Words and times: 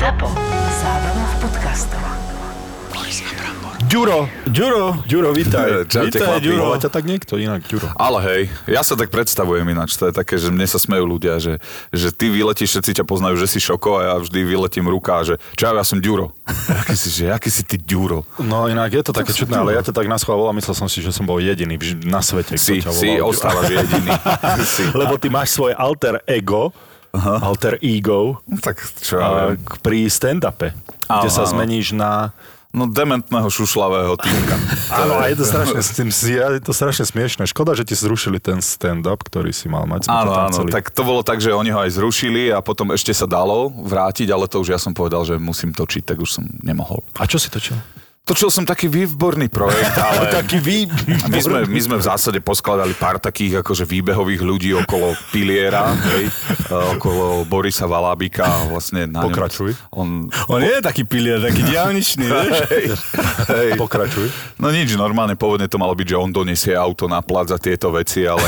ZAPO. 0.00 0.32
Zábrná 0.80 1.24
v 1.28 1.34
podcastov. 1.44 2.00
Ďuro, 3.84 4.32
Ďuro, 4.48 5.04
Ďuro, 5.04 5.28
vítaj. 5.36 5.84
Čaute, 5.92 6.16
vítaj, 6.16 6.24
chlapi. 6.24 6.44
Ďuro. 6.48 6.62
Volá 6.72 6.78
ťa 6.80 6.88
tak 6.88 7.04
niekto 7.04 7.36
inak, 7.36 7.60
Ďuro. 7.68 7.92
Ale 8.00 8.18
hej, 8.24 8.42
ja 8.64 8.80
sa 8.80 8.96
tak 8.96 9.12
predstavujem 9.12 9.66
ináč, 9.68 10.00
to 10.00 10.08
je 10.08 10.16
také, 10.16 10.40
že 10.40 10.48
mne 10.48 10.64
sa 10.64 10.80
smejú 10.80 11.04
ľudia, 11.04 11.36
že, 11.36 11.60
že 11.92 12.16
ty 12.16 12.32
vyletíš, 12.32 12.80
všetci 12.80 12.96
ťa 12.96 13.04
poznajú, 13.04 13.36
že 13.44 13.44
si 13.44 13.60
šoko 13.60 14.00
a 14.00 14.00
ja 14.00 14.14
vždy 14.16 14.40
vyletím 14.40 14.88
ruka, 14.88 15.20
že 15.20 15.36
čau, 15.52 15.76
ja 15.76 15.84
som 15.84 16.00
Ďuro. 16.00 16.32
aký 16.80 16.96
si, 16.96 17.12
že 17.12 17.28
aký 17.28 17.52
si 17.52 17.60
ty 17.60 17.76
Ďuro? 17.76 18.24
No 18.40 18.72
inak 18.72 18.96
je 18.96 19.04
to 19.04 19.12
také 19.12 19.36
čudné, 19.36 19.60
ale 19.60 19.76
ja 19.76 19.84
ťa 19.84 19.92
tak 19.92 20.08
naschvál 20.08 20.40
volám, 20.40 20.56
myslel 20.56 20.80
som 20.80 20.88
si, 20.88 21.04
že 21.04 21.12
som 21.12 21.28
bol 21.28 21.36
jediný 21.36 21.76
na 22.08 22.24
svete, 22.24 22.56
kto 22.56 22.64
Si, 22.64 22.80
ťa 22.80 22.96
si, 22.96 23.20
volal. 23.20 23.36
ostávaš 23.36 23.68
jediný. 23.68 24.16
si. 24.80 24.88
Lebo 24.96 25.20
ty 25.20 25.28
máš 25.28 25.52
svoje 25.52 25.76
alter 25.76 26.24
ego, 26.24 26.72
alter 27.18 27.76
ego, 27.80 28.38
Tak 28.62 28.76
čo 29.02 29.18
ja 29.18 29.26
a, 29.26 29.30
viem. 29.52 29.60
k- 29.60 29.78
pri 29.82 29.98
stand-upe, 30.06 30.72
kde 31.02 31.28
Áno, 31.28 31.32
sa 31.32 31.42
áno. 31.44 31.50
zmeníš 31.52 31.92
na... 31.92 32.30
No 32.70 32.86
dementného 32.86 33.50
šušlavého 33.50 34.14
týmka. 34.14 34.54
Áno, 35.02 35.18
a 35.18 35.26
je 35.26 35.34
to 35.34 35.42
strašne, 35.42 35.82
s 35.82 35.90
tým, 35.90 36.06
je 36.06 36.62
to 36.62 36.70
strašne 36.70 37.02
smiešne. 37.02 37.42
Škoda, 37.42 37.74
že 37.74 37.82
ti 37.82 37.98
zrušili 37.98 38.38
ten 38.38 38.62
stand-up, 38.62 39.26
ktorý 39.26 39.50
si 39.50 39.66
mal 39.66 39.90
mať. 39.90 40.06
Áno, 40.06 40.30
áno, 40.30 40.54
chceli. 40.54 40.70
tak 40.70 40.94
to 40.94 41.02
bolo 41.02 41.26
tak, 41.26 41.42
že 41.42 41.50
oni 41.50 41.74
ho 41.74 41.82
aj 41.82 41.98
zrušili 41.98 42.54
a 42.54 42.62
potom 42.62 42.94
ešte 42.94 43.10
sa 43.10 43.26
dalo 43.26 43.74
vrátiť, 43.74 44.30
ale 44.30 44.46
to 44.46 44.62
už 44.62 44.70
ja 44.70 44.78
som 44.78 44.94
povedal, 44.94 45.26
že 45.26 45.34
musím 45.34 45.74
točiť, 45.74 46.14
tak 46.14 46.22
už 46.22 46.30
som 46.30 46.46
nemohol. 46.62 47.02
A 47.18 47.26
čo 47.26 47.42
si 47.42 47.50
točil? 47.50 47.74
Točil 48.30 48.46
som 48.46 48.62
taký 48.62 48.86
výborný 48.86 49.50
projekt, 49.50 49.90
ale... 50.06 50.30
Taký 50.30 50.62
vy... 50.62 50.86
My 51.26 51.42
sme, 51.42 51.58
my 51.66 51.80
sme 51.82 51.96
v 51.98 52.04
zásade 52.06 52.38
poskladali 52.38 52.94
pár 52.94 53.18
takých 53.18 53.66
akože 53.66 53.82
výbehových 53.82 54.38
ľudí 54.38 54.70
okolo 54.78 55.18
Piliera, 55.34 55.90
hej, 56.14 56.30
okolo 56.70 57.42
Borisa 57.42 57.90
Valábika 57.90 58.70
vlastne 58.70 59.10
na 59.10 59.26
ňom- 59.26 59.34
Pokračuj. 59.34 59.74
On, 59.90 60.30
On 60.46 60.62
je 60.62 60.78
taký 60.78 61.02
pilier, 61.02 61.42
taký 61.42 61.66
diálničný, 61.66 62.30
vieš? 62.30 62.54
hej, 62.70 62.84
hej. 63.50 63.70
Pokračuj. 63.74 64.30
No 64.62 64.70
nič, 64.70 64.94
normálne 64.94 65.34
pôvodne 65.34 65.66
to 65.66 65.82
malo 65.82 65.98
byť, 65.98 66.14
že 66.14 66.16
on 66.16 66.30
donesie 66.30 66.78
auto 66.78 67.10
na 67.10 67.26
plac 67.26 67.50
za 67.50 67.58
tieto 67.58 67.90
veci, 67.90 68.30
ale 68.30 68.46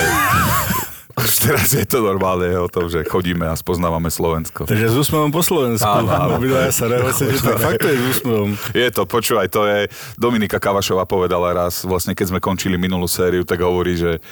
už 1.16 1.32
teraz 1.44 1.68
je 1.76 1.84
to 1.84 2.00
normálne 2.00 2.48
o 2.56 2.68
tom, 2.68 2.88
že 2.88 3.04
chodíme 3.04 3.44
a 3.44 3.54
spoznávame 3.56 4.08
Slovensko. 4.08 4.64
Takže 4.64 4.88
s 4.88 4.96
úsmevom 4.96 5.28
po 5.28 5.44
Slovensku. 5.44 5.84
Áno, 5.84 6.08
áno. 6.08 6.40
Obidvaja 6.40 6.72
sa 6.72 6.88
tak 6.88 7.58
fakt 7.60 7.80
to 7.84 7.88
je 7.92 7.96
s 7.96 8.04
úsmevom. 8.18 8.50
Je 8.72 8.88
to, 8.88 9.02
počúvaj, 9.04 9.48
to 9.52 9.68
je, 9.68 9.90
Dominika 10.16 10.56
Kavašová 10.56 11.04
povedala 11.04 11.52
raz, 11.52 11.84
vlastne 11.84 12.16
keď 12.16 12.36
sme 12.36 12.40
končili 12.40 12.80
minulú 12.80 13.04
sériu, 13.04 13.44
tak 13.44 13.60
hovorí, 13.60 13.98
že, 13.98 14.22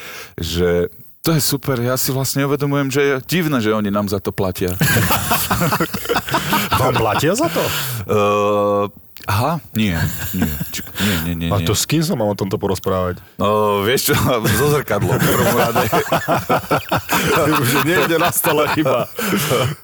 že 0.40 0.88
to 1.20 1.36
je 1.36 1.40
super, 1.44 1.76
ja 1.84 2.00
si 2.00 2.16
vlastne 2.16 2.48
uvedomujem, 2.48 2.88
že 2.88 3.00
je 3.04 3.14
divné, 3.28 3.60
že 3.60 3.76
oni 3.76 3.92
nám 3.92 4.08
za 4.08 4.24
to 4.24 4.32
platia. 4.32 4.72
Vám 6.80 6.96
platia 6.96 7.36
za 7.36 7.52
to? 7.52 7.60
Uh, 8.08 8.88
aha, 9.28 9.60
nie, 9.76 9.96
nie, 10.32 10.52
či, 10.72 10.80
nie, 11.00 11.16
nie, 11.26 11.34
nie, 11.34 11.48
A 11.52 11.60
nie. 11.60 11.66
to 11.66 11.76
s 11.76 11.84
kým 11.84 12.00
sa 12.00 12.16
mám 12.16 12.32
o 12.32 12.36
tomto 12.38 12.56
porozprávať? 12.56 13.20
No, 13.36 13.82
vieš 13.84 14.12
čo, 14.12 14.14
zo 14.44 14.66
zrkadlom 14.76 15.16
v 15.16 15.24
prvom 15.24 15.56
rade. 15.56 15.84
Už 17.64 17.70
niekde 17.84 18.16
nastala 18.16 18.70
chyba. 18.72 19.10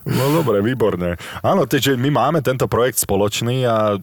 No 0.06 0.32
dobre, 0.32 0.62
výborné. 0.62 1.20
Áno, 1.44 1.68
takže 1.68 1.98
my 1.98 2.08
máme 2.08 2.38
tento 2.40 2.70
projekt 2.70 3.02
spoločný 3.02 3.66
a 3.66 4.00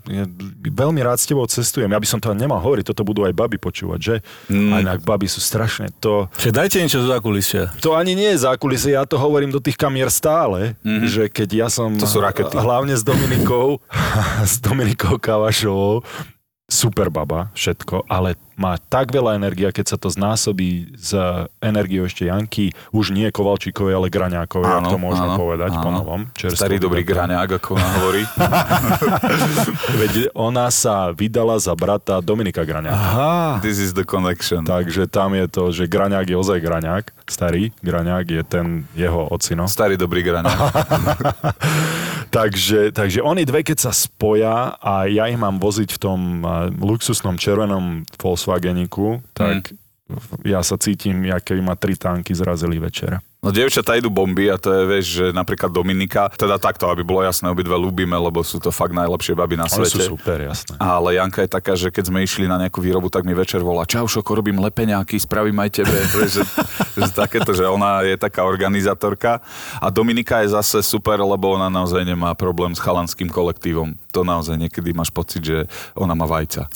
veľmi 0.62 1.00
rád 1.02 1.17
s 1.17 1.30
tebou 1.30 1.47
cestujem. 1.47 1.90
Ja 1.90 2.00
by 2.02 2.08
som 2.09 2.20
to 2.20 2.34
nemal 2.36 2.62
hovoriť, 2.62 2.94
toto 2.94 3.08
budú 3.08 3.23
aj 3.23 3.34
baby 3.34 3.58
počúvať, 3.58 4.00
že? 4.00 4.16
Mm. 4.52 4.72
A 4.72 4.75
inak 4.84 5.00
baby 5.02 5.25
sú 5.31 5.40
strašne 5.40 5.90
to... 6.02 6.28
Čiže 6.38 6.53
dajte 6.53 6.78
niečo 6.84 7.00
zo 7.02 7.09
zákulisia. 7.09 7.72
To 7.80 7.95
ani 7.95 8.14
nie 8.14 8.30
je 8.36 8.44
zákulisie, 8.44 9.00
ja 9.00 9.08
to 9.08 9.16
hovorím 9.16 9.53
do 9.53 9.64
tých 9.64 9.80
kamier 9.80 10.12
stále, 10.12 10.75
mm-hmm. 10.84 11.08
že 11.08 11.23
keď 11.31 11.50
ja 11.66 11.68
som... 11.72 11.95
To 11.95 12.09
sú 12.09 12.20
rakety. 12.20 12.59
Hlavne 12.59 12.94
s 12.97 13.03
Dominikou, 13.06 13.80
s 14.52 14.59
Dominikou 14.59 15.16
Kavašovou, 15.23 16.03
super 16.67 17.07
baba, 17.07 17.47
všetko, 17.55 18.11
ale 18.11 18.35
má 18.56 18.78
tak 18.78 19.09
veľa 19.09 19.38
energia, 19.38 19.73
keď 19.73 19.96
sa 19.96 19.98
to 19.98 20.09
znásobí 20.09 20.94
s 20.97 21.16
energiou 21.62 22.06
ešte 22.06 22.30
Janky, 22.30 22.74
už 22.94 23.14
nie 23.14 23.30
Kovalčíkovej, 23.30 23.97
ale 23.97 24.08
Graňákovej, 24.14 24.69
ak 24.69 24.86
to 24.90 25.00
môžeme 25.02 25.30
povedať 25.38 25.72
po 25.78 25.90
novom. 25.90 26.22
Starý 26.38 26.78
dobrý 26.78 27.02
graňák, 27.06 27.59
ako 27.62 27.78
ona 27.78 27.90
hovorí. 28.00 28.24
Veď 30.02 30.13
ona 30.38 30.69
sa 30.69 31.12
vydala 31.12 31.58
za 31.58 31.74
brata 31.74 32.22
Dominika 32.22 32.66
Graňáka. 32.66 32.96
Aha. 32.96 33.36
This 33.62 33.81
is 33.81 33.94
the 33.94 34.06
connection. 34.06 34.66
Takže 34.66 35.09
tam 35.09 35.34
je 35.34 35.46
to, 35.50 35.63
že 35.74 35.84
Graňák 35.90 36.28
je 36.30 36.38
ozaj 36.38 36.59
Graňák, 36.62 37.06
starý 37.28 37.74
Graňák 37.81 38.25
je 38.30 38.44
ten 38.44 38.68
jeho 38.94 39.28
ocino. 39.30 39.68
Starý 39.68 39.97
dobrý 39.97 40.24
graňák. 40.24 40.59
takže, 42.38 42.92
takže 42.92 43.19
oni 43.19 43.44
dve, 43.44 43.66
keď 43.66 43.90
sa 43.90 43.92
spoja 43.92 44.78
a 44.78 45.09
ja 45.09 45.28
ich 45.28 45.40
mám 45.40 45.58
voziť 45.58 45.90
v 45.96 46.00
tom 46.00 46.19
a, 46.44 46.69
luxusnom 46.69 47.36
červenom 47.36 48.08
Volkswageniku, 48.44 49.24
tak 49.31 49.72
ja 50.44 50.59
sa 50.59 50.76
cítim, 50.76 51.24
aké 51.31 51.56
ma 51.64 51.80
tri 51.80 51.96
tanky 51.96 52.36
zrazili 52.36 52.76
večer. 52.76 53.24
No 53.44 53.52
dievčatá 53.52 54.00
idú 54.00 54.08
bomby 54.08 54.48
a 54.48 54.56
to 54.56 54.72
je, 54.72 54.81
vieš, 54.88 55.06
že 55.20 55.26
napríklad 55.36 55.68
Dominika, 55.68 56.31
teda 56.31 56.56
takto, 56.56 56.88
aby 56.88 57.04
bolo 57.04 57.28
jasné, 57.28 57.52
obidve 57.52 57.76
ľúbime, 57.76 58.16
lebo 58.16 58.40
sú 58.40 58.56
to 58.56 58.72
fakt 58.72 58.96
najlepšie 58.96 59.36
baby 59.36 59.59
na 59.59 59.68
Oni 59.68 59.84
sú 59.84 59.84
svete. 59.84 60.08
super, 60.08 60.40
jasné. 60.48 60.80
Ale 60.80 61.20
Janka 61.20 61.44
je 61.44 61.52
taká, 61.52 61.76
že 61.76 61.92
keď 61.92 62.08
sme 62.08 62.24
išli 62.24 62.48
na 62.48 62.56
nejakú 62.56 62.80
výrobu, 62.80 63.12
tak 63.12 63.28
mi 63.28 63.36
večer 63.36 63.59
volá, 63.59 63.84
čau 63.84 64.08
Šoko, 64.08 64.40
robím 64.40 64.64
lepeňáky, 64.64 65.20
spravím 65.20 65.59
aj 65.59 65.70
tebe. 65.76 65.92
Vieš, 66.16 66.40
že, 66.40 66.44
že 66.96 67.12
takéto, 67.12 67.52
že 67.52 67.68
ona 67.68 68.08
je 68.08 68.16
taká 68.16 68.48
organizátorka. 68.48 69.44
A 69.84 69.92
Dominika 69.92 70.40
je 70.48 70.56
zase 70.56 70.80
super, 70.80 71.20
lebo 71.20 71.60
ona 71.60 71.68
naozaj 71.68 72.00
nemá 72.08 72.31
problém 72.40 72.72
s 72.72 72.80
chalanským 72.80 73.28
kolektívom. 73.28 74.00
To 74.16 74.24
naozaj 74.24 74.56
niekedy 74.56 74.96
máš 74.96 75.12
pocit, 75.12 75.44
že 75.44 75.58
ona 76.00 76.16
má 76.16 76.24
vajca. 76.24 76.72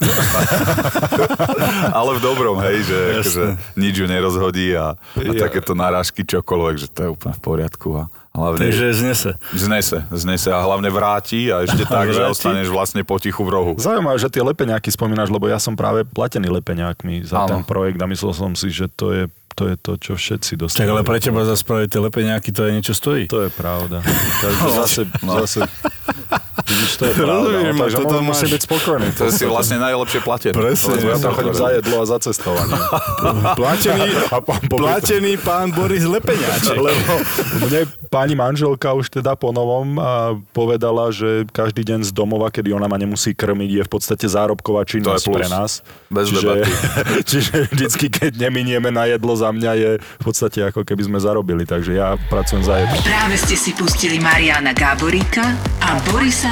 Ale 1.98 2.18
v 2.18 2.20
dobrom, 2.20 2.60
hej, 2.60 2.84
že 2.84 3.00
akože 3.24 3.44
nič 3.80 3.94
ju 4.04 4.06
nerozhodí 4.10 4.76
a, 4.76 5.00
a 5.00 5.32
takéto 5.38 5.72
narážky 5.72 6.28
čokoľvek, 6.58 6.76
že 6.76 6.88
to 6.90 7.00
je 7.00 7.10
úplne 7.12 7.32
v 7.32 7.42
poriadku. 7.44 7.88
A 7.94 8.04
hlavne, 8.34 8.60
Takže 8.60 8.86
znese. 8.92 9.32
Znese, 9.52 9.98
znese 10.10 10.50
a 10.50 10.60
hlavne 10.60 10.90
vráti 10.90 11.48
a 11.48 11.62
ešte 11.62 11.86
tak, 11.90 12.10
že 12.10 12.18
Vráti. 12.20 12.34
ostaneš 12.34 12.68
vlastne 12.68 13.02
potichu 13.04 13.42
v 13.42 13.50
rohu. 13.52 13.72
Zaujímavé, 13.76 14.18
že 14.18 14.28
tie 14.28 14.42
lepeňáky 14.42 14.90
spomínaš, 14.90 15.30
lebo 15.30 15.46
ja 15.46 15.58
som 15.58 15.74
práve 15.74 16.02
platený 16.04 16.50
lepeňákmi 16.52 17.22
za 17.24 17.46
Áno. 17.46 17.48
ten 17.48 17.62
projekt 17.64 17.98
a 17.98 18.06
myslel 18.06 18.34
som 18.34 18.52
si, 18.52 18.68
že 18.68 18.90
to 18.90 19.12
je 19.12 19.24
to, 19.54 19.66
je 19.66 19.76
to 19.76 19.92
čo 19.96 20.14
všetci 20.14 20.54
Čak, 20.54 20.60
dostali. 20.60 20.86
ale 20.86 21.02
pre 21.02 21.18
teba 21.18 21.42
za 21.42 21.54
spraviť 21.54 21.88
tie 21.88 21.98
lepeňáky 22.00 22.50
to 22.50 22.62
aj 22.62 22.72
niečo 22.72 22.94
stojí. 22.94 23.26
To 23.26 23.42
je 23.42 23.50
pravda. 23.50 24.06
Takže 24.44 24.66
zase, 24.76 25.02
No. 25.22 25.42
zase, 25.42 25.66
vidíš, 26.64 26.92
to 26.96 27.04
je 27.06 27.14
pravda. 27.14 27.34
Rozumiem, 27.38 27.66
No, 27.68 27.82
takže 27.84 27.96
toto 28.00 28.18
musím 28.20 28.48
máš- 28.48 28.54
byť 28.54 28.62
spokojný. 28.64 29.08
To 29.14 29.24
si 29.30 29.44
vlastne 29.46 29.78
najlepšie 29.78 30.20
platený. 30.20 30.54
Presne, 30.54 30.94
Lebo 30.96 31.08
Ja 31.08 31.18
tam 31.20 31.32
chodím 31.32 31.54
za 31.54 31.70
jedlo 31.72 31.96
a 31.98 32.06
za 32.06 32.18
cestovanie. 32.18 32.74
Platený, 33.60 34.10
A 34.28 34.38
pán 34.40 34.62
Boris- 34.64 34.82
platený 34.82 35.32
pán 35.38 35.68
Boris 35.70 36.04
Lepeňáček. 36.04 36.78
Lebo 36.78 37.14
mne 37.62 37.82
pani 38.08 38.34
manželka 38.34 38.92
už 38.92 39.10
teda 39.12 39.34
po 39.34 39.52
novom 39.52 39.98
a 39.98 40.12
povedala, 40.52 41.10
že 41.10 41.46
každý 41.48 41.84
deň 41.84 42.00
z 42.04 42.12
domova, 42.12 42.48
kedy 42.48 42.72
ona 42.72 42.86
ma 42.86 42.96
nemusí 42.96 43.32
krmiť, 43.32 43.70
je 43.74 43.84
v 43.84 43.90
podstate 43.90 44.26
zárobková 44.26 44.84
činnosť 44.84 45.26
pre 45.28 45.48
nás. 45.48 45.82
Bez 46.08 46.30
čiže, 46.30 46.40
debaty. 46.42 46.72
čiže 47.30 47.56
vždycky, 47.70 48.06
keď 48.08 48.32
neminieme 48.40 48.90
na 48.90 49.06
jedlo 49.06 49.34
za 49.34 49.50
mňa, 49.50 49.72
je 49.76 49.92
v 50.00 50.24
podstate 50.24 50.60
ako 50.64 50.82
keby 50.82 51.04
sme 51.04 51.20
zarobili. 51.20 51.64
Takže 51.64 51.92
ja 51.94 52.16
pracujem 52.28 52.64
za 52.64 52.80
jedlo. 52.80 52.98
Práve 53.02 53.36
ste 53.36 53.56
si 53.56 53.72
pustili 53.74 54.18
Mariana 54.18 54.72
Gáboríka 54.72 55.44
a 55.80 56.00
Borisa. 56.08 56.47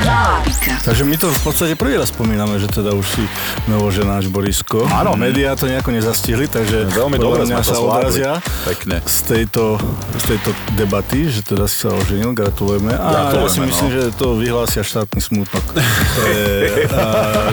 Takže 0.85 1.01
my 1.01 1.17
to 1.17 1.33
v 1.33 1.41
podstate 1.41 1.73
prvý 1.73 1.97
raz 1.97 2.13
spomíname, 2.13 2.61
že 2.61 2.69
teda 2.69 2.93
už 2.93 3.05
si 3.09 3.23
novoženáš 3.65 4.29
Borisko. 4.29 4.85
Áno. 4.85 5.17
Médiá 5.17 5.57
to 5.57 5.65
nejako 5.65 5.89
nezastihli, 5.89 6.45
takže 6.45 6.85
Veľmi 6.93 7.17
podľa 7.17 7.25
dobre 7.25 7.41
sme 7.49 7.63
sa 7.65 7.75
odrazia 7.81 8.31
Pekne. 8.69 9.01
z 9.01 9.19
tejto, 9.25 9.81
z 10.13 10.23
tejto 10.35 10.49
debaty, 10.77 11.25
že 11.33 11.41
teda 11.41 11.65
si 11.65 11.81
sa 11.81 11.89
oženil, 11.89 12.37
gratulujeme. 12.37 12.93
A 12.93 13.33
ja 13.33 13.49
si 13.49 13.57
Gratulujeme, 13.57 13.65
myslím, 13.73 13.89
no. 13.89 13.95
že 13.97 14.03
to 14.13 14.27
vyhlásia 14.37 14.83
štátny 14.85 15.19
smútok 15.25 15.63
pre, 15.73 16.85
a, 16.93 17.05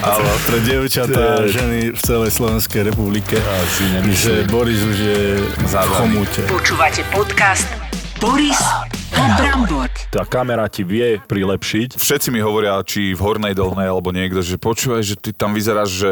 pre 0.52 0.58
dievčatá 0.60 1.40
a 1.40 1.48
ženy 1.48 1.96
v 1.96 2.00
celej 2.04 2.30
Slovenskej 2.36 2.92
republike. 2.92 3.40
Že 4.12 4.44
Boris 4.52 4.84
už 4.84 4.96
je 5.00 5.20
v 5.40 5.74
chomúte. 5.96 6.44
Počúvate 6.52 7.00
podcast 7.08 7.68
Boris 8.20 8.60
a 8.60 9.01
Brambor. 9.22 9.88
Tá 10.12 10.28
kamera 10.28 10.68
ti 10.68 10.84
vie 10.84 11.16
prilepšiť. 11.24 11.96
Všetci 11.96 12.28
mi 12.28 12.44
hovoria, 12.44 12.76
či 12.84 13.16
v 13.16 13.20
Hornej 13.24 13.56
Dolnej 13.56 13.88
alebo 13.88 14.12
niekto, 14.12 14.44
že 14.44 14.60
počúvaj, 14.60 15.00
že 15.00 15.16
ty 15.16 15.32
tam 15.32 15.56
vyzeráš, 15.56 15.88
že 15.88 16.10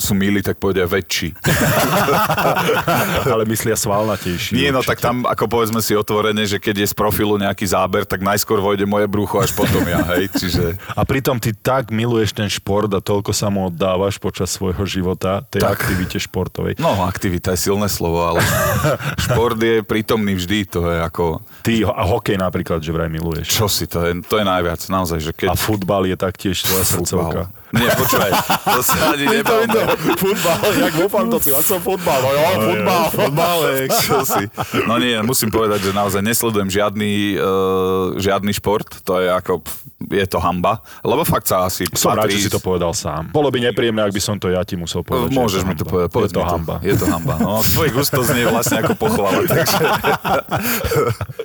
sú 0.00 0.16
milí, 0.16 0.40
tak 0.40 0.56
povedia 0.56 0.88
väčší. 0.88 1.36
ale 3.34 3.44
myslia 3.44 3.76
svalnatejší. 3.76 4.56
Nie, 4.56 4.72
no 4.72 4.80
určite. 4.80 4.96
tak 4.96 4.98
tam, 5.04 5.16
ako 5.28 5.44
povedzme 5.52 5.84
si 5.84 5.92
otvorene, 5.92 6.48
že 6.48 6.56
keď 6.56 6.80
je 6.80 6.86
z 6.88 6.94
profilu 6.96 7.36
nejaký 7.36 7.68
záber, 7.68 8.08
tak 8.08 8.24
najskôr 8.24 8.56
vojde 8.56 8.88
moje 8.88 9.04
brucho, 9.04 9.36
až 9.36 9.52
potom 9.52 9.84
ja, 9.84 10.00
hej, 10.16 10.32
čiže... 10.32 10.64
A 10.98 11.04
pritom 11.04 11.36
ty 11.36 11.52
tak 11.52 11.92
miluješ 11.92 12.32
ten 12.36 12.48
šport 12.48 12.88
a 12.92 13.00
toľko 13.00 13.32
sa 13.32 13.48
mu 13.48 13.68
oddávaš 13.68 14.20
počas 14.20 14.52
svojho 14.52 14.84
života, 14.84 15.44
tej 15.48 15.64
Tak. 15.64 15.82
aktivite 15.82 16.16
športovej. 16.20 16.76
No, 16.78 17.04
aktivita 17.04 17.52
je 17.56 17.68
silné 17.68 17.88
slovo, 17.88 18.22
ale 18.24 18.40
šport 19.28 19.56
je 19.56 19.80
prítomný 19.84 20.36
vždy, 20.36 20.58
to 20.68 20.80
je 20.88 20.98
ako... 21.00 21.40
Ty, 21.64 21.72
a 21.90 22.02
hokej 22.06 22.36
napríklad 22.36 22.51
napríklad, 22.52 22.84
že 22.84 22.92
vraj 22.92 23.08
miluješ. 23.08 23.48
Čo 23.48 23.64
si, 23.72 23.88
to 23.88 24.04
je, 24.04 24.20
to 24.28 24.36
je 24.36 24.44
najviac, 24.44 24.84
naozaj, 24.92 25.24
že 25.24 25.32
keď... 25.32 25.48
A 25.48 25.56
futbal 25.56 26.04
je 26.04 26.20
taktiež 26.20 26.60
tvoja 26.60 26.84
srdcovka. 26.84 27.48
Nie, 27.72 27.88
počúvaj, 27.96 28.32
to 28.68 28.80
sa 28.84 29.16
ani 29.16 29.24
nebavme. 29.24 29.96
futbal, 30.20 30.60
jak 30.76 30.92
vo 30.92 31.08
fantasy, 31.08 31.48
ja 31.56 31.60
som 31.64 31.80
futbal, 31.80 32.20
no 32.20 32.30
jo, 32.36 32.44
futbal. 32.68 33.04
Futbalek, 33.08 33.88
čo 33.96 34.20
si. 34.28 34.44
No 34.84 35.00
nie, 35.00 35.16
musím 35.24 35.48
povedať, 35.48 35.88
že 35.88 35.90
naozaj 35.96 36.20
nesledujem 36.20 36.68
žiadny, 36.68 37.40
uh, 37.40 38.12
žiadny 38.20 38.52
šport, 38.52 39.00
to 39.08 39.24
je 39.24 39.32
ako, 39.32 39.64
je 40.04 40.26
to 40.28 40.36
hamba, 40.36 40.84
lebo 41.00 41.24
fakt 41.24 41.48
sa 41.48 41.64
asi 41.64 41.88
Som 41.96 42.12
rád, 42.12 42.28
že 42.28 42.44
si 42.44 42.52
to 42.52 42.60
povedal 42.60 42.92
sám. 42.92 43.32
Bolo 43.32 43.48
by 43.48 43.72
nepríjemné, 43.72 44.04
ak 44.04 44.12
by 44.12 44.20
som 44.20 44.36
to 44.36 44.52
ja 44.52 44.60
ti 44.68 44.76
musel 44.76 45.00
povedať. 45.00 45.32
Môžeš 45.32 45.64
to 45.64 45.68
mi 45.72 45.74
to 45.74 45.84
povedať, 45.88 46.10
povedz 46.12 46.32
Je 46.32 46.36
to 46.36 46.44
mi 46.44 46.52
hamba. 46.52 46.76
Je 46.84 46.94
to 47.00 47.06
hamba. 47.08 47.34
No, 47.40 47.64
tvoj 47.64 47.88
gusto 47.96 48.20
znie 48.20 48.44
vlastne 48.52 48.84
ako 48.84 48.92
pochvala, 49.00 49.40
takže... 49.52 49.80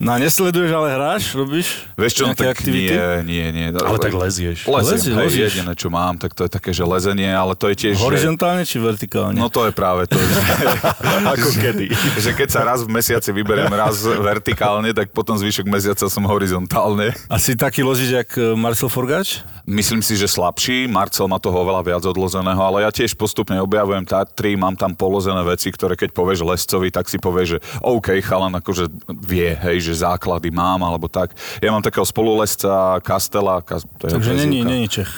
No 0.03 0.09
a 0.11 0.17
nesleduješ, 0.19 0.71
ale 0.75 0.87
hráš, 0.91 1.23
robíš 1.31 1.87
Vieš 1.95 2.11
čo, 2.13 2.23
no 2.27 2.35
tak 2.35 2.51
aktivity? 2.51 2.93
nie, 3.23 3.23
nie, 3.23 3.45
nie. 3.53 3.67
Ale 3.73 3.97
tak 3.97 4.13
lezieš. 4.13 4.67
Lezieš, 4.67 5.13
hej, 5.13 5.17
lezieš. 5.17 5.51
jediné, 5.61 5.73
čo 5.73 5.87
mám, 5.87 6.16
tak 6.17 6.33
to 6.33 6.45
je 6.45 6.51
také, 6.51 6.73
že 6.73 6.83
lezenie, 6.83 7.29
ale 7.29 7.53
to 7.53 7.69
je 7.71 7.75
tiež... 7.77 7.93
že- 7.97 8.03
Horizontálne 8.03 8.65
či 8.65 8.77
vertikálne? 8.77 9.37
No 9.37 9.47
to 9.47 9.65
je 9.65 9.73
práve 9.73 10.05
to, 10.05 10.17
že, 10.17 10.41
Ako 11.37 11.49
kedy. 11.55 11.87
že 12.25 12.31
keď 12.33 12.49
sa 12.49 12.61
raz 12.65 12.83
v 12.83 12.89
mesiaci 12.91 13.29
vyberiem 13.31 13.69
raz 13.69 14.01
vertikálne, 14.03 14.91
tak 14.91 15.13
potom 15.13 15.37
zvyšok 15.37 15.65
mesiaca 15.69 16.05
som 16.09 16.23
horizontálne. 16.25 17.13
A 17.29 17.37
si 17.37 17.53
taký 17.53 17.85
ložič, 17.85 18.09
jak 18.11 18.29
e, 18.35 18.57
Marcel 18.57 18.89
Forgač? 18.89 19.45
Myslím 19.67 19.99
si, 19.99 20.15
že 20.15 20.31
slabší, 20.31 20.87
Marcel 20.87 21.27
má 21.27 21.43
toho 21.43 21.59
oveľa 21.59 21.83
viac 21.83 22.03
odlozeného, 22.07 22.61
ale 22.63 22.87
ja 22.87 22.89
tiež 22.89 23.19
postupne 23.19 23.59
objavujem 23.59 24.07
Tatry, 24.07 24.55
mám 24.55 24.79
tam 24.79 24.95
položené 24.95 25.43
veci, 25.43 25.67
ktoré 25.69 25.99
keď 25.99 26.15
povieš 26.15 26.39
lescovi, 26.47 26.87
tak 26.87 27.11
si 27.11 27.19
povieš, 27.19 27.47
že 27.47 27.59
OK, 27.83 28.15
chalan 28.23 28.55
akože 28.55 28.87
vie, 29.27 29.51
hej, 29.59 29.83
že 29.83 30.07
základy 30.07 30.55
mám, 30.55 30.79
alebo 30.87 31.11
tak. 31.11 31.35
Ja 31.59 31.75
mám 31.75 31.83
takého 31.83 32.07
spolulesca 32.07 33.03
Kastela, 33.03 33.59
kas, 33.59 33.83
to 33.99 34.07
je 34.07 34.15
Takže 34.15 34.33
není, 34.39 34.63
není 34.63 34.87
Čech. 34.87 35.11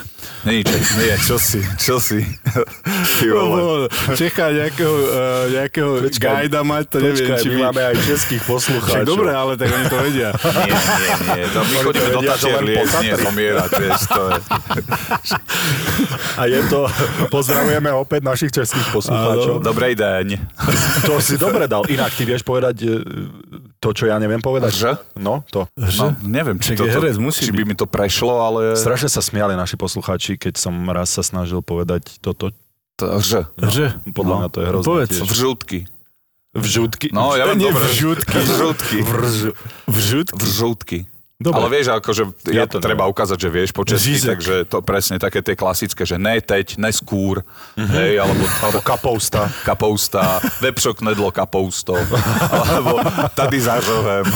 Není 0.49 0.65
Čech, 0.65 0.88
nie, 0.97 1.13
čo 1.21 1.35
si, 1.37 1.61
čo 1.77 2.01
si. 2.01 2.25
Ty 3.21 3.27
vole. 3.29 3.85
Čecha 4.17 4.49
nejakého, 4.49 4.95
uh, 4.95 5.45
nejakého 5.53 5.91
gajda 6.17 6.65
mať, 6.65 6.83
to 6.89 6.97
neviem, 6.97 7.17
Počkaj, 7.29 7.37
či 7.43 7.47
my 7.53 7.57
máme 7.69 7.81
aj 7.83 7.95
českých 8.01 8.41
Však 8.41 8.49
poslucháčov. 8.49 9.05
dobre, 9.05 9.29
ale 9.29 9.53
tak 9.53 9.69
oni 9.69 9.85
to 9.85 9.97
vedia. 10.01 10.29
Nie, 10.69 10.73
nie, 10.73 11.13
nie, 11.37 11.45
to 11.49 11.59
my 11.61 11.75
chodíme 11.85 12.09
do 12.09 12.19
liesť, 12.65 12.93
nie 13.01 13.13
zomierať, 13.15 13.69
vieš, 13.77 14.01
to 14.09 14.21
je. 14.29 14.39
A 16.35 16.41
je 16.47 16.59
to, 16.67 16.81
pozdravujeme 17.29 17.89
opäť 17.93 18.21
našich 18.25 18.51
českých 18.51 18.87
poslucháčov. 18.89 19.61
Dobrej 19.61 19.93
deň. 19.99 20.27
To 21.05 21.21
si 21.21 21.35
dobre 21.35 21.67
dal. 21.67 21.85
Inak 21.87 22.15
ty 22.15 22.23
vieš 22.25 22.43
povedať 22.43 22.75
e, 22.83 22.87
to, 23.79 23.89
čo 23.89 24.05
ja 24.05 24.15
neviem 24.15 24.39
povedať? 24.39 24.71
Že? 24.71 24.91
No, 25.15 25.41
to. 25.45 25.65
No, 25.73 26.11
neviem, 26.21 26.55
či, 26.55 26.75
to, 26.75 26.83
herec, 26.83 27.15
musí 27.15 27.43
či 27.43 27.51
by 27.51 27.63
mi 27.63 27.73
to 27.73 27.83
prešlo, 27.83 28.37
ale... 28.37 28.61
Strašne 28.73 29.07
sa 29.07 29.19
smiali 29.19 29.53
naši 29.53 29.75
poslucháči, 29.75 30.35
keď 30.35 30.55
som 30.55 30.75
raz 30.85 31.09
sa 31.09 31.21
snažil 31.21 31.59
povedať 31.59 32.19
toto. 32.19 32.51
To, 32.97 33.05
že? 33.17 33.47
Že? 33.55 33.95
Podľa 34.11 34.27
No. 34.29 34.37
mňa 34.37 34.49
to 34.49 34.59
je 34.59 34.67
hrozné 34.67 34.85
Povedz. 34.85 35.09
tiež. 35.13 35.23
Vžutky. 35.25 35.79
Vžutky. 36.49 37.07
No, 37.09 37.31
ja 37.33 37.47
viem, 37.47 37.61
Nie 37.61 37.69
dobre. 37.69 37.85
vžutky. 37.87 38.35
Vžutky. 38.35 38.97
Vrž- 39.01 39.53
Vžutky. 39.85 40.35
Vžutky. 40.35 40.99
Dobre. 41.39 41.55
Ale 41.55 41.71
vieš, 41.71 41.95
akože 41.95 42.51
Ja 42.51 42.67
je 42.67 42.75
to 42.75 42.83
to 42.83 42.91
treba 42.91 43.07
ukázať, 43.07 43.39
že 43.39 43.47
vieš 43.47 43.71
po 43.71 43.87
česky, 43.87 44.11
Žízek. 44.19 44.27
takže 44.35 44.55
to 44.67 44.83
presne 44.83 45.15
také 45.23 45.39
tie 45.39 45.55
klasické, 45.55 46.03
že 46.03 46.19
ne 46.19 46.35
teď, 46.35 46.75
ne 46.75 46.91
skúr, 46.91 47.47
hej, 47.79 48.19
alebo, 48.19 48.43
alebo 48.59 48.83
Kapousta. 48.83 49.47
kapousta, 49.69 50.43
vepšok 50.59 50.99
nedlo 50.99 51.31
kapousto, 51.31 51.95
alebo 52.59 52.99
tady 53.39 53.55
za 53.55 53.79
rohem. 53.79 54.27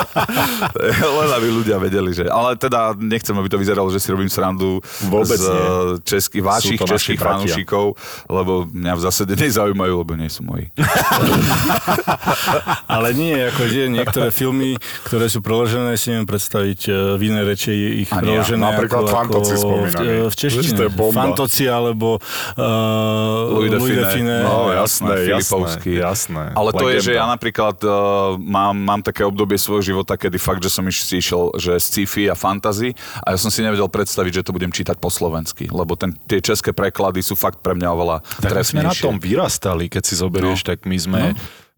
Len 1.16 1.30
aby 1.32 1.48
ľudia 1.48 1.80
vedeli, 1.80 2.12
že... 2.12 2.28
Ale 2.28 2.60
teda 2.60 2.92
nechcem, 3.00 3.32
aby 3.32 3.48
to 3.48 3.56
vyzeralo, 3.56 3.88
že 3.88 3.96
si 3.96 4.12
robím 4.12 4.28
srandu 4.28 4.84
Vôbec 5.08 5.40
z 5.40 5.48
nie. 5.48 5.64
českých, 6.04 6.44
vašich 6.44 6.80
českých 6.84 7.24
fanúšikov, 7.24 7.96
lebo 8.28 8.68
mňa 8.68 8.92
v 8.96 9.00
zásade 9.00 9.32
nezaujímajú, 9.32 9.94
lebo 9.96 10.12
nie 10.12 10.28
sú 10.28 10.44
moji. 10.44 10.68
Ale 12.84 13.16
nie, 13.16 13.32
ako 13.48 13.64
je 13.64 13.88
niektoré 13.88 14.28
filmy, 14.28 14.76
ktoré 15.08 15.32
sú 15.32 15.40
preložené, 15.40 16.01
si 16.02 16.10
neviem 16.10 16.26
predstaviť 16.26 16.80
e, 16.90 16.92
v 17.14 17.22
inej 17.30 17.44
reči 17.46 17.70
je 17.70 17.90
ich 18.02 18.10
A 18.10 18.18
nie, 18.18 18.34
preložené 18.34 18.58
napríklad 18.58 19.04
ako, 19.06 19.14
Fantoci 19.14 19.54
ako 19.54 19.54
v, 19.54 19.62
spomínaný. 19.62 20.06
v 20.26 20.34
češtine. 20.34 20.82
je. 20.82 21.10
Fantoci 21.14 21.64
alebo 21.70 22.08
uh, 22.18 23.54
Louis 23.54 23.70
de 23.70 23.78
Louis 23.78 23.94
de 23.94 24.02
Funès. 24.02 24.14
Funès. 24.18 24.42
No, 24.42 24.74
jasné, 24.74 24.82
jasné, 24.82 25.14
jasné, 25.14 25.26
Filipovský. 25.30 25.92
jasné. 26.02 26.44
Ale 26.58 26.70
to 26.74 26.84
je, 26.90 26.98
Legenda. 26.98 27.06
že 27.06 27.12
ja 27.14 27.26
napríklad 27.30 27.76
uh, 27.86 27.92
mám, 28.42 28.74
mám 28.74 29.00
také 29.06 29.22
obdobie 29.22 29.54
svojho 29.54 29.94
života, 29.94 30.18
kedy 30.18 30.36
fakt, 30.42 30.60
že 30.66 30.74
som 30.74 30.82
si 30.90 31.22
išiel, 31.22 31.54
že 31.54 31.78
sci-fi 31.78 32.26
a 32.26 32.34
fantasy 32.34 32.90
a 33.22 33.30
ja 33.30 33.38
som 33.38 33.54
si 33.54 33.62
nevedel 33.62 33.86
predstaviť, 33.86 34.42
že 34.42 34.42
to 34.42 34.50
budem 34.50 34.74
čítať 34.74 34.98
po 34.98 35.12
slovensky, 35.12 35.70
lebo 35.70 35.94
ten, 35.94 36.18
tie 36.26 36.42
české 36.42 36.74
preklady 36.74 37.22
sú 37.22 37.38
fakt 37.38 37.62
pre 37.62 37.78
mňa 37.78 37.88
oveľa 37.94 38.16
Tak 38.42 38.50
my 38.50 38.64
sme 38.64 38.80
na 38.82 38.90
trefnejšie. 38.90 39.04
tom 39.06 39.16
vyrastali, 39.22 39.86
keď 39.86 40.02
si 40.02 40.14
zoberieš, 40.18 40.66
no. 40.66 40.68
tak 40.74 40.78
my 40.88 40.98
sme... 40.98 41.20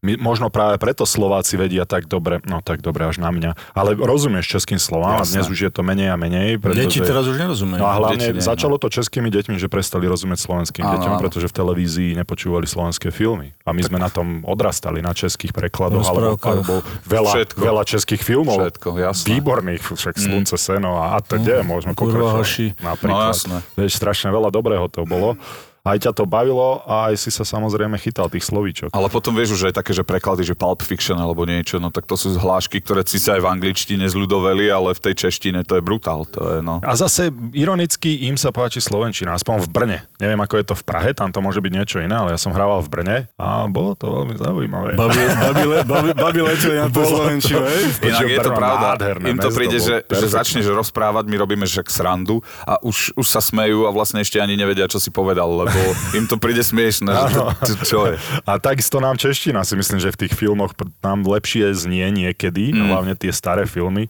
My, 0.05 0.21
možno 0.21 0.53
práve 0.53 0.77
preto 0.77 1.09
Slováci 1.09 1.57
vedia 1.57 1.89
tak 1.89 2.05
dobre, 2.05 2.45
no 2.45 2.61
tak 2.61 2.85
dobre 2.85 3.09
až 3.09 3.17
na 3.17 3.33
mňa, 3.33 3.57
ale 3.73 3.97
rozumieš 3.97 4.53
českým 4.53 4.77
slovám 4.77 5.17
a 5.17 5.25
dnes 5.25 5.49
už 5.49 5.57
je 5.65 5.71
to 5.73 5.81
menej 5.81 6.13
a 6.13 6.17
menej. 6.21 6.61
Deti 6.61 7.01
pretože- 7.01 7.09
teraz 7.09 7.25
už 7.25 7.41
nerozumejú. 7.41 7.81
No 7.81 7.89
a 7.89 7.97
hlavne 7.97 8.37
Deti 8.37 8.45
začalo 8.45 8.77
to 8.77 8.93
českými 8.93 9.33
deťmi, 9.33 9.57
že 9.57 9.73
prestali 9.73 10.05
rozumieť 10.05 10.45
slovenským 10.45 10.85
Áno, 10.85 11.01
deťom, 11.01 11.13
áno. 11.17 11.21
pretože 11.25 11.49
v 11.49 11.55
televízii 11.57 12.11
nepočúvali 12.21 12.69
slovenské 12.69 13.09
filmy. 13.09 13.57
A 13.65 13.73
my 13.73 13.81
sme 13.81 13.97
na 13.97 14.13
tom 14.13 14.45
odrastali, 14.45 15.01
na 15.01 15.17
českých 15.17 15.57
prekladoch, 15.57 16.05
alebo, 16.05 16.37
alebo 16.37 16.75
veľa, 17.09 17.33
Všetko. 17.33 17.61
veľa 17.65 17.83
českých 17.89 18.21
filmov. 18.21 18.61
Všetko, 18.61 18.89
jasné. 19.01 19.27
Výborných, 19.33 19.83
však 19.89 20.21
Slunce, 20.21 20.61
Seno 20.61 21.01
a, 21.01 21.17
a 21.17 21.25
teda, 21.25 21.65
môžeme 21.65 21.97
Kurva 21.97 22.45
pokračovať. 22.45 22.77
No, 22.85 23.17
jasné. 23.33 23.57
Vieš, 23.73 23.97
strašne 23.97 24.29
veľa 24.29 24.53
dobrého 24.53 24.85
to 24.93 25.09
bolo. 25.09 25.41
Aj 25.85 26.01
ťa 26.01 26.17
to 26.17 26.25
bavilo 26.25 26.81
a 26.89 27.13
aj 27.13 27.21
si 27.21 27.29
sa 27.29 27.45
samozrejme 27.45 28.01
chytal 28.01 28.33
tých 28.33 28.49
slovíčok. 28.49 28.89
Ale 28.89 29.13
potom 29.13 29.37
vieš 29.37 29.61
už 29.61 29.69
aj 29.69 29.85
také, 29.85 29.93
že 29.93 30.01
preklady, 30.01 30.41
že 30.41 30.57
Pulp 30.57 30.81
Fiction 30.81 31.21
alebo 31.21 31.45
niečo, 31.45 31.77
no 31.77 31.93
tak 31.93 32.09
to 32.09 32.17
sú 32.17 32.33
hlášky, 32.41 32.81
ktoré 32.81 33.05
si 33.05 33.21
sa 33.21 33.37
aj 33.37 33.45
v 33.45 33.53
angličtine 33.53 34.09
zľudoveli, 34.09 34.73
ale 34.73 34.97
v 34.97 35.01
tej 35.05 35.29
češtine 35.29 35.61
to 35.69 35.77
je 35.77 35.85
brutál. 35.85 36.25
To 36.33 36.57
je, 36.57 36.59
no. 36.65 36.81
A 36.81 36.97
zase 36.97 37.29
ironicky 37.53 38.25
im 38.25 38.41
sa 38.41 38.49
páči 38.49 38.81
Slovenčina, 38.81 39.37
aspoň 39.37 39.61
v 39.61 39.69
Brne. 39.69 39.99
Neviem, 40.17 40.41
ako 40.41 40.57
je 40.57 40.65
to 40.73 40.75
v 40.81 40.85
Prahe, 40.89 41.13
tam 41.13 41.29
to 41.29 41.45
môže 41.45 41.61
byť 41.61 41.73
niečo 41.77 42.01
iné, 42.01 42.17
ale 42.17 42.33
ja 42.33 42.41
som 42.41 42.57
hrával 42.57 42.81
v 42.81 42.89
Brne 42.89 43.17
a 43.37 43.69
bolo 43.69 43.93
to 43.93 44.09
veľmi 44.09 44.41
zaujímavé. 44.41 44.97
Babi, 44.97 45.21
babi, 45.21 45.65
babi, 45.85 46.11
babi 46.17 46.41
leteli 46.49 46.81
na 46.81 46.89
tú 46.89 47.05
Slovenčinu, 47.05 47.61
hej? 47.61 47.83
Inak 48.09 48.25
je 48.25 48.41
to 48.41 48.53
pravda. 48.57 48.87
nádherné 48.97 49.27
Im 49.29 49.37
to 49.37 49.53
príde, 49.53 49.77
že, 49.77 50.01
že 50.09 50.27
začneš 50.33 50.65
rozprávať, 50.65 51.29
my 51.29 51.37
robíme 51.37 51.69
však 51.69 51.93
srandu 51.93 52.41
a 52.65 52.81
už, 52.81 53.13
už 53.21 53.27
sa 53.29 53.45
smejú 53.45 53.85
a 53.85 53.93
vlastne 53.93 54.25
ešte 54.25 54.41
ani 54.41 54.57
nevedia, 54.57 54.89
čo 54.89 54.97
si 54.97 55.13
povedal, 55.13 55.45
lebo 55.53 55.74
im 56.15 56.25
to 56.31 56.37
príde 56.39 56.63
smiešne, 56.63 57.11
to, 57.35 57.45
čo, 57.85 57.99
je. 58.11 58.17
A 58.47 58.59
takisto 58.59 58.99
nám 59.03 59.19
čeština 59.19 59.63
si 59.67 59.75
myslím, 59.75 59.99
že 60.01 60.15
v 60.15 60.21
tých 60.27 60.35
filmoch 60.35 60.75
nám 61.03 61.27
lepšie 61.27 61.75
znie 61.75 62.07
niekedy, 62.11 62.75
mm. 62.75 62.91
hlavne 62.91 63.15
tie 63.19 63.31
staré 63.35 63.67
filmy. 63.67 64.09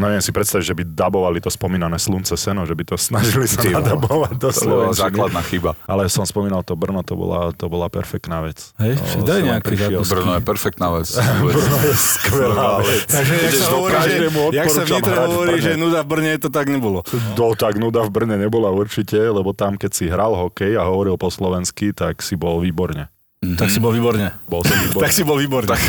No 0.00 0.08
neviem 0.08 0.24
si 0.24 0.32
predstaviť, 0.32 0.64
že 0.64 0.74
by 0.74 0.82
dabovali 0.88 1.38
to 1.38 1.52
spomínané 1.52 2.00
Slunce 2.00 2.32
Seno, 2.34 2.64
že 2.64 2.72
by 2.72 2.84
to 2.88 2.96
snažili 2.96 3.44
sa 3.44 3.60
Ty 3.60 3.76
nadabovať 3.76 4.34
do 4.40 4.48
To 4.48 4.60
bola 4.64 4.88
Slovenčiny. 4.88 5.04
základná 5.04 5.42
chyba. 5.44 5.70
Ale 5.84 6.08
som 6.08 6.24
spomínal 6.24 6.64
to 6.64 6.72
Brno, 6.72 7.04
to 7.04 7.12
bola, 7.12 7.52
to 7.52 7.68
bola 7.68 7.92
perfektná 7.92 8.40
vec. 8.40 8.72
Hej, 8.80 8.96
To 8.98 9.22
daj 9.22 9.40
nejaký. 9.44 9.74
Brno 10.02 10.40
je 10.40 10.42
perfektná 10.42 10.88
vec. 10.96 11.12
Brno 11.44 11.76
je 11.84 11.94
skvelá 11.94 12.80
vec. 12.80 13.04
Takže 13.04 13.34
jak 13.36 13.54
sa 13.54 13.66
hovorí, 13.68 13.98
že, 14.00 14.16
jak 14.56 14.68
sa 14.72 14.82
hovorí, 15.28 15.54
že 15.60 15.72
nuda 15.76 16.00
v 16.02 16.08
Brne, 16.08 16.32
to 16.40 16.48
tak 16.48 16.72
nebolo. 16.72 17.04
Do, 17.36 17.52
tak 17.52 17.76
nuda 17.76 18.00
v 18.02 18.10
Brne 18.10 18.36
nebola 18.40 18.72
určite, 18.72 19.20
lebo 19.20 19.52
tam, 19.52 19.76
keď 19.76 19.90
si 19.92 20.08
hral 20.08 20.32
hokej 20.32 20.74
a 20.74 20.88
hovoril 20.88 21.20
po 21.20 21.28
slovensky, 21.28 21.92
tak 21.92 22.24
si 22.24 22.34
bol 22.34 22.58
výborne. 22.64 23.12
Tak 23.42 23.68
si 23.68 23.78
bol 23.78 23.90
výborne. 23.90 24.30
Bol 24.46 24.62
som 24.62 24.78
výborne. 24.78 25.02
Tak 25.02 25.10
si 25.10 25.22
bol 25.22 25.34
výborne. 25.34 25.66
Tak, 25.66 25.82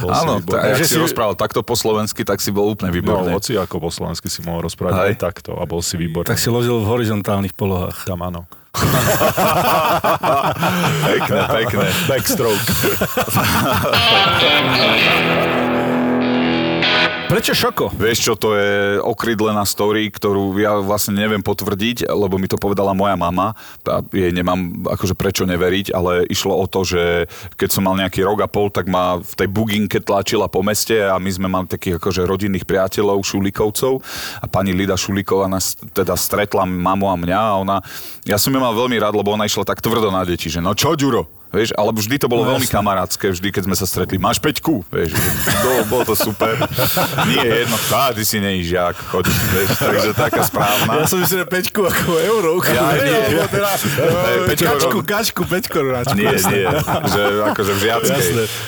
Bol 0.00 0.06
áno, 0.08 0.38
výborný. 0.38 0.54
tak, 0.54 0.70
ak 0.72 0.78
si 0.80 0.86
si- 0.88 0.96
rozprával 0.96 1.34
takto 1.34 1.60
po 1.60 1.74
slovensky, 1.74 2.22
tak 2.22 2.38
si 2.38 2.48
bol 2.48 2.70
úplne 2.70 2.88
No, 2.88 2.96
výborný. 2.96 3.30
hoci 3.32 3.54
ako 3.54 3.80
po 3.80 3.90
slovensky 3.90 4.28
si 4.28 4.38
mohol 4.40 4.62
rozprávať 4.62 4.94
Hej. 4.96 5.08
aj 5.08 5.16
takto 5.18 5.50
a 5.52 5.64
bol 5.64 5.82
si 5.82 5.94
výborný. 5.96 6.24
Tak 6.24 6.38
si 6.38 6.46
ložil 6.46 6.78
v 6.78 6.86
horizontálnych 6.86 7.52
polohách. 7.52 8.06
Tam 8.06 8.22
áno. 8.22 8.46
Pekné, 11.08 11.40
pekné. 11.48 11.86
Backstroke. 12.06 12.60
Prečo 17.26 17.58
šoko? 17.58 17.90
Vieš 17.90 18.18
čo, 18.22 18.32
to 18.38 18.54
je 18.54 19.02
okrydlená 19.02 19.66
story, 19.66 20.14
ktorú 20.14 20.54
ja 20.62 20.78
vlastne 20.78 21.18
neviem 21.18 21.42
potvrdiť, 21.42 22.06
lebo 22.06 22.38
mi 22.38 22.46
to 22.46 22.54
povedala 22.54 22.94
moja 22.94 23.18
mama. 23.18 23.58
A 23.82 23.98
jej 24.14 24.30
nemám 24.30 24.86
akože 24.86 25.18
prečo 25.18 25.42
neveriť, 25.42 25.90
ale 25.90 26.22
išlo 26.30 26.54
o 26.54 26.70
to, 26.70 26.86
že 26.86 27.26
keď 27.58 27.68
som 27.74 27.82
mal 27.82 27.98
nejaký 27.98 28.22
rok 28.22 28.46
a 28.46 28.48
pol, 28.48 28.70
tak 28.70 28.86
ma 28.86 29.18
v 29.18 29.32
tej 29.42 29.48
buginke 29.50 29.98
tlačila 29.98 30.46
po 30.46 30.62
meste 30.62 31.02
a 31.02 31.18
my 31.18 31.26
sme 31.26 31.50
mali 31.50 31.66
takých 31.66 31.98
akože 31.98 32.22
rodinných 32.30 32.62
priateľov, 32.62 33.26
Šulikovcov 33.26 34.06
a 34.38 34.46
pani 34.46 34.70
Lida 34.70 34.94
Šuliková 34.94 35.50
nás 35.50 35.74
teda 35.98 36.14
stretla 36.14 36.62
mamu 36.62 37.10
a 37.10 37.18
mňa 37.18 37.40
a 37.42 37.58
ona, 37.58 37.76
ja 38.22 38.38
som 38.38 38.54
ju 38.54 38.62
mal 38.62 38.70
veľmi 38.70 39.02
rád, 39.02 39.18
lebo 39.18 39.34
ona 39.34 39.50
išla 39.50 39.66
tak 39.66 39.82
tvrdo 39.82 40.14
na 40.14 40.22
deti, 40.22 40.46
že 40.46 40.62
no 40.62 40.78
čo, 40.78 40.94
Ďuro, 40.94 41.35
Vieš, 41.50 41.72
ale 41.78 41.90
vždy 41.94 42.16
to 42.18 42.26
bolo 42.26 42.42
No, 42.42 42.54
veľmi 42.54 42.68
kamarátske, 42.68 43.32
vždy, 43.32 43.48
keď 43.54 43.62
sme 43.70 43.76
sa 43.78 43.86
stretli. 43.86 44.18
Máš 44.18 44.42
peťku, 44.42 44.82
vieš, 44.92 45.14
bolo, 45.62 45.80
bolo 45.88 46.02
to 46.04 46.14
super. 46.18 46.52
Nie 47.30 47.64
jednotka, 47.64 48.12
ty 48.12 48.22
si 48.26 48.38
nejížiak, 48.42 48.94
choď, 49.08 49.24
vieš, 49.30 49.68
takže 49.78 50.10
taká 50.12 50.42
správna. 50.44 51.02
Ja 51.02 51.06
som 51.08 51.18
myslel, 51.22 51.42
že 51.42 51.48
peťku 51.48 51.80
ako 51.86 52.10
eurovku. 52.18 52.70
Ja, 52.70 52.92
vieš, 52.92 53.02
nie. 53.06 53.14
alebo 53.16 53.46
teda, 53.48 53.70
Hej, 53.78 54.36
eh, 54.36 54.46
päť 54.46 54.58
kačku, 54.62 54.98
kačku, 55.02 55.42
päť 55.46 55.64
korunáčku. 55.70 56.16
Nie, 56.18 56.34
nie, 56.34 56.66
že 57.08 57.22
akože 57.54 57.72
v 57.72 57.80
žiackej. 57.80 58.22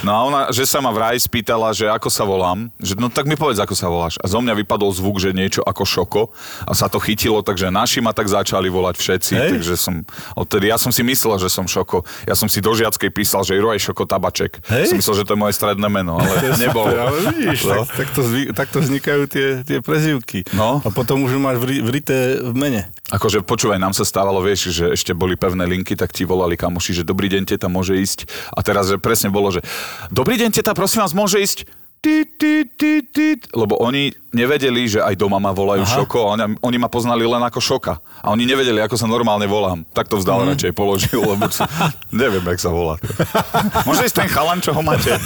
No 0.06 0.10
a 0.14 0.18
ona, 0.24 0.40
že 0.54 0.64
sa 0.64 0.78
ma 0.78 0.94
vraj 0.94 1.18
spýtala, 1.18 1.74
že 1.74 1.86
ako 1.90 2.08
sa 2.08 2.24
volám, 2.24 2.70
že 2.78 2.94
no 2.96 3.10
tak 3.12 3.26
mi 3.28 3.34
povedz, 3.36 3.58
ako 3.60 3.74
sa 3.74 3.86
voláš. 3.90 4.16
A 4.22 4.26
zo 4.30 4.38
mňa 4.40 4.54
vypadol 4.64 4.90
zvuk, 4.94 5.18
že 5.18 5.34
niečo 5.34 5.60
ako 5.62 5.82
šoko 5.84 6.22
a 6.64 6.72
sa 6.72 6.86
to 6.88 6.96
chytilo, 7.02 7.42
takže 7.42 7.68
naši 7.68 8.00
ma 8.00 8.14
tak 8.16 8.30
začali 8.30 8.70
volať 8.70 8.96
všetci, 8.96 9.32
Hej. 9.34 9.50
takže 9.54 9.74
som, 9.76 9.94
odtedy 10.34 10.70
ja 10.70 10.78
som 10.80 10.88
si 10.94 11.02
myslel, 11.04 11.36
že 11.42 11.50
som 11.52 11.68
šoko. 11.68 12.02
Ja 12.24 12.32
som 12.32 12.48
si 12.48 12.64
do 12.68 12.76
žiackej 12.76 13.08
písal, 13.08 13.40
že 13.42 13.56
Juraj 13.56 13.80
Šoko 13.80 14.04
Tabaček. 14.04 14.60
Hej. 14.68 14.92
Som 14.92 15.00
myslel, 15.00 15.16
že 15.16 15.24
to 15.24 15.32
je 15.32 15.40
moje 15.40 15.56
stredné 15.56 15.88
meno, 15.88 16.20
ale 16.20 16.36
nebolo. 16.68 16.92
Ale 16.92 17.18
vidíš, 17.32 17.64
No. 17.64 17.88
tak, 17.88 18.12
zvy, 18.12 18.52
takto 18.52 18.84
vznikajú 18.84 19.22
tie, 19.24 19.46
tie 19.64 19.78
prezivky. 19.80 20.44
No. 20.52 20.84
A 20.84 20.92
potom 20.92 21.24
už 21.24 21.40
máš 21.40 21.56
vri, 21.56 21.80
vrité 21.80 22.36
v 22.36 22.52
mene. 22.52 22.92
Akože 23.08 23.40
počúvaj, 23.40 23.80
nám 23.80 23.96
sa 23.96 24.04
stávalo, 24.04 24.44
vieš, 24.44 24.68
že 24.68 24.92
ešte 24.92 25.16
boli 25.16 25.32
pevné 25.32 25.64
linky, 25.64 25.96
tak 25.96 26.12
ti 26.12 26.28
volali 26.28 26.60
kamoši, 26.60 27.00
že 27.00 27.08
dobrý 27.08 27.32
deň, 27.32 27.48
teta, 27.48 27.72
môže 27.72 27.96
ísť. 27.96 28.28
A 28.52 28.60
teraz, 28.60 28.92
že 28.92 29.00
presne 29.00 29.32
bolo, 29.32 29.48
že 29.48 29.64
dobrý 30.12 30.36
deň, 30.36 30.52
teta, 30.52 30.76
prosím 30.76 31.00
vás, 31.00 31.16
môže 31.16 31.40
ísť. 31.40 31.64
Tit, 31.98 32.38
tit, 32.38 32.70
tit, 32.78 33.10
tit. 33.10 33.40
Lebo 33.50 33.74
oni 33.82 34.14
nevedeli, 34.30 34.86
že 34.86 35.00
aj 35.00 35.16
doma 35.16 35.40
ma 35.40 35.56
volajú 35.56 35.82
Aha. 35.82 35.94
Šoko. 35.98 36.36
Oni, 36.36 36.54
oni 36.60 36.76
ma 36.78 36.86
poznali 36.92 37.24
len 37.24 37.40
ako 37.40 37.58
Šoka. 37.58 37.98
A 38.20 38.30
oni 38.30 38.44
nevedeli, 38.44 38.78
ako 38.84 38.94
sa 38.94 39.08
normálne 39.08 39.48
volám. 39.48 39.82
Tak 39.96 40.06
to 40.06 40.20
vzdal 40.20 40.44
mm. 40.44 40.48
radšej 40.54 40.72
položil, 40.76 41.20
lebo 41.24 41.48
si, 41.48 41.64
neviem, 42.14 42.44
jak 42.44 42.60
sa 42.60 42.70
volá. 42.70 43.00
Môže 43.88 44.04
ísť 44.04 44.16
ten 44.20 44.28
chalan, 44.28 44.60
čo 44.60 44.76
ho 44.76 44.82
máte. 44.84 45.10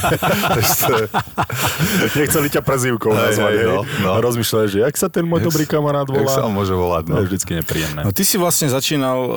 Nechceli 2.18 2.48
ťa 2.48 2.62
prezývkou 2.62 3.10
Hej, 3.10 3.20
nazvať, 3.36 3.52
hej, 3.58 3.66
no, 3.66 3.82
no. 4.06 4.10
A 4.14 4.18
rozmýšľaš, 4.22 4.68
že 4.70 4.78
jak 4.86 4.94
sa 4.94 5.08
ten 5.10 5.26
môj 5.26 5.42
dobrý 5.42 5.66
kamarát 5.66 6.06
Jak 6.06 6.28
sa 6.30 6.46
volá. 6.46 6.48
on 6.48 6.54
môže 6.54 6.74
volať, 6.74 7.02
To 7.08 7.12
no. 7.12 7.20
je 7.20 7.26
vždycky 7.26 7.52
nepríjemné. 7.58 8.00
No 8.06 8.14
ty 8.14 8.22
si 8.22 8.38
vlastne 8.38 8.70
začínal 8.70 9.18
uh, 9.18 9.30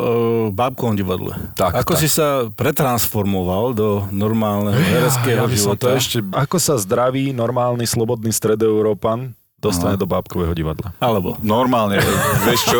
v 0.49 0.53
bábkovom 0.53 0.93
divadle. 0.93 1.33
Tak, 1.57 1.81
Ako 1.81 1.97
tak. 1.97 2.01
si 2.05 2.07
sa 2.07 2.47
pretransformoval 2.53 3.73
do 3.73 4.05
normálneho 4.13 4.77
hereckého 4.77 5.49
ja 5.49 5.57
som 5.57 5.73
to 5.73 5.89
života? 5.89 5.97
ešte... 5.97 6.17
Ako 6.29 6.57
sa 6.61 6.77
zdraví 6.77 7.24
normálny 7.31 7.87
slobodný 7.87 8.29
stredoeurópan 8.35 9.33
dostane 9.65 9.97
do 9.97 10.05
bábkového 10.05 10.53
divadla? 10.53 10.93
Alebo? 11.01 11.33
Normálne, 11.41 11.97
vieš 12.45 12.69
čo, 12.69 12.79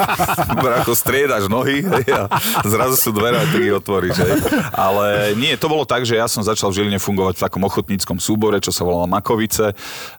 bracho, 0.64 0.92
striedaš 0.98 1.46
nohy 1.46 1.86
hej, 1.86 2.06
a 2.10 2.26
zrazu 2.66 2.98
sú 2.98 3.14
dvere 3.14 3.38
a 3.38 3.46
ty 3.46 3.70
ich 3.70 3.74
otvoríš. 3.74 4.16
Hej. 4.18 4.32
Ale 4.74 5.36
nie, 5.38 5.54
to 5.54 5.70
bolo 5.70 5.86
tak, 5.86 6.02
že 6.02 6.18
ja 6.18 6.26
som 6.26 6.42
začal 6.42 6.74
v 6.74 6.82
Žiline 6.82 6.98
fungovať 6.98 7.38
v 7.38 7.44
takom 7.46 7.62
ochotníckom 7.62 8.18
súbore, 8.18 8.58
čo 8.58 8.74
sa 8.74 8.82
volalo 8.82 9.06
Makovice. 9.06 9.70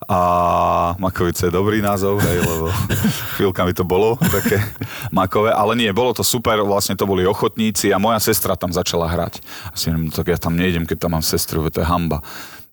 A 0.07 0.19
Makovice 0.95 1.51
je 1.51 1.53
dobrý 1.53 1.83
názov, 1.83 2.23
hej, 2.23 2.39
lebo 2.39 2.71
chvíľkami 3.35 3.75
to 3.75 3.83
bolo 3.83 4.15
také 4.31 4.63
makové. 5.11 5.51
Ale 5.51 5.75
nie, 5.75 5.91
bolo 5.91 6.15
to 6.15 6.23
super, 6.23 6.55
vlastne 6.63 6.95
to 6.95 7.03
boli 7.03 7.27
ochotníci 7.27 7.91
a 7.91 7.99
moja 7.99 8.23
sestra 8.23 8.55
tam 8.55 8.71
začala 8.71 9.11
hrať. 9.11 9.43
A 9.67 9.75
si 9.75 9.91
hovorím, 9.91 10.13
tak 10.13 10.31
ja 10.31 10.39
tam 10.39 10.55
nejdem, 10.55 10.87
keď 10.87 10.97
tam 11.03 11.19
mám 11.19 11.25
sestru, 11.25 11.67
to 11.67 11.83
je 11.83 11.87
hamba 11.87 12.23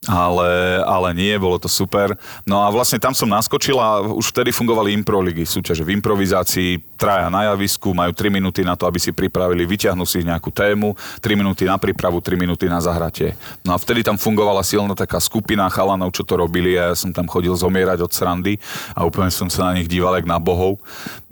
ale, 0.09 0.81
ale 0.85 1.09
nie, 1.17 1.33
bolo 1.41 1.57
to 1.57 1.69
super. 1.69 2.17
No 2.45 2.61
a 2.65 2.69
vlastne 2.69 3.01
tam 3.01 3.17
som 3.17 3.29
naskočil 3.29 3.77
a 3.81 4.05
už 4.05 4.33
vtedy 4.33 4.53
fungovali 4.53 4.93
improligy, 4.93 5.49
súťaže 5.49 5.85
v 5.85 5.97
improvizácii, 5.97 6.97
traja 6.97 7.29
na 7.29 7.53
javisku, 7.53 7.93
majú 7.93 8.13
3 8.13 8.33
minúty 8.33 8.65
na 8.65 8.77
to, 8.77 8.89
aby 8.89 9.01
si 9.01 9.13
pripravili, 9.13 9.65
vyťahnú 9.65 10.05
si 10.05 10.25
nejakú 10.25 10.53
tému, 10.53 10.97
3 11.21 11.41
minúty 11.41 11.65
na 11.69 11.77
prípravu, 11.81 12.21
3 12.21 12.37
minúty 12.37 12.69
na 12.69 12.81
zahratie. 12.81 13.37
No 13.65 13.73
a 13.73 13.81
vtedy 13.81 14.05
tam 14.05 14.17
fungovala 14.21 14.65
silná 14.65 14.97
taká 14.97 15.21
skupina 15.21 15.69
chalanov, 15.69 16.13
čo 16.13 16.25
to 16.25 16.37
robili 16.37 16.77
a 16.77 16.93
ja 16.93 16.97
som 16.97 17.13
tam 17.13 17.29
chodil 17.29 17.53
zomierať 17.57 18.05
od 18.05 18.13
srandy 18.13 18.61
a 18.93 19.05
úplne 19.05 19.33
som 19.33 19.49
sa 19.49 19.73
na 19.73 19.81
nich 19.81 19.89
díval 19.89 20.17
jak 20.17 20.29
na 20.29 20.41
bohov. 20.41 20.81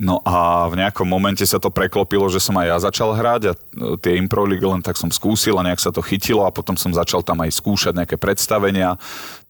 No 0.01 0.19
a 0.27 0.67
v 0.67 0.83
nejakom 0.83 1.07
momente 1.07 1.45
sa 1.47 1.63
to 1.63 1.71
preklopilo, 1.71 2.27
že 2.27 2.43
som 2.43 2.59
aj 2.59 2.67
ja 2.67 2.77
začal 2.91 3.15
hrať 3.15 3.43
a 3.49 3.53
e, 3.55 3.59
tie 4.03 4.19
improligy 4.19 4.67
len 4.67 4.83
tak 4.83 4.99
som 4.99 5.13
skúsil 5.13 5.55
a 5.61 5.67
nejak 5.67 5.79
sa 5.79 5.95
to 5.95 6.03
chytilo 6.03 6.43
a 6.43 6.51
potom 6.51 6.75
som 6.75 6.91
začal 6.91 7.23
tam 7.23 7.39
aj 7.45 7.55
skúšať 7.55 7.95
nejaké 7.95 8.17
wenn 8.63 8.77
ihr 8.77 8.97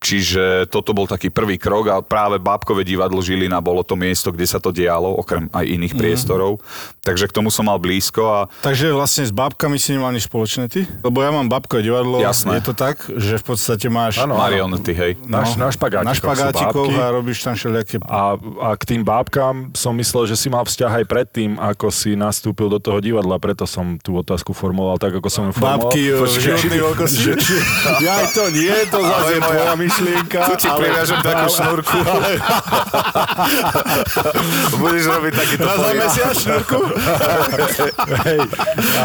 Čiže 0.02 0.42
toto 0.66 0.90
bol 0.90 1.06
taký 1.06 1.30
prvý 1.30 1.56
krok 1.56 1.84
a 1.86 1.96
práve 1.98 2.36
Bábkové 2.36 2.82
divadlo 2.82 3.22
Žilina 3.22 3.58
bolo 3.58 3.80
to 3.80 3.94
miesto, 3.94 4.28
kde 4.28 4.44
sa 4.44 4.58
to 4.58 4.68
dialo, 4.68 5.14
okrem 5.14 5.46
aj 5.48 5.62
iných 5.64 5.94
priestorov. 5.94 6.58
Takže 7.00 7.24
k 7.24 7.32
tomu 7.32 7.48
som 7.48 7.64
mal 7.64 7.78
blízko 7.78 8.22
a 8.26 8.40
Takže 8.60 8.90
vlastne 8.90 9.22
s 9.22 9.30
bábkami 9.30 9.78
si 9.78 9.94
nemal 9.94 10.10
nič 10.10 10.26
spoločné 10.26 10.66
ty? 10.66 10.84
Lebo 11.00 11.18
ja 11.18 11.30
mám 11.30 11.46
bábkové 11.46 11.82
divadlo. 11.82 12.18
Jasné. 12.18 12.58
Je 12.58 12.64
to 12.64 12.74
tak, 12.74 12.98
že 13.06 13.38
v 13.38 13.44
podstate 13.44 13.86
máš 13.86 14.18
Áno, 14.18 14.34
marionety, 14.34 14.90
hej. 14.92 15.12
Na, 15.22 15.46
na 15.46 15.70
špagátikoch 15.70 16.02
na 16.02 16.12
sú 16.12 16.20
špagátikoch 16.20 16.88
bábky. 16.88 16.98
a 16.98 17.06
robíš 17.08 17.38
tam 17.40 17.54
všelijaké... 17.54 17.94
A, 18.02 18.34
a 18.36 18.68
k 18.74 18.82
tým 18.84 19.02
bábkam 19.02 19.70
som 19.72 19.94
myslel, 19.94 20.26
že 20.26 20.34
si 20.34 20.48
mal 20.48 20.62
vzťah 20.62 20.92
aj 20.98 21.04
predtým, 21.06 21.50
ako 21.56 21.88
si 21.88 22.12
nastúpil 22.12 22.66
do 22.68 22.76
toho 22.76 22.98
divadla, 22.98 23.38
preto 23.38 23.62
som 23.64 23.94
tú 23.96 24.16
otázku 24.16 24.50
formuloval 24.52 24.98
tak, 24.98 25.14
ako 25.14 25.28
som 25.28 25.46
ju 25.46 25.52
formuloval. 25.52 25.90
Bábky 25.90 26.02
Počkaj, 26.12 26.42
životnej 26.58 26.80
veľkosti? 26.80 27.18
že- 27.20 27.38
že- 27.38 27.64
Ja 28.00 28.18
to 28.26 28.50
nie, 28.50 28.72
to 28.88 28.98
zase 29.12 29.34
myšlienka. 29.92 30.38
Tu 30.48 30.54
ti 30.64 30.68
priviažem 30.72 31.18
takú 31.20 31.46
šnúrku. 31.52 31.98
Budeš 34.82 35.04
robiť 35.08 35.32
takýto 35.36 35.64
Raz 35.68 35.78
za 35.78 35.90
mesiac 35.92 36.34
šnúrku? 36.36 36.78
Hej, 38.26 38.40
a, 38.96 39.04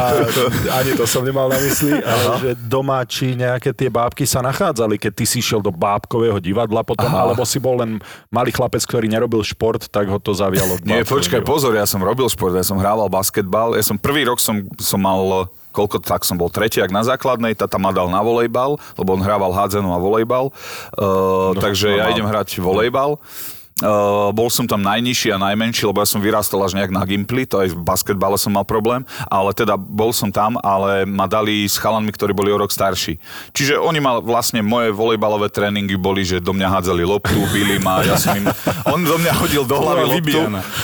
ani 0.79 0.91
to 0.96 1.03
som 1.03 1.22
nemal 1.25 1.51
na 1.51 1.60
mysli, 1.60 2.00
ale 2.00 2.24
že 2.39 2.50
doma 2.67 3.03
či 3.03 3.36
nejaké 3.36 3.75
tie 3.75 3.91
bábky 3.91 4.24
sa 4.24 4.39
nachádzali, 4.44 4.96
keď 4.98 5.12
ty 5.13 5.25
si 5.27 5.39
šiel 5.44 5.60
do 5.60 5.74
bábkového 5.74 6.39
divadla 6.39 6.82
potom, 6.84 7.12
Aha. 7.12 7.29
alebo 7.29 7.44
si 7.44 7.60
bol 7.60 7.79
len 7.82 8.00
malý 8.32 8.53
chlapec, 8.53 8.84
ktorý 8.84 9.12
nerobil 9.12 9.44
šport, 9.44 9.89
tak 9.91 10.08
ho 10.08 10.17
to 10.22 10.32
zavialo. 10.34 10.79
Nie, 10.88 11.03
počkaj, 11.03 11.44
pozor, 11.44 11.75
ja 11.75 11.86
som 11.86 12.00
robil 12.01 12.27
šport, 12.32 12.56
ja 12.56 12.65
som 12.65 12.79
hrával 12.79 13.12
basketbal, 13.12 13.75
ja 13.75 13.84
som 13.84 14.00
prvý 14.00 14.27
rok 14.27 14.39
som, 14.39 14.63
som 14.79 15.01
mal 15.01 15.50
koľko, 15.77 16.01
tak 16.01 16.25
som 16.25 16.41
bol 16.41 16.50
tretiak 16.50 16.89
na 16.89 17.05
základnej, 17.05 17.53
tata 17.53 17.77
ma 17.77 17.93
dal 17.93 18.10
na 18.10 18.25
volejbal, 18.25 18.81
lebo 18.98 19.10
on 19.13 19.22
hrával 19.22 19.53
hádzanú 19.53 19.93
a 19.93 20.01
volejbal, 20.01 20.50
uh, 20.50 21.53
takže 21.53 21.93
ja 21.93 22.10
normálne. 22.10 22.13
idem 22.17 22.27
hrať 22.34 22.50
volejbal. 22.57 23.22
Uh, 23.77 24.34
bol 24.34 24.50
som 24.50 24.65
tam 24.65 24.81
najnižší 24.81 25.38
a 25.38 25.38
najmenší, 25.38 25.86
lebo 25.86 26.01
ja 26.01 26.10
som 26.10 26.17
vyrastal 26.17 26.57
až 26.65 26.74
nejak 26.74 26.89
na 26.89 27.05
Gimply, 27.05 27.46
to 27.46 27.62
aj 27.62 27.77
v 27.77 27.77
basketbale 27.77 28.34
som 28.41 28.57
mal 28.57 28.65
problém, 28.65 29.05
ale 29.29 29.53
teda 29.53 29.77
bol 29.77 30.10
som 30.10 30.34
tam, 30.34 30.57
ale 30.65 31.05
ma 31.05 31.29
dali 31.29 31.69
s 31.69 31.77
chalanmi, 31.77 32.10
ktorí 32.10 32.34
boli 32.34 32.50
o 32.50 32.57
rok 32.57 32.74
starší. 32.74 33.22
Čiže 33.53 33.77
oni 33.77 34.01
ma 34.01 34.17
vlastne, 34.17 34.65
moje 34.65 34.89
volejbalové 34.89 35.53
tréningy 35.53 35.93
boli, 35.93 36.25
že 36.25 36.41
do 36.41 36.57
mňa 36.57 36.74
hádzali 36.74 37.05
loptu, 37.05 37.38
bili 37.53 37.77
ma, 37.77 38.01
ja 38.01 38.17
som 38.17 38.34
im, 38.34 38.50
on 38.98 39.05
do 39.05 39.13
mňa 39.22 39.34
hodil 39.46 39.62
do 39.62 39.77
hlavy 39.77 40.01
Bola 40.01 40.13
loptu, 40.17 40.39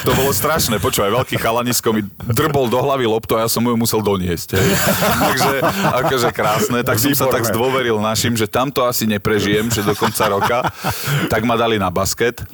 to 0.05 0.11
bolo 0.13 0.29
strašné, 0.29 0.77
počúvaj, 0.77 1.09
veľký 1.17 1.41
chalanisko 1.41 1.97
mi 1.97 2.05
drbol 2.29 2.69
do 2.69 2.77
hlavy 2.77 3.09
loptu 3.09 3.41
a 3.41 3.45
ja 3.45 3.49
som 3.49 3.65
mu 3.65 3.73
ju 3.73 3.77
musel 3.81 4.05
doniesť. 4.05 4.53
Hej. 4.53 4.69
Takže 5.33 5.55
akože 5.97 6.29
krásne, 6.29 6.79
tak 6.85 7.01
som 7.01 7.09
sa 7.17 7.25
tak 7.25 7.41
zdôveril 7.49 7.97
našim, 7.97 8.37
že 8.37 8.45
tamto 8.45 8.85
asi 8.85 9.09
neprežijem, 9.09 9.65
že 9.73 9.81
do 9.81 9.97
konca 9.97 10.29
roka, 10.29 10.57
tak 11.25 11.41
ma 11.41 11.57
dali 11.57 11.81
na 11.81 11.89
basket. 11.89 12.45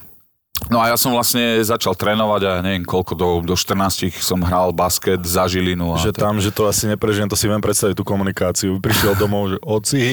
No 0.67 0.83
a 0.83 0.91
ja 0.91 0.95
som 0.95 1.09
vlastne 1.09 1.63
začal 1.63 1.95
trénovať 1.95 2.41
a 2.43 2.51
neviem 2.59 2.83
koľko, 2.83 3.15
do, 3.15 3.27
do 3.41 3.55
14 3.55 4.11
som 4.13 4.37
hral 4.39 4.69
basket 4.69 5.23
za 5.23 5.47
Žilinu. 5.47 5.95
A 5.95 5.97
Že 5.97 6.11
to- 6.11 6.19
tam, 6.19 6.35
že 6.37 6.49
to 6.49 6.67
asi 6.67 6.83
neprežijem, 6.85 7.25
to 7.25 7.33
si 7.33 7.47
viem 7.47 7.57
predstaviť 7.57 7.95
tú 7.95 8.03
komunikáciu. 8.03 8.77
Prišiel 8.77 9.15
domov, 9.15 9.49
že 9.49 9.57
oci, 9.59 10.03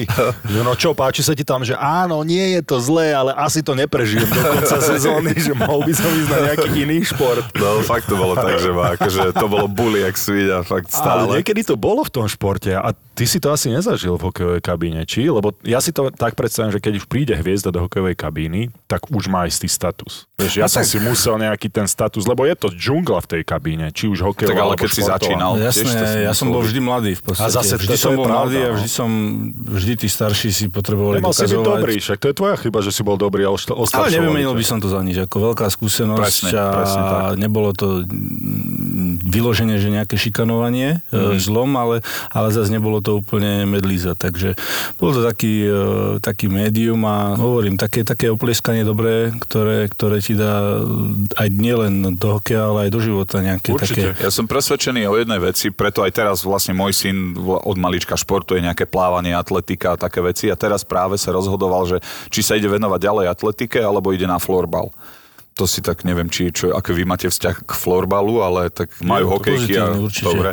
že 0.43 0.59
no 0.61 0.73
čo, 0.73 0.93
páči 0.93 1.21
sa 1.21 1.33
ti 1.33 1.43
tam, 1.43 1.61
že 1.61 1.75
áno, 1.75 2.23
nie 2.23 2.55
je 2.55 2.61
to 2.61 2.79
zlé, 2.79 3.11
ale 3.11 3.35
asi 3.35 3.59
to 3.59 3.73
neprežijem 3.73 4.25
do 4.25 4.41
konca 4.41 4.77
sezóny, 4.93 5.35
že 5.35 5.51
mohol 5.51 5.83
by 5.83 5.93
som 5.93 6.09
ísť 6.09 6.29
na 6.29 6.39
nejaký 6.47 6.69
iný 6.73 6.97
šport. 7.03 7.43
No 7.53 7.83
fakt 7.83 8.07
to 8.07 8.15
bolo 8.15 8.33
tak, 8.33 8.57
že, 8.57 8.71
ma, 8.71 8.95
akože 8.95 9.33
to 9.33 9.45
bolo 9.45 9.67
bully, 9.67 10.01
jak 10.01 10.15
sviť 10.15 10.47
a 10.49 10.57
fakt 10.61 10.87
Ale 10.89 10.95
stále. 10.95 11.31
niekedy 11.37 11.61
to 11.61 11.75
bolo 11.75 12.01
v 12.01 12.11
tom 12.13 12.25
športe 12.25 12.71
a 12.71 12.95
ty 13.17 13.25
si 13.25 13.41
to 13.41 13.49
asi 13.49 13.73
nezažil 13.73 14.13
v 14.13 14.29
hokejovej 14.29 14.61
kabíne, 14.61 15.01
či? 15.03 15.25
Lebo 15.25 15.57
ja 15.65 15.81
si 15.81 15.89
to 15.89 16.13
tak 16.13 16.37
predstavím, 16.37 16.69
že 16.69 16.77
keď 16.77 17.01
už 17.01 17.05
príde 17.09 17.33
hviezda 17.33 17.73
do 17.73 17.81
hokejovej 17.81 18.13
kabíny, 18.13 18.69
tak 18.85 19.09
už 19.09 19.25
má 19.25 19.49
istý 19.49 19.65
status. 19.65 20.29
Vieš, 20.37 20.61
ja 20.61 20.65
No 20.65 20.69
som 20.69 20.85
tak- 20.85 20.91
si 20.93 20.97
musel 21.01 21.41
nejaký 21.41 21.67
ten 21.67 21.89
status, 21.89 22.29
lebo 22.29 22.45
je 22.45 22.53
to 22.53 22.69
džungla 22.69 23.25
v 23.25 23.27
tej 23.27 23.41
kabíne, 23.41 23.89
či 23.89 24.05
už 24.05 24.21
hokejová, 24.21 24.53
Tak 24.53 24.61
ale 24.61 24.69
alebo 24.69 24.81
keď 24.85 24.89
si 24.93 25.01
športová. 25.01 25.17
začínal, 25.17 25.51
No, 25.57 25.57
tiež 25.57 25.65
jasné, 25.65 25.97
to 25.97 26.05
si 26.05 26.17
ja 26.21 26.33
som 26.37 26.47
bol 26.53 26.61
vždy 26.61 26.79
mladý 26.79 27.11
v 27.17 27.23
podstate. 27.25 27.49
A 27.49 27.49
zase 27.49 27.73
vždy 27.75 27.89
to 27.89 28.03
som 28.05 28.11
je 28.13 28.17
bol 28.21 28.25
pravda, 28.29 28.37
mladý 28.37 28.57
a 28.61 28.69
no. 28.69 28.75
vždy 28.77 28.89
som, 28.93 29.09
vždy 29.65 29.93
tí 29.97 30.07
starší 30.07 30.49
si 30.53 30.65
potrebovali 30.69 31.17
Nemal 31.17 31.33
si 31.33 31.41
byť 31.41 31.49
dokazovať. 31.49 31.73
dobrý, 31.73 31.95
však 31.97 32.17
to 32.21 32.27
je 32.29 32.35
tvoja 32.37 32.55
chyba, 32.61 32.79
že 32.85 32.91
si 32.93 33.01
bol 33.01 33.17
dobrý 33.17 33.41
a 33.41 33.49
Ale 33.49 33.57
ostaršovali 33.57 34.13
nevymenil 34.13 34.53
by 34.53 34.61
som 34.61 34.77
to 34.77 34.93
za 34.93 35.01
nič, 35.01 35.17
ako 35.17 35.35
veľká 35.51 35.65
skúsenosť 35.65 36.21
Presne, 36.21 36.49
a 36.53 36.65
presne 36.71 37.01
tak. 37.01 37.33
nebolo 37.41 37.69
to 37.73 37.87
mm, 38.05 39.25
vyložené, 39.25 39.81
že 39.81 39.89
nejaké 39.89 40.15
šikanovanie 40.15 41.01
mm. 41.09 41.41
zlom, 41.41 41.73
ale, 41.73 42.05
ale 42.29 42.47
zase 42.53 42.69
nebolo 42.69 43.01
to 43.07 43.23
úplne 43.23 43.63
medlíza. 43.63 44.19
Takže 44.19 44.59
bol 44.99 45.15
to 45.15 45.23
taký, 45.23 45.63
e, 45.63 45.79
taký 46.19 46.51
médium 46.51 46.99
a 47.07 47.39
hovorím, 47.39 47.79
také, 47.79 48.03
také 48.03 48.27
oplieskanie 48.27 48.83
dobré, 48.83 49.31
ktoré, 49.39 49.87
ktoré 49.87 50.19
ti 50.19 50.35
dá 50.35 50.83
aj 51.39 51.47
nielen 51.47 52.19
do 52.19 52.35
hokeja, 52.35 52.67
ale 52.67 52.87
aj 52.87 52.91
do 52.91 52.99
života 52.99 53.39
nejaké 53.39 53.71
Určite. 53.71 54.11
také... 54.11 54.27
Ja 54.27 54.31
som 54.35 54.43
presvedčený 54.43 55.07
o 55.07 55.15
jednej 55.15 55.39
veci, 55.39 55.71
preto 55.71 56.03
aj 56.03 56.11
teraz 56.11 56.43
vlastne 56.43 56.75
môj 56.75 56.91
syn 56.91 57.39
od 57.47 57.77
malička 57.79 58.19
športuje 58.19 58.59
nejaké 58.59 58.83
plávanie, 58.83 59.31
atletika 59.31 59.95
a 59.95 59.99
také 59.99 60.19
veci 60.19 60.51
a 60.51 60.59
teraz 60.59 60.83
práve 60.83 61.15
sa 61.15 61.31
rozhodoval, 61.31 61.87
že 61.87 61.97
či 62.27 62.43
sa 62.43 62.59
ide 62.59 62.67
venovať 62.67 62.99
ďalej 62.99 63.25
atletike 63.31 63.79
alebo 63.79 64.11
ide 64.11 64.27
na 64.27 64.41
florbal 64.41 64.91
to 65.57 65.65
si 65.65 65.81
tak 65.81 66.05
neviem, 66.05 66.29
či, 66.29 66.53
čo, 66.53 66.69
ako 66.69 66.93
vy 66.93 67.03
máte 67.09 67.25
vzťah 67.25 67.65
k 67.65 67.71
florbalu, 67.73 68.45
ale 68.45 68.69
tak 68.69 68.93
majú 69.01 69.25
Jo, 69.25 69.31
hokejky 69.33 69.73
a 69.81 69.85
určite. 69.97 70.29
dobre. 70.29 70.51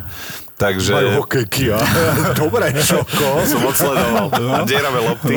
Takže... 0.55 0.95
Majú 0.95 1.11
hokejky 1.27 1.75
a... 1.75 1.83
Dobre, 2.41 2.71
Šoko. 2.79 3.43
som 3.43 3.63
odsledoval. 3.67 4.31
A 4.31 4.63
dieravé 4.63 5.01
lopty. 5.03 5.35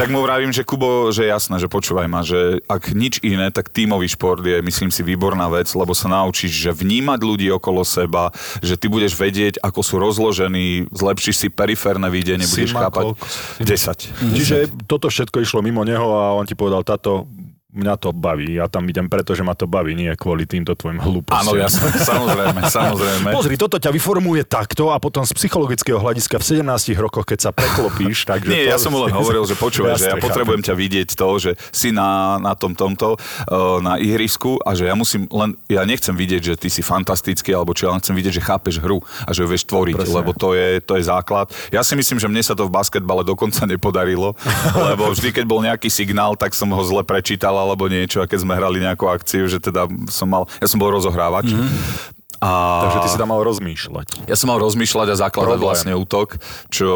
Tak 0.00 0.08
mu 0.08 0.24
vravím, 0.24 0.48
že 0.48 0.64
Kubo, 0.64 1.12
že 1.12 1.28
jasné, 1.28 1.60
že 1.60 1.68
počúvaj 1.68 2.08
ma, 2.08 2.24
že 2.24 2.64
ak 2.64 2.96
nič 2.96 3.20
iné, 3.20 3.52
tak 3.52 3.68
tímový 3.68 4.08
šport 4.08 4.40
je, 4.40 4.64
myslím 4.64 4.88
si, 4.88 5.04
výborná 5.04 5.52
vec, 5.52 5.68
lebo 5.76 5.92
sa 5.92 6.08
naučíš, 6.08 6.56
že 6.56 6.70
vnímať 6.72 7.20
ľudí 7.20 7.48
okolo 7.52 7.84
seba, 7.84 8.32
že 8.64 8.80
ty 8.80 8.88
budeš 8.88 9.12
vedieť, 9.20 9.60
ako 9.60 9.80
sú 9.84 9.94
rozložení, 10.00 10.88
zlepšíš 10.88 11.36
si 11.36 11.48
periférne 11.52 12.08
videnie, 12.08 12.48
budeš 12.48 12.72
chápať. 12.72 13.12
koľko? 13.12 13.24
10. 13.60 14.36
Čiže 14.40 14.56
toto 14.88 15.12
všetko 15.12 15.36
išlo 15.44 15.60
mimo 15.60 15.84
neho 15.84 16.16
a 16.16 16.32
on 16.32 16.48
ti 16.48 16.56
povedal, 16.56 16.80
táto, 16.80 17.28
mňa 17.76 17.94
to 18.00 18.10
baví, 18.16 18.56
ja 18.56 18.66
tam 18.66 18.88
idem 18.88 19.06
preto, 19.06 19.36
že 19.36 19.44
ma 19.44 19.52
to 19.52 19.68
baví, 19.68 19.92
nie 19.92 20.08
kvôli 20.16 20.48
týmto 20.48 20.72
tvojim 20.72 20.96
hlúpostiam. 20.98 21.44
Áno, 21.44 21.52
jasné, 21.60 21.92
samozrejme, 22.10 22.60
samozrejme. 22.64 23.28
Pozri, 23.36 23.54
toto 23.60 23.76
ťa 23.76 23.92
vyformuje 23.92 24.48
takto 24.48 24.88
a 24.90 24.96
potom 24.96 25.28
z 25.28 25.36
psychologického 25.36 26.00
hľadiska 26.00 26.40
v 26.40 26.64
17 26.64 26.96
rokoch, 26.96 27.28
keď 27.28 27.38
sa 27.38 27.50
preklopíš, 27.52 28.24
takže... 28.30 28.48
Nie, 28.48 28.64
to... 28.66 28.70
ja 28.72 28.78
som 28.80 28.90
mu 28.96 29.04
len 29.04 29.12
hovoril, 29.20 29.44
že 29.44 29.54
počúvaj, 29.54 30.00
že 30.00 30.08
ja 30.08 30.16
Jasne, 30.16 30.24
potrebujem 30.24 30.62
ťa 30.64 30.74
vidieť 30.74 31.08
to, 31.12 31.28
že 31.36 31.50
si 31.68 31.92
na, 31.92 32.40
na 32.40 32.56
tom 32.56 32.72
tomto, 32.72 33.20
uh, 33.20 33.78
na 33.84 34.00
ihrisku 34.00 34.56
a 34.64 34.72
že 34.72 34.88
ja 34.88 34.96
musím 34.96 35.28
len, 35.28 35.52
ja 35.68 35.84
nechcem 35.84 36.16
vidieť, 36.16 36.42
že 36.42 36.54
ty 36.56 36.68
si 36.72 36.80
fantastický, 36.80 37.52
alebo 37.52 37.76
čo, 37.76 37.90
ja 37.90 37.92
len 37.92 38.00
chcem 38.00 38.16
vidieť, 38.16 38.40
že 38.40 38.42
chápeš 38.42 38.80
hru 38.80 39.04
a 39.28 39.30
že 39.36 39.44
ju 39.44 39.48
vieš 39.52 39.68
tvoriť, 39.68 40.00
Presne. 40.00 40.16
lebo 40.16 40.30
to 40.32 40.56
je, 40.56 40.80
to 40.80 40.96
je 40.96 41.04
základ. 41.04 41.52
Ja 41.68 41.84
si 41.84 41.92
myslím, 41.92 42.16
že 42.16 42.30
mne 42.30 42.40
sa 42.40 42.56
to 42.56 42.64
v 42.64 42.72
basketbale 42.72 43.20
dokonca 43.26 43.68
nepodarilo, 43.68 44.32
lebo 44.72 45.12
vždy, 45.12 45.34
keď 45.34 45.44
bol 45.44 45.60
nejaký 45.60 45.92
signál, 45.92 46.38
tak 46.38 46.56
som 46.56 46.70
ho 46.72 46.82
zle 46.86 47.02
prečítal 47.02 47.65
alebo 47.66 47.90
niečo 47.90 48.22
a 48.22 48.28
keď 48.30 48.38
sme 48.46 48.54
hrali 48.54 48.78
nejakú 48.80 49.10
akciu, 49.10 49.50
že 49.50 49.58
teda 49.58 49.90
som 50.08 50.30
mal, 50.30 50.46
ja 50.62 50.66
som 50.70 50.78
bol 50.78 50.94
rozohrávač. 50.94 51.50
Mm-hmm. 51.50 52.15
A... 52.40 52.84
Takže 52.88 52.98
ty 53.04 53.08
si 53.08 53.18
tam 53.18 53.32
mal 53.32 53.40
rozmýšľať. 53.40 54.28
Ja 54.28 54.36
som 54.36 54.52
mal 54.52 54.60
rozmýšľať 54.60 55.08
a 55.12 55.16
zakladať 55.16 55.56
Problém. 55.56 55.68
vlastne 55.72 55.92
útok, 55.96 56.36
čo 56.68 56.88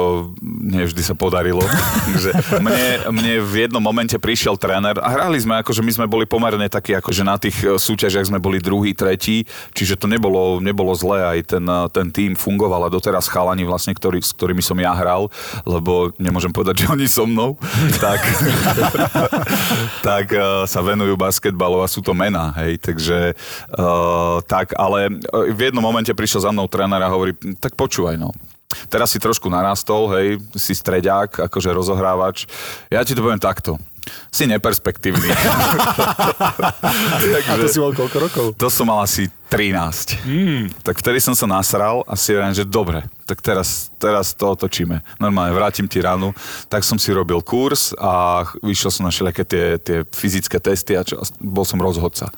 nevždy 0.44 1.00
sa 1.00 1.14
podarilo. 1.16 1.64
Takže 2.10 2.60
mne, 2.60 2.84
mne 3.08 3.32
v 3.40 3.54
jednom 3.66 3.80
momente 3.80 4.16
prišiel 4.20 4.60
tréner 4.60 5.00
a 5.00 5.08
hrali 5.08 5.40
sme, 5.40 5.60
akože 5.64 5.80
my 5.80 5.92
sme 5.96 6.06
boli 6.06 6.28
pomerne 6.28 6.68
takí, 6.68 6.92
akože 6.92 7.22
na 7.24 7.40
tých 7.40 7.56
e, 7.64 7.80
súťažiach 7.80 8.28
sme 8.28 8.38
boli 8.42 8.60
druhý, 8.60 8.92
tretí, 8.92 9.48
čiže 9.72 9.96
to 9.96 10.04
nebolo, 10.04 10.60
nebolo 10.60 10.92
zlé, 10.92 11.24
aj 11.38 11.56
ten, 11.56 11.64
e, 11.64 11.80
ten 11.88 12.06
tým 12.12 12.32
fungoval 12.36 12.86
a 12.86 12.92
doteraz 12.92 13.30
chalani 13.30 13.64
vlastne, 13.64 13.96
ktorý, 13.96 14.20
s 14.20 14.36
ktorými 14.36 14.60
som 14.60 14.76
ja 14.76 14.92
hral, 14.92 15.32
lebo 15.64 16.12
nemôžem 16.20 16.52
povedať, 16.52 16.84
že 16.84 16.92
oni 16.92 17.06
so 17.08 17.24
mnou, 17.24 17.56
tak, 17.96 18.20
tak 20.08 20.26
e, 20.36 20.68
sa 20.68 20.80
venujú 20.84 21.16
basketbalu 21.16 21.80
a 21.80 21.88
sú 21.88 22.04
to 22.04 22.12
mená, 22.12 22.52
hej, 22.60 22.76
takže 22.80 23.32
uh, 23.76 24.42
tak, 24.44 24.74
ale 24.76 25.20
v 25.30 25.60
jednom 25.70 25.82
momente 25.82 26.10
prišiel 26.10 26.46
za 26.46 26.50
mnou 26.50 26.66
tréner 26.66 27.00
a 27.00 27.12
hovorí, 27.12 27.34
tak 27.58 27.78
počúvaj, 27.78 28.18
no, 28.18 28.34
Teraz 28.86 29.10
si 29.10 29.18
trošku 29.18 29.50
narastol, 29.50 30.06
hej, 30.14 30.38
si 30.54 30.78
streďák, 30.78 31.50
akože 31.50 31.74
rozohrávač. 31.74 32.46
Ja 32.86 33.02
ti 33.02 33.18
to 33.18 33.22
poviem 33.26 33.42
takto. 33.42 33.74
Si 34.30 34.46
neperspektívny. 34.46 35.26
A 37.50 37.54
to 37.58 37.66
si 37.66 37.82
mal 37.82 37.90
koľko 37.90 38.16
rokov? 38.22 38.44
To 38.56 38.70
som 38.70 38.86
mal 38.86 39.02
asi 39.02 39.26
13. 39.50 40.22
Mm. 40.22 40.70
Tak 40.86 41.02
vtedy 41.02 41.18
som 41.18 41.34
sa 41.34 41.50
nasral 41.50 42.06
a 42.06 42.14
si 42.14 42.30
hovorím, 42.30 42.54
že 42.54 42.62
dobre, 42.62 43.02
tak 43.30 43.46
teraz, 43.46 43.94
teraz 43.94 44.34
to 44.34 44.58
otočíme. 44.58 45.02
Normálne 45.22 45.54
vrátim 45.54 45.86
ti 45.86 46.02
ranu. 46.02 46.34
Tak 46.66 46.82
som 46.82 46.98
si 46.98 47.14
robil 47.14 47.38
kurz 47.46 47.94
a 47.94 48.42
vyšiel 48.58 48.90
som 48.90 49.06
na 49.06 49.14
všelijaké 49.14 49.46
tie, 49.46 49.66
tie 49.78 49.98
fyzické 50.10 50.58
testy 50.58 50.98
a 50.98 51.06
čo, 51.06 51.22
bol 51.38 51.62
som 51.62 51.78
rozhodca. 51.78 52.30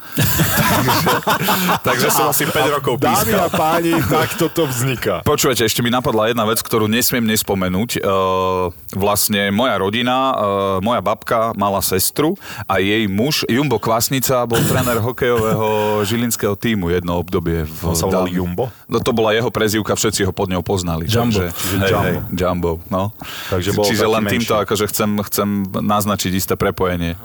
takže, 1.89 2.09
takže 2.09 2.09
som 2.13 2.29
asi 2.29 2.45
5 2.45 2.77
rokov 2.77 3.01
Dámy 3.01 3.33
a 3.33 3.49
pískal. 3.49 3.57
páni, 3.57 3.93
tak 4.05 4.37
toto 4.37 4.69
vzniká. 4.69 5.25
Počúvajte, 5.25 5.65
ešte 5.65 5.81
mi 5.81 5.89
napadla 5.89 6.29
jedna 6.29 6.45
vec, 6.45 6.61
ktorú 6.61 6.85
nesmiem 6.93 7.25
nespomenúť. 7.25 8.05
Uh, 8.05 8.69
vlastne 8.93 9.49
moja 9.49 9.81
rodina, 9.81 10.17
uh, 10.33 10.37
moja 10.85 11.01
babka 11.01 11.57
mala 11.57 11.81
sestru 11.81 12.37
a 12.69 12.81
jej 12.81 13.09
muž, 13.09 13.49
Jumbo 13.49 13.81
Kvasnica, 13.81 14.45
bol 14.45 14.61
tréner 14.69 15.01
hokejového 15.01 16.01
žilinského 16.05 16.53
týmu 16.53 16.93
jedno 17.03 17.19
obdobie. 17.19 17.67
V 17.67 17.91
On 17.91 17.99
sa 17.99 18.07
volal 18.07 18.31
Jumbo? 18.31 18.71
No 18.87 19.03
to 19.03 19.11
bola 19.11 19.35
jeho 19.35 19.51
prezývka, 19.51 19.99
všetci 19.99 20.23
ho 20.23 20.33
pod 20.33 20.47
ňou 20.47 20.63
poznali. 20.63 21.11
Jumbo. 21.11 21.43
Takže, 21.43 21.45
Čiže 21.51 21.77
hej, 21.77 21.91
Jumbo. 21.91 22.07
hej, 22.07 22.17
Jumbo, 22.31 22.71
no. 22.87 23.03
Takže 23.51 23.71
bol 23.75 23.85
Čiže 23.85 24.07
len 24.07 24.23
menší. 24.23 24.33
týmto 24.39 24.55
akože 24.57 24.85
chcem, 24.87 25.11
chcem 25.27 25.49
naznačiť 25.67 26.33
isté 26.33 26.55
prepojenie 26.55 27.19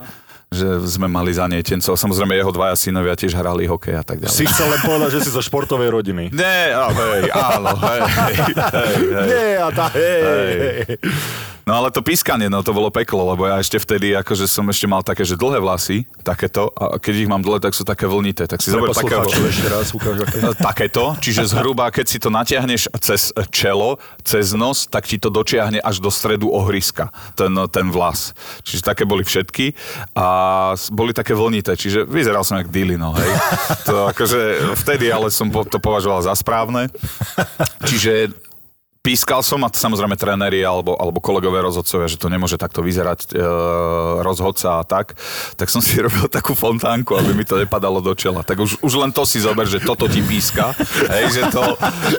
že 0.47 0.63
sme 0.87 1.11
mali 1.11 1.35
zanietencov. 1.35 1.99
Samozrejme, 1.99 2.31
jeho 2.31 2.55
dvaja 2.55 2.71
synovia 2.79 3.19
tiež 3.19 3.35
hrali 3.35 3.67
hokej 3.67 3.99
a 3.99 4.03
tak 4.07 4.23
ďalej. 4.23 4.31
Si 4.31 4.47
chcel 4.47 4.71
len 4.71 4.79
povedať, 4.79 5.19
že 5.19 5.27
si 5.27 5.35
zo 5.35 5.43
športovej 5.43 5.91
rodiny. 5.91 6.31
Nie, 6.31 6.71
a 6.71 6.87
hej, 6.87 7.27
áno, 7.35 7.75
hej, 7.75 7.99
hej, 7.99 8.35
hej, 8.47 8.95
hej. 9.11 9.27
Nie, 9.27 9.47
a 9.59 9.67
tá, 9.75 9.91
hej, 9.91 10.19
Hej. 10.23 10.55
hej. 10.55 10.97
No 11.67 11.75
ale 11.83 11.91
to 11.91 11.99
pískanie, 11.99 12.47
no 12.47 12.63
to 12.63 12.71
bolo 12.71 12.87
peklo, 12.87 13.27
lebo 13.35 13.43
ja 13.43 13.59
ešte 13.59 13.75
vtedy, 13.75 14.15
akože 14.15 14.47
som 14.47 14.63
ešte 14.71 14.87
mal 14.87 15.03
také, 15.03 15.27
že 15.27 15.35
dlhé 15.35 15.59
vlasy, 15.59 16.07
takéto, 16.23 16.71
a 16.71 16.95
keď 16.95 17.27
ich 17.27 17.29
mám 17.29 17.43
dlhé, 17.43 17.59
tak 17.59 17.75
sú 17.75 17.83
také 17.83 18.07
vlnité, 18.07 18.47
tak 18.47 18.63
si 18.63 18.71
zober 18.71 18.95
takého... 18.95 19.27
ešte 19.27 19.67
raz 19.67 19.91
ukáž, 19.91 20.23
aké. 20.23 20.37
Takéto, 20.71 21.19
čiže 21.19 21.43
zhruba, 21.51 21.91
keď 21.91 22.05
si 22.07 22.23
to 22.23 22.31
natiahneš 22.31 22.87
cez 23.03 23.35
čelo, 23.51 23.99
cez 24.23 24.55
nos, 24.55 24.87
tak 24.87 25.11
ti 25.11 25.19
to 25.19 25.27
dočiahne 25.27 25.83
až 25.83 25.99
do 25.99 26.07
stredu 26.07 26.47
ohryska, 26.47 27.11
ten, 27.35 27.51
ten 27.67 27.91
vlas. 27.91 28.31
Čiže 28.63 28.87
také 28.87 29.03
boli 29.03 29.27
všetky 29.27 29.75
a 30.15 30.27
boli 30.95 31.11
také 31.11 31.35
vlnité, 31.35 31.75
čiže 31.75 32.07
vyzeral 32.07 32.47
som 32.47 32.55
jak 32.55 32.71
Dilino, 32.71 33.11
hej. 33.11 33.31
To 33.91 34.07
akože 34.15 34.71
vtedy 34.87 35.11
ale 35.11 35.27
som 35.35 35.51
to 35.51 35.83
považoval 35.83 36.23
za 36.23 36.31
správne. 36.31 36.87
Čiže 37.83 38.46
pískal 39.07 39.39
som 39.39 39.63
a 39.63 39.71
samozrejme 39.71 40.19
tréneri 40.19 40.59
alebo, 40.59 40.91
alebo 40.93 41.23
kolegové 41.23 41.63
rozhodcovia, 41.63 42.11
že 42.11 42.19
to 42.19 42.27
nemôže 42.27 42.59
takto 42.59 42.83
vyzerať 42.83 43.31
e, 43.31 43.39
rozhodca 44.19 44.79
a 44.79 44.83
tak, 44.83 45.15
tak 45.55 45.71
som 45.71 45.79
si 45.79 45.95
robil 46.03 46.27
takú 46.27 46.51
fontánku, 46.51 47.15
aby 47.15 47.31
mi 47.31 47.47
to 47.47 47.55
nepadalo 47.55 48.03
do 48.03 48.11
čela. 48.11 48.43
Tak 48.43 48.59
už, 48.59 48.83
už 48.83 48.93
len 48.97 49.15
to 49.15 49.23
si 49.23 49.39
zober, 49.39 49.63
že 49.63 49.79
toto 49.79 50.11
ti 50.11 50.19
píska. 50.19 50.75
Hej, 51.07 51.23
že 51.31 51.41
to, 51.47 51.63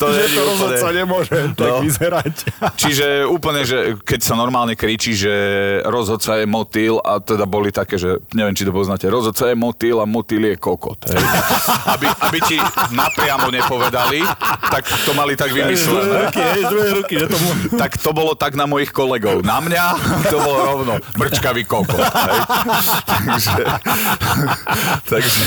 to, 0.01 0.07
Že 0.09 0.25
to 0.25 0.41
úplne- 0.41 0.49
rozhodca 0.49 0.89
nemôže 0.91 1.37
tak 1.53 1.69
No. 1.69 1.85
vyzerať. 1.85 2.35
Čiže 2.81 3.07
úplne, 3.29 3.69
že 3.69 4.01
keď 4.01 4.21
sa 4.25 4.35
normálne 4.35 4.73
kričí, 4.73 5.13
že 5.13 5.35
rozhodca 5.85 6.41
je 6.41 6.49
motýl 6.49 6.97
a 6.99 7.21
teda 7.21 7.45
boli 7.45 7.69
také, 7.69 8.01
že 8.01 8.17
neviem, 8.33 8.57
či 8.57 8.65
to 8.65 8.73
poznáte, 8.73 9.05
rozhodca 9.05 9.45
je 9.45 9.57
motýl 9.59 10.01
a 10.01 10.09
motýl 10.09 10.41
je 10.47 10.57
kokot. 10.57 10.97
Hej. 11.05 11.21
Aby, 11.85 12.07
aby 12.25 12.39
ti 12.41 12.57
napriamo 12.89 13.51
nepovedali, 13.51 14.25
tak 14.71 14.89
to 15.05 15.13
mali 15.13 15.37
tak 15.37 15.53
vymyslené. 15.53 16.33
Druhej 16.79 16.95
ruky, 17.03 17.15
že 17.19 17.27
to 17.27 17.39
mu... 17.43 17.51
Tak 17.83 17.99
to 17.99 18.11
bolo 18.15 18.39
tak 18.39 18.55
na 18.55 18.71
mojich 18.71 18.95
kolegov. 18.95 19.43
Na 19.43 19.59
mňa 19.59 19.85
to 20.31 20.39
bolo 20.39 20.59
rovno. 20.63 20.93
Brčkavý 21.19 21.67
kokot. 21.67 21.99
Hej. 21.99 22.39
Takže, 23.19 23.55
takže 25.09 25.43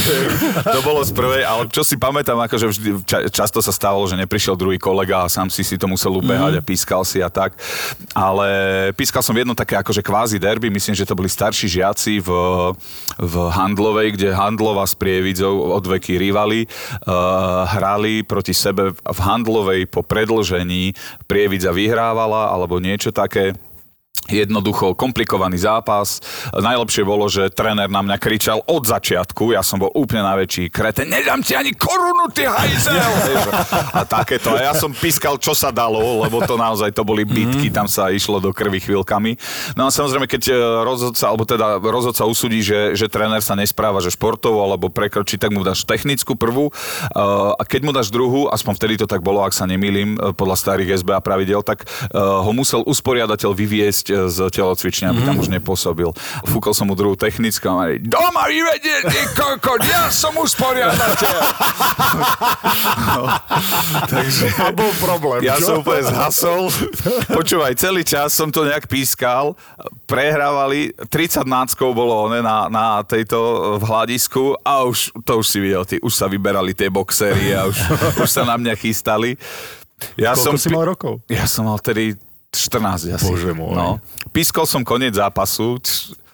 to 0.67 0.79
bolo 0.83 1.01
z 1.07 1.11
prvej, 1.15 1.43
ale 1.47 1.71
čo 1.71 1.87
si 1.87 1.95
pamätám, 1.95 2.39
akože 2.43 2.65
vždy, 2.67 2.89
ča, 3.07 3.17
často 3.31 3.63
sa 3.63 3.71
stávalo, 3.71 4.03
že 4.09 4.19
neprišiel 4.19 4.59
druhý 4.59 4.75
kolega 4.75 5.23
a 5.23 5.31
sám 5.31 5.47
si 5.47 5.63
si 5.63 5.79
to 5.79 5.87
musel 5.87 6.19
ubehať 6.19 6.59
a 6.59 6.65
pískal 6.65 7.07
si 7.07 7.23
a 7.23 7.29
tak. 7.31 7.55
Ale 8.11 8.47
pískal 8.97 9.23
som 9.23 9.35
jedno 9.37 9.55
také 9.55 9.79
akože 9.79 10.03
kvázi 10.03 10.37
derby, 10.41 10.67
myslím, 10.73 10.97
že 10.97 11.07
to 11.07 11.15
boli 11.15 11.31
starší 11.31 11.67
žiaci 11.81 12.19
v, 12.19 12.29
v 13.21 13.33
Handlovej, 13.53 14.17
kde 14.19 14.35
Handlova 14.35 14.83
s 14.83 14.97
Prievidzou 14.97 15.71
od 15.71 15.85
veky 15.87 16.17
rivali, 16.17 16.65
uh, 16.65 17.63
hrali 17.69 18.25
proti 18.25 18.51
sebe 18.51 18.91
v 18.91 19.19
Handlovej 19.19 19.87
po 19.87 20.01
predlžení 20.03 20.93
Prievidza 21.25 21.73
vyhrávala 21.73 22.51
alebo 22.53 22.77
niečo 22.77 23.09
také. 23.13 23.57
Jednoducho 24.31 24.95
komplikovaný 24.95 25.59
zápas. 25.59 26.23
Najlepšie 26.55 27.03
bolo, 27.03 27.27
že 27.27 27.51
tréner 27.51 27.91
na 27.91 27.99
mňa 27.99 28.17
kričal 28.17 28.63
od 28.63 28.87
začiatku, 28.87 29.51
ja 29.51 29.59
som 29.59 29.83
bol 29.83 29.91
úplne 29.91 30.23
najväčší 30.23 30.71
kreten, 30.71 31.11
nedám 31.11 31.43
ti 31.43 31.53
ani 31.53 31.75
korunu, 31.75 32.31
ty 32.31 32.47
hajzel! 32.47 32.95
A 33.99 34.07
takéto. 34.07 34.55
A 34.55 34.71
ja 34.71 34.73
som 34.73 34.95
pískal, 34.95 35.35
čo 35.35 35.51
sa 35.51 35.69
dalo, 35.69 36.23
lebo 36.23 36.39
to 36.47 36.55
naozaj 36.55 36.95
to 36.95 37.03
boli 37.03 37.27
bitky, 37.27 37.67
tam 37.67 37.91
sa 37.91 38.07
išlo 38.07 38.39
do 38.39 38.55
krvi 38.55 38.79
chvíľkami. 38.79 39.35
No 39.75 39.87
a 39.87 39.89
samozrejme, 39.91 40.29
keď 40.29 40.43
e, 40.51 40.55
rozhodca, 40.85 41.25
alebo 41.27 41.43
teda 41.43 41.81
rozhodca 41.81 42.23
usúdi, 42.23 42.63
že, 42.63 42.95
že 42.95 43.11
tréner 43.11 43.43
sa 43.43 43.57
nespráva, 43.57 43.99
že 43.99 44.13
športovo, 44.13 44.63
alebo 44.63 44.87
prekročí, 44.87 45.35
tak 45.35 45.51
mu 45.51 45.65
dáš 45.65 45.83
technickú 45.83 46.39
prvú. 46.39 46.69
E, 46.69 46.73
A 47.51 47.63
keď 47.67 47.81
mu 47.83 47.91
dáš 47.91 48.13
druhú, 48.13 48.47
aspoň 48.47 48.73
vtedy 48.79 48.93
to 49.01 49.07
tak 49.09 49.19
bolo, 49.25 49.43
ak 49.43 49.51
sa 49.55 49.67
nemýlim, 49.67 50.15
e, 50.15 50.31
podľa 50.31 50.55
starých 50.55 51.03
SBA 51.03 51.19
pravidel, 51.23 51.63
tak 51.65 51.83
ho 52.13 52.51
musel 52.53 52.85
usporiadateľ 52.85 53.51
vyviesť 53.53 54.20
z 54.27 54.51
telocvične, 54.51 55.09
aby 55.09 55.21
tam 55.23 55.39
už 55.39 55.49
nepôsobil. 55.49 56.11
Fúkol 56.45 56.73
som 56.75 56.85
mu 56.85 56.93
druhú 56.93 57.15
technickú 57.15 57.71
a 57.71 57.75
mali, 57.87 58.01
doma 58.01 58.45
vyvedie, 58.45 59.07
ty 59.07 59.19
kokot, 59.33 59.81
ja 59.87 60.11
som 60.11 60.35
usporiadateľ. 60.37 61.35
no, 63.15 63.23
takže... 64.13 64.45
A 64.61 64.69
bol 64.75 64.91
problém, 64.99 65.41
Ja 65.45 65.57
čo? 65.57 65.73
som 65.73 65.75
úplne 65.81 66.03
zhasol. 66.05 66.67
Počúvaj, 67.31 67.73
celý 67.79 68.03
čas 68.03 68.35
som 68.35 68.51
to 68.51 68.67
nejak 68.67 68.85
pískal. 68.85 69.55
Prehrávali, 70.05 70.91
30 71.07 71.47
náckov 71.47 71.95
bolo 71.95 72.27
ne, 72.29 72.43
na, 72.43 72.67
na 72.67 72.99
tejto 73.01 73.39
v 73.79 73.83
hľadisku 73.87 74.59
a 74.61 74.83
už, 74.83 75.15
to 75.23 75.39
už 75.39 75.47
si 75.47 75.57
videl, 75.63 75.83
ty, 75.87 75.95
už 76.03 76.13
sa 76.13 76.27
vyberali 76.27 76.75
tie 76.75 76.91
boxery 76.91 77.55
a 77.55 77.65
už, 77.69 77.77
už 78.19 78.29
sa 78.29 78.43
na 78.43 78.59
mňa 78.59 78.73
chystali. 78.75 79.39
Ja 80.17 80.33
Koľko 80.33 80.43
som, 80.43 80.55
si 80.57 80.67
mal 80.73 80.85
rokov? 80.89 81.21
Ja 81.29 81.45
som 81.45 81.69
mal 81.69 81.77
tedy 81.77 82.17
14 82.51 83.15
asi. 83.15 83.25
Bože 83.25 83.51
môj. 83.55 83.73
No. 83.73 83.89
Pískol 84.35 84.67
som 84.67 84.83
koniec 84.83 85.15
zápasu, 85.15 85.79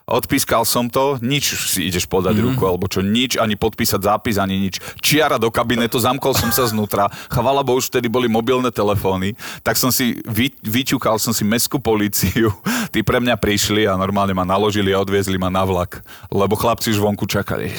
odpískal 0.08 0.64
som 0.64 0.88
to, 0.88 1.20
nič 1.20 1.52
si 1.68 1.92
ideš 1.92 2.08
podať 2.08 2.40
mm. 2.40 2.44
ruku, 2.48 2.64
alebo 2.64 2.88
čo, 2.88 3.04
nič, 3.04 3.36
ani 3.36 3.60
podpísať 3.60 4.00
zápis, 4.08 4.40
ani 4.40 4.56
nič. 4.56 4.80
Čiara 5.04 5.36
do 5.36 5.52
kabinetu, 5.52 6.00
zamkol 6.00 6.32
som 6.32 6.48
sa 6.56 6.64
znútra, 6.64 7.12
chvala 7.28 7.60
bo 7.60 7.76
už 7.76 7.92
vtedy 7.92 8.08
boli 8.08 8.32
mobilné 8.32 8.72
telefóny, 8.72 9.36
tak 9.68 9.76
som 9.76 9.92
si 9.92 10.24
vy, 10.24 10.56
vyťukal 10.64 11.20
som 11.20 11.36
si 11.36 11.44
mestskú 11.44 11.84
políciu, 11.84 12.56
tí 12.96 13.04
pre 13.04 13.20
mňa 13.20 13.36
prišli 13.36 13.84
a 13.84 14.00
normálne 14.00 14.32
ma 14.32 14.48
naložili 14.48 14.96
a 14.96 15.04
odviezli 15.04 15.36
ma 15.36 15.52
na 15.52 15.68
vlak, 15.68 16.00
lebo 16.32 16.56
chlapci 16.56 16.96
už 16.96 17.04
vonku 17.04 17.28
čakali. 17.28 17.76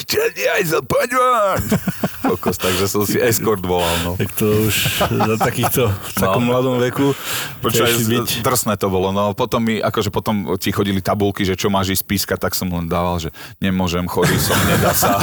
Aj 0.53 0.63
za 0.63 0.85
poď 0.85 1.09
von! 1.17 1.61
Kokos, 2.29 2.61
takže 2.61 2.85
som 2.85 3.09
si 3.09 3.17
escort 3.17 3.63
volal, 3.65 3.95
no. 4.05 4.13
Tak 4.13 4.29
to 4.37 4.69
už 4.69 4.75
za 5.01 5.35
takýchto, 5.41 5.89
v 5.89 6.13
takom 6.13 6.45
No. 6.45 6.55
mladom 6.55 6.77
veku 6.79 7.11
Počúvaj, 7.59 7.91
drsné 8.39 8.79
to 8.79 8.87
bolo. 8.87 9.11
No 9.11 9.35
potom 9.35 9.59
mi, 9.59 9.81
akože 9.83 10.09
potom 10.13 10.55
ti 10.55 10.71
chodili 10.71 11.03
tabulky, 11.03 11.43
že 11.43 11.59
čo 11.59 11.67
máš 11.67 11.99
ísť 11.99 12.03
pískať, 12.19 12.51
tak 12.51 12.51
som 12.51 12.67
len 12.67 12.91
dával, 12.91 13.15
že 13.23 13.31
nemôžem, 13.63 14.03
chodí 14.03 14.35
som, 14.35 14.59
nedá 14.67 14.91
sa. 14.91 15.15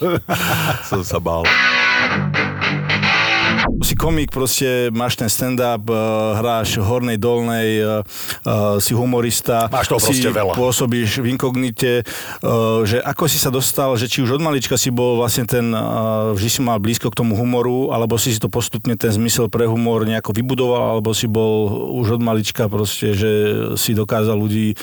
Som 0.88 1.04
sa 1.04 1.20
bál. 1.20 1.44
Si 4.02 4.10
komik, 4.10 4.34
proste 4.34 4.90
máš 4.90 5.14
ten 5.14 5.30
stand-up, 5.30 5.86
eh, 5.86 5.94
hráš 6.34 6.74
hornej, 6.82 7.22
dolnej, 7.22 7.78
eh, 7.78 8.02
eh, 8.02 8.82
si 8.82 8.98
humorista. 8.98 9.70
Máš 9.70 9.94
si 9.94 9.94
proste 9.94 10.30
veľa. 10.34 10.58
pôsobíš 10.58 11.22
v 11.22 11.30
inkognite, 11.30 12.02
že 12.82 12.98
ako 12.98 13.30
si 13.30 13.38
sa 13.38 13.54
dostal, 13.54 13.94
že 13.94 14.10
či 14.10 14.26
už 14.26 14.34
od 14.34 14.42
malička 14.42 14.74
si 14.74 14.90
bol 14.90 15.22
vlastne 15.22 15.46
ten, 15.46 15.70
vždy 16.34 16.50
si 16.50 16.60
mal 16.64 16.82
blízko 16.82 17.14
k 17.14 17.18
tomu 17.22 17.38
humoru, 17.38 17.94
alebo 17.94 18.18
si 18.18 18.34
si 18.34 18.42
to 18.42 18.50
postupne 18.50 18.98
ten 18.98 19.14
zmysel 19.14 19.46
pre 19.46 19.70
humor 19.70 20.02
nejako 20.02 20.34
vybudoval, 20.34 20.98
alebo 20.98 21.14
si 21.14 21.30
bol 21.30 21.70
už 22.02 22.18
od 22.18 22.22
malička 22.24 22.66
proste, 22.66 23.14
že 23.14 23.30
si 23.78 23.94
dokázal 23.94 24.34
ľudí, 24.34 24.74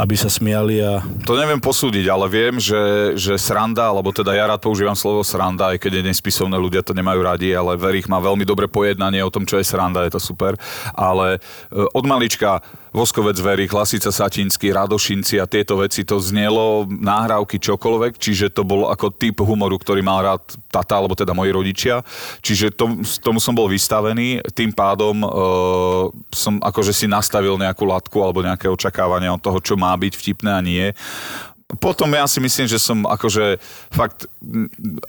aby 0.00 0.14
sa 0.16 0.32
smiali 0.32 0.80
a 0.80 1.04
To 1.28 1.36
neviem 1.36 1.60
posúdiť, 1.60 2.08
ale 2.08 2.30
viem, 2.32 2.56
že, 2.56 3.12
že 3.20 3.36
sranda, 3.36 3.92
alebo 3.92 4.14
teda 4.14 4.32
ja 4.32 4.48
rád 4.48 4.64
používam 4.64 4.96
slovo 4.96 5.20
sranda, 5.26 5.76
aj 5.76 5.82
keď 5.82 6.00
je 6.00 6.08
nespisovné, 6.08 6.56
ľudia 6.56 6.80
to 6.80 6.96
nemajú 6.96 7.20
radi, 7.20 7.52
ale 7.52 7.76
Verich 7.76 8.08
má 8.08 8.22
veľmi 8.22 8.46
dobré 8.62 8.70
pojednanie 8.70 9.26
o 9.26 9.34
tom, 9.34 9.42
čo 9.42 9.58
je 9.58 9.66
sranda, 9.66 10.06
je 10.06 10.14
to 10.14 10.22
super. 10.22 10.54
Ale 10.94 11.38
e, 11.38 11.38
od 11.74 12.04
malička 12.06 12.62
Voskovec 12.92 13.40
Verich, 13.40 13.72
Lasica 13.72 14.12
Satinský, 14.12 14.70
Radošinci 14.70 15.40
a 15.40 15.48
tieto 15.48 15.80
veci, 15.80 16.04
to 16.04 16.20
znelo 16.20 16.84
nahrávky 16.86 17.56
čokoľvek, 17.56 18.20
čiže 18.20 18.52
to 18.52 18.68
bol 18.68 18.92
ako 18.92 19.16
typ 19.16 19.40
humoru, 19.40 19.80
ktorý 19.80 20.04
mal 20.04 20.20
rád 20.20 20.44
tata, 20.68 21.00
alebo 21.00 21.16
teda 21.16 21.32
moji 21.32 21.50
rodičia. 21.56 22.04
Čiže 22.44 22.76
tom, 22.76 23.00
tomu 23.24 23.40
som 23.40 23.56
bol 23.56 23.66
vystavený, 23.66 24.44
tým 24.54 24.70
pádom 24.70 25.24
e, 25.24 25.28
som 26.30 26.60
akože 26.62 26.92
si 26.94 27.08
nastavil 27.08 27.56
nejakú 27.58 27.82
latku 27.88 28.20
alebo 28.22 28.44
nejaké 28.44 28.68
očakávania 28.68 29.34
od 29.34 29.42
toho, 29.42 29.58
čo 29.58 29.74
má 29.74 29.96
byť 29.96 30.12
vtipné 30.14 30.50
a 30.52 30.60
nie. 30.62 30.86
Potom 31.80 32.12
ja 32.12 32.28
si 32.28 32.36
myslím, 32.42 32.68
že 32.68 32.76
som 32.76 33.08
akože 33.08 33.56
fakt 33.88 34.28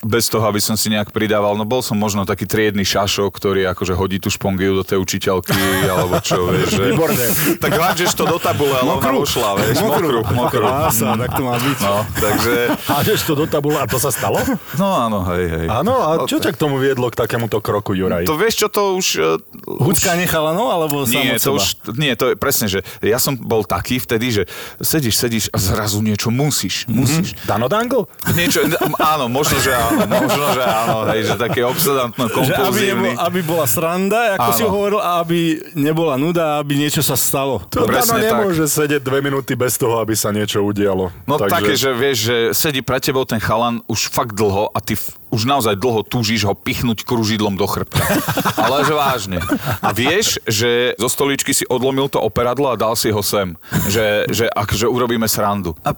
bez 0.00 0.30
toho, 0.30 0.44
aby 0.48 0.62
som 0.62 0.78
si 0.78 0.88
nejak 0.88 1.10
pridával, 1.10 1.58
no 1.58 1.66
bol 1.68 1.82
som 1.84 1.98
možno 1.98 2.24
taký 2.24 2.48
triedny 2.48 2.86
šašo, 2.86 3.28
ktorý 3.28 3.68
akože 3.74 3.92
hodí 3.92 4.16
tú 4.22 4.30
špongiu 4.30 4.72
do 4.78 4.84
tej 4.86 4.96
učiteľky, 5.02 5.52
alebo 5.94 6.22
čo, 6.24 6.48
vieš, 6.48 6.78
že... 6.78 6.84
Výborné. 6.94 7.26
Tak 7.58 7.72
hádžeš 7.74 8.12
to 8.16 8.24
do 8.24 8.38
tabule, 8.40 8.72
ale 8.72 8.96
ona 8.96 9.10
vošla, 9.12 9.50
vieš, 9.60 9.76
mokru, 9.82 10.20
mokru. 10.24 10.64
Krása, 10.64 11.18
tak 11.18 11.30
to 11.36 11.42
má 11.42 11.56
byť. 11.58 11.78
No, 11.82 11.96
takže, 12.16 12.54
Hádeš 12.86 13.20
to 13.26 13.32
do 13.34 13.44
tabule 13.50 13.78
a 13.80 13.86
to 13.90 13.98
sa 13.98 14.14
stalo? 14.14 14.38
no 14.80 14.88
áno, 14.94 15.26
hej, 15.34 15.44
hej. 15.50 15.66
Áno, 15.68 15.94
a 16.00 16.08
čo 16.30 16.38
ťa 16.38 16.54
k 16.54 16.58
tomu 16.58 16.78
viedlo 16.78 17.10
k 17.10 17.16
takémuto 17.18 17.58
kroku, 17.58 17.92
Juraj? 17.92 18.24
To 18.24 18.38
vieš 18.38 18.64
čo, 18.64 18.68
to 18.70 18.94
už... 18.96 19.06
e, 19.18 19.36
Hucka 19.66 20.14
nechala, 20.14 20.54
no, 20.54 20.70
alebo 20.70 21.04
Nie, 21.04 21.36
to 21.36 21.54
seba? 21.54 21.58
už, 21.58 21.64
nie, 21.98 22.12
to 22.14 22.32
je 22.32 22.34
presne, 22.38 22.66
že 22.70 22.80
ja 23.02 23.18
som 23.18 23.34
bol 23.34 23.66
taký 23.66 23.98
vtedy, 23.98 24.30
že 24.30 24.42
sedíš, 24.78 25.16
sedíš 25.18 25.44
a 25.50 25.58
zrazu 25.58 25.98
niečo 26.00 26.30
musíš, 26.54 26.86
musíš. 26.86 27.34
Dano 27.50 27.66
Dangle? 27.66 28.06
Niečo, 28.38 28.62
áno, 29.02 29.26
možno, 29.26 29.58
že 29.58 29.74
áno, 29.74 30.06
možno, 30.06 30.44
že 30.54 30.62
áno, 30.62 30.96
hej, 31.10 31.26
že 31.26 31.34
také 31.34 31.66
obsedantno 31.66 32.30
Že 32.30 32.38
aby, 32.38 32.54
kompulzívny. 32.54 33.10
aby 33.18 33.40
bola 33.42 33.66
sranda, 33.66 34.38
ako 34.38 34.50
Áno. 34.54 34.54
si 34.54 34.62
hovoril, 34.62 35.00
a 35.02 35.18
aby 35.18 35.38
nebola 35.74 36.14
nuda, 36.14 36.62
aby 36.62 36.78
niečo 36.78 37.02
sa 37.02 37.18
stalo. 37.18 37.66
To 37.74 37.82
Dano 37.82 37.90
Presne 37.90 38.22
tak. 38.22 38.30
nemôže 38.30 38.64
sedieť 38.70 39.02
dve 39.02 39.18
minúty 39.18 39.58
bez 39.58 39.74
toho, 39.74 39.98
aby 39.98 40.14
sa 40.14 40.30
niečo 40.30 40.62
udialo. 40.62 41.10
No 41.26 41.34
Takže... 41.34 41.50
také, 41.50 41.72
že 41.74 41.90
vieš, 41.90 42.16
že 42.22 42.36
sedí 42.54 42.80
pre 42.86 43.02
tebou 43.02 43.26
ten 43.26 43.42
chalan 43.42 43.82
už 43.90 44.14
fakt 44.14 44.38
dlho 44.38 44.70
a 44.70 44.78
ty 44.78 44.94
už 45.34 45.50
naozaj 45.50 45.74
dlho 45.74 46.06
túžiš 46.06 46.46
ho 46.46 46.54
pichnúť 46.54 47.02
kružidlom 47.02 47.58
do 47.58 47.66
chrbta. 47.66 47.98
Ale 48.64 48.86
že 48.86 48.94
vážne. 48.94 49.38
A 49.82 49.90
vieš, 49.90 50.38
že 50.46 50.94
zo 50.94 51.10
stoličky 51.10 51.50
si 51.50 51.66
odlomil 51.66 52.06
to 52.06 52.22
operadlo 52.22 52.70
a 52.70 52.78
dal 52.78 52.94
si 52.94 53.10
ho 53.10 53.18
sem. 53.18 53.58
Že, 53.90 54.30
že 54.30 54.46
akože 54.46 54.86
urobíme 54.86 55.26
srandu. 55.26 55.74
A 55.82 55.90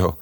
ho. 0.00 0.16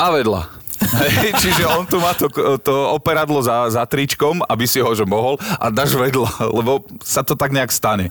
A 0.00 0.10
vedľa. 0.10 0.61
Hej, 0.82 1.30
čiže 1.38 1.64
on 1.68 1.84
tu 1.86 2.02
má 2.02 2.12
to, 2.16 2.28
to 2.60 2.74
operadlo 2.92 3.40
za, 3.40 3.70
za 3.70 3.82
tričkom, 3.86 4.42
aby 4.46 4.64
si 4.66 4.82
ho 4.82 4.90
že 4.92 5.06
mohol 5.06 5.38
a 5.58 5.72
dáš 5.72 5.94
vedľa, 5.96 6.52
lebo 6.52 6.84
sa 7.00 7.22
to 7.24 7.38
tak 7.38 7.54
nejak 7.54 7.70
stane. 7.72 8.06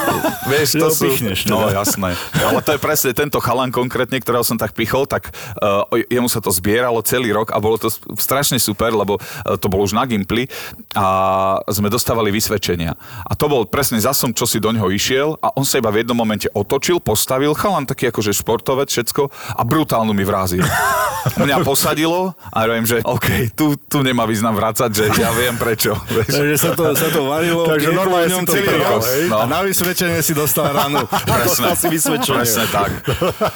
Vieš, 0.50 0.80
to 0.80 0.88
sú... 0.90 1.08
pichneš, 1.08 1.46
teda. 1.46 1.54
No 1.54 1.68
jasné. 1.70 2.16
Ale 2.36 2.60
to 2.60 2.74
je 2.76 2.80
presne 2.80 3.10
tento 3.16 3.38
chalan 3.40 3.70
konkrétne, 3.70 4.18
ktorého 4.18 4.44
som 4.44 4.58
tak 4.58 4.72
pichol, 4.76 5.06
tak 5.08 5.30
uh, 5.60 5.86
jemu 6.08 6.28
sa 6.28 6.40
to 6.40 6.50
zbieralo 6.52 7.00
celý 7.04 7.32
rok 7.32 7.52
a 7.54 7.58
bolo 7.60 7.76
to 7.80 7.88
strašne 8.18 8.58
super, 8.58 8.92
lebo 8.92 9.18
uh, 9.18 9.56
to 9.56 9.66
bolo 9.70 9.86
už 9.86 9.96
na 9.96 10.04
Gimply 10.04 10.48
a 10.96 11.06
sme 11.70 11.88
dostávali 11.88 12.32
vysvedčenia. 12.34 12.96
A 13.24 13.32
to 13.36 13.46
bol 13.50 13.62
presne 13.68 14.00
zasom, 14.00 14.34
čo 14.34 14.44
si 14.44 14.60
do 14.60 14.70
neho 14.70 14.88
išiel 14.90 15.36
a 15.40 15.52
on 15.56 15.64
sa 15.66 15.80
iba 15.80 15.90
v 15.90 16.04
jednom 16.04 16.16
momente 16.16 16.48
otočil, 16.52 17.00
postavil, 17.00 17.56
chalan 17.56 17.88
taký 17.88 18.10
akože 18.10 18.36
športovec, 18.36 18.88
všetko 18.90 19.22
a 19.56 19.62
brutálnu 19.64 20.12
mi 20.12 20.22
vrázil. 20.22 20.62
Mňa 21.40 21.64
posadilo 21.64 22.13
a 22.32 22.58
viem, 22.66 22.84
že 22.84 23.02
OK, 23.02 23.54
tu, 23.54 23.74
tu 23.76 23.98
nemá 24.00 24.24
význam 24.24 24.54
vrácať, 24.54 24.90
že 24.90 25.04
ja 25.16 25.30
viem 25.32 25.54
prečo. 25.56 25.94
Vieš. 26.14 26.30
Takže 26.30 26.56
sa 26.56 26.70
to, 26.72 26.84
sa 26.94 27.08
to 27.10 27.20
varilo. 27.26 27.66
Takže 27.66 27.90
normálne 27.90 28.28
si 28.30 28.42
celý 28.46 28.76
rok. 28.78 29.02
No. 29.30 29.36
A 29.40 29.44
na 29.46 29.60
vysvedčenie 29.62 30.20
si 30.20 30.32
dostal 30.32 30.70
ranu. 30.70 31.04
Presne. 31.28 31.74
si. 31.74 31.86
Presne 32.24 32.64
tak. 32.70 32.90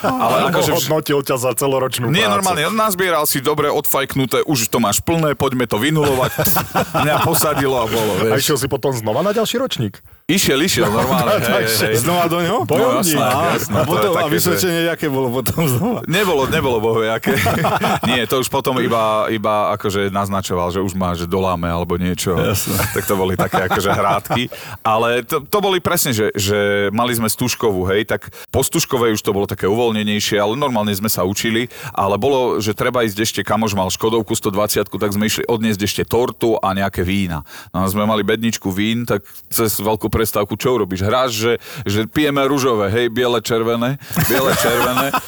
Ale 0.05 0.51
akože 0.51 0.71
hodnotil 0.75 1.21
ťa 1.23 1.37
za 1.39 1.51
celoročnú 1.55 2.09
Nie, 2.09 2.27
prácu. 2.27 2.35
normálne, 2.41 2.63
nazbieral 2.73 3.25
si 3.29 3.39
dobre 3.43 3.69
odfajknuté, 3.69 4.45
už 4.45 4.71
to 4.71 4.79
máš 4.79 4.99
plné, 5.03 5.35
poďme 5.35 5.69
to 5.69 5.79
vynulovať. 5.79 6.33
Mňa 7.05 7.15
posadilo 7.23 7.77
a 7.83 7.87
bolo, 7.87 8.13
A 8.19 8.35
vieš. 8.35 8.49
išiel 8.49 8.59
si 8.59 8.67
potom 8.67 8.91
znova 8.95 9.21
na 9.23 9.33
ďalší 9.33 9.59
ročník? 9.59 10.01
Išiel, 10.29 10.61
išiel, 10.61 10.93
normálne, 10.93 11.41
hej, 11.41 11.65
hej, 11.65 11.89
hej. 11.89 12.05
Znova 12.05 12.29
do 12.29 12.45
ňoho? 12.45 12.69
No, 12.69 13.01
jasné, 13.01 13.17
a, 13.17 13.57
jasné, 13.57 13.81
a, 13.81 13.89
potom, 13.89 14.13
a 14.13 14.17
také, 14.21 14.29
že- 14.29 14.35
vysvedčenie, 14.37 14.81
aké 14.93 15.07
bolo 15.09 15.33
potom 15.33 15.65
znova? 15.65 16.05
Nebolo, 16.05 16.45
nebolo 16.53 16.85
bohojaké. 16.85 17.33
Nie, 18.13 18.29
to 18.29 18.45
už 18.45 18.53
potom 18.53 18.77
iba, 18.77 19.25
iba 19.33 19.73
akože 19.73 20.13
naznačoval, 20.13 20.69
že 20.69 20.85
už 20.85 20.93
má, 21.01 21.17
že 21.17 21.25
doláme 21.25 21.65
alebo 21.73 21.97
niečo. 21.97 22.37
Jasné. 22.37 22.77
Tak 22.77 23.09
to 23.09 23.17
boli 23.17 23.41
také 23.41 23.73
akože 23.73 23.89
hrádky. 23.89 24.43
Ale 24.85 25.25
to, 25.25 25.49
to 25.49 25.59
boli 25.65 25.81
presne, 25.81 26.13
že, 26.13 26.29
že 26.37 26.93
mali 26.93 27.17
sme 27.17 27.33
stúžkovú, 27.33 27.89
hej, 27.89 28.05
tak 28.05 28.29
po 28.53 28.61
stúžkovej 28.61 29.17
už 29.17 29.25
to 29.25 29.33
bolo 29.33 29.49
také 29.49 29.65
uvoľnenejšie, 29.65 30.37
ale 30.37 30.61
normálne 30.61 30.93
sme 30.93 31.09
sa 31.09 31.25
učili, 31.25 31.73
ale 31.97 32.21
bolo, 32.21 32.61
že 32.61 32.77
treba 32.77 33.01
ísť 33.01 33.17
ešte, 33.25 33.41
kamož 33.41 33.73
mal 33.73 33.89
Škodovku 33.89 34.37
120, 34.37 34.93
tak 34.93 35.09
sme 35.09 35.25
išli 35.25 35.49
odniesť 35.49 35.81
ešte 35.89 36.03
tortu 36.05 36.61
a 36.61 36.77
nejaké 36.77 37.01
vína. 37.01 37.49
No 37.73 37.89
sme 37.89 38.05
mali 38.05 38.21
bedničku 38.21 38.69
vín, 38.69 39.09
tak 39.09 39.25
cez 39.49 39.81
veľkú 39.81 40.18
prestávku, 40.19 40.59
čo 40.59 40.75
urobíš? 40.75 41.07
Hráš, 41.07 41.31
že, 41.39 41.53
že 41.87 42.01
pijeme 42.11 42.43
rúžové, 42.43 42.91
hej, 42.91 43.07
biele, 43.07 43.39
červené, 43.39 44.03
biele, 44.27 44.51
červené. 44.59 45.15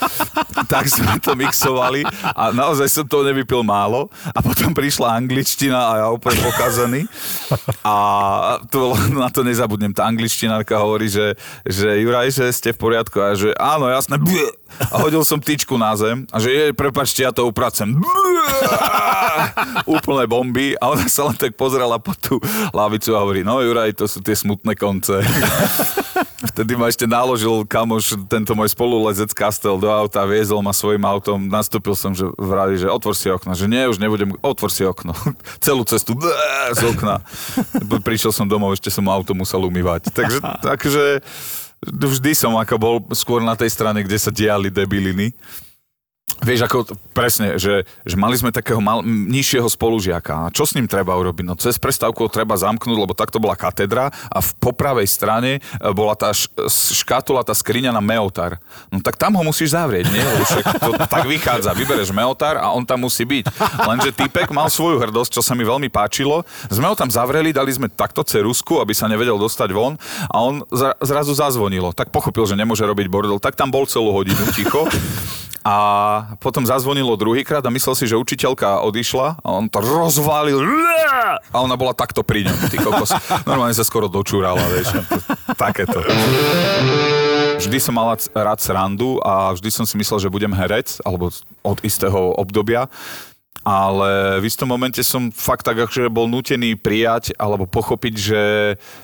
tak 0.70 0.86
sme 0.86 1.18
to 1.18 1.34
mixovali 1.34 2.06
a 2.34 2.54
naozaj 2.54 2.86
som 2.90 3.06
toho 3.06 3.26
nevypil 3.26 3.66
málo 3.66 4.06
a 4.30 4.38
potom 4.38 4.70
prišla 4.70 5.18
angličtina 5.18 5.78
a 5.78 5.92
ja 5.98 6.06
úplne 6.14 6.38
pokazený 6.46 7.00
a 7.82 7.94
to, 8.70 8.94
na 9.10 9.26
to 9.34 9.42
nezabudnem. 9.42 9.90
Tá 9.90 10.06
angličtinárka 10.06 10.78
hovorí, 10.78 11.10
že, 11.10 11.34
že 11.66 12.02
Juraj, 12.02 12.30
že 12.30 12.46
ste 12.54 12.70
v 12.70 12.78
poriadku 12.78 13.18
a 13.18 13.34
že 13.34 13.50
áno, 13.58 13.90
jasné. 13.90 14.18
A 14.90 15.02
hodil 15.02 15.26
som 15.26 15.42
tyčku 15.42 15.74
na 15.74 15.92
zem 15.98 16.24
a 16.30 16.38
že 16.38 16.50
je, 16.54 16.64
prepačte, 16.70 17.26
ja 17.26 17.34
to 17.34 17.46
upracem. 17.46 17.98
Úplné 19.90 20.24
bomby 20.30 20.78
a 20.78 20.94
ona 20.94 21.10
sa 21.10 21.26
len 21.26 21.36
tak 21.36 21.58
pozrela 21.58 21.98
po 21.98 22.14
tú 22.14 22.38
lavicu 22.70 23.10
a 23.14 23.22
hovorí, 23.22 23.42
no 23.42 23.58
Juraj, 23.58 23.98
to 23.98 24.06
sú 24.06 24.22
tie 24.22 24.38
smutné 24.38 24.78
konce. 24.80 25.20
Vtedy 26.50 26.72
ma 26.72 26.88
ešte 26.88 27.04
naložil 27.04 27.68
kamoš, 27.68 28.16
tento 28.24 28.56
môj 28.56 28.72
spolulezec 28.72 29.28
Kastel 29.36 29.76
do 29.76 29.92
auta, 29.92 30.24
viezol 30.24 30.64
ma 30.64 30.72
svojim 30.72 31.04
autom, 31.04 31.36
nastúpil 31.36 31.92
som, 31.92 32.16
že 32.16 32.24
vrali, 32.40 32.80
že 32.80 32.88
otvor 32.88 33.12
si 33.12 33.28
okno, 33.28 33.52
že 33.52 33.68
nie, 33.68 33.84
už 33.84 34.00
nebudem, 34.00 34.32
otvor 34.40 34.72
si 34.72 34.88
okno. 34.88 35.12
Celú 35.64 35.84
cestu 35.84 36.16
z 36.72 36.82
okna. 36.96 37.20
Prišiel 38.08 38.32
som 38.32 38.48
domov, 38.48 38.72
ešte 38.72 38.88
som 38.88 39.04
auto 39.12 39.36
musel 39.36 39.60
umývať. 39.68 40.08
Takže, 40.16 40.40
takže 40.64 41.04
vždy 41.84 42.32
som 42.32 42.56
ako 42.56 42.74
bol 42.80 42.96
skôr 43.12 43.44
na 43.44 43.52
tej 43.52 43.68
strane, 43.68 44.00
kde 44.00 44.16
sa 44.16 44.32
diali 44.32 44.72
debiliny. 44.72 45.36
Vieš, 46.38 46.70
ako 46.70 46.78
presne, 47.10 47.58
že, 47.58 47.82
že 48.06 48.16
mali 48.16 48.38
sme 48.38 48.54
takého 48.54 48.78
mal, 48.78 49.02
nižšieho 49.04 49.66
spolužiaka. 49.66 50.46
A 50.46 50.52
čo 50.54 50.62
s 50.62 50.78
ním 50.78 50.86
treba 50.86 51.18
urobiť? 51.18 51.44
No 51.44 51.58
cez 51.58 51.76
prestávku 51.80 52.22
ho 52.26 52.30
treba 52.30 52.54
zamknúť, 52.54 52.96
lebo 52.96 53.12
takto 53.18 53.42
bola 53.42 53.58
katedra 53.58 54.14
a 54.30 54.38
v 54.38 54.50
popravej 54.62 55.08
strane 55.10 55.58
e, 55.58 55.60
bola 55.90 56.14
tá 56.14 56.30
škatula, 56.70 57.42
tá 57.42 57.52
skriňa 57.56 57.90
na 57.90 58.02
meotar. 58.04 58.60
No 58.92 59.02
tak 59.02 59.18
tam 59.18 59.34
ho 59.36 59.42
musíš 59.42 59.74
zavrieť, 59.74 60.06
nie? 60.12 60.22
Však 60.22 60.64
to 60.80 60.90
tak 61.08 61.24
vychádza. 61.26 61.74
Vybereš 61.74 62.14
meotar 62.14 62.60
a 62.60 62.70
on 62.70 62.84
tam 62.84 63.04
musí 63.04 63.24
byť. 63.24 63.44
Lenže 63.88 64.10
typek 64.14 64.52
mal 64.52 64.68
svoju 64.68 65.00
hrdosť, 65.00 65.40
čo 65.40 65.42
sa 65.42 65.56
mi 65.56 65.64
veľmi 65.66 65.88
páčilo. 65.88 66.46
Sme 66.68 66.88
ho 66.88 66.94
tam 66.94 67.08
zavreli, 67.08 67.52
dali 67.52 67.72
sme 67.72 67.88
takto 67.88 68.20
cerusku, 68.24 68.78
aby 68.78 68.92
sa 68.92 69.08
nevedel 69.08 69.40
dostať 69.40 69.70
von 69.72 69.96
a 70.28 70.36
on 70.40 70.64
zrazu 71.00 71.32
zazvonilo. 71.32 71.96
Tak 71.96 72.12
pochopil, 72.12 72.44
že 72.44 72.58
nemôže 72.58 72.84
robiť 72.84 73.06
bordel. 73.08 73.40
Tak 73.40 73.56
tam 73.56 73.72
bol 73.72 73.88
celú 73.88 74.12
hodinu 74.12 74.40
ticho. 74.52 74.84
A 75.60 76.19
potom 76.40 76.64
zazvonilo 76.64 77.14
druhýkrát 77.18 77.62
a 77.64 77.70
myslel 77.70 77.94
si, 77.96 78.04
že 78.08 78.16
učiteľka 78.16 78.82
odišla 78.86 79.40
a 79.42 79.48
on 79.48 79.68
to 79.68 79.78
rozvalil 79.82 80.62
a 81.50 81.56
ona 81.60 81.76
bola 81.76 81.92
takto 81.92 82.24
pri 82.24 82.46
ňom. 82.46 82.56
Ty 82.70 82.76
kokos. 82.80 83.10
Normálne 83.48 83.74
sa 83.76 83.84
skoro 83.84 84.06
dočúrala, 84.06 84.60
vieš. 84.70 84.94
Takéto. 85.54 86.02
Vždy 87.60 87.78
som 87.82 87.94
mal 87.96 88.16
rád 88.16 88.60
srandu 88.62 89.20
a 89.20 89.52
vždy 89.52 89.68
som 89.68 89.84
si 89.84 89.98
myslel, 90.00 90.18
že 90.24 90.32
budem 90.32 90.52
herec, 90.54 90.96
alebo 91.04 91.28
od 91.60 91.78
istého 91.84 92.32
obdobia 92.38 92.88
ale 93.60 94.40
v 94.40 94.48
istom 94.48 94.64
momente 94.64 95.04
som 95.04 95.28
fakt 95.28 95.68
tak 95.68 95.76
akože 95.76 96.08
bol 96.08 96.24
nutený 96.24 96.80
prijať 96.80 97.36
alebo 97.36 97.68
pochopiť, 97.68 98.14
že, 98.16 98.44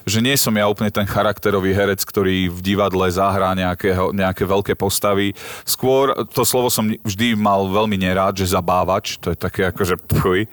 že 0.09 0.19
nie 0.25 0.33
som 0.41 0.57
ja 0.57 0.65
úplne 0.65 0.89
ten 0.89 1.05
charakterový 1.05 1.77
herec, 1.77 2.01
ktorý 2.01 2.49
v 2.49 2.61
divadle 2.65 3.05
zahrá 3.13 3.53
nejaké, 3.53 3.93
nejaké 4.17 4.49
veľké 4.49 4.73
postavy. 4.73 5.37
Skôr 5.69 6.17
to 6.33 6.49
slovo 6.49 6.73
som 6.73 6.89
vždy 6.89 7.37
mal 7.37 7.69
veľmi 7.69 8.01
nerád, 8.01 8.41
že 8.41 8.57
zabávač, 8.57 9.21
to 9.21 9.37
je 9.37 9.39
také 9.39 9.69
akože 9.69 10.01
pchuj. 10.09 10.49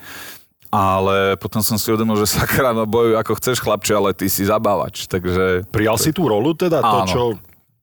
Ale 0.74 1.38
potom 1.38 1.62
som 1.62 1.78
si 1.78 1.86
uvedomil, 1.94 2.18
že 2.18 2.34
sakra, 2.34 2.74
no 2.74 2.90
bojuj 2.90 3.14
ako 3.22 3.38
chceš 3.38 3.62
chlapče, 3.62 3.94
ale 3.94 4.10
ty 4.18 4.26
si 4.26 4.42
zabávač, 4.44 5.06
takže... 5.06 5.70
Prijal 5.70 6.02
si 6.02 6.10
tú 6.10 6.26
rolu 6.26 6.58
teda, 6.58 6.82
to 6.82 6.98
Áno. 7.06 7.08
čo 7.08 7.22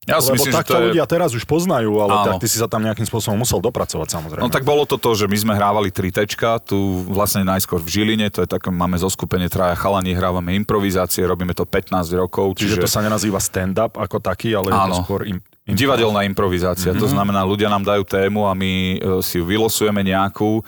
Ja 0.09 0.17
si 0.17 0.33
Lebo 0.33 0.41
myslím, 0.41 0.57
takto 0.57 0.73
to 0.73 0.81
je... 0.81 0.87
ľudia 0.91 1.05
teraz 1.05 1.37
už 1.37 1.45
poznajú, 1.45 1.93
ale 2.01 2.13
Áno. 2.17 2.27
tak 2.33 2.35
ty 2.41 2.49
si 2.49 2.57
sa 2.57 2.65
tam 2.73 2.81
nejakým 2.81 3.05
spôsobom 3.05 3.37
musel 3.37 3.61
dopracovať 3.61 4.09
samozrejme. 4.09 4.43
No 4.43 4.49
tak 4.49 4.65
bolo 4.65 4.89
to 4.89 4.97
to, 4.97 5.13
že 5.13 5.29
my 5.29 5.37
sme 5.37 5.53
hrávali 5.53 5.93
tri 5.93 6.09
tečka, 6.09 6.57
tu 6.57 7.05
vlastne 7.05 7.45
najskôr 7.45 7.85
v 7.85 7.89
Žiline, 8.01 8.33
to 8.33 8.41
je 8.41 8.49
také, 8.49 8.73
máme 8.73 8.97
zoskupenie 8.97 9.53
traja 9.53 9.77
chalani, 9.77 10.17
hrávame 10.17 10.57
improvizácie, 10.57 11.21
robíme 11.29 11.53
to 11.53 11.69
15 11.69 12.17
rokov, 12.17 12.57
Čiže 12.57 12.81
čiže, 12.81 12.83
to 12.83 12.89
sa 12.89 13.05
nenazýva 13.05 13.37
stand-up 13.45 14.01
ako 14.01 14.25
taký, 14.25 14.57
ale 14.57 14.73
je 14.73 14.81
to 14.81 14.89
Áno. 14.89 15.05
skôr 15.05 15.29
im... 15.29 15.37
Divadelná 15.69 16.25
improvizácia, 16.25 16.91
Mhm. 16.91 16.99
to 16.99 17.07
znamená, 17.07 17.45
ľudia 17.45 17.69
nám 17.69 17.85
dajú 17.85 18.03
tému 18.03 18.49
a 18.49 18.57
my 18.57 18.73
e, 18.97 18.97
si 19.21 19.39
ju 19.39 19.45
vylosujeme 19.45 20.01
nejakú, 20.03 20.59
e, 20.59 20.63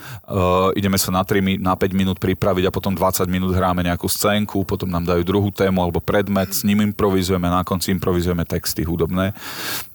ideme 0.78 1.00
sa 1.00 1.11
na, 1.11 1.24
3, 1.24 1.40
mi- 1.40 1.59
na 1.59 1.74
5 1.74 1.90
minút 1.90 2.20
pripraviť 2.20 2.68
a 2.68 2.74
potom 2.74 2.92
20 2.94 3.26
minút 3.26 3.57
hráme 3.57 3.83
nejakú 3.83 4.07
scénku, 4.07 4.62
potom 4.62 4.87
nám 4.87 5.09
dajú 5.09 5.24
druhú 5.24 5.48
tému 5.50 5.81
alebo 5.81 5.98
predmet, 5.98 6.52
s 6.52 6.62
ním 6.62 6.85
improvizujeme, 6.85 7.48
na 7.48 7.64
konci 7.64 7.90
improvizujeme 7.90 8.44
texty 8.44 8.85
hudobné. 8.85 9.33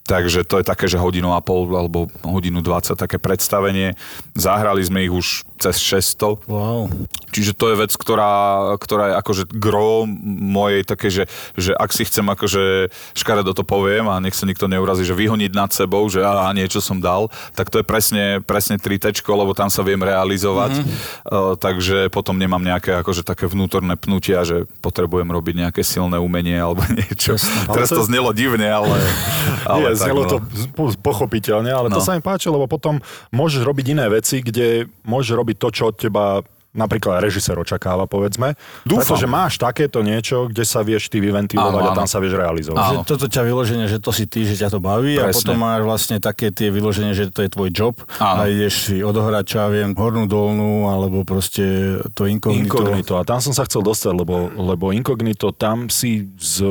Takže 0.07 0.47
to 0.47 0.63
je 0.63 0.65
také, 0.65 0.87
že 0.87 0.95
hodinu 0.95 1.35
a 1.35 1.43
pol 1.43 1.67
alebo 1.75 2.07
hodinu 2.23 2.63
20 2.63 2.95
také 2.95 3.19
predstavenie. 3.19 3.99
Zahrali 4.39 4.79
sme 4.79 5.03
ich 5.03 5.11
už 5.11 5.43
cez 5.59 5.75
600. 5.83 6.47
Wow. 6.47 6.87
Čiže 7.35 7.51
to 7.51 7.73
je 7.73 7.75
vec, 7.75 7.91
ktorá, 7.91 8.33
ktorá 8.79 9.11
je 9.11 9.15
akože 9.19 9.43
gro 9.51 10.07
mojej 10.07 10.87
také, 10.87 11.11
že, 11.11 11.27
že 11.59 11.75
ak 11.75 11.91
si 11.91 12.07
chcem 12.07 12.23
akože 12.23 12.87
škaredo 13.19 13.51
to 13.51 13.67
poviem 13.67 14.07
a 14.07 14.21
nech 14.23 14.37
sa 14.37 14.47
nikto 14.47 14.71
neurazí, 14.71 15.03
že 15.03 15.17
vyhoniť 15.17 15.51
nad 15.51 15.69
sebou, 15.75 16.07
že 16.07 16.23
a 16.23 16.47
niečo 16.55 16.79
som 16.79 17.03
dal, 17.03 17.27
tak 17.51 17.67
to 17.67 17.83
je 17.83 17.85
presne, 17.85 18.39
presne 18.45 18.79
3 18.79 19.11
tečko, 19.11 19.35
lebo 19.35 19.51
tam 19.51 19.67
sa 19.67 19.83
viem 19.83 19.99
realizovať. 19.99 20.79
Mm-hmm. 20.79 20.97
Uh, 21.27 21.53
takže 21.59 22.07
potom 22.13 22.39
nemám 22.39 22.63
nejaké 22.63 22.95
akože 23.03 23.27
také 23.27 23.49
vnútorné 23.49 23.99
pnutia, 23.99 24.47
že 24.47 24.63
potrebujem 24.79 25.27
robiť 25.27 25.67
nejaké 25.67 25.81
silné 25.83 26.15
umenie 26.15 26.55
alebo 26.55 26.87
niečo. 26.95 27.35
Ale 27.67 27.83
Teraz 27.83 27.91
to- 27.91 27.99
to 27.99 28.07
znelo 28.07 28.31
divne, 28.31 28.71
ale... 28.71 28.95
ale 29.67 29.96
znelo 29.99 30.21
no. 30.21 30.29
to 30.29 30.37
po- 30.71 30.97
pochopiteľne, 30.97 31.69
ale 31.69 31.87
to 31.89 31.97
No. 31.97 32.05
sa 32.05 32.13
mi 32.13 32.21
páči, 32.21 32.47
lebo 32.47 32.65
potom 32.65 33.01
môžeš 33.31 33.61
robiť 33.61 33.85
iné 33.91 34.05
veci, 34.07 34.39
kde 34.39 34.67
môžeš 35.03 35.33
robiť 35.33 35.55
to, 35.57 35.67
čo 35.69 35.83
od 35.87 35.97
teba 35.97 36.39
napríklad 36.69 37.17
režisér 37.19 37.57
očakáva, 37.57 38.05
povedzme. 38.05 38.53
Dúfam. 38.85 39.01
Pretože 39.01 39.25
máš 39.25 39.57
takéto 39.57 40.05
niečo, 40.05 40.45
kde 40.45 40.61
sa 40.61 40.85
vieš 40.85 41.09
ty 41.09 41.17
vyventilovať 41.17 41.73
Áno, 41.73 41.89
a 41.89 41.97
tam 41.97 42.05
áno. 42.05 42.11
sa 42.11 42.21
vieš 42.21 42.37
realizovať. 42.37 42.77
Áno. 42.77 42.93
Že 42.93 43.07
toto 43.07 43.25
ťa 43.25 43.41
vyloženie, 43.41 43.85
že 43.89 43.97
to 43.97 44.13
si 44.13 44.29
ty, 44.29 44.45
že 44.45 44.53
ťa 44.53 44.69
to 44.69 44.77
baví 44.77 45.17
a 45.17 45.25
Presne. 45.25 45.37
potom 45.41 45.57
máš 45.57 45.81
vlastne 45.81 46.17
také 46.21 46.53
tie 46.53 46.69
vyloženie, 46.69 47.17
že 47.17 47.33
to 47.33 47.41
je 47.41 47.49
tvoj 47.49 47.69
job 47.73 47.97
Áno. 48.21 48.37
a 48.37 48.51
ideš 48.53 48.73
si 48.83 49.01
odohrať, 49.01 49.43
čo 49.47 49.55
ja 49.57 49.73
viem, 49.73 49.97
hornú 49.97 50.29
dolnú 50.29 50.85
alebo 50.85 51.25
proste 51.25 51.65
to 52.13 52.29
inkognito. 52.29 52.69
Inkognito. 52.69 53.13
A 53.17 53.25
tam 53.25 53.41
som 53.41 53.57
sa 53.57 53.65
chcel 53.65 53.81
dostať, 53.81 54.13
lebo, 54.13 54.35
lebo 54.53 54.93
inkognito, 54.93 55.49
tam 55.49 55.89
si 55.89 56.29
s 56.37 56.61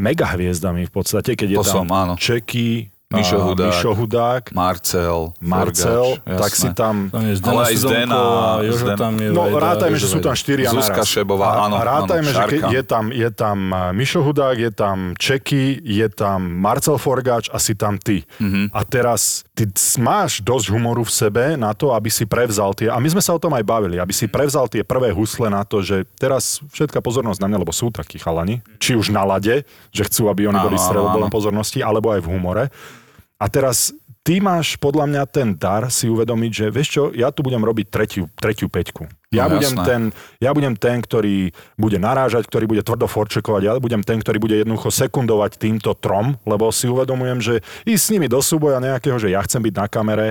megahviezdami 0.00 0.88
v 0.88 0.92
podstate, 0.92 1.36
keď 1.36 1.48
je 1.52 1.58
To 1.60 1.64
tam 1.64 1.74
som, 1.84 1.86
áno. 1.92 2.14
Čeky, 2.16 2.88
Mišo 3.10 3.42
a 3.42 3.44
Hudák. 3.50 3.74
Mišo 3.74 3.90
Hudák, 3.90 4.44
Marcel, 4.54 5.34
Marcel, 5.42 6.14
Forgač, 6.14 6.38
tak 6.38 6.52
si 6.54 6.68
tam... 6.78 7.10
Tam 7.10 7.26
je 7.26 7.42
Zdena 7.42 7.50
Ale 7.50 7.62
aj 7.66 7.74
Sidomko 7.74 7.90
Zdena, 7.90 8.20
a 8.22 8.50
Jožo 8.62 8.86
Zdena. 8.86 8.98
tam 9.02 9.12
je 9.18 9.28
No 9.34 9.42
Vajda, 9.50 9.58
rátajme, 9.66 9.96
že 9.98 10.06
sú 10.06 10.18
tam 10.22 10.30
Vajda. 10.30 10.42
štyria 10.46 10.68
Zuzka. 10.70 11.00
Šebová, 11.02 11.46
A- 11.50 11.58
áno, 11.66 11.74
A 11.74 11.82
rátajme, 11.82 12.30
áno, 12.30 12.38
že 12.38 12.42
ke, 12.46 12.56
je, 12.70 12.82
tam, 12.86 13.04
je 13.10 13.28
tam 13.34 13.58
uh, 13.74 13.90
Mišo 13.90 14.22
Hudák, 14.22 14.56
je 14.62 14.70
tam 14.70 14.96
Čeky, 15.18 15.82
je 15.82 16.06
tam 16.06 16.38
Marcel 16.38 17.02
Forgáč 17.02 17.50
a 17.50 17.58
si 17.58 17.74
tam 17.74 17.98
ty. 17.98 18.22
Mhm. 18.38 18.70
A 18.70 18.80
teraz 18.86 19.42
ty 19.58 19.66
máš 19.98 20.38
dosť 20.38 20.70
humoru 20.70 21.02
v 21.02 21.10
sebe 21.10 21.58
na 21.58 21.74
to, 21.74 21.90
aby 21.90 22.14
si 22.14 22.30
prevzal 22.30 22.78
tie, 22.78 22.94
a 22.94 23.02
my 23.02 23.10
sme 23.10 23.18
sa 23.18 23.34
o 23.34 23.42
tom 23.42 23.50
aj 23.58 23.66
bavili, 23.66 23.98
aby 23.98 24.14
si 24.14 24.30
prevzal 24.30 24.70
tie 24.70 24.86
prvé 24.86 25.10
husle 25.10 25.50
na 25.50 25.66
to, 25.66 25.82
že 25.82 26.06
teraz 26.14 26.62
všetká 26.70 27.02
pozornosť 27.02 27.42
na 27.42 27.50
mňa, 27.50 27.58
lebo 27.58 27.74
sú 27.74 27.90
takí 27.90 28.22
chalani, 28.22 28.62
či 28.78 28.94
už 28.94 29.10
na 29.10 29.26
lade, 29.26 29.66
že 29.90 30.02
chcú, 30.06 30.30
aby 30.30 30.46
oni 30.46 30.62
Áno, 30.62 30.70
boli 30.70 30.78
stredobodom 30.78 31.26
pozornosti, 31.26 31.82
alebo 31.82 32.14
aj 32.14 32.22
v 32.22 32.28
humore. 32.30 32.64
A 33.40 33.48
teraz 33.48 33.96
ty 34.20 34.36
máš 34.38 34.76
podľa 34.76 35.08
mňa 35.08 35.22
ten 35.32 35.56
dar 35.56 35.88
si 35.88 36.04
uvedomiť, 36.06 36.52
že 36.52 36.66
vieš 36.68 36.88
čo, 36.92 37.02
ja 37.16 37.32
tu 37.32 37.40
budem 37.40 37.58
robiť 37.64 37.86
tretiu, 37.88 38.28
tretiu 38.36 38.68
peťku. 38.68 39.08
Ja, 39.32 39.48
No, 39.48 39.56
budem 39.56 39.74
jasné. 39.78 39.86
ten, 39.86 40.02
ja 40.42 40.50
budem 40.52 40.74
ten, 40.76 41.00
ktorý 41.00 41.54
bude 41.78 41.96
narážať, 41.96 42.44
ktorý 42.50 42.66
bude 42.68 42.82
tvrdo 42.84 43.08
forčekovať, 43.08 43.62
ja 43.64 43.72
budem 43.80 44.02
ten, 44.04 44.20
ktorý 44.20 44.36
bude 44.42 44.60
jednoducho 44.60 44.92
sekundovať 44.92 45.56
týmto 45.56 45.96
trom, 45.96 46.36
lebo 46.44 46.68
si 46.74 46.90
uvedomujem, 46.90 47.38
že 47.40 47.54
ísť 47.88 48.02
s 48.02 48.12
nimi 48.12 48.26
do 48.28 48.42
súboja 48.44 48.76
nejakého, 48.82 49.16
že 49.16 49.32
ja 49.32 49.40
chcem 49.40 49.62
byť 49.62 49.74
na 49.78 49.86
kamere, 49.88 50.28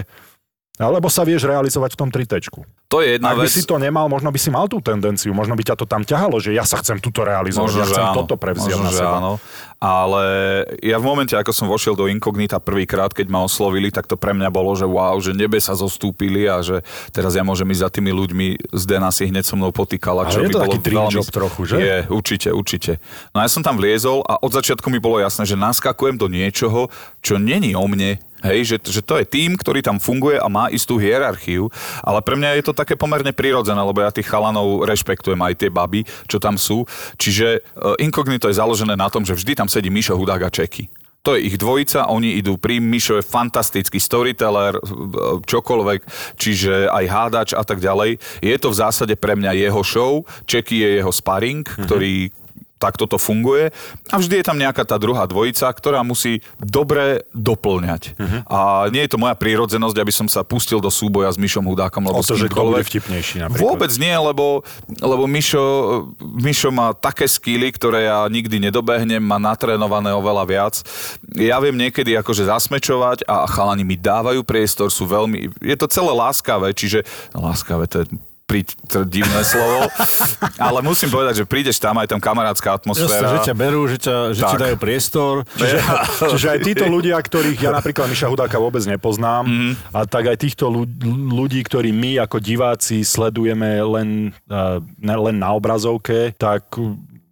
alebo 0.78 1.10
sa 1.10 1.26
vieš 1.26 1.48
realizovať 1.50 1.96
v 1.96 2.00
tom 2.00 2.10
tritečku. 2.12 2.62
To 2.90 3.06
je 3.06 3.22
jedna 3.22 3.38
Ak 3.38 3.38
by 3.38 3.46
vec. 3.46 3.54
si 3.54 3.70
to 3.70 3.78
nemal, 3.78 4.10
možno 4.10 4.34
by 4.34 4.40
si 4.42 4.50
mal 4.50 4.66
tú 4.66 4.82
tendenciu, 4.82 5.30
možno 5.30 5.54
by 5.54 5.62
ťa 5.62 5.78
to 5.78 5.86
tam 5.86 6.02
ťahalo, 6.02 6.42
že 6.42 6.58
ja 6.58 6.66
sa 6.66 6.82
chcem 6.82 6.98
tuto 6.98 7.22
realizovať, 7.22 7.70
Možno, 7.70 7.82
ja 7.82 7.86
že 7.86 7.94
chcem 7.94 8.08
áno. 8.10 8.18
toto 8.26 8.34
prevziať 8.34 8.82
Možno, 8.82 8.90
na 8.90 8.92
seba. 8.92 9.18
áno. 9.22 9.34
Ale 9.78 10.24
ja 10.82 10.98
v 10.98 11.06
momente, 11.06 11.38
ako 11.38 11.54
som 11.54 11.70
vošiel 11.70 11.94
do 11.94 12.10
Inkognita 12.10 12.58
prvýkrát, 12.58 13.14
keď 13.14 13.30
ma 13.30 13.46
oslovili, 13.46 13.94
tak 13.94 14.10
to 14.10 14.18
pre 14.18 14.34
mňa 14.34 14.50
bolo, 14.50 14.74
že 14.74 14.90
wow, 14.90 15.22
že 15.22 15.38
nebe 15.38 15.62
sa 15.62 15.78
zostúpili 15.78 16.50
a 16.50 16.66
že 16.66 16.82
teraz 17.14 17.38
ja 17.38 17.46
môžem 17.46 17.70
ísť 17.70 17.84
za 17.86 17.90
tými 17.94 18.10
ľuďmi. 18.10 18.74
Zdena 18.74 19.14
si 19.14 19.30
hneď 19.30 19.46
so 19.46 19.54
mnou 19.54 19.70
potýkala, 19.70 20.26
Ale 20.26 20.34
čo 20.34 20.40
je 20.42 20.50
by 20.50 20.54
to 20.58 20.62
taký 20.66 20.80
dream 20.82 21.06
veľmi... 21.08 21.16
job 21.22 21.30
trochu, 21.30 21.62
že? 21.70 21.76
Je, 21.78 21.98
určite, 22.10 22.50
určite. 22.52 22.92
No 23.32 23.46
ja 23.46 23.48
som 23.48 23.62
tam 23.62 23.78
vliezol 23.78 24.26
a 24.26 24.42
od 24.42 24.50
začiatku 24.50 24.90
mi 24.90 24.98
bolo 24.98 25.22
jasné, 25.22 25.46
že 25.46 25.54
naskakujem 25.54 26.18
do 26.18 26.26
niečoho, 26.26 26.90
čo 27.22 27.38
není 27.38 27.78
o 27.78 27.86
mne, 27.86 28.18
Hej, 28.40 28.72
že, 28.72 28.78
že 28.88 29.02
to 29.04 29.20
je 29.20 29.28
tým, 29.28 29.60
ktorý 29.60 29.84
tam 29.84 30.00
funguje 30.00 30.40
a 30.40 30.48
má 30.48 30.72
istú 30.72 30.96
hierarchiu, 30.96 31.68
ale 32.00 32.24
pre 32.24 32.40
mňa 32.40 32.56
je 32.56 32.64
to 32.64 32.72
také 32.80 32.96
pomerne 32.96 33.36
prirodzené, 33.36 33.84
lebo 33.84 34.00
ja 34.00 34.16
tých 34.16 34.32
chalanov 34.32 34.88
rešpektujem 34.88 35.40
aj 35.44 35.54
tie 35.60 35.70
baby, 35.70 36.08
čo 36.32 36.40
tam 36.40 36.56
sú. 36.56 36.88
Čiže 37.20 37.60
uh, 37.60 38.00
Incognito 38.00 38.48
je 38.48 38.56
založené 38.56 38.96
na 38.96 39.12
tom, 39.12 39.28
že 39.28 39.36
vždy 39.36 39.60
tam 39.60 39.68
sedí 39.68 39.92
Mišo 39.92 40.16
Hudák 40.16 40.48
a 40.48 40.50
Čeky. 40.50 40.88
To 41.28 41.36
je 41.36 41.52
ich 41.52 41.60
dvojica, 41.60 42.08
oni 42.08 42.40
idú 42.40 42.56
pri 42.56 42.80
Mišo 42.80 43.20
je 43.20 43.28
fantastický 43.28 44.00
storyteller, 44.00 44.80
čokoľvek, 45.44 46.02
čiže 46.40 46.88
aj 46.88 47.06
hádač 47.12 47.50
a 47.52 47.64
tak 47.68 47.84
ďalej. 47.84 48.16
Je 48.40 48.56
to 48.56 48.72
v 48.72 48.80
zásade 48.80 49.20
pre 49.20 49.36
mňa 49.36 49.52
jeho 49.52 49.84
show, 49.84 50.24
Čeky 50.48 50.80
je 50.80 50.90
jeho 51.04 51.12
sparring, 51.12 51.68
mm-hmm. 51.68 51.84
ktorý 51.84 52.32
tak 52.80 52.96
toto 52.96 53.20
funguje. 53.20 53.76
A 54.08 54.16
vždy 54.18 54.40
je 54.40 54.48
tam 54.48 54.56
nejaká 54.56 54.88
tá 54.88 54.96
druhá 54.96 55.28
dvojica, 55.28 55.68
ktorá 55.68 56.00
musí 56.02 56.40
dobre 56.64 57.28
doplňať. 57.36 58.16
Uh-huh. 58.16 58.40
A 58.48 58.88
nie 58.88 59.04
je 59.04 59.12
to 59.12 59.20
moja 59.20 59.36
prírodzenosť, 59.36 59.98
aby 60.00 60.14
som 60.16 60.32
sa 60.32 60.48
pustil 60.48 60.80
do 60.80 60.88
súboja 60.88 61.28
s 61.28 61.36
Mišom 61.36 61.68
Hudákom. 61.68 62.08
Lebo 62.08 62.24
o 62.24 62.24
to, 62.24 62.40
že 62.40 62.48
kto 62.48 62.72
bude 62.72 62.88
vtipnejší 62.88 63.44
napríklad. 63.44 63.60
Vôbec 63.68 63.92
nie, 64.00 64.16
lebo, 64.16 64.64
lebo 65.04 65.28
Mišo, 65.28 65.62
Mišo 66.24 66.72
má 66.72 66.96
také 66.96 67.28
skily, 67.28 67.76
ktoré 67.76 68.08
ja 68.08 68.24
nikdy 68.32 68.72
nedobehnem, 68.72 69.20
má 69.20 69.36
natrénované 69.36 70.16
oveľa 70.16 70.44
viac. 70.48 70.76
Ja 71.36 71.60
viem 71.60 71.76
niekedy 71.76 72.16
akože 72.16 72.48
zasmečovať 72.48 73.28
a 73.28 73.44
chalani 73.44 73.84
mi 73.84 74.00
dávajú 74.00 74.40
priestor, 74.48 74.88
sú 74.88 75.04
veľmi... 75.04 75.52
Je 75.60 75.76
to 75.76 75.92
celé 75.92 76.16
láskavé, 76.16 76.72
čiže... 76.72 77.04
Láskavé, 77.36 77.92
to 77.92 78.08
je 78.08 78.08
to 78.08 78.29
divné 79.06 79.42
slovo, 79.46 79.86
ale 80.68 80.80
musím 80.82 81.14
povedať, 81.14 81.44
že 81.44 81.46
prídeš 81.46 81.78
tam, 81.78 82.02
aj 82.02 82.10
tam 82.10 82.20
kamarátska 82.20 82.82
atmosféra. 82.82 83.30
Jasne, 83.30 83.36
že 83.38 83.48
ťa 83.54 83.56
berú, 83.56 83.82
že, 83.86 83.98
ťa, 84.02 84.16
že 84.34 84.42
ti 84.42 84.58
dajú 84.58 84.76
priestor. 84.82 85.34
Čiže, 85.54 85.80
čiže 86.34 86.48
aj 86.50 86.60
títo 86.66 86.86
ľudia, 86.90 87.16
ktorých 87.22 87.60
ja 87.62 87.72
napríklad 87.72 88.10
Miša 88.10 88.28
Hudáka 88.28 88.58
vôbec 88.58 88.82
nepoznám, 88.90 89.46
mm. 89.46 89.74
a 89.94 90.00
tak 90.10 90.34
aj 90.34 90.38
týchto 90.42 90.74
ľudí, 91.06 91.62
ktorí 91.62 91.94
my 91.94 92.26
ako 92.26 92.42
diváci 92.42 93.06
sledujeme 93.06 93.80
len, 93.86 94.34
len 95.00 95.36
na 95.38 95.50
obrazovke, 95.54 96.34
tak 96.36 96.74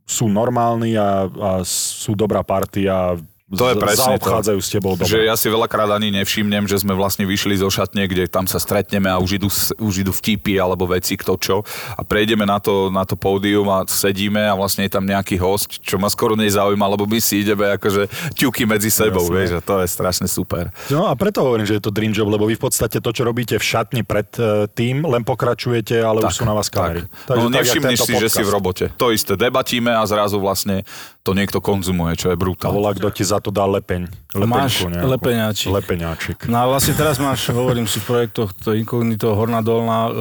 sú 0.07 0.31
normálni 0.31 0.95
a, 0.95 1.27
a 1.27 1.51
sú 1.67 2.15
dobrá 2.15 2.39
partia 2.39 3.19
to 3.47 3.63
je 3.71 3.75
presne 3.79 4.19
zaobchádzajú 4.19 4.59
to, 4.59 4.65
s 4.65 4.69
tebou 4.75 4.93
dobre. 4.99 5.07
Že 5.07 5.23
ja 5.23 5.39
si 5.39 5.47
veľakrát 5.47 5.87
ani 5.95 6.11
nevšimnem, 6.11 6.67
že 6.67 6.83
sme 6.83 6.91
vlastne 6.91 7.23
vyšli 7.23 7.55
zo 7.63 7.71
šatne, 7.71 8.03
kde 8.03 8.27
tam 8.27 8.43
sa 8.43 8.59
stretneme 8.59 9.07
a 9.07 9.15
už 9.23 9.39
idú, 9.39 9.47
už 9.79 10.03
idú 10.03 10.11
vtipy 10.11 10.59
alebo 10.59 10.83
veci, 10.83 11.15
kto 11.15 11.39
čo. 11.39 11.63
A 11.95 12.03
prejdeme 12.03 12.43
na 12.43 12.59
to, 12.59 12.91
na 12.91 13.07
to 13.07 13.15
pódium 13.15 13.71
a 13.71 13.87
sedíme 13.87 14.43
a 14.43 14.51
vlastne 14.51 14.83
je 14.83 14.91
tam 14.91 15.07
nejaký 15.07 15.39
host, 15.39 15.79
čo 15.79 15.95
ma 15.95 16.11
skoro 16.11 16.35
nezaujíma, 16.35 16.91
lebo 16.91 17.07
my 17.07 17.23
si 17.23 17.47
ideme 17.47 17.71
akože 17.79 18.35
ťuky 18.35 18.67
medzi 18.67 18.91
sebou, 18.91 19.23
Jasne. 19.23 19.35
vieš, 19.39 19.49
a 19.55 19.61
to 19.63 19.79
je 19.79 19.87
strašne 19.87 20.27
super. 20.27 20.67
No 20.91 21.07
a 21.07 21.15
preto 21.15 21.39
hovorím, 21.39 21.63
že 21.63 21.79
je 21.79 21.83
to 21.87 21.91
dream 21.95 22.11
job, 22.11 22.27
lebo 22.27 22.51
vy 22.51 22.59
v 22.59 22.63
podstate 22.67 22.99
to, 22.99 23.09
čo 23.15 23.23
robíte 23.23 23.55
v 23.55 23.63
šatni 23.63 24.03
pred 24.03 24.27
e, 24.35 24.67
tým, 24.67 25.07
len 25.07 25.23
pokračujete, 25.23 26.03
ale 26.03 26.19
tak, 26.19 26.35
už 26.35 26.43
sú 26.43 26.43
na 26.43 26.51
vás 26.51 26.67
kamery. 26.67 27.07
Tak. 27.07 27.31
Takže 27.31 27.47
no 27.47 27.51
nevšimneš 27.55 27.99
si, 28.03 28.11
podcast. 28.11 28.23
že 28.27 28.27
si 28.27 28.41
v 28.43 28.51
robote. 28.51 28.85
To 28.99 29.15
isté, 29.15 29.39
debatíme 29.39 29.95
a 29.95 30.03
zrazu 30.03 30.35
vlastne 30.35 30.83
to 31.27 31.35
niekto 31.35 31.59
konzumuje, 31.59 32.15
čo 32.15 32.31
je 32.31 32.39
brutálne. 32.39 32.71
A 32.71 32.77
volá, 32.79 32.95
kto 32.95 33.11
ti 33.11 33.27
za 33.27 33.43
to 33.43 33.51
dá 33.51 33.67
lepeň. 33.67 34.07
Lepenku, 34.31 34.47
máš 34.47 34.87
nejakú. 34.87 35.07
lepeňáčik. 35.11 35.69
Lepeňáčik. 35.75 36.37
No 36.47 36.63
a 36.63 36.65
vlastne 36.71 36.95
teraz 36.95 37.19
máš, 37.19 37.51
hovorím 37.51 37.83
si 37.83 37.99
v 37.99 38.07
projektoch 38.07 38.55
to 38.55 38.71
Incognito, 38.71 39.35
Horná 39.35 39.59
Dolná, 39.59 40.07
e, 40.07 40.11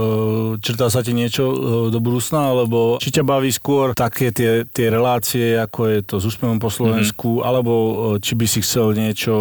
črtá 0.58 0.90
sa 0.90 1.06
ti 1.06 1.14
niečo 1.14 1.44
e, 1.46 1.56
do 1.94 2.02
budúcna, 2.02 2.50
alebo 2.50 2.98
či 2.98 3.14
ťa 3.14 3.22
baví 3.22 3.54
skôr 3.54 3.94
také 3.94 4.34
tie, 4.34 4.66
tie 4.66 4.90
relácie, 4.90 5.54
ako 5.54 5.80
je 5.86 5.98
to 6.02 6.14
s 6.18 6.26
úspevom 6.26 6.58
po 6.58 6.74
Slovensku, 6.74 7.38
mm-hmm. 7.38 7.46
alebo 7.46 7.72
e, 7.78 7.94
či 8.18 8.34
by 8.34 8.46
si 8.50 8.58
chcel 8.66 8.90
niečo 8.98 9.34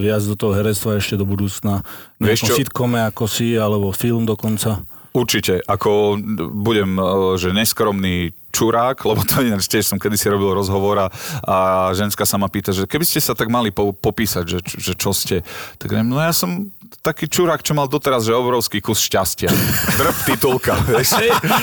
viac 0.00 0.24
do 0.24 0.40
toho 0.40 0.56
herectva 0.56 0.96
ešte 0.96 1.20
do 1.20 1.28
budúcna, 1.28 1.84
nejakom 2.16 2.48
sitkome 2.48 3.04
ako 3.04 3.28
si, 3.28 3.52
alebo 3.60 3.92
film 3.92 4.24
dokonca? 4.24 4.80
Určite, 5.12 5.60
ako 5.66 6.20
budem, 6.52 6.94
že 7.36 7.50
neskromný 7.50 8.37
čurák, 8.50 8.96
lebo 9.04 9.20
to 9.24 9.44
ináč 9.44 9.68
tiež 9.68 9.84
som 9.84 9.98
kedysi 10.00 10.32
robil 10.32 10.56
rozhovor 10.56 10.96
a, 10.96 11.06
a 11.44 11.56
ženská 11.92 12.24
sa 12.24 12.40
ma 12.40 12.48
pýta, 12.48 12.72
že 12.72 12.88
keby 12.88 13.04
ste 13.04 13.20
sa 13.20 13.36
tak 13.36 13.52
mali 13.52 13.68
po, 13.68 13.92
popísať, 13.92 14.44
že, 14.48 14.58
že 14.64 14.92
čo 14.96 15.12
ste, 15.12 15.44
tak 15.76 15.92
neviem, 15.92 16.08
no 16.08 16.18
ja 16.20 16.32
som 16.32 16.72
taký 17.00 17.26
čurák, 17.26 17.64
čo 17.64 17.72
mal 17.72 17.88
doteraz, 17.88 18.28
že 18.28 18.36
obrovský 18.36 18.84
kus 18.84 19.00
šťastia. 19.02 19.48
Drb 19.96 20.16
titulka, 20.28 20.76
vieš? 20.88 21.16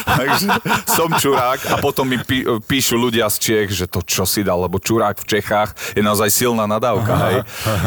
Takže 0.04 0.48
som 0.90 1.10
čurák 1.14 1.60
a 1.72 1.76
potom 1.80 2.10
mi 2.10 2.18
pí, 2.20 2.44
píšu 2.66 2.98
ľudia 2.98 3.30
z 3.30 3.38
Čiech, 3.40 3.70
že 3.70 3.86
to 3.86 4.02
čo 4.02 4.26
si 4.26 4.42
dal, 4.42 4.66
lebo 4.66 4.82
čurák 4.82 5.22
v 5.22 5.26
Čechách 5.38 5.96
je 5.96 6.02
naozaj 6.02 6.34
silná 6.34 6.66
nadávka, 6.66 7.14
hej? 7.30 7.38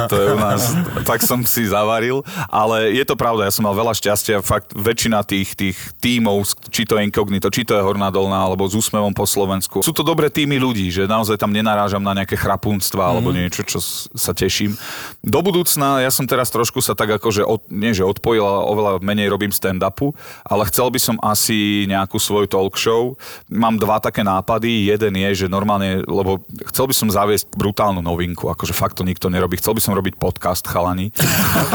To 0.09 0.15
je 0.15 0.27
u 0.35 0.39
nás, 0.39 0.73
tak 1.03 1.21
som 1.27 1.43
si 1.43 1.67
zavaril, 1.67 2.23
ale 2.49 2.95
je 2.95 3.05
to 3.05 3.19
pravda, 3.19 3.49
ja 3.49 3.53
som 3.55 3.67
mal 3.67 3.75
veľa 3.75 3.93
šťastia, 3.99 4.41
fakt 4.47 4.73
väčšina 4.73 5.27
tých, 5.27 5.59
tých 5.59 5.77
tímov, 5.99 6.47
či 6.71 6.87
to 6.87 6.97
je 6.97 7.07
Incognito, 7.07 7.51
či 7.51 7.67
to 7.67 7.75
je 7.75 7.83
Horná 7.83 8.09
Dolná, 8.15 8.47
alebo 8.47 8.71
z 8.71 8.79
úsmevom 8.79 9.13
po 9.13 9.27
Slovensku, 9.27 9.83
sú 9.83 9.97
to 9.97 10.05
dobré 10.05 10.29
týmy 10.29 10.61
ľudí, 10.61 10.93
že 10.93 11.09
naozaj 11.09 11.41
tam 11.41 11.49
nenarážam 11.49 12.03
na 12.05 12.13
nejaké 12.13 12.37
chrapunstva 12.37 13.01
mm-hmm. 13.01 13.13
alebo 13.17 13.29
niečo, 13.33 13.63
čo 13.65 13.81
sa 14.15 14.37
teším. 14.37 14.77
Do 15.25 15.41
budúcna, 15.41 16.05
ja 16.05 16.13
som 16.13 16.29
teraz 16.29 16.53
trošku 16.53 16.85
sa 16.85 16.93
tak 16.93 17.17
akože, 17.29 17.45
od, 17.45 17.61
nie 17.69 17.93
že 17.93 18.09
odpojil, 18.09 18.41
ale 18.41 18.61
oveľa 18.73 18.93
menej 19.05 19.29
robím 19.29 19.53
stand-upu, 19.53 20.17
ale 20.49 20.65
chcel 20.73 20.89
by 20.89 20.97
som 20.97 21.17
asi 21.21 21.85
nejakú 21.85 22.17
svoju 22.17 22.49
talk 22.49 22.81
show. 22.81 23.21
Mám 23.53 23.77
dva 23.77 24.01
také 24.01 24.25
nápady. 24.25 24.89
Jeden 24.89 25.13
je, 25.13 25.45
že 25.45 25.47
normálne, 25.53 26.01
lebo 26.09 26.41
chcel 26.73 26.89
by 26.89 26.95
som 26.97 27.13
zaviesť 27.13 27.53
brutálnu 27.53 28.01
novinku, 28.01 28.49
akože 28.49 28.73
fakt 28.73 28.97
to 28.97 29.05
nikto 29.05 29.29
nerobí. 29.29 29.61
Chcel 29.61 29.77
by 29.77 29.85
som 29.85 29.93
robiť 29.93 30.17
podcast 30.17 30.65
chalani. 30.65 31.13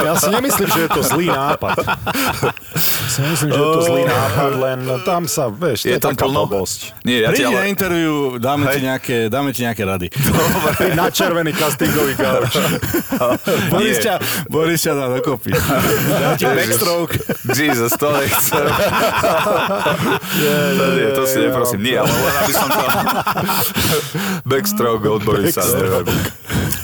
Ja 0.02 0.18
si 0.18 0.34
nemyslím, 0.34 0.74
že 0.74 0.82
je 0.88 0.90
to 0.90 1.02
zlý 1.06 1.30
nápad. 1.30 1.78
Ja 1.86 3.08
si 3.14 3.22
myslím, 3.22 3.50
že 3.54 3.60
je 3.62 3.70
to 3.78 3.82
zlý 3.86 4.04
nápad, 4.10 4.52
len 4.58 4.80
tam 5.06 5.30
sa, 5.30 5.54
vieš, 5.54 5.86
je, 5.86 5.94
je 5.94 6.02
tam 6.02 6.18
taká 6.18 6.26
plno? 6.26 6.50
blbosť. 6.50 6.98
Nie, 7.06 7.28
ja 7.28 7.30
Prídi 7.30 7.46
ale... 7.46 7.62
na 7.62 7.66
interviu, 7.70 8.42
dáme 8.42 8.74
ti, 8.74 8.80
nejaké, 8.82 9.18
dáme 9.30 9.54
ti 9.54 9.62
nejaké 9.62 9.84
rady. 9.86 10.08
Dobre. 10.10 10.98
na 10.98 11.14
červený 11.14 11.52
castingový 11.54 12.16
kauč. 12.18 12.54
Boris 13.70 13.98
ťa, 14.00 14.16
Boris 14.48 14.80
ťa 14.82 14.94
dá 14.96 15.06
dokopy. 15.20 15.43
Ti 15.44 16.46
backstroke. 16.58 17.20
Jesus, 17.52 17.92
to 18.00 18.08
nechcem. 18.16 18.64
to, 20.80 20.86
nie, 20.96 21.08
to 21.12 21.24
si 21.28 21.38
neprosím. 21.44 21.84
Nie, 21.84 22.00
ale 22.00 22.12
len 22.12 22.36
aby 22.48 22.54
som 22.56 22.68
to... 22.72 22.84
backstroke 24.48 25.04
od 25.12 25.22
Borisa. 25.28 25.64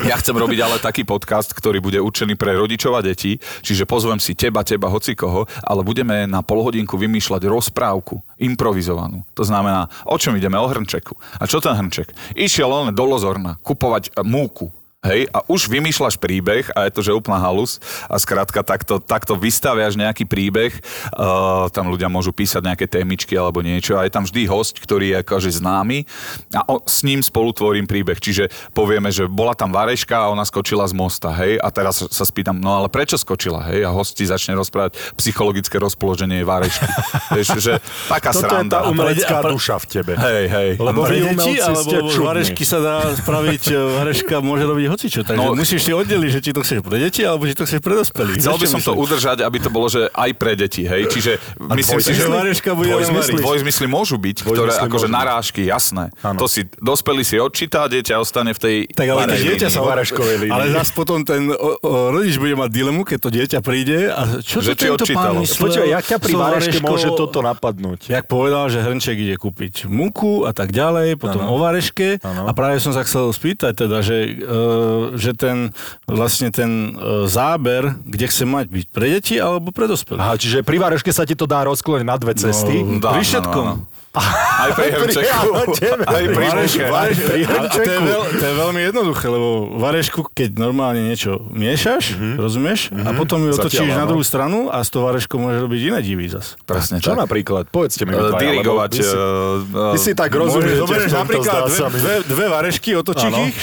Ja 0.04 0.16
chcem 0.20 0.36
robiť 0.36 0.60
ale 0.64 0.76
taký 0.80 1.08
podcast, 1.08 1.52
ktorý 1.56 1.80
bude 1.80 2.00
určený 2.00 2.36
pre 2.36 2.56
rodičov 2.56 2.96
a 2.96 3.02
deti, 3.04 3.40
čiže 3.64 3.88
pozvem 3.88 4.20
si 4.20 4.36
teba, 4.36 4.64
teba, 4.64 4.92
hoci 4.92 5.16
koho, 5.16 5.48
ale 5.64 5.84
budeme 5.84 6.28
na 6.28 6.44
polhodinku 6.44 7.00
vymýšľať 7.00 7.48
rozprávku, 7.48 8.20
improvizovanú. 8.40 9.24
To 9.36 9.44
znamená, 9.44 9.88
o 10.08 10.16
čom 10.20 10.36
ideme? 10.36 10.60
O 10.60 10.68
hrnčeku. 10.68 11.16
A 11.40 11.48
čo 11.48 11.64
ten 11.64 11.76
hrnček? 11.76 12.12
Išiel 12.36 12.68
len 12.68 12.96
do 12.96 13.04
Lozorna 13.08 13.60
kupovať 13.64 14.20
múku 14.24 14.72
Hej, 15.00 15.32
a 15.32 15.48
už 15.48 15.72
vymýšľaš 15.72 16.20
príbeh 16.20 16.76
a 16.76 16.84
je 16.84 16.92
to, 16.92 17.00
že 17.00 17.16
úplná 17.16 17.40
halus 17.40 17.80
a 18.12 18.20
skrátka 18.20 18.60
takto, 18.68 19.00
takto 19.00 19.32
vystaviaš 19.40 19.96
nejaký 19.96 20.28
príbeh, 20.28 20.76
uh, 21.16 21.72
tam 21.72 21.88
ľudia 21.88 22.12
môžu 22.12 22.36
písať 22.36 22.60
nejaké 22.68 22.84
témičky 22.84 23.32
alebo 23.40 23.64
niečo 23.64 23.96
a 23.96 24.04
je 24.04 24.12
tam 24.12 24.28
vždy 24.28 24.44
host, 24.52 24.76
ktorý 24.76 25.16
je 25.16 25.18
akože 25.24 25.56
známy 25.56 26.04
a 26.52 26.68
o, 26.68 26.84
s 26.84 27.08
ním 27.08 27.24
spolu 27.24 27.56
tvorím 27.56 27.88
príbeh, 27.88 28.20
čiže 28.20 28.52
povieme, 28.76 29.08
že 29.08 29.24
bola 29.32 29.56
tam 29.56 29.72
Vareška 29.72 30.20
a 30.20 30.36
ona 30.36 30.44
skočila 30.44 30.84
z 30.84 30.92
mosta, 30.92 31.32
hej, 31.32 31.64
a 31.64 31.72
teraz 31.72 32.04
sa 32.04 32.26
spýtam, 32.28 32.60
no 32.60 32.84
ale 32.84 32.92
prečo 32.92 33.16
skočila, 33.16 33.72
hej, 33.72 33.88
a 33.88 33.96
host 33.96 34.20
ti 34.20 34.28
začne 34.28 34.60
rozprávať 34.60 35.00
psychologické 35.16 35.80
rozpoloženie 35.80 36.44
Varešky. 36.44 36.84
Vieš, 37.40 37.48
že 37.64 37.80
taká 38.12 38.36
Toto 38.36 38.52
sranda. 38.52 38.84
je 38.84 38.84
tá 38.84 38.92
umelecká 38.92 39.38
duša 39.48 39.80
v 39.80 39.86
tebe. 39.88 40.20
Hej, 40.20 40.44
hej. 40.52 40.70
Lebo 40.76 41.08
vy 41.08 41.24
umelci 41.24 41.56
alebo 41.64 42.12
z 42.12 42.20
Varešky 42.20 42.68
sa 42.68 42.84
dá 42.84 42.98
spraviť, 43.16 43.64
Vareška 43.96 44.44
môže 44.44 44.68
robiť 44.68 44.89
hocičo, 44.90 45.22
takže 45.24 45.40
no, 45.40 45.54
musíš 45.54 45.86
si 45.86 45.92
oddeliť, 45.94 46.30
že 46.34 46.40
či 46.42 46.52
to 46.52 46.62
chceš 46.66 46.80
pre 46.82 46.98
deti, 46.98 47.22
alebo 47.22 47.46
či 47.46 47.56
to 47.56 47.64
chceš 47.64 47.80
pre 47.80 47.94
dospelých. 47.96 48.38
Chcel 48.42 48.58
by 48.58 48.68
som 48.68 48.82
to 48.82 48.94
udržať, 48.98 49.38
aby 49.46 49.58
to 49.62 49.70
bolo, 49.70 49.88
že 49.88 50.10
aj 50.12 50.32
pre 50.36 50.54
deti, 50.58 50.84
hej, 50.84 51.08
čiže 51.08 51.38
A 51.62 51.74
myslím 51.78 52.00
si, 52.02 52.12
že 52.18 52.26
dvojzmysly 53.38 53.88
môžu 53.88 54.18
byť, 54.18 54.38
ktoré 54.44 54.72
akože 54.90 55.08
narážky, 55.08 55.64
jasné. 55.70 56.10
Ano. 56.26 56.42
To 56.42 56.46
si, 56.50 56.66
dospelý 56.82 57.24
si 57.24 57.38
odčíta, 57.38 57.86
dieťa 57.86 58.18
ostane 58.20 58.52
v 58.52 58.60
tej 58.60 58.76
Tak 58.92 59.08
ale 59.08 59.38
dieťa 59.38 59.68
sa 59.70 59.82
línii. 59.86 60.52
Ale 60.52 60.66
zase 60.74 60.92
potom 60.96 61.22
ten 61.22 61.50
o, 61.52 61.78
o, 61.80 62.12
rodič 62.14 62.36
bude 62.42 62.56
mať 62.58 62.70
dilemu, 62.72 63.02
keď 63.06 63.18
to 63.20 63.30
dieťa 63.30 63.60
príde 63.62 64.10
a 64.10 64.42
čo 64.42 64.64
že 64.64 64.74
to 64.74 64.98
tento 64.98 65.06
pán 65.14 65.40
myslel? 65.44 65.62
Počuva, 65.70 65.86
jak 65.86 66.06
ťa 66.06 66.18
pri 66.18 66.34
Vareške 66.34 66.78
môže 66.82 67.10
toto 67.14 67.40
napadnúť? 67.44 68.10
Jak 68.10 68.26
povedal, 68.26 68.72
že 68.72 68.82
Hrnček 68.82 69.18
ide 69.20 69.36
kúpiť 69.36 69.86
múku 69.86 70.48
a 70.48 70.52
tak 70.56 70.74
ďalej, 70.74 71.20
potom 71.20 71.46
ano. 71.46 71.56
o 71.56 71.62
Vareške 71.62 72.22
a 72.24 72.52
práve 72.56 72.82
som 72.82 72.96
sa 72.96 73.04
chcel 73.06 73.30
spýtať 73.30 73.86
teda, 73.86 73.98
že, 74.02 74.18
uh, 74.42 74.79
že 75.16 75.32
ten, 75.38 75.72
vlastne 76.08 76.50
ten 76.50 76.96
uh, 76.96 77.26
záber, 77.30 77.96
kde 78.06 78.26
chce 78.30 78.44
mať 78.48 78.66
byť 78.70 78.86
pre 78.90 79.08
deti 79.20 79.36
alebo 79.38 79.70
pre 79.70 79.86
dospelých. 79.90 80.22
Aha, 80.22 80.36
čiže 80.40 80.66
pri 80.66 80.78
Vareške 80.80 81.12
sa 81.14 81.28
ti 81.28 81.36
to 81.36 81.46
dá 81.46 81.64
rozkloť 81.68 82.02
na 82.06 82.16
dve 82.18 82.34
cesty. 82.36 82.82
No, 82.82 83.04
dá, 83.04 83.16
pri 83.18 83.26
všetkom. 83.26 83.66
No, 83.66 83.76
no. 83.84 83.99
Aj 84.10 84.74
pri 84.74 84.90
hrnčeku. 84.90 85.50
Aj 86.10 86.24
pri 86.26 86.46
Vareš, 86.50 86.74
muche. 86.82 86.86
vareš, 86.90 87.18
pri 87.30 87.42
a, 87.46 87.54
a 87.62 87.70
to, 87.70 87.82
je 87.86 88.00
veľ, 88.02 88.22
to 88.42 88.44
je 88.44 88.56
veľmi 88.58 88.82
jednoduché, 88.90 89.26
lebo 89.30 89.50
varešku, 89.78 90.34
keď 90.34 90.50
normálne 90.58 91.06
niečo 91.06 91.38
miešaš, 91.54 92.18
rozumieš, 92.36 92.90
a 92.90 93.14
potom 93.14 93.46
ju 93.46 93.54
Zatiaľ, 93.54 93.70
otočíš 93.70 93.90
na 93.94 94.06
druhú 94.10 94.26
stranu 94.26 94.74
a 94.74 94.82
s 94.82 94.90
tou 94.90 95.06
vareškou 95.06 95.38
môžeš 95.38 95.60
robiť 95.62 95.82
iné 95.94 96.00
divy 96.02 96.26
zas. 96.26 96.58
Presne 96.66 96.98
Čo 96.98 97.14
tak. 97.14 97.30
napríklad? 97.30 97.70
Povedzte 97.70 98.10
mi. 98.10 98.18
Dvaja, 98.18 98.42
Dirigovať. 98.42 98.90
Vy 98.98 99.04
si, 99.06 99.14
eh, 99.14 99.94
vy 99.94 100.00
si 100.02 100.12
tak 100.18 100.30
Môžeš, 100.34 100.42
rozumiete 100.42 100.74
v 100.74 100.82
zoberieš 100.82 101.12
napríklad 101.14 101.62
dve, 101.70 101.80
dve, 101.94 102.16
dve 102.26 102.46
varešky, 102.50 102.90
otočíš 102.98 103.34
ich 103.54 103.58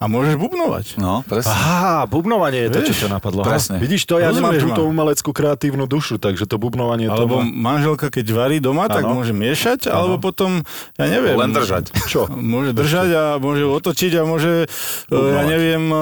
a 0.00 0.04
môžeš 0.08 0.34
bubnovať. 0.40 0.86
No, 0.96 1.20
presne. 1.28 1.52
Aha, 1.52 2.08
bubnovanie 2.08 2.66
je 2.66 2.70
to, 2.72 2.80
čo 2.88 3.04
ťa 3.04 3.20
napadlo. 3.20 3.44
presne. 3.44 3.76
Vidíš 3.76 4.08
to, 4.08 4.16
ja 4.16 4.32
nemám 4.32 4.56
Rozumieš 4.56 4.64
túto 4.64 4.82
umeleckú 4.88 5.30
kreatívnu 5.36 5.84
dušu, 5.84 6.16
takže 6.16 6.48
to 6.48 6.56
bubnovanie 6.56 7.06
Alebo 7.10 7.44
manželka, 7.44 8.08
keď 8.08 8.26
varí 8.32 8.56
doma, 8.64 8.88
tak 8.88 9.04
môže 9.04 9.36
miešať, 9.36 9.89
alebo 9.90 10.16
potom, 10.16 10.62
ja 10.96 11.06
neviem. 11.06 11.34
Len 11.36 11.50
držať. 11.50 11.90
Čo? 12.06 12.30
Môže 12.30 12.70
držať 12.72 13.08
a 13.12 13.22
môže 13.36 13.66
otočiť 13.66 14.12
a 14.18 14.22
môže, 14.24 14.70
e, 15.10 15.14
ja 15.14 15.42
neviem, 15.44 15.84
e, 15.90 16.00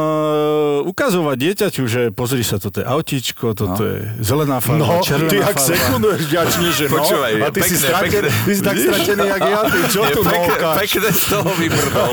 ukazovať 0.87 1.37
dieťaťu, 1.37 1.83
že 1.89 2.01
pozri 2.13 2.45
sa, 2.45 2.61
toto 2.61 2.79
je 2.81 2.87
autíčko, 2.87 3.57
toto 3.57 3.83
je 3.83 4.05
zelená 4.21 4.61
farba, 4.61 4.77
No, 4.79 5.03
červená 5.03 5.31
ty 5.33 5.39
ak 5.41 5.57
sekunduješ 5.59 6.23
ďačne, 6.29 6.69
že 6.71 6.85
no, 6.87 7.01
Počúvaj, 7.01 7.33
a 7.41 7.49
ty 7.49 7.61
si, 7.61 7.75
pekné, 7.75 7.79
stratený, 7.81 8.29
pekné. 8.29 8.45
ty 8.45 8.53
si 8.53 8.63
tak 8.63 8.77
stratený, 8.77 9.23
jak 9.27 9.41
ja, 9.43 9.61
ty 9.65 9.79
čo 9.89 10.01
Je 10.05 10.13
tu 10.13 10.23
pekne, 10.23 10.49
novkáš? 10.53 10.75
pekne 10.85 11.09
z 11.09 11.23
toho 11.29 11.51
vybrnul. 11.57 12.13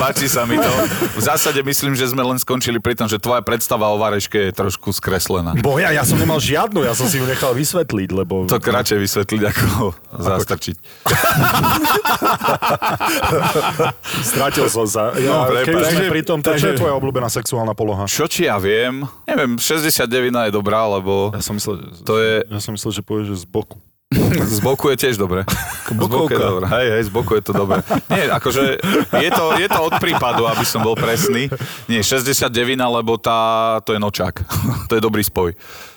Páči 0.00 0.26
sa 0.30 0.42
mi 0.46 0.56
to. 0.56 0.72
V 1.16 1.22
zásade 1.22 1.60
myslím, 1.60 1.92
že 1.98 2.06
sme 2.10 2.22
len 2.22 2.38
skončili 2.38 2.78
pri 2.78 2.94
tom, 2.94 3.10
že 3.10 3.18
tvoja 3.18 3.42
predstava 3.42 3.90
o 3.90 3.96
vareške 3.98 4.50
je 4.50 4.52
trošku 4.54 4.94
skreslená. 4.94 5.58
Bo 5.58 5.76
ja, 5.82 5.90
ja 5.90 6.06
som 6.06 6.16
nemal 6.16 6.38
žiadnu, 6.38 6.86
ja 6.86 6.94
som 6.94 7.08
si 7.10 7.18
ju 7.18 7.26
nechal 7.26 7.52
vysvetliť, 7.56 8.08
lebo... 8.14 8.46
To 8.46 8.58
radšej 8.58 8.98
vysvetliť, 8.98 9.40
ako 9.46 9.66
zastrčiť. 10.20 10.76
Stratil 14.26 14.66
som 14.66 14.84
sa. 14.84 15.10
Ja, 15.14 15.26
No, 15.26 15.42
no, 15.42 15.48
prepáč. 15.48 15.64
keby 15.66 15.82
sme 15.82 15.98
Takže- 15.98 16.10
pri 16.10 16.22
tom, 16.22 16.38
to 16.38 16.48
čo 16.48 16.54
je 16.54 16.58
takže- 16.68 16.78
tvoja 16.78 16.92
obľúbená 16.94 17.28
sexuálna 17.28 17.72
poloha? 17.72 18.04
Čo 18.06 18.24
či 18.24 18.44
ja 18.44 18.56
viem? 18.56 19.04
Neviem, 19.24 19.56
69 19.56 20.42
je 20.42 20.50
dobrá, 20.50 20.86
lebo 20.86 21.30
Ja 21.30 21.40
som 21.40 21.54
myslel, 21.54 21.76
to 22.02 22.16
je... 22.16 22.42
ja 22.44 22.58
som 22.58 22.72
myslel, 22.72 22.92
že 22.92 23.02
povieš, 23.02 23.26
že 23.28 23.36
z 23.38 23.46
boku. 23.46 23.76
Z 24.46 24.62
boku 24.62 24.88
je 24.88 24.96
tiež 24.96 25.16
dobre. 25.16 25.42
Z 25.84 25.98
boku 25.98 26.28
je 26.28 26.38
dobré. 26.38 26.64
Hej, 26.70 26.86
hej, 26.92 27.02
z 27.02 27.10
boku 27.10 27.34
je 27.34 27.42
to 27.42 27.52
dobré. 27.52 27.82
Nie, 28.06 28.30
akože 28.30 28.78
je 29.18 29.28
to, 29.28 29.44
je 29.56 29.66
to 29.66 29.78
od 29.82 29.92
prípadu, 29.98 30.46
aby 30.46 30.62
som 30.62 30.78
bol 30.78 30.94
presný. 30.94 31.50
Nie, 31.86 32.00
69, 32.00 32.46
lebo 32.78 33.18
tá, 33.18 33.76
to 33.82 33.90
je 33.90 33.98
nočák. 33.98 34.34
To 34.86 34.92
je 34.94 35.00
dobrý 35.02 35.20
spoj. 35.20 35.52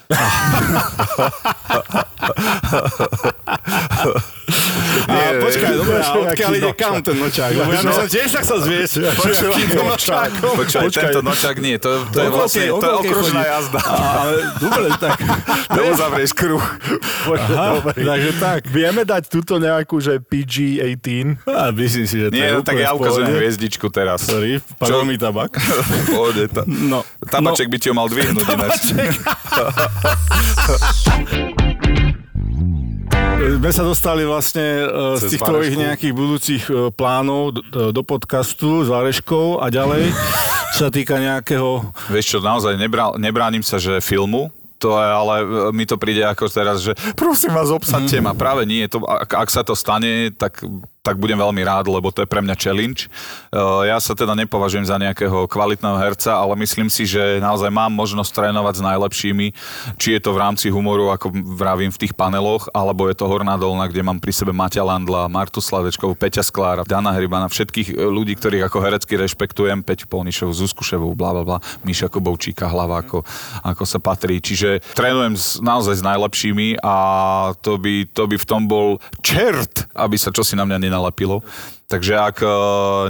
A 5.09 5.15
počkaj, 5.39 5.71
dobre, 5.77 5.97
a 5.97 6.03
Počkaj, 6.03 6.21
odkiaľ 6.33 6.51
ide 6.57 6.71
kam 6.73 6.93
ten 7.01 7.15
nočák? 7.17 7.51
Lebo 7.53 7.71
ja 7.71 7.81
by 7.81 7.93
som 7.93 8.07
tiež 8.09 8.29
sa 8.33 8.57
zviesť. 8.59 8.93
Aký 9.09 9.63
nočák? 9.73 10.31
Počkaj, 10.41 10.81
Počkaj. 10.89 11.03
tento 11.09 11.21
nočák 11.21 11.55
nie, 11.61 11.75
to, 11.77 12.03
to 12.09 12.17
je 12.19 12.29
vlastne 12.29 12.65
to 12.69 12.85
je 12.85 12.95
okružná 13.05 13.41
jazda. 13.45 13.79
Ale 13.85 14.33
dobre, 14.59 14.87
tak. 14.97 15.17
To 15.69 15.85
uzavrieš 15.85 16.33
kruh. 16.33 16.65
Aha, 17.29 17.93
takže 17.93 18.31
tak. 18.41 18.65
Vieme 18.73 19.05
dať 19.05 19.29
túto 19.29 19.61
nejakú, 19.61 20.01
že 20.01 20.17
PG-18? 20.17 21.45
A 21.45 21.69
myslím 21.69 22.05
si, 22.09 22.15
že 22.17 22.33
to 22.33 22.35
Nie, 22.35 22.49
je 22.49 22.53
no, 22.57 22.65
tak 22.65 22.81
ja 22.81 22.97
ukazujem 22.97 23.29
hviezdičku 23.37 23.85
teraz. 23.93 24.25
Sorry, 24.25 24.57
padol 24.81 25.05
mi 25.05 25.21
tabak. 25.21 25.61
Pohode, 26.09 26.49
tá. 26.49 26.65
No, 26.65 27.05
Tabaček 27.21 27.69
by 27.69 27.77
ti 27.77 27.93
ho 27.93 27.95
mal 27.95 28.09
dvihnúť 28.09 28.47
ináč. 28.57 28.81
Sme 33.39 33.71
sa 33.71 33.87
dostali 33.87 34.27
vlastne 34.27 34.83
e, 34.83 34.85
z 35.15 35.21
Cez 35.23 35.29
tých 35.31 35.41
tvojich 35.47 35.79
nejakých 35.79 36.13
budúcich 36.13 36.63
e, 36.67 36.91
plánov 36.91 37.55
do, 37.55 37.61
do 37.95 38.01
podcastu 38.03 38.83
s 38.83 38.91
Vareškou 38.91 39.63
a 39.63 39.71
ďalej, 39.71 40.11
čo 40.75 40.79
sa 40.87 40.91
týka 40.91 41.15
nejakého... 41.23 41.87
Vieš 42.11 42.25
čo, 42.35 42.37
naozaj 42.43 42.75
nebrá, 42.75 43.15
nebránim 43.15 43.63
sa, 43.63 43.79
že 43.79 44.03
filmu, 44.03 44.51
to 44.75 44.91
je, 44.95 45.07
ale 45.07 45.35
e, 45.39 45.45
mi 45.71 45.87
to 45.87 45.95
príde 45.95 46.19
ako 46.19 46.51
teraz, 46.51 46.83
že 46.83 46.95
prosím 47.15 47.55
vás, 47.55 47.71
obsadte 47.71 48.19
ma. 48.19 48.35
Práve 48.35 48.67
nie, 48.67 48.83
to, 48.91 49.03
ak, 49.07 49.31
ak 49.31 49.49
sa 49.51 49.63
to 49.63 49.71
stane, 49.71 50.35
tak, 50.35 50.59
tak 50.99 51.15
budem 51.15 51.39
veľmi 51.39 51.63
rád, 51.63 51.87
lebo 51.87 52.11
to 52.11 52.21
je 52.23 52.29
pre 52.29 52.43
mňa 52.43 52.55
challenge. 52.59 53.07
Uh, 53.49 53.87
ja 53.87 53.95
sa 54.03 54.11
teda 54.11 54.35
nepovažujem 54.35 54.83
za 54.83 54.99
nejakého 54.99 55.47
kvalitného 55.47 55.95
herca, 55.95 56.35
ale 56.35 56.59
myslím 56.59 56.91
si, 56.91 57.07
že 57.07 57.39
naozaj 57.39 57.71
mám 57.71 57.89
možnosť 57.95 58.31
trénovať 58.35 58.83
s 58.83 58.85
najlepšími, 58.85 59.47
či 59.95 60.19
je 60.19 60.21
to 60.21 60.35
v 60.35 60.41
rámci 60.43 60.67
humoru, 60.67 61.07
ako 61.15 61.31
vravím 61.55 61.87
v 61.87 62.03
tých 62.03 62.13
paneloch, 62.13 62.67
alebo 62.75 63.07
je 63.07 63.15
to 63.15 63.31
Horná 63.31 63.55
Dolna, 63.55 63.87
kde 63.87 64.03
mám 64.03 64.19
pri 64.19 64.35
sebe 64.35 64.51
Maťa 64.51 64.83
Landla, 64.83 65.31
Martu 65.31 65.63
Sladečkovú, 65.63 66.19
Peťa 66.19 66.43
Sklára, 66.43 66.83
Dana 66.83 67.15
Hrybana, 67.15 67.47
všetkých 67.47 67.95
e, 67.95 68.03
ľudí, 68.03 68.35
ktorých 68.35 68.67
ako 68.67 68.77
herecky 68.83 69.15
rešpektujem, 69.15 69.87
Peťu 69.87 70.11
Polnišovu, 70.11 70.51
Zuzku 70.51 70.83
Ševú, 70.83 71.15
bla 71.15 71.31
bla 71.31 71.43
bla, 71.47 71.57
Míša 71.87 72.11
Kobovčíka, 72.11 72.67
hlava, 72.67 73.07
ako, 73.07 73.23
ako 73.63 73.83
sa 73.87 74.03
patrí. 74.03 74.43
Čiže 74.43 74.83
trénujem 74.99 75.39
s, 75.39 75.63
naozaj 75.63 75.95
s 75.95 76.03
najlepšími 76.03 76.83
a 76.83 76.95
to 77.63 77.79
by, 77.79 78.03
to 78.11 78.27
by 78.27 78.35
v 78.35 78.45
tom 78.45 78.67
bol 78.67 78.99
čert, 79.23 79.87
aby 79.95 80.19
sa 80.19 80.35
čosi 80.35 80.59
na 80.59 80.67
mňa 80.67 80.88
nenalepilo. 80.89 81.45
Takže 81.85 82.17
ak 82.17 82.37
uh, 82.41 82.51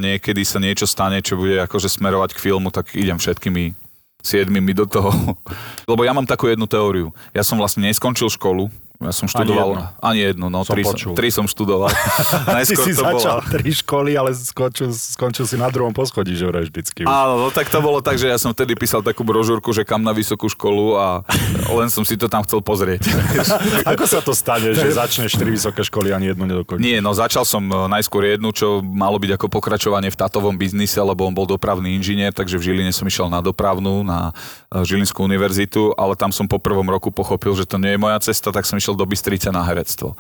niekedy 0.04 0.44
sa 0.44 0.60
niečo 0.60 0.84
stane, 0.84 1.24
čo 1.24 1.40
bude 1.40 1.60
akože 1.64 1.88
smerovať 1.88 2.36
k 2.36 2.44
filmu, 2.52 2.72
tak 2.72 2.92
idem 2.96 3.16
všetkými 3.16 3.76
siedmimi 4.20 4.76
do 4.76 4.84
toho. 4.84 5.12
Lebo 5.92 6.04
ja 6.04 6.12
mám 6.12 6.28
takú 6.28 6.52
jednu 6.52 6.68
teóriu. 6.68 7.16
Ja 7.32 7.44
som 7.44 7.60
vlastne 7.60 7.88
neskončil 7.88 8.28
školu, 8.32 8.68
ja 9.00 9.16
som 9.16 9.32
študoval... 9.32 9.80
jednu. 9.80 9.84
Ani 10.04 10.20
jednu, 10.20 10.46
no 10.52 10.60
Som 10.68 10.76
tri, 10.76 10.84
počul. 10.84 11.16
tri 11.16 11.32
som 11.32 11.48
študoval. 11.48 11.88
Ty 12.44 12.52
Najskôr 12.52 12.84
si 12.84 12.92
to 13.00 13.08
začal 13.08 13.40
bola... 13.40 13.48
tri 13.48 13.72
školy, 13.72 14.12
ale 14.20 14.36
skončil, 14.36 14.92
skončil 14.92 15.48
si 15.48 15.56
na 15.56 15.72
druhom 15.72 15.96
poschodí, 15.96 16.36
že 16.36 16.44
vraj 16.44 16.68
vždycky. 16.68 17.08
Áno, 17.08 17.40
no 17.40 17.48
tak 17.48 17.72
to 17.72 17.80
bolo 17.80 18.04
tak, 18.04 18.20
že 18.20 18.28
ja 18.28 18.36
som 18.36 18.52
vtedy 18.52 18.76
písal 18.76 19.00
takú 19.00 19.24
brožúrku, 19.24 19.72
že 19.72 19.88
kam 19.88 20.04
na 20.04 20.12
vysokú 20.12 20.52
školu 20.52 21.00
a 21.00 21.24
len 21.72 21.88
som 21.88 22.04
si 22.04 22.20
to 22.20 22.28
tam 22.28 22.44
chcel 22.44 22.60
pozrieť. 22.60 23.08
Ako 23.96 24.04
sa 24.04 24.20
to 24.20 24.36
stane, 24.36 24.76
že 24.76 24.92
začneš 24.92 25.40
tri 25.40 25.48
vysoké 25.48 25.80
školy 25.88 26.12
a 26.12 26.20
ani 26.20 26.36
jednu 26.36 26.44
nedokončíš? 26.44 26.84
Nie, 26.84 27.00
no 27.00 27.16
začal 27.16 27.48
som 27.48 27.64
e, 27.72 27.88
najskôr 27.88 28.36
jednu, 28.36 28.52
čo 28.52 28.84
malo 28.84 29.16
byť 29.16 29.40
ako 29.40 29.48
pokračovanie 29.48 30.12
v 30.12 30.20
tatovom 30.20 30.60
biznise, 30.60 31.00
lebo 31.00 31.24
on 31.24 31.32
bol 31.32 31.48
dopravný 31.48 31.96
inžinier, 31.96 32.36
takže 32.36 32.60
v 32.60 32.68
Žiline 32.68 32.92
som 32.92 33.08
išiel 33.08 33.32
na 33.32 33.40
dopravnú, 33.40 34.04
na 34.04 34.36
e, 34.68 34.84
Žilinskú 34.84 35.24
univerzitu, 35.24 35.96
ale 35.96 36.20
tam 36.20 36.36
som 36.36 36.52
po 36.52 36.60
prvom 36.60 36.92
roku 36.92 37.08
pochopil, 37.16 37.56
že 37.56 37.64
to 37.64 37.80
nie 37.80 37.96
je 37.96 38.00
moja 38.02 38.20
cesta, 38.20 38.52
tak 38.52 38.68
som 38.68 38.76
išiel 38.76 38.89
do 38.96 39.06
Bystrice 39.06 39.52
na 39.52 39.66
herectvo. 39.66 40.16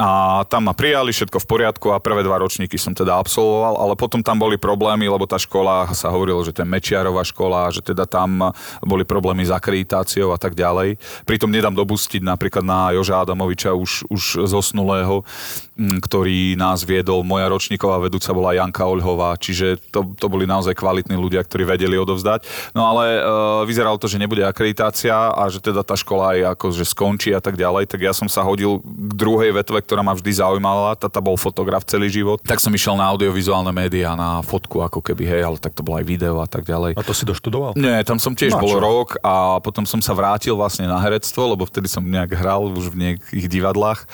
A 0.00 0.40
tam 0.48 0.64
ma 0.64 0.72
prijali, 0.72 1.12
všetko 1.12 1.36
v 1.36 1.50
poriadku 1.52 1.92
a 1.92 2.00
prvé 2.00 2.24
dva 2.24 2.40
ročníky 2.40 2.80
som 2.80 2.96
teda 2.96 3.20
absolvoval, 3.20 3.76
ale 3.76 3.92
potom 3.92 4.24
tam 4.24 4.40
boli 4.40 4.56
problémy, 4.56 5.04
lebo 5.04 5.28
tá 5.28 5.36
škola 5.36 5.92
sa 5.92 6.08
hovorilo, 6.08 6.40
že 6.40 6.56
to 6.56 6.64
je 6.64 6.72
Mečiarová 6.72 7.20
škola, 7.28 7.68
že 7.68 7.84
teda 7.84 8.08
tam 8.08 8.56
boli 8.80 9.04
problémy 9.04 9.44
s 9.44 9.52
akreditáciou 9.52 10.32
a 10.32 10.40
tak 10.40 10.56
ďalej. 10.56 10.96
Pritom 11.28 11.52
nedám 11.52 11.76
dobustiť 11.76 12.24
napríklad 12.24 12.64
na 12.64 12.96
Joža 12.96 13.20
Adamoviča 13.20 13.76
už, 13.76 14.08
už 14.08 14.48
zosnulého, 14.48 15.28
ktorý 15.76 16.54
nás 16.54 16.84
viedol. 16.84 17.24
Moja 17.24 17.48
ročníková 17.48 17.96
vedúca 17.98 18.30
bola 18.36 18.52
Janka 18.52 18.84
Oľhová, 18.84 19.34
čiže 19.40 19.80
to, 19.88 20.12
to 20.14 20.26
boli 20.28 20.44
naozaj 20.44 20.76
kvalitní 20.76 21.16
ľudia, 21.16 21.40
ktorí 21.42 21.64
vedeli 21.64 21.96
odovzdať. 21.96 22.72
No 22.76 22.84
ale 22.86 23.18
e, 23.18 23.20
vyzeralo 23.64 23.96
to, 23.96 24.06
že 24.06 24.20
nebude 24.20 24.44
akreditácia 24.44 25.12
a 25.32 25.42
že 25.48 25.64
teda 25.64 25.80
tá 25.80 25.96
škola 25.96 26.36
aj 26.36 26.60
akože 26.60 26.84
skončí 26.84 27.32
a 27.32 27.40
tak 27.40 27.56
ďalej, 27.56 27.88
tak 27.88 28.04
ja 28.04 28.12
som 28.12 28.28
sa 28.28 28.44
hodil 28.44 28.84
k 28.84 29.12
druhej 29.16 29.50
vetve, 29.56 29.80
ktorá 29.80 30.04
ma 30.04 30.12
vždy 30.12 30.44
zaujímala, 30.44 30.94
tata 30.94 31.18
bol 31.24 31.40
fotograf 31.40 31.82
celý 31.88 32.12
život. 32.12 32.38
Tak 32.44 32.60
som 32.60 32.70
išiel 32.70 32.94
na 32.94 33.08
audiovizuálne 33.08 33.72
médiá, 33.72 34.12
na 34.14 34.44
fotku 34.44 34.84
ako 34.84 35.00
keby, 35.00 35.24
hej, 35.24 35.42
ale 35.48 35.56
tak 35.56 35.72
to 35.72 35.80
bolo 35.80 35.98
aj 35.98 36.06
video 36.06 36.38
a 36.38 36.48
tak 36.48 36.68
ďalej. 36.68 36.94
A 36.94 37.02
to 37.02 37.16
si 37.16 37.24
doštudoval? 37.24 37.74
Nie, 37.74 38.04
tam 38.04 38.20
som 38.20 38.36
tiež 38.36 38.54
No 38.54 38.60
bol 38.60 38.76
čo? 38.76 38.84
rok 38.84 39.08
a 39.24 39.58
potom 39.64 39.88
som 39.88 40.04
sa 40.04 40.12
vrátil 40.12 40.54
vlastne 40.54 40.84
na 40.84 41.00
herectvo, 41.00 41.56
lebo 41.56 41.64
vtedy 41.64 41.88
som 41.88 42.04
nejak 42.04 42.36
hral 42.36 42.68
už 42.68 42.92
v 42.92 42.96
nejakých 43.08 43.46
divadlách. 43.48 44.04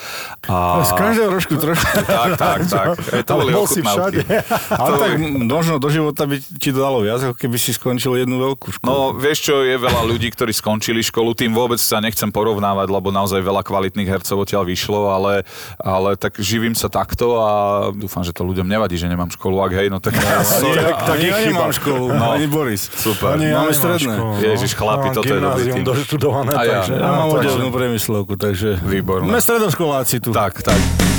A... 0.47 0.87
Z 0.87 0.95
každého 0.95 1.29
rožku 1.35 1.58
trošku. 1.61 1.87
Tak, 2.09 2.31
tak, 2.35 2.59
tak. 2.65 2.87
E, 3.11 3.21
to 3.21 3.33
Ale 3.35 3.43
boli 3.43 3.53
bol 3.53 3.67
si 3.67 3.81
všade. 3.81 4.21
Ale 4.71 4.95
tak 4.97 5.11
možno 5.45 5.77
do 5.77 5.89
života 5.89 6.25
by 6.25 6.37
ti 6.39 6.69
to 6.69 6.79
dalo 6.79 7.01
viac, 7.01 7.21
ako 7.21 7.37
keby 7.37 7.57
si 7.57 7.71
skončil 7.71 8.17
jednu 8.17 8.39
veľkú 8.41 8.73
školu. 8.73 8.87
No, 8.87 8.97
vieš 9.13 9.45
čo, 9.45 9.61
je 9.61 9.75
veľa 9.75 10.03
ľudí, 10.05 10.29
ktorí 10.29 10.51
skončili 10.51 11.01
školu, 11.01 11.35
tým 11.35 11.51
vôbec 11.51 11.77
sa 11.77 11.99
nechcem 11.99 12.29
porovnávať, 12.29 12.89
lebo 12.89 13.09
naozaj 13.09 13.39
veľa 13.39 13.61
kvalitných 13.61 14.09
hercov 14.09 14.41
odtiaľ 14.41 14.65
vyšlo, 14.65 15.09
ale, 15.09 15.43
ale 15.77 16.15
tak 16.15 16.39
živím 16.39 16.73
sa 16.73 16.89
takto 16.89 17.39
a 17.39 17.51
dúfam, 17.91 18.21
že 18.21 18.31
to 18.31 18.43
ľuďom 18.43 18.65
nevadí, 18.65 18.95
že 18.95 19.07
nemám 19.07 19.29
školu, 19.29 19.59
ak 19.61 19.73
hej, 19.75 19.89
no 19.89 19.99
tak 19.99 20.15
sorry. 20.45 20.79
tak, 20.79 20.97
tak 21.05 21.19
ja 21.19 21.37
nemám 21.43 21.71
školu, 21.71 22.05
No. 22.11 22.33
ani 22.33 22.47
Boris. 22.47 22.89
Super. 22.89 23.35
Ani 23.35 23.47
ja 23.47 23.61
Máme 23.61 23.69
nemám 23.69 23.75
stredné. 23.75 24.15
školu, 24.15 24.31
no. 24.31 24.41
Ježiš, 24.41 24.71
chlapi, 24.73 25.07
Mám 25.07 25.15
toto 25.15 25.29
je 25.29 25.41
dobrý 25.41 25.65
tým. 25.69 25.85
doštudované, 25.85 26.51
A 26.51 26.61
ja. 26.61 26.71
takže... 26.79 26.95
Ja 26.95 27.11
mám 27.11 27.29
takže- 27.29 27.37
oddelnú 27.37 27.69
priemyslovku, 27.71 28.33
takže... 28.35 28.69
Výborné. 28.81 29.29
Sme 29.29 29.41
stredoškoláci 29.41 30.17
tu. 30.21 30.31
Tak, 30.31 30.63
tak. 30.63 31.18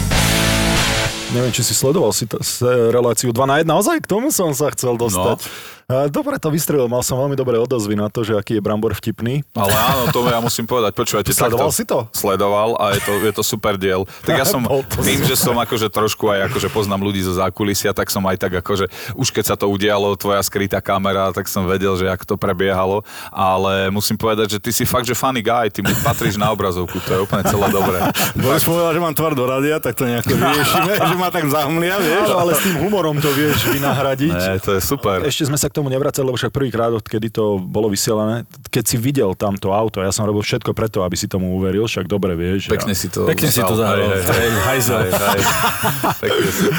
Neviem, 1.30 1.54
či 1.54 1.62
si 1.62 1.78
sledoval 1.78 2.10
si 2.10 2.26
t- 2.26 2.42
reláciu 2.90 3.30
2 3.30 3.38
na 3.46 3.62
1, 3.62 3.70
naozaj 3.70 4.02
k 4.02 4.10
tomu 4.10 4.34
som 4.34 4.50
sa 4.50 4.74
chcel 4.74 4.98
dostať. 4.98 5.38
A, 5.38 5.79
Dobre 5.90 6.38
to 6.38 6.54
vystrelil, 6.54 6.86
mal 6.86 7.02
som 7.02 7.18
veľmi 7.18 7.34
dobré 7.34 7.58
odozvy 7.58 7.98
na 7.98 8.14
to, 8.14 8.22
že 8.22 8.38
aký 8.38 8.58
je 8.58 8.62
Brambor 8.62 8.94
vtipný. 8.94 9.42
Ale 9.58 9.74
áno, 9.74 10.14
to 10.14 10.22
ja 10.30 10.38
musím 10.38 10.70
povedať. 10.70 10.94
Počúvajte, 10.94 11.34
Sledoval 11.34 11.74
takto- 11.74 11.80
si 11.82 11.84
to? 11.90 12.06
Sledoval 12.14 12.78
a 12.78 12.94
je 12.94 13.02
to, 13.02 13.14
je 13.26 13.34
to 13.34 13.42
super 13.42 13.74
diel. 13.74 14.06
Tak 14.22 14.38
ja 14.38 14.46
som, 14.54 14.62
tým, 15.02 15.26
že 15.26 15.34
som 15.34 15.58
akože 15.58 15.90
trošku 15.90 16.30
aj 16.30 16.54
akože 16.54 16.70
poznám 16.70 17.02
ľudí 17.10 17.26
zo 17.26 17.34
zákulisia, 17.34 17.90
tak 17.90 18.14
som 18.14 18.22
aj 18.30 18.38
tak 18.38 18.62
akože, 18.62 18.86
už 19.18 19.34
keď 19.34 19.44
sa 19.50 19.56
to 19.58 19.66
udialo, 19.66 20.14
tvoja 20.14 20.46
skrytá 20.46 20.78
kamera, 20.78 21.34
tak 21.34 21.50
som 21.50 21.66
vedel, 21.66 21.98
že 21.98 22.06
ako 22.06 22.22
to 22.22 22.36
prebiehalo. 22.38 23.02
Ale 23.34 23.90
musím 23.90 24.14
povedať, 24.14 24.46
že 24.46 24.60
ty 24.62 24.70
si 24.70 24.86
fakt, 24.86 25.10
že 25.10 25.18
funny 25.18 25.42
guy, 25.42 25.74
ty 25.74 25.82
mu 25.82 25.90
patríš 26.06 26.38
na 26.38 26.54
obrazovku, 26.54 27.02
to 27.02 27.18
je 27.18 27.20
úplne 27.26 27.42
celé 27.50 27.66
dobré. 27.74 27.98
Boris 28.38 28.62
povedal, 28.62 28.94
že 28.94 29.02
mám 29.02 29.18
tvar 29.18 29.34
do 29.34 29.42
rádia, 29.42 29.82
tak 29.82 29.98
to 29.98 30.06
nejako 30.06 30.38
vyriešime, 30.38 31.02
že 31.02 31.16
ma 31.18 31.34
tak 31.34 31.50
zahmlia, 31.50 31.98
vieš. 31.98 32.30
Ale 32.30 32.52
s 32.54 32.62
tým 32.62 32.78
humorom 32.78 33.18
to 33.18 33.34
vieš 33.34 33.74
vynahradiť. 33.74 34.38
Ne, 34.38 34.62
to 34.62 34.78
je 34.78 34.82
super. 34.86 35.26
Ešte 35.26 35.50
sme 35.50 35.58
sa 35.58 35.66
k 35.66 35.79
tomu 35.80 35.88
nevracali, 35.88 36.28
lebo 36.28 36.36
však 36.36 36.52
prvýkrát, 36.52 36.92
odkedy 36.92 37.32
to 37.32 37.56
bolo 37.56 37.88
vysielané, 37.88 38.44
keď 38.68 38.84
si 38.84 39.00
videl 39.00 39.32
tamto 39.40 39.72
auto, 39.72 40.04
ja 40.04 40.12
som 40.12 40.28
robil 40.28 40.44
všetko 40.44 40.76
preto, 40.76 41.08
aby 41.08 41.16
si 41.16 41.32
tomu 41.32 41.56
uveril, 41.56 41.88
však 41.88 42.06
dobre 42.12 42.36
vieš. 42.36 42.68
Pekne 42.68 42.92
ja, 42.92 43.00
si 43.00 43.08
to 43.08 43.24
Pekne 43.24 43.48
si 43.48 43.64
to 43.64 43.76
zahral. 43.80 44.12
To. 44.12 44.34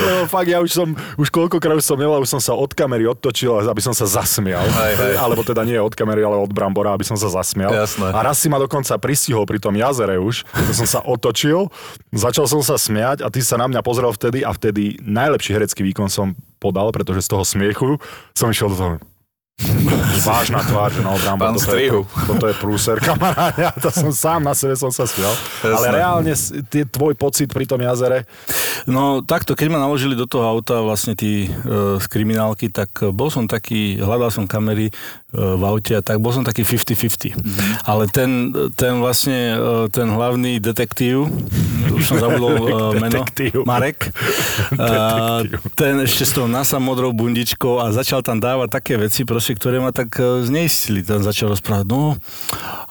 No, 0.04 0.28
fakt, 0.28 0.52
ja 0.52 0.60
už 0.60 0.70
som, 0.70 0.92
už 1.16 1.32
koľkokrát 1.32 1.80
už 1.80 1.86
som 1.88 1.96
nemal, 1.96 2.20
už 2.20 2.28
som 2.28 2.42
sa 2.42 2.52
od 2.52 2.68
kamery 2.76 3.08
odtočil, 3.08 3.64
aby 3.64 3.80
som 3.80 3.96
sa 3.96 4.04
zasmial. 4.04 4.62
Hej, 4.62 4.94
hej. 5.00 5.14
Alebo 5.16 5.40
teda 5.40 5.64
nie 5.64 5.80
od 5.80 5.96
kamery, 5.96 6.20
ale 6.20 6.36
od 6.36 6.52
Brambora, 6.52 6.92
aby 6.92 7.08
som 7.08 7.16
sa 7.16 7.32
zasmial. 7.32 7.72
Jasné. 7.72 8.12
A 8.12 8.20
raz 8.20 8.36
si 8.36 8.52
ma 8.52 8.60
dokonca 8.60 9.00
pristihol 9.00 9.48
pri 9.48 9.56
tom 9.56 9.72
jazere 9.72 10.20
už, 10.20 10.44
že 10.44 10.72
som 10.76 10.86
sa 10.86 11.00
otočil, 11.00 11.72
začal 12.12 12.44
som 12.44 12.60
sa 12.60 12.76
smiať 12.76 13.24
a 13.24 13.32
ty 13.32 13.40
sa 13.40 13.56
na 13.56 13.70
mňa 13.70 13.80
pozrel 13.80 14.12
vtedy 14.12 14.44
a 14.44 14.52
vtedy 14.52 15.00
najlepší 15.00 15.56
herecký 15.56 15.80
výkon 15.86 16.12
som 16.12 16.36
podal, 16.60 16.92
pretože 16.92 17.24
z 17.24 17.32
toho 17.32 17.42
smiechu 17.42 17.96
som 18.36 18.52
išiel 18.52 18.70
do 18.70 18.76
toho. 18.76 18.92
Vážna 20.28 20.64
tvár, 20.64 20.88
že 20.92 21.04
no, 21.04 21.16
Brambor, 21.20 21.52
Pán 21.52 21.56
toto, 21.56 21.76
je, 21.76 21.88
Strihu. 21.88 22.00
toto 22.28 22.44
je 22.48 22.54
prúser, 22.56 22.96
kamarád. 23.00 23.56
Ja 23.60 23.72
to 23.76 23.92
som 23.92 24.08
sám 24.12 24.40
na 24.40 24.56
sebe 24.56 24.72
som 24.76 24.88
sa 24.88 25.04
smial. 25.04 25.32
Ale 25.64 26.00
reálne, 26.00 26.32
tie, 26.68 26.88
tvoj 26.88 27.12
pocit 27.16 27.52
pri 27.52 27.68
tom 27.68 27.80
jazere, 27.80 28.24
No 28.88 29.20
takto, 29.20 29.52
keď 29.52 29.66
ma 29.68 29.78
naložili 29.82 30.16
do 30.16 30.24
toho 30.24 30.46
auta 30.46 30.80
vlastne 30.80 31.12
tí 31.12 31.48
e, 31.48 31.98
z 32.00 32.06
kriminálky, 32.08 32.72
tak 32.72 33.04
e, 33.04 33.12
bol 33.12 33.28
som 33.28 33.44
taký, 33.44 34.00
hľadal 34.00 34.32
som 34.32 34.48
kamery 34.48 34.88
v 35.30 35.62
aute 35.62 35.94
a 35.94 36.02
tak 36.02 36.18
bol 36.18 36.34
som 36.34 36.42
taký 36.42 36.66
50-50. 36.66 37.38
Mhm. 37.38 37.86
Ale 37.86 38.10
ten, 38.10 38.50
ten 38.74 38.98
vlastne, 38.98 39.54
e, 39.54 39.92
ten 39.94 40.10
hlavný 40.10 40.58
detektív, 40.58 41.30
už 41.94 42.02
som 42.02 42.18
zabudol 42.18 42.54
e, 42.66 42.72
meno, 42.98 43.22
Detektív. 43.22 43.62
Marek, 43.62 44.10
a, 44.74 45.42
ten 45.78 46.02
ešte 46.02 46.26
s 46.26 46.32
tou 46.34 46.50
nasa 46.50 46.82
modrou 46.82 47.14
bundičkou 47.14 47.78
a 47.78 47.94
začal 47.94 48.26
tam 48.26 48.42
dávať 48.42 48.68
také 48.70 48.94
veci, 48.98 49.22
proste, 49.22 49.54
ktoré 49.54 49.78
ma 49.78 49.94
tak 49.94 50.18
zneistili. 50.18 51.06
Tam 51.06 51.22
začal 51.22 51.54
rozprávať, 51.54 51.86
no 51.86 52.18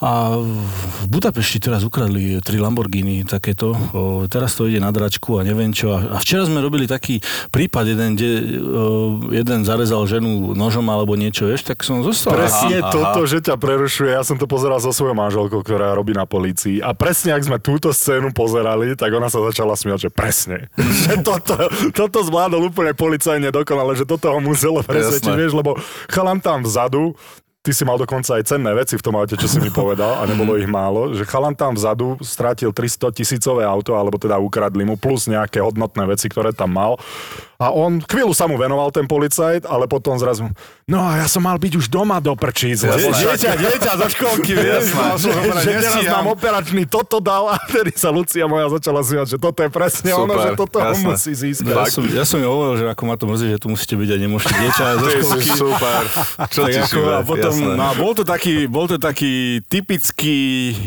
a 0.00 0.32
v 0.32 1.06
Budapešti 1.12 1.60
teraz 1.60 1.84
ukradli 1.84 2.40
tri 2.40 2.56
Lamborghini 2.56 3.28
takéto, 3.28 3.76
o, 3.92 4.24
teraz 4.32 4.56
to 4.56 4.64
ide 4.64 4.80
na 4.80 4.88
dračku 4.88 5.36
a 5.36 5.44
neviem 5.44 5.76
čo. 5.76 5.92
A, 5.92 6.16
a 6.16 6.18
včera 6.24 6.48
sme 6.48 6.64
robili 6.64 6.88
taký 6.88 7.20
prípad, 7.52 7.84
jeden, 7.84 8.16
kde 8.16 8.30
o, 8.64 8.84
jeden 9.28 9.68
zarezal 9.68 10.08
ženu 10.08 10.56
nožom 10.56 10.88
alebo 10.88 11.20
niečo, 11.20 11.44
vieš, 11.44 11.68
tak 11.68 11.84
som 11.84 12.00
zostal. 12.00 12.29
Presne 12.30 12.76
Aha, 12.80 12.92
toto, 12.94 13.20
že 13.26 13.38
ťa 13.42 13.58
prerušuje. 13.58 14.10
Ja 14.14 14.22
som 14.22 14.38
to 14.38 14.46
pozeral 14.46 14.78
so 14.78 14.94
svojou 14.94 15.18
manželkou, 15.18 15.60
ktorá 15.66 15.92
robí 15.92 16.14
na 16.14 16.24
polícii. 16.24 16.78
A 16.80 16.94
presne, 16.94 17.34
ak 17.34 17.42
sme 17.44 17.58
túto 17.58 17.90
scénu 17.90 18.30
pozerali, 18.30 18.94
tak 18.94 19.10
ona 19.10 19.26
sa 19.26 19.42
začala 19.42 19.74
smiať, 19.74 20.08
že 20.08 20.10
presne. 20.10 20.70
že 21.04 21.20
toto, 21.20 21.58
toto 21.90 22.18
zvládol 22.22 22.70
úplne 22.70 22.94
policajne 22.94 23.50
dokonale, 23.50 23.98
že 23.98 24.06
toto 24.06 24.30
ho 24.30 24.38
muselo 24.38 24.80
presvedčiť, 24.80 25.34
vieš, 25.34 25.52
lebo 25.58 25.76
chalan 26.08 26.38
tam 26.38 26.62
vzadu, 26.62 27.12
Ty 27.60 27.76
si 27.76 27.84
mal 27.84 28.00
dokonca 28.00 28.40
aj 28.40 28.48
cenné 28.48 28.72
veci 28.72 28.96
v 28.96 29.04
tom 29.04 29.20
aute, 29.20 29.36
čo 29.36 29.44
si 29.44 29.60
mi 29.60 29.68
povedal, 29.68 30.16
a 30.16 30.24
nebolo 30.24 30.56
ich 30.56 30.64
málo, 30.64 31.12
že 31.12 31.28
chalan 31.28 31.52
tam 31.52 31.76
vzadu 31.76 32.16
stratil 32.24 32.72
300 32.72 33.12
tisícové 33.12 33.68
auto, 33.68 34.00
alebo 34.00 34.16
teda 34.16 34.40
ukradli 34.40 34.80
mu, 34.88 34.96
plus 34.96 35.28
nejaké 35.28 35.60
hodnotné 35.60 36.08
veci, 36.08 36.32
ktoré 36.32 36.56
tam 36.56 36.72
mal. 36.72 36.96
A 37.60 37.68
on, 37.68 38.00
chvíľu 38.00 38.32
sa 38.32 38.48
mu 38.48 38.56
venoval 38.56 38.88
ten 38.88 39.04
policajt, 39.04 39.68
ale 39.68 39.84
potom 39.84 40.16
zrazu, 40.16 40.48
no 40.84 40.98
a 40.98 41.20
ja 41.20 41.28
som 41.28 41.44
mal 41.44 41.54
byť 41.54 41.76
už 41.76 41.86
doma 41.86 42.16
do 42.16 42.32
prčíc. 42.32 42.80
lebo. 42.80 43.12
Dieťa, 43.12 43.52
dieťa 43.54 43.92
zo 44.00 44.08
školky, 44.08 44.56
vieš, 44.56 44.88
Jasné. 44.88 45.04
že, 45.20 45.30
že 45.60 45.70
teraz 45.76 46.02
mám 46.08 46.32
operačný 46.32 46.88
toto 46.88 47.20
dal 47.20 47.52
a 47.52 47.60
vtedy 47.62 47.92
sa 47.92 48.08
Lucia 48.08 48.48
moja 48.48 48.64
začala 48.70 49.04
smiať, 49.04 49.26
že 49.26 49.38
toto 49.38 49.60
je 49.60 49.68
presne 49.68 50.08
ono, 50.10 50.32
Super, 50.32 50.40
že 50.40 50.50
toto 50.56 50.76
jasné. 50.80 51.04
musí 51.04 51.32
získať. 51.36 51.68
Ja 51.68 51.84
som, 51.84 52.02
ja 52.08 52.24
som 52.24 52.38
hovoril, 52.40 52.74
že 52.76 52.86
ako 52.88 53.02
ma 53.04 53.14
to 53.14 53.24
mrzí, 53.28 53.46
že 53.46 53.58
tu 53.58 53.68
musíte 53.68 53.94
byť 53.94 54.08
a 54.08 54.16
nemôžete 54.16 54.54
dieťa 54.56 54.84
zo 54.96 55.06
školky. 55.20 55.50
super. 55.52 56.00
Čo 56.48 56.60
Tak 56.64 56.72
ako, 56.82 57.00
a 57.06 57.20
potom, 57.22 57.52
jasné. 57.52 57.74
no, 57.76 57.86
bol, 57.94 58.12
to 58.16 58.24
taký, 58.24 58.54
bol 58.64 58.88
to 58.88 58.96
taký 58.96 59.60
typický 59.68 60.38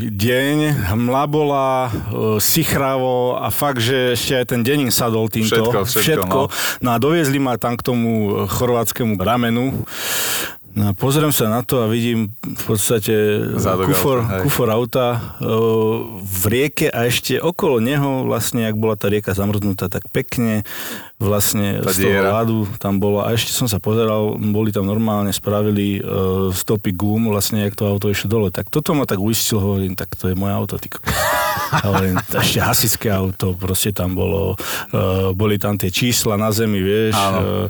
deň, 0.09 0.57
hmla 0.89 1.23
bola, 1.27 1.69
e, 1.85 1.91
sichravo 2.39 3.35
a 3.35 3.47
fakt, 3.47 3.77
že 3.77 4.13
ešte 4.13 4.33
aj 4.35 4.45
ten 4.47 4.61
deň 4.61 4.89
sadol 4.89 5.29
týmto. 5.29 5.53
Všetko, 5.53 5.79
všetko, 5.85 6.39
no. 6.47 6.62
A 6.93 6.97
doviezli 6.97 7.39
ma 7.39 7.57
tam 7.57 7.77
k 7.77 7.83
tomu 7.83 8.43
e, 8.43 8.47
chorvátskemu 8.47 9.17
ramenu. 9.19 9.85
No 10.73 10.89
a 10.89 10.91
pozriem 10.97 11.29
sa 11.29 11.45
na 11.53 11.61
to 11.61 11.85
a 11.85 11.87
vidím 11.87 12.33
v 12.41 12.63
podstate 12.65 13.13
Zádok 13.61 13.93
kufor, 13.93 14.25
auta, 14.25 14.37
kufor 14.41 14.67
auta 14.73 15.05
e, 15.13 15.17
v 16.17 16.43
rieke 16.49 16.89
a 16.89 17.05
ešte 17.05 17.37
okolo 17.37 17.77
neho 17.77 18.25
vlastne, 18.25 18.65
ak 18.65 18.73
bola 18.73 18.97
tá 18.97 19.05
rieka 19.05 19.37
zamrznutá, 19.37 19.85
tak 19.85 20.09
pekne 20.09 20.65
vlastne 21.21 21.77
Tá 21.77 21.93
z 21.93 22.03
toho 22.03 22.13
diera. 22.17 22.41
ľadu 22.41 22.65
tam 22.81 22.97
bolo 22.97 23.21
a 23.21 23.29
ešte 23.31 23.53
som 23.53 23.69
sa 23.69 23.77
pozeral, 23.77 24.33
boli 24.41 24.73
tam 24.73 24.89
normálne, 24.89 25.29
spravili 25.29 26.01
e, 26.01 26.49
stopy 26.49 26.89
gum, 26.89 27.29
vlastne, 27.29 27.61
jak 27.61 27.77
to 27.77 27.85
auto 27.85 28.09
išlo 28.09 28.27
dole. 28.33 28.49
Tak 28.49 28.73
toto 28.73 28.97
ma 28.97 29.05
tak 29.05 29.21
uistil, 29.21 29.61
hovorím, 29.61 29.93
tak 29.93 30.17
to 30.17 30.33
je 30.33 30.35
moje 30.35 30.57
auto. 30.57 30.81
Ty. 30.81 30.89
hovorím, 31.85 32.17
ešte 32.17 32.59
hasičské 32.59 33.13
auto, 33.13 33.53
proste 33.53 33.93
tam 33.93 34.17
bolo, 34.17 34.57
e, 34.89 35.31
boli 35.37 35.61
tam 35.61 35.77
tie 35.77 35.93
čísla 35.93 36.33
na 36.33 36.49
zemi, 36.49 36.81
vieš, 36.81 37.13
Áno. 37.13 37.69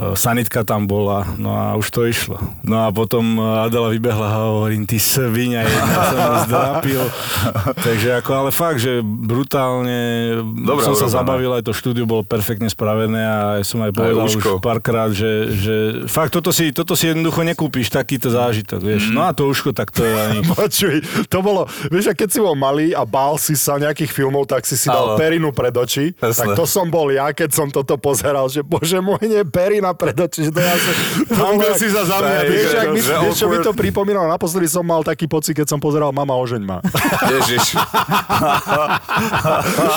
E, 0.00 0.16
sanitka 0.16 0.64
tam 0.64 0.88
bola, 0.88 1.28
no 1.36 1.52
a 1.52 1.76
už 1.76 1.92
to 1.92 2.08
išlo. 2.08 2.40
No 2.64 2.88
a 2.88 2.88
potom 2.88 3.36
e, 3.36 3.68
Adela 3.68 3.92
vybehla 3.92 4.24
a 4.24 4.40
hovorím, 4.48 4.88
ty 4.88 4.96
svinia 4.96 5.60
jedna, 5.60 5.94
som 6.08 6.16
ju 6.16 6.36
zdrapil. 6.48 7.02
Takže 7.76 8.08
ako, 8.18 8.30
ale 8.32 8.50
fakt, 8.50 8.80
že 8.80 9.04
brutálne 9.04 10.00
Dobre 10.64 10.84
som 10.84 10.96
sa 10.96 11.06
urobené. 11.06 11.16
zabavil, 11.20 11.50
aj 11.56 11.64
to 11.66 11.72
štúdio 11.72 12.04
bolo 12.08 12.22
perfektne 12.24 12.68
spravené 12.68 13.20
a 13.20 13.38
som 13.60 13.82
aj 13.82 13.92
povedal 13.92 14.24
už 14.24 14.40
uško. 14.40 14.50
párkrát, 14.62 15.10
že, 15.12 15.32
že 15.52 15.74
fakt 16.06 16.32
toto 16.32 16.54
si, 16.54 16.70
toto 16.70 16.94
si 16.94 17.10
jednoducho 17.10 17.42
nekúpiš, 17.42 17.90
takýto 17.90 18.30
zážitok, 18.30 18.80
vieš. 18.80 19.10
No 19.10 19.26
a 19.26 19.34
to 19.34 19.44
uško, 19.46 19.74
tak 19.74 19.90
to 19.90 20.06
je 20.06 20.14
ani... 20.24 20.40
Počuj, 20.46 20.94
to 21.26 21.38
bolo, 21.42 21.66
vieš, 21.90 22.10
a 22.10 22.14
keď 22.14 22.28
si 22.30 22.38
bol 22.38 22.54
malý 22.54 22.94
a 22.94 23.02
bál 23.02 23.36
si 23.36 23.58
sa 23.58 23.76
nejakých 23.76 24.10
filmov, 24.12 24.46
tak 24.46 24.62
si 24.64 24.78
si 24.78 24.86
dal 24.86 25.14
Áno. 25.14 25.18
perinu 25.18 25.50
pred 25.50 25.74
oči. 25.74 26.14
Jasné. 26.16 26.54
Tak 26.54 26.58
to 26.58 26.64
som 26.64 26.86
bol 26.88 27.10
ja, 27.10 27.30
keď 27.34 27.50
som 27.50 27.66
toto 27.68 27.98
pozeral, 27.98 28.46
že 28.46 28.62
bože 28.62 28.98
môj, 29.02 29.20
nie 29.26 29.42
perina 29.42 29.89
pred 29.94 30.16
oči, 30.16 30.48
že 30.48 30.50
to 30.52 30.60
ja 30.60 30.74
som... 30.74 30.94
Hambil 31.40 31.72
si 31.78 31.88
sa 31.88 32.02
za 32.04 32.18
mňa, 32.20 32.40
Vieš, 32.46 32.72
ak 32.74 32.88
mi, 32.92 33.00
vieš, 33.00 33.34
čo 33.38 33.46
mi 33.48 33.58
to 33.62 33.72
pripomínalo? 33.72 34.26
Naposledy 34.28 34.66
som 34.66 34.84
mal 34.84 35.00
taký 35.06 35.30
pocit, 35.30 35.54
keď 35.56 35.66
som 35.70 35.78
pozeral 35.78 36.10
Mama 36.10 36.34
ožeň 36.36 36.62
ma. 36.62 36.78
Ježiš. 37.34 37.78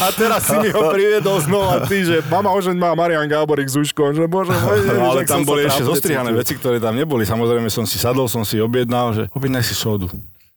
A 0.01 0.07
teraz 0.15 0.45
si 0.47 0.55
mi 0.59 0.69
ho 0.69 0.91
priviedol 0.93 1.41
znova 1.41 1.85
ty, 1.89 2.05
že 2.05 2.21
Mama 2.29 2.53
ožeň 2.53 2.75
ma 2.77 2.91
a 2.91 2.95
Marian 2.95 3.25
Gáborík 3.25 3.67
s 3.69 3.75
Uškom, 3.79 4.13
že 4.15 4.25
bože 4.29 4.53
môj, 4.63 4.79
No, 4.83 4.93
nevieš, 4.93 5.09
ale 5.09 5.21
tam 5.25 5.41
boli 5.47 5.61
ešte 5.65 5.83
zostrihané 5.87 6.31
veci, 6.35 6.53
ktoré 6.59 6.77
tam 6.77 6.93
neboli. 6.93 7.23
Samozrejme 7.25 7.69
som 7.71 7.87
si 7.87 7.97
sadol, 7.97 8.29
som 8.29 8.43
si 8.45 8.59
objednal, 8.59 9.15
že 9.15 9.23
objednaj 9.33 9.63
si 9.65 9.75
sodu. 9.75 10.11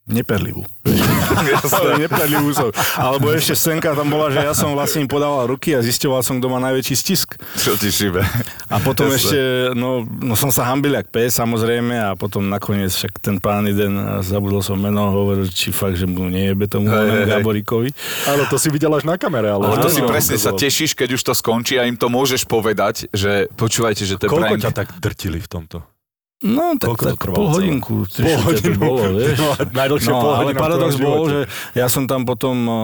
Neperlivú. 0.07 0.63
Neperlivú 2.03 2.55
sodu. 2.55 2.71
Alebo 2.95 3.35
ešte 3.35 3.59
scénka 3.59 3.91
tam 3.91 4.07
bola, 4.07 4.31
že 4.31 4.39
ja 4.39 4.55
som 4.55 4.71
vlastne 4.71 5.03
im 5.03 5.11
podával 5.11 5.51
ruky 5.51 5.75
a 5.75 5.83
zisťoval 5.83 6.23
som, 6.23 6.39
kto 6.39 6.47
má 6.47 6.63
najväčší 6.63 6.95
stisk. 6.95 7.35
Čo 7.59 7.75
ti 7.75 7.91
šibe? 7.91 8.23
A 8.71 8.79
potom 8.79 9.11
Jasné. 9.11 9.19
ešte, 9.19 9.39
no, 9.75 10.07
no 10.07 10.39
som 10.39 10.55
sa 10.55 10.63
hambil 10.71 10.95
jak 10.95 11.11
pes 11.11 11.35
samozrejme 11.35 11.99
a 11.99 12.15
potom 12.15 12.47
nakoniec 12.47 12.95
však 12.95 13.19
ten 13.19 13.43
pán 13.43 13.67
jeden, 13.67 13.99
zabudol 14.23 14.63
som 14.63 14.79
meno, 14.79 15.11
hovoril, 15.11 15.51
či 15.51 15.75
fakt, 15.75 15.99
že 15.99 16.07
mu 16.07 16.31
nejebe 16.31 16.71
tomu 16.71 16.87
Hej, 16.87 17.27
hej. 17.27 17.43
Gaboríkovi. 17.43 17.91
Ale 18.31 18.47
to 18.47 18.63
si 18.63 18.71
videl 18.71 18.95
až 18.95 19.03
na 19.03 19.19
kamere. 19.19 19.51
Ale, 19.51 19.75
Ale 19.75 19.83
to 19.83 19.91
si 19.91 20.07
Áno, 20.07 20.11
presne 20.15 20.39
to 20.39 20.47
sa 20.47 20.55
tešíš, 20.55 20.95
keď 20.95 21.19
už 21.19 21.23
to 21.27 21.35
skončí 21.35 21.83
a 21.83 21.83
im 21.83 21.99
to 21.99 22.07
môžeš 22.07 22.47
povedať, 22.47 23.11
že 23.11 23.51
počúvajte, 23.59 24.07
že 24.07 24.15
to 24.23 24.31
je 24.31 24.31
Koľko 24.31 24.55
prank. 24.55 24.63
ťa 24.63 24.71
tak 24.71 24.89
drtili 25.03 25.43
v 25.43 25.51
tomto? 25.51 25.96
No, 26.45 26.77
tak, 26.77 26.93
Koľko 26.93 27.05
tak 27.09 27.17
trvalo 27.17 27.37
pol 27.41 27.49
hodinku. 27.49 28.05
Pol 28.05 28.39
hodinu. 28.45 28.77
Bolo, 28.77 29.09
vieš. 29.17 29.41
No, 29.41 29.57
najdlhšie 29.73 30.13
no, 30.13 30.21
pol 30.21 30.33
ale 30.37 30.53
paradox 30.53 30.93
bol, 31.01 31.25
že 31.33 31.41
ja 31.73 31.89
som 31.89 32.05
tam 32.05 32.29
potom, 32.29 32.53
eh, 32.69 32.77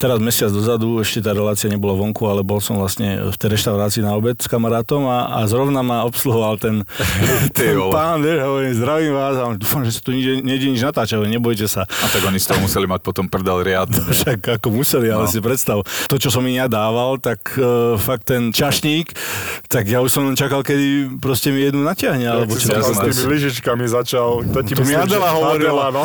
teraz 0.00 0.16
mesiac 0.16 0.48
dozadu, 0.48 0.96
ešte 1.04 1.20
tá 1.20 1.36
relácia 1.36 1.68
nebola 1.68 1.92
vonku, 1.92 2.24
ale 2.24 2.40
bol 2.40 2.64
som 2.64 2.80
vlastne 2.80 3.20
v 3.28 3.36
tej 3.36 3.60
reštaurácii 3.60 4.00
na 4.00 4.16
obed 4.16 4.40
s 4.40 4.48
kamarátom 4.48 5.04
a, 5.04 5.44
a 5.44 5.44
zrovna 5.44 5.84
ma 5.84 6.08
obsluhoval 6.08 6.56
ten, 6.56 6.88
ten 7.58 7.76
pán, 7.92 8.24
vieš, 8.24 8.40
hovorím, 8.40 8.72
zdravím 8.80 9.12
vás 9.12 9.34
a 9.36 9.44
dúfam, 9.60 9.84
že 9.84 9.92
sa 9.92 10.00
tu 10.00 10.16
nejde, 10.16 10.40
nejde 10.40 10.66
nič 10.72 10.80
hovorím, 10.88 11.36
nebojte 11.36 11.68
sa. 11.68 11.84
A 11.84 12.06
tak 12.08 12.24
oni 12.24 12.40
z 12.40 12.48
toho 12.48 12.64
museli 12.64 12.88
mať 12.88 13.04
potom 13.04 13.28
prdel 13.28 13.60
riadne. 13.60 14.08
Však 14.16 14.40
ako 14.56 14.72
museli, 14.72 15.12
ale 15.12 15.28
No. 15.28 15.28
si 15.28 15.44
predstav. 15.44 15.84
To, 15.84 16.16
čo 16.16 16.32
som 16.32 16.40
im 16.48 16.56
ja 16.56 16.64
dával, 16.64 17.20
tak 17.20 17.60
uh, 17.60 18.00
fakt 18.00 18.32
ten 18.32 18.56
čašník, 18.56 19.12
tak 19.68 19.84
ja 19.84 20.00
už 20.00 20.08
som 20.08 20.24
len 20.24 20.32
čakal, 20.32 20.64
kedy 20.64 21.20
proste 21.20 21.52
mi 21.52 21.60
jednu 21.60 21.84
natiahne, 21.84 22.24
alebo 22.24 22.53
to 22.54 22.70
tam 22.70 22.94
s 22.94 22.98
tými 23.00 23.22
lyžičkami 23.34 23.84
začal. 23.90 24.46
To 24.54 24.58
ti 24.62 24.72
To 24.78 24.82
mi 24.86 24.94
Adela 24.94 25.30
hovorila. 25.34 25.90
Adela, 25.90 26.04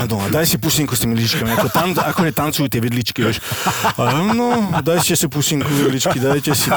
Áno, 0.00 0.18
daj 0.32 0.46
si 0.48 0.56
pusinku 0.56 0.96
s 0.96 1.04
tými 1.04 1.14
lyžičkami, 1.18 1.50
ako, 1.54 1.68
tam, 1.68 1.88
ako 1.92 2.20
ne 2.24 2.32
tancujú 2.32 2.66
tie 2.72 2.80
vidličky, 2.80 3.20
vieš. 3.20 3.44
A 4.00 4.24
no, 4.32 4.80
dajte 4.80 5.14
si 5.16 5.26
pusinku 5.28 5.68
vidličky, 5.68 6.16
dajte 6.20 6.56
si. 6.56 6.68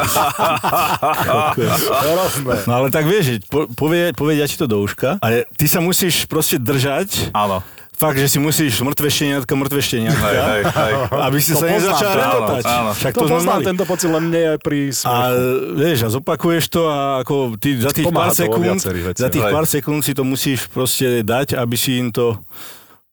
No 2.68 2.72
ale 2.84 2.88
tak 2.92 3.08
vieš, 3.08 3.44
po, 3.48 3.68
povie, 3.72 4.12
povedia 4.12 4.48
ti 4.48 4.60
to 4.60 4.68
do 4.68 4.84
uška, 4.84 5.20
ale 5.24 5.48
ty 5.56 5.66
sa 5.68 5.80
musíš 5.80 6.28
proste 6.28 6.60
držať, 6.60 7.32
Áno. 7.32 7.64
Fakt, 7.98 8.16
že 8.16 8.30
si 8.30 8.38
musíš 8.38 8.78
mŕtve 8.80 9.10
šteniatka, 9.10 9.50
mŕtve 9.52 9.82
šteniatka, 9.82 10.22
Hej, 10.24 10.38
hej, 10.38 10.62
hej. 10.64 10.94
aby 11.10 11.38
si 11.38 11.52
To 11.52 11.58
sa 11.58 11.66
poznám, 11.66 11.82
nezačal 11.82 12.12
remotať. 12.14 12.64
Však 12.94 13.12
To 13.12 13.20
to, 13.20 13.28
poznám 13.28 13.56
mali. 13.56 13.66
tento 13.66 13.84
pocit, 13.84 14.08
len 14.08 14.24
nie 14.28 14.44
aj 14.46 14.60
pri 14.60 14.80
A 14.86 14.92
smiechu. 14.94 15.42
vieš, 15.76 15.98
a 16.00 16.10
zopakuješ 16.14 16.64
to 16.70 16.82
a 16.86 16.98
ako 17.20 17.36
ty 17.58 17.70
za 17.76 17.90
tých 17.90 18.06
Pomáha 18.06 18.30
pár 18.30 18.38
sekúnd, 18.38 18.80
za 19.12 19.28
tých 19.28 19.44
Hej. 19.44 19.52
pár 19.52 19.66
sekúnd 19.66 20.02
si 20.02 20.14
to 20.14 20.22
musíš 20.22 20.60
proste 20.68 21.20
dať, 21.20 21.58
aby 21.58 21.74
si 21.74 21.98
im 21.98 22.10
to 22.10 22.38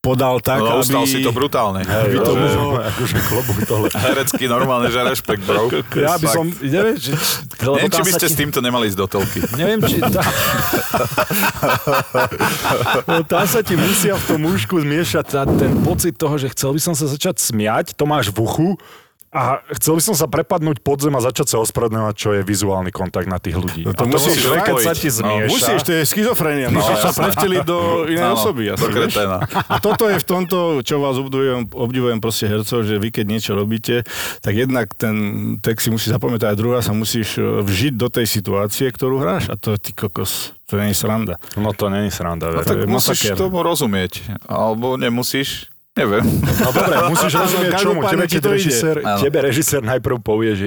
podal 0.04 0.36
tak, 0.38 0.60
No, 0.60 0.76
aby... 0.76 0.84
ustal 0.84 1.08
si 1.08 1.24
to 1.24 1.32
brutálne. 1.32 1.80
Hej, 1.80 2.20
to, 2.20 2.28
to 2.28 2.32
že, 2.36 2.60
akože 2.92 3.16
klobúk 3.24 3.58
dole. 3.64 3.88
herecky 3.88 4.44
normálne, 4.44 4.92
že 4.92 5.00
rešpekt, 5.00 5.48
bro. 5.48 5.72
Ja 5.96 6.20
by 6.20 6.26
som, 6.28 6.44
neviem, 6.60 7.00
či, 7.00 7.16
Neviem, 7.64 7.88
či 7.88 8.02
by 8.04 8.12
ste 8.12 8.28
ti- 8.28 8.32
s 8.32 8.36
týmto 8.36 8.60
nemali 8.60 8.92
ísť 8.92 8.98
do 9.00 9.06
telky. 9.08 9.40
Neviem, 9.56 9.80
či... 9.80 9.96
Tá... 10.04 10.20
no, 13.08 13.24
tam 13.24 13.44
sa 13.48 13.64
ti 13.64 13.74
musia 13.74 14.14
v 14.14 14.24
tom 14.28 14.40
úšku 14.44 14.84
zmiešať 14.84 15.26
ten 15.56 15.72
pocit 15.80 16.14
toho, 16.14 16.36
že 16.36 16.52
chcel 16.52 16.76
by 16.76 16.80
som 16.82 16.94
sa 16.94 17.08
začať 17.08 17.40
smiať, 17.40 17.96
to 17.96 18.04
máš 18.04 18.28
v 18.28 18.38
uchu, 18.44 18.68
a 19.34 19.42
chcel 19.74 19.98
by 19.98 20.02
som 20.04 20.14
sa 20.14 20.24
prepadnúť 20.24 20.78
pod 20.78 21.02
zem 21.02 21.10
a 21.10 21.20
začať 21.20 21.50
sa 21.50 21.56
ospravedlňovať, 21.58 22.14
čo 22.14 22.30
je 22.30 22.40
vizuálny 22.40 22.88
kontakt 22.88 23.26
na 23.26 23.36
tých 23.36 23.58
ľudí. 23.58 23.82
No 23.82 23.90
a 23.90 23.98
to 23.98 24.06
to 24.06 24.14
musíš 24.14 24.46
musíš, 24.46 24.62
keď 24.62 24.76
sa 24.78 24.94
ti 24.94 25.08
No, 25.10 25.16
zmieša. 25.18 25.50
Musíš, 25.50 25.80
to 25.82 25.92
je 25.92 26.02
schizofrenia. 26.06 26.68
Musíš 26.70 26.98
sa 27.00 27.10
prevteliť 27.10 27.62
do 27.62 27.78
inej 28.06 28.24
Áno, 28.24 28.38
osoby. 28.38 28.62
do 28.70 28.78
Asi, 28.78 28.86
kreténa. 28.88 29.38
A 29.66 29.76
toto 29.78 30.06
je 30.06 30.16
v 30.16 30.24
tomto, 30.24 30.58
čo 30.80 31.02
vás 31.02 31.18
obdivujem, 31.18 31.66
obdivujem 31.66 32.18
proste 32.18 32.46
hercov, 32.46 32.86
že 32.86 32.94
vy 32.96 33.10
keď 33.10 33.24
niečo 33.26 33.52
robíte, 33.52 34.06
tak 34.38 34.54
jednak 34.54 34.94
ten 34.94 35.16
text 35.58 35.84
si 35.84 35.90
musí 35.90 36.06
zapamätať 36.08 36.48
a 36.48 36.54
druhá 36.54 36.78
sa 36.78 36.94
musíš 36.94 37.34
e, 37.34 37.42
vžiť 37.42 37.98
do 37.98 38.06
tej 38.06 38.30
situácie, 38.30 38.86
ktorú 38.86 39.18
hráš. 39.18 39.50
A 39.50 39.58
to 39.58 39.74
je 39.74 39.82
ty 39.82 39.90
kokos. 39.90 40.54
To 40.70 40.78
je 40.78 40.94
sranda. 40.94 41.36
No 41.58 41.74
to 41.74 41.90
není 41.90 42.08
sranda. 42.08 42.48
No, 42.48 42.62
tak 42.62 42.80
je 42.80 42.88
musíš 42.88 43.18
masakér. 43.20 43.34
tomu 43.34 43.60
rozumieť. 43.60 44.22
Alebo 44.46 44.94
nemusíš. 44.94 45.73
Neviem. 45.94 46.26
No 46.42 46.70
dobre, 46.74 46.94
musíš 47.06 47.32
rozumieť 47.46 47.72
čomu. 47.78 48.02
Tebe, 48.02 48.26
ti 48.26 48.42
keď 48.42 48.44
režisér, 48.50 48.96
tebe 49.22 49.38
režisér 49.38 49.80
najprv 49.86 50.16
povie, 50.18 50.52
že 50.58 50.66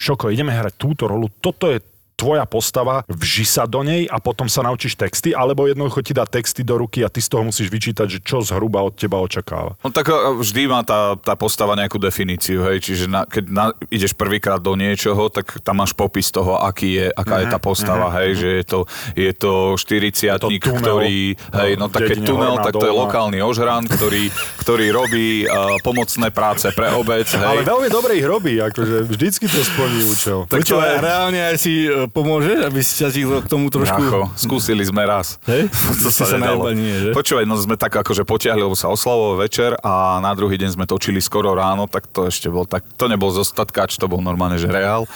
Šoko, 0.00 0.32
ideme 0.32 0.50
hrať 0.50 0.74
túto 0.80 1.06
rolu, 1.06 1.30
toto 1.38 1.70
je 1.70 1.78
tvoja 2.22 2.46
postava, 2.46 3.02
vži 3.10 3.42
sa 3.42 3.66
do 3.66 3.82
nej 3.82 4.06
a 4.06 4.22
potom 4.22 4.46
sa 4.46 4.62
naučíš 4.62 4.94
texty, 4.94 5.34
alebo 5.34 5.66
jednoducho 5.66 6.06
ti 6.06 6.14
dá 6.14 6.22
texty 6.22 6.62
do 6.62 6.78
ruky 6.78 7.02
a 7.02 7.10
ty 7.10 7.18
z 7.18 7.26
toho 7.26 7.42
musíš 7.42 7.66
vyčítať, 7.66 8.06
že 8.06 8.18
čo 8.22 8.38
zhruba 8.46 8.78
od 8.86 8.94
teba 8.94 9.18
očakáva. 9.18 9.74
No 9.82 9.90
tak 9.90 10.06
a, 10.06 10.30
vždy 10.38 10.70
má 10.70 10.86
tá, 10.86 11.18
tá 11.18 11.34
postava 11.34 11.74
nejakú 11.74 11.98
definíciu, 11.98 12.62
hej, 12.70 12.78
čiže 12.78 13.10
na, 13.10 13.26
keď 13.26 13.44
na, 13.50 13.74
ideš 13.90 14.14
prvýkrát 14.14 14.62
do 14.62 14.78
niečoho, 14.78 15.26
tak 15.34 15.58
tam 15.66 15.82
máš 15.82 15.90
popis 15.98 16.30
toho, 16.30 16.62
aký 16.62 17.02
je, 17.02 17.06
aká 17.10 17.42
je 17.42 17.46
tá 17.50 17.58
postava, 17.58 18.06
hej, 18.22 18.38
že 18.38 18.48
je 18.62 18.64
to, 18.70 18.80
je 19.18 19.32
to 19.34 19.74
40 19.74 20.38
tunel, 20.38 20.78
ktorý, 20.78 21.34
hej, 21.34 21.70
no 21.74 21.90
tak 21.90 22.06
keď 22.06 22.22
dedine 22.22 22.28
tunel, 22.30 22.54
tak 22.62 22.72
to 22.78 22.86
je 22.86 22.94
lokálny 22.94 23.42
ožran, 23.42 23.82
ktorý, 23.90 24.30
ktorý 24.62 24.86
robí 24.94 25.42
uh, 25.42 25.74
pomocné 25.82 26.30
práce 26.30 26.70
pre 26.70 26.94
obec, 26.94 27.26
hej. 27.26 27.42
Ale 27.42 27.66
veľmi 27.66 27.88
dobre 27.90 28.22
ich 28.22 28.26
robí, 28.26 28.62
akože 28.62 29.10
vždycky 29.10 29.50
to 29.50 29.58
splní 29.64 30.06
účel. 30.06 30.38
Tak 30.46 30.62
to 30.62 30.78
je- 30.78 31.00
reálne 31.02 31.40
aj 31.40 31.56
si 31.58 31.88
e, 31.88 32.11
pomôžeš, 32.12 32.68
aby 32.68 32.80
si 32.84 33.00
ťa 33.00 33.08
k 33.42 33.48
tomu 33.48 33.72
trošku... 33.72 33.96
Bracho, 33.98 34.28
skúsili 34.36 34.84
sme 34.84 35.02
raz. 35.08 35.40
Hej? 35.48 35.72
To 36.02 36.08
Si 36.12 36.22
sa 36.22 36.36
nedalo. 36.36 36.68
nie, 36.76 36.92
že? 36.92 37.10
Počúvaj, 37.16 37.44
no 37.48 37.56
sme 37.56 37.80
tak 37.80 37.96
akože 37.96 38.28
potiahli, 38.28 38.60
lebo 38.60 38.76
sa 38.76 38.92
oslavoval 38.92 39.40
večer 39.40 39.74
a 39.80 40.20
na 40.20 40.32
druhý 40.36 40.60
deň 40.60 40.76
sme 40.76 40.84
točili 40.84 41.18
skoro 41.24 41.56
ráno, 41.56 41.88
tak 41.88 42.04
to 42.08 42.28
ešte 42.28 42.52
bol 42.52 42.68
tak, 42.68 42.84
to 43.00 43.08
nebol 43.08 43.32
zostatkač, 43.32 43.96
to 43.96 44.06
bol 44.06 44.20
normálne, 44.20 44.60
že 44.60 44.68
reál. 44.68 45.08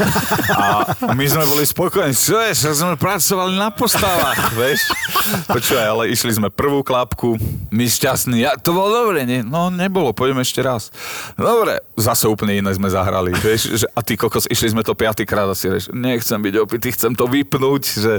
A 0.51 0.87
my 1.13 1.25
sme 1.29 1.45
boli 1.45 1.69
spokojní, 1.69 2.17
čo 2.17 2.41
je, 2.49 2.57
že 2.57 2.73
sme 2.73 2.97
pracovali 2.97 3.55
na 3.59 3.69
postavách, 3.69 4.53
vieš. 4.61 4.81
Počúvaj, 5.51 5.87
ale 5.87 6.03
išli 6.11 6.33
sme 6.33 6.49
prvú 6.49 6.81
klapku, 6.81 7.37
my 7.69 7.85
šťastní, 7.85 8.41
ja, 8.41 8.57
to 8.57 8.73
bolo 8.73 8.89
dobre, 9.05 9.27
nie? 9.27 9.41
No 9.43 9.69
nebolo, 9.69 10.17
poďme 10.17 10.41
ešte 10.41 10.63
raz. 10.63 10.89
Dobre, 11.35 11.83
zase 11.99 12.31
úplne 12.31 12.57
iné 12.57 12.71
sme 12.73 12.89
zahrali, 12.89 13.35
vieš, 13.37 13.85
že, 13.85 13.87
a 13.91 14.01
ty 14.01 14.15
kokos, 14.17 14.47
išli 14.49 14.73
sme 14.73 14.83
to 14.87 14.95
piatýkrát 14.95 15.51
a 15.51 15.55
si 15.57 15.67
vieš, 15.69 15.91
nechcem 15.93 16.39
byť 16.39 16.55
opitý, 16.63 16.76
chcem 16.81 17.13
to 17.17 17.25
vypnúť, 17.27 17.83
že, 17.97 18.15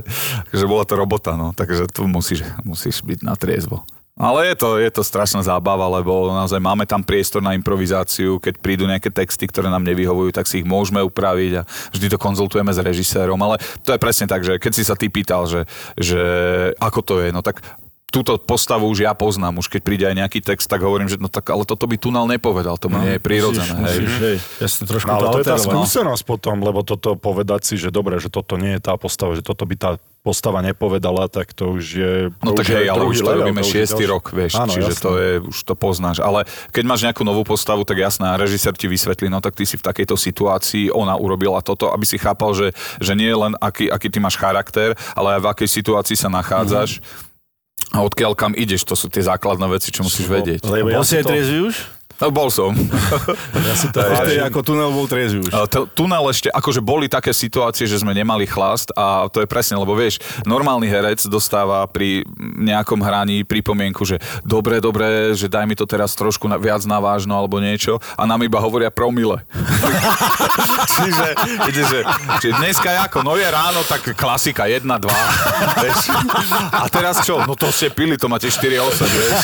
že 0.53 0.65
bola 0.65 0.83
to 0.83 0.97
robota, 0.97 1.37
no, 1.37 1.53
takže 1.53 1.89
tu 1.89 2.09
musíš, 2.09 2.43
musíš 2.65 3.03
byť 3.05 3.19
na 3.21 3.37
triezvo. 3.37 3.85
Ale 4.17 4.49
je 4.49 4.55
to, 4.57 4.81
je 4.81 4.89
to 4.89 5.05
strašná 5.05 5.45
zábava, 5.45 5.85
lebo 5.85 6.33
naozaj 6.33 6.57
máme 6.57 6.89
tam 6.89 7.05
priestor 7.05 7.37
na 7.37 7.53
improvizáciu, 7.53 8.41
keď 8.41 8.57
prídu 8.57 8.89
nejaké 8.89 9.13
texty, 9.13 9.45
ktoré 9.45 9.69
nám 9.69 9.85
nevyhovujú, 9.85 10.33
tak 10.33 10.49
si 10.49 10.65
ich 10.65 10.67
môžeme 10.67 11.05
upraviť 11.05 11.61
a 11.61 11.67
vždy 11.93 12.07
to 12.09 12.17
konzultujeme 12.17 12.73
s 12.73 12.81
režisérom, 12.81 13.37
ale 13.37 13.61
to 13.85 13.93
je 13.93 14.01
presne 14.01 14.25
tak, 14.25 14.41
že 14.41 14.57
keď 14.57 14.71
si 14.73 14.81
sa 14.81 14.97
ty 14.97 15.13
pýtal, 15.13 15.45
že, 15.45 15.69
že 16.01 16.21
ako 16.81 16.99
to 17.05 17.13
je, 17.21 17.29
no 17.29 17.45
tak 17.45 17.61
túto 18.07 18.39
postavu 18.39 18.87
už 18.87 19.03
ja 19.03 19.11
poznám, 19.11 19.59
už 19.59 19.67
keď 19.67 19.81
príde 19.83 20.05
aj 20.07 20.15
nejaký 20.15 20.39
text, 20.39 20.71
tak 20.71 20.79
hovorím, 20.79 21.11
že 21.11 21.19
no 21.19 21.27
tak 21.27 21.51
ale 21.51 21.67
toto 21.67 21.83
by 21.91 21.99
tunel 21.99 22.23
nepovedal, 22.23 22.79
to 22.79 22.87
mu 22.87 23.03
nie 23.03 23.19
je 23.19 23.21
prirodzené. 23.21 23.67
Musíš, 23.67 23.83
hej. 23.83 23.99
musíš, 23.99 24.15
hej, 24.23 24.37
jasne, 24.63 24.83
trošku 24.87 25.07
No, 25.11 25.15
ale 25.19 25.27
to 25.35 25.39
je 25.43 25.47
tá 25.51 25.57
skúsenosť 25.59 26.23
potom, 26.23 26.55
lebo 26.63 26.87
toto 26.87 27.19
povedať 27.19 27.67
si, 27.67 27.75
že 27.75 27.91
dobre, 27.91 28.15
že 28.23 28.31
toto 28.31 28.55
nie 28.55 28.79
je 28.79 28.81
tá 28.81 28.95
postava, 28.95 29.35
že 29.35 29.43
toto 29.43 29.67
by 29.67 29.75
tá 29.75 29.91
postava 30.23 30.59
nepovedala, 30.59 31.31
tak 31.31 31.55
to 31.55 31.79
už 31.79 31.83
je... 31.87 32.13
No 32.43 32.51
to 32.51 32.59
tak 32.59 32.67
už 32.67 32.67
je 32.67 32.77
hej, 32.83 32.87
ale 32.91 33.03
už 33.07 33.17
to 33.23 33.31
robíme 33.31 33.63
šiestý 33.63 34.03
rok, 34.07 34.35
vieš, 34.35 34.59
Áno, 34.59 34.75
čiže 34.75 34.91
jasné. 34.91 35.03
to 35.03 35.11
je, 35.15 35.31
už 35.43 35.57
to 35.63 35.73
poznáš. 35.75 36.19
Ale 36.19 36.43
keď 36.75 36.83
máš 36.83 37.07
nejakú 37.07 37.23
novú 37.23 37.47
postavu, 37.47 37.87
tak 37.87 38.03
jasné, 38.03 38.27
a 38.27 38.35
režisér 38.35 38.75
ti 38.75 38.91
vysvetlí, 38.91 39.31
no 39.31 39.39
tak 39.39 39.55
ty 39.55 39.63
si 39.63 39.79
v 39.79 39.87
takejto 39.87 40.19
situácii, 40.19 40.91
ona 40.91 41.15
urobila 41.15 41.63
toto, 41.63 41.95
aby 41.95 42.03
si 42.03 42.19
chápal, 42.19 42.51
že, 42.55 42.75
že 42.99 43.15
nie 43.15 43.31
len 43.31 43.55
aký, 43.63 43.87
aký 43.87 44.11
ty 44.11 44.19
máš 44.19 44.35
charakter, 44.35 44.99
ale 45.15 45.39
aj 45.39 45.41
v 45.43 45.47
akej 45.47 45.69
situácii 45.79 46.15
sa 46.19 46.27
nachádzaš. 46.27 46.99
A 47.95 48.03
odkiaľ 48.03 48.35
kam 48.35 48.51
ideš, 48.51 48.83
to 48.83 48.99
sú 48.99 49.07
tie 49.07 49.23
základné 49.23 49.63
veci, 49.71 49.95
čo 49.95 50.03
musíš 50.03 50.27
vedieť. 50.27 50.59
Lebo 50.67 50.91
ja 50.91 50.99
Bol 50.99 51.07
si 51.07 51.15
aj 51.19 51.23
to, 51.23 51.35
už? 51.71 51.75
No 52.17 52.29
bol 52.29 52.49
som. 52.49 52.73
ja 53.53 53.75
si 53.75 53.87
to 53.89 54.01
Ešte 54.17 54.41
ako 54.41 54.59
tunel 54.61 54.89
bol 54.89 55.05
triezvy 55.05 55.45
už. 55.45 55.51
To- 55.69 55.85
Tunel 55.87 56.25
ešte, 56.27 56.49
akože 56.49 56.79
boli 56.79 57.05
také 57.05 57.29
situácie, 57.29 57.85
že 57.85 57.97
sme 57.97 58.11
nemali 58.11 58.43
chlast 58.43 58.89
a 58.93 59.25
to 59.27 59.39
je 59.39 59.47
presne, 59.47 59.75
lebo 59.75 59.93
vieš, 59.93 60.17
normálny 60.43 60.85
herec 60.85 61.25
dostáva 61.25 61.85
pri 61.85 62.25
nejakom 62.37 62.97
hraní 62.97 63.41
pripomienku, 63.41 64.01
že 64.01 64.17
dobre, 64.41 64.77
dobre, 64.77 65.05
že 65.33 65.45
daj 65.45 65.65
mi 65.65 65.73
to 65.73 65.85
teraz 65.85 66.13
trošku 66.13 66.45
na, 66.45 66.57
viac 66.57 66.81
na 66.83 66.97
vážno 66.97 67.33
alebo 67.33 67.57
niečo 67.57 67.97
a 68.13 68.23
nám 68.23 68.41
iba 68.41 68.57
hovoria 68.57 68.89
promile. 68.89 69.41
Čiže, 70.89 71.27
ide, 71.67 71.83
že, 71.83 71.99
že 72.39 72.49
dneska 72.53 72.87
je 72.87 72.99
ako, 73.03 73.17
no 73.21 73.35
je 73.35 73.45
ráno, 73.45 73.81
tak 73.83 74.13
klasika 74.13 74.65
1, 74.65 74.81
2, 74.81 74.97
vieš. 75.79 75.99
A 76.71 76.85
teraz 76.87 77.21
čo? 77.21 77.41
No 77.43 77.53
to 77.53 77.69
ste 77.69 77.89
pili, 77.89 78.15
to 78.15 78.25
máte 78.25 78.47
4, 78.47 78.73
8, 78.75 79.05
vieš. 79.07 79.37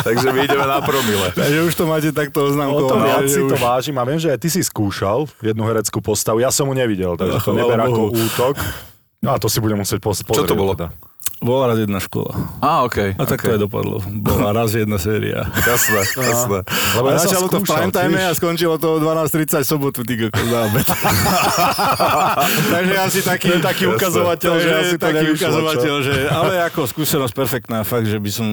Takže 0.00 0.26
my 0.30 0.40
ideme 0.40 0.64
na 0.64 0.80
promile. 0.80 1.32
Takže 1.32 1.58
už 1.62 1.74
to 1.74 1.84
máte 1.90 2.08
takto 2.10 2.38
O 2.38 2.42
to 2.42 2.48
oznamkované. 2.48 3.02
viac 3.04 3.22
že 3.22 3.28
si 3.28 3.40
to 3.42 3.52
už- 3.52 3.60
vážim 3.60 3.96
a 3.96 4.04
viem, 4.04 4.16
že 4.16 4.30
aj 4.30 4.38
ty 4.38 4.48
si 4.48 4.62
skúšal 4.62 5.26
jednu 5.40 5.66
hereckú 5.66 5.98
postavu. 5.98 6.38
Ja 6.38 6.48
som 6.48 6.64
mu 6.64 6.72
nevidel, 6.72 7.18
takže 7.18 7.42
to 7.42 7.50
neber 7.52 7.76
ako 7.76 8.14
útok. 8.14 8.54
No 9.18 9.34
a 9.34 9.36
to 9.36 9.50
si 9.50 9.58
budem 9.58 9.76
musieť 9.76 9.98
pozrieť. 9.98 10.46
to 10.46 10.54
bolo? 10.54 10.72
Teda. 10.72 10.94
Bola 11.40 11.72
raz 11.72 11.80
jedna 11.80 11.96
škola. 11.98 12.36
Á, 12.60 12.84
okej. 12.84 13.16
A 13.16 13.24
tak 13.24 13.40
to 13.40 13.56
aj 13.56 13.60
dopadlo. 13.64 14.04
Bola 14.04 14.52
raz 14.60 14.76
jedna 14.76 15.00
séria. 15.00 15.48
Jasné, 15.56 16.04
jasné. 16.30 16.58
Lebo 16.68 17.06
A 17.08 17.16
ja 17.16 17.18
začalo 17.24 17.48
to 17.48 17.58
v 17.60 17.66
prime 17.66 17.88
time 17.88 18.12
a 18.20 18.36
skončilo 18.36 18.76
to 18.76 18.96
o 18.96 18.96
12.30 19.00 19.64
sobotu, 19.64 20.04
ty 20.04 20.20
kokos 20.20 20.44
na 20.44 20.68
obed. 20.68 20.84
Takže 22.76 22.94
asi 23.00 23.20
taký... 23.24 23.48
Taký 23.60 23.84
ukazovateľ, 23.88 24.52
že 24.60 24.68
asi 24.70 24.96
taký 25.00 25.32
nevyšlo, 25.32 25.36
čo? 25.36 25.44
ukazovateľ, 25.48 25.94
že... 26.04 26.14
Ale 26.28 26.52
ako 26.68 26.80
skúsenosť 26.84 27.32
perfektná, 27.32 27.88
fakt, 27.88 28.04
že 28.04 28.20
by 28.20 28.30
som... 28.30 28.46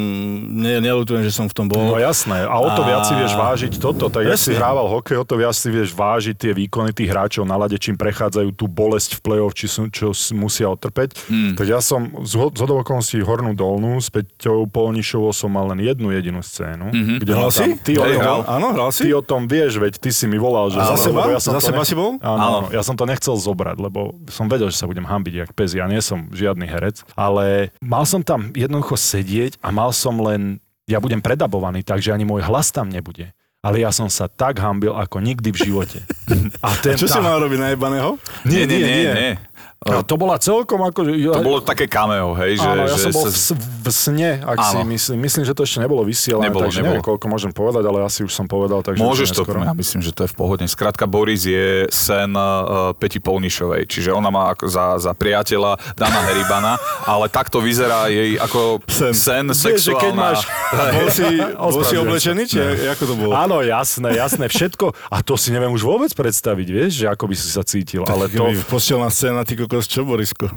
Ne, 0.47 0.79
nelutujem, 0.79 1.27
že 1.27 1.31
som 1.35 1.51
v 1.51 1.53
tom 1.59 1.65
bol. 1.67 1.91
No 1.91 1.99
jasné, 1.99 2.47
a 2.47 2.55
o 2.55 2.71
to 2.71 2.81
A- 2.83 2.87
viac 2.87 3.03
si 3.03 3.13
vieš 3.19 3.35
vážiť 3.35 3.73
toto, 3.83 4.07
tak 4.07 4.31
jak 4.31 4.39
si 4.39 4.55
hrával 4.55 4.87
hokej, 4.87 5.19
o 5.19 5.25
to 5.27 5.35
viac 5.35 5.55
si 5.55 5.67
vieš 5.67 5.91
vážiť 5.91 6.35
tie 6.39 6.51
výkony 6.55 6.95
tých 6.95 7.11
hráčov 7.11 7.43
na 7.43 7.59
lade, 7.59 7.75
čím 7.75 7.99
prechádzajú 7.99 8.55
tú 8.55 8.71
bolesť 8.71 9.19
v 9.19 9.27
play-off, 9.27 9.51
či 9.51 9.67
sú, 9.67 9.91
čo 9.91 10.15
musia 10.31 10.71
otrpeť. 10.71 11.27
Hmm. 11.27 11.53
Tak 11.59 11.65
ja 11.67 11.83
som 11.83 12.07
z, 12.23 12.33
ho- 12.39 12.53
z 12.53 12.61
hodou 12.77 12.85
okolností 12.85 13.17
hornú 13.19 13.51
dolnú, 13.51 13.97
s 13.97 14.07
Peťou 14.07 14.69
Polnišovou 14.69 15.33
som 15.33 15.49
mal 15.49 15.65
len 15.67 15.81
jednu 15.81 16.13
jedinú 16.13 16.39
scénu. 16.39 16.93
Mhm. 16.93 17.13
Kde 17.17 17.31
Hral 17.33 17.41
ma 17.41 17.49
tam, 17.49 17.65
si? 17.65 17.81
ty, 17.81 17.93
tom, 17.95 18.05
hral. 18.05 18.39
Áno, 18.45 18.67
hral 18.71 18.89
si? 18.93 19.01
ty 19.03 19.09
o 19.11 19.21
tom 19.21 19.41
vieš, 19.45 19.77
veď 19.77 19.93
ty 19.97 20.09
si 20.09 20.25
mi 20.25 20.37
volal, 20.37 20.69
že 20.69 20.77
Za 20.77 20.93
zase, 20.93 21.09
seba? 21.09 21.21
ja 21.27 21.39
som 21.41 21.51
Za 21.53 21.61
seba 21.63 21.81
si 21.81 21.97
bol? 21.97 22.21
Áno, 22.21 22.37
Áno. 22.37 22.59
ja 22.69 22.81
som 22.81 22.93
to 22.93 23.03
nechcel 23.03 23.33
zobrať, 23.33 23.81
lebo 23.81 24.13
som 24.27 24.45
vedel, 24.45 24.69
že 24.69 24.77
sa 24.77 24.85
budem 24.85 25.03
hambiť 25.03 25.33
jak 25.35 25.49
pes. 25.51 25.73
Ja 25.73 25.89
nie 25.89 25.99
som 25.99 26.29
žiadny 26.29 26.69
herec, 26.69 27.01
ale 27.13 27.73
mal 27.81 28.05
som 28.05 28.21
tam 28.21 28.53
jednoducho 28.53 28.93
sedieť 28.93 29.57
a 29.59 29.73
mal 29.73 29.89
som 29.89 30.21
len, 30.21 30.61
ja 30.85 31.01
budem 31.01 31.19
predabovaný, 31.19 31.81
takže 31.81 32.13
ani 32.13 32.23
môj 32.23 32.45
hlas 32.45 32.69
tam 32.69 32.87
nebude. 32.87 33.33
Ale 33.57 33.81
ja 33.81 33.89
som 33.89 34.05
sa 34.07 34.29
tak 34.29 34.61
hambil, 34.61 34.93
ako 34.93 35.17
nikdy 35.19 35.49
v 35.49 35.57
živote. 35.59 35.99
A 36.63 36.77
ten, 36.77 36.93
Čo 36.93 37.09
si 37.09 37.17
tá- 37.19 37.25
mal 37.25 37.41
robiť 37.41 37.57
najebaného? 37.57 38.15
Nie, 38.45 38.63
nie, 38.63 38.79
nie, 38.79 39.01
nie. 39.11 39.31
A 39.77 40.01
to 40.01 40.17
bola 40.17 40.41
celkom 40.41 40.81
ako... 40.81 41.05
To 41.05 41.45
bolo 41.45 41.61
také 41.61 41.85
cameo, 41.85 42.33
hej, 42.33 42.57
že, 42.57 42.65
Áno, 42.65 42.89
ja 42.89 42.97
že 42.97 42.97
som 42.97 43.11
bol 43.13 43.25
sa... 43.29 43.53
v, 43.53 43.89
sne, 43.93 44.29
ak 44.41 44.57
si 44.73 44.77
Áno. 44.81 44.89
myslím. 44.89 45.17
Myslím, 45.21 45.43
že 45.45 45.53
to 45.53 45.61
ešte 45.69 45.77
nebolo 45.85 46.01
vysielané, 46.01 46.49
Nebolo, 46.49 46.65
takže 46.65 46.81
nebolo. 46.81 46.97
neviem, 46.97 47.05
koľko 47.05 47.25
môžem 47.29 47.51
povedať, 47.53 47.83
ale 47.85 48.01
asi 48.01 48.25
už 48.25 48.33
som 48.33 48.49
povedal, 48.49 48.81
takže 48.81 48.97
Môžeš 48.97 49.37
to, 49.37 49.45
ja 49.45 49.77
myslím, 49.77 50.01
že 50.01 50.11
to 50.17 50.25
je 50.25 50.29
v 50.33 50.35
pohode. 50.35 50.65
Skrátka, 50.65 51.05
Boris 51.05 51.45
je 51.45 51.85
sen 51.93 52.33
uh, 52.33 52.89
Peti 52.97 53.21
Polnišovej, 53.21 53.85
čiže 53.85 54.09
ona 54.09 54.33
má 54.33 54.49
za, 54.65 54.97
za 54.97 55.13
priateľa 55.13 55.77
Dana 55.93 56.19
Heribana, 56.25 56.73
ale 57.13 57.29
takto 57.29 57.61
vyzerá 57.61 58.09
jej 58.09 58.33
ako 58.41 58.81
sen, 58.89 59.13
sen 59.13 59.45
Vieš, 59.53 59.61
že 59.61 59.93
keď 59.93 60.09
sexuálna... 60.09 60.25
máš... 60.25 60.39
Bol 60.97 61.07
si, 61.13 61.27
bol 61.53 61.83
si 61.85 61.95
oblečený, 61.95 62.43
či 62.49 62.57
ako 62.89 63.03
to 63.05 63.13
bolo? 63.13 63.31
Áno, 63.37 63.61
jasné, 63.61 64.17
jasné, 64.17 64.49
všetko. 64.49 64.91
A 65.13 65.21
to 65.21 65.37
si 65.37 65.53
neviem 65.53 65.69
už 65.69 65.85
vôbec 65.85 66.11
predstaviť, 66.11 66.67
vieš, 66.67 66.91
že 67.03 67.05
ako 67.07 67.29
by 67.29 67.35
si 67.37 67.47
sa 67.53 67.61
cítil. 67.61 68.01
Ale 68.03 68.27
to... 68.27 68.41
To... 68.41 68.67
Postelná 68.67 69.07
scéna, 69.13 69.47
ty 69.47 69.55
kokos, 69.67 69.91
čo, 69.91 70.07
Borisko? 70.07 70.47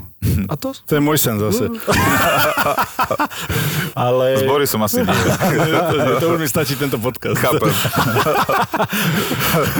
A 0.46 0.54
to? 0.54 0.70
To 0.70 0.92
je 0.94 1.02
môj 1.02 1.18
sen 1.18 1.34
zase. 1.42 1.66
Ale... 3.98 4.38
S 4.38 4.46
Borisom 4.46 4.86
asi 4.86 5.02
nie. 5.02 5.10
to, 5.10 6.22
to 6.22 6.26
už 6.30 6.38
mi 6.38 6.46
stačí 6.46 6.78
tento 6.78 6.94
podcast. 7.02 7.42
Chápem. 7.42 7.74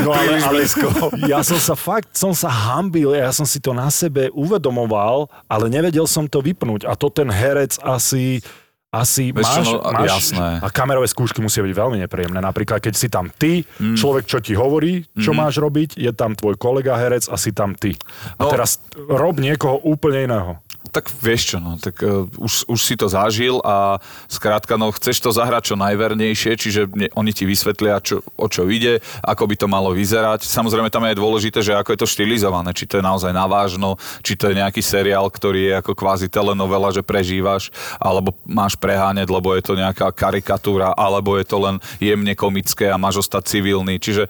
No 0.02 0.10
ale, 0.10 0.42
ale 0.42 0.66
blízko. 0.66 0.90
ja 1.30 1.46
som 1.46 1.62
sa 1.62 1.78
fakt, 1.78 2.18
som 2.18 2.34
sa 2.34 2.50
hambil, 2.50 3.14
ja 3.14 3.30
som 3.30 3.46
si 3.46 3.62
to 3.62 3.70
na 3.70 3.86
sebe 3.86 4.26
uvedomoval, 4.34 5.30
ale 5.46 5.70
nevedel 5.70 6.10
som 6.10 6.26
to 6.26 6.42
vypnúť. 6.42 6.90
A 6.90 6.98
to 6.98 7.06
ten 7.06 7.30
herec 7.30 7.78
asi 7.86 8.42
asi 8.90 9.30
Vieš 9.30 9.46
čo, 9.46 9.60
máš, 9.60 9.70
no, 9.70 9.78
máš, 9.88 10.10
jasné. 10.10 10.48
a 10.58 10.68
kamerové 10.68 11.06
skúšky 11.06 11.38
musia 11.38 11.62
byť 11.62 11.70
veľmi 11.72 11.96
nepríjemné. 12.00 12.38
Napríklad, 12.38 12.78
keď 12.80 12.92
si 12.92 13.06
tam 13.06 13.30
ty, 13.30 13.62
Mm. 13.72 13.94
človek, 13.94 14.26
čo 14.26 14.38
ti 14.38 14.52
hovorí, 14.52 15.06
čo 15.14 15.30
máš 15.30 15.56
robiť, 15.56 15.94
je 15.94 16.10
tam 16.10 16.34
tvoj 16.34 16.54
kolega 16.56 16.94
herec 16.96 17.24
a 17.24 17.36
si 17.36 17.50
tam 17.50 17.72
ty. 17.72 17.94
A 18.36 18.42
No. 18.42 18.50
teraz 18.50 18.82
rob 19.00 19.36
niekoho 19.36 19.78
úplne 19.80 20.26
iného. 20.26 20.58
Tak 20.90 21.12
vieš 21.22 21.54
čo, 21.54 21.58
no, 21.60 21.76
tak 21.76 22.00
uh, 22.02 22.24
už, 22.40 22.66
už 22.66 22.80
si 22.80 22.96
to 22.96 23.06
zažil 23.06 23.60
a 23.62 24.00
skrátka, 24.26 24.74
no, 24.74 24.90
chceš 24.90 25.22
to 25.22 25.30
zahrať 25.30 25.70
čo 25.70 25.76
najvernejšie, 25.78 26.56
čiže 26.56 26.88
ne, 26.96 27.06
oni 27.14 27.30
ti 27.36 27.46
vysvetlia, 27.46 28.00
čo, 28.02 28.24
o 28.34 28.46
čo 28.48 28.66
ide, 28.66 28.98
ako 29.22 29.44
by 29.44 29.54
to 29.60 29.66
malo 29.70 29.94
vyzerať. 29.94 30.42
Samozrejme, 30.42 30.90
tam 30.90 31.06
je 31.06 31.20
dôležité, 31.20 31.62
že 31.62 31.76
ako 31.76 31.94
je 31.94 32.00
to 32.00 32.10
štilizované, 32.10 32.74
či 32.74 32.90
to 32.90 32.98
je 32.98 33.06
naozaj 33.06 33.30
navážno, 33.30 34.00
či 34.24 34.34
to 34.34 34.50
je 34.50 34.58
nejaký 34.58 34.82
seriál, 34.82 35.30
ktorý 35.30 35.70
je 35.70 35.74
ako 35.78 35.92
kvázi 35.94 36.26
telenovela, 36.32 36.90
že 36.90 37.06
prežívaš, 37.06 37.70
alebo 38.00 38.34
máš 38.48 38.74
preháňať, 38.74 39.30
lebo 39.30 39.54
je 39.54 39.62
to 39.62 39.78
nejaká 39.78 40.10
karikatúra, 40.10 40.96
alebo 40.96 41.38
je 41.38 41.46
to 41.46 41.60
len 41.60 41.76
jemne 42.02 42.34
komické 42.34 42.90
a 42.90 42.98
máš 42.98 43.22
ostať 43.22 43.46
civilný. 43.46 44.00
Čiže 44.00 44.26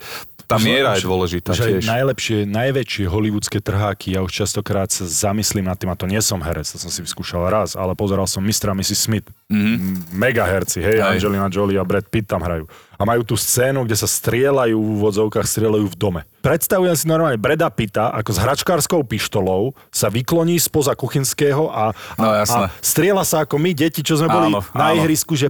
tá 0.51 0.59
miera 0.59 0.91
je 0.93 1.03
dôležitá 1.03 1.51
že 1.51 1.63
tiež. 1.63 1.83
najlepšie, 1.87 2.37
najväčšie 2.45 3.05
hollywoodske 3.07 3.57
trháky, 3.57 4.13
ja 4.13 4.21
už 4.21 4.31
častokrát 4.31 4.87
sa 4.87 5.03
zamyslím 5.03 5.65
nad 5.65 5.79
tým, 5.79 5.87
a 5.87 5.95
to 5.95 6.05
nie 6.05 6.19
som 6.19 6.39
herec, 6.39 6.67
to 6.67 6.75
som 6.75 6.91
si 6.91 6.99
vyskúšal 6.99 7.47
raz, 7.47 7.73
ale 7.73 7.95
pozeral 7.95 8.27
som 8.27 8.43
Mistra 8.43 8.71
Mrs. 8.71 9.07
Smith. 9.07 9.27
Mm-hmm. 9.47 10.11
Mega 10.11 10.43
herci, 10.43 10.79
hej. 10.79 10.99
Hej. 10.99 11.19
Angelina 11.19 11.47
Jolie 11.47 11.75
a 11.75 11.83
Brad 11.83 12.05
Pitt 12.05 12.27
tam 12.27 12.39
hrajú. 12.39 12.67
A 12.95 13.03
majú 13.03 13.25
tú 13.25 13.33
scénu, 13.33 13.81
kde 13.83 13.97
sa 13.97 14.05
strieľajú 14.05 14.77
v 14.77 14.89
úvodzovkách, 15.01 15.41
strieľajú 15.41 15.89
v 15.89 15.97
dome. 15.97 16.21
Predstavujem 16.39 16.93
si 16.93 17.09
normálne 17.09 17.35
Breda 17.35 17.65
Pitta, 17.67 18.13
ako 18.13 18.29
s 18.29 18.39
hračkárskou 18.39 19.01
pištolou 19.03 19.73
sa 19.89 20.05
vykloní 20.07 20.57
spoza 20.57 20.93
kuchynského 20.93 21.65
a, 21.67 21.89
a, 21.91 22.21
No, 22.21 22.29
jasné. 22.31 22.69
a 22.69 22.73
strieľa 22.77 23.25
sa 23.25 23.37
ako 23.41 23.57
my, 23.57 23.73
deti, 23.73 24.05
čo 24.05 24.21
sme 24.21 24.29
boli 24.29 24.53
Áno, 24.53 24.61
na 24.77 24.93
áno. 24.93 25.01
ihrisku, 25.01 25.33
že 25.33 25.49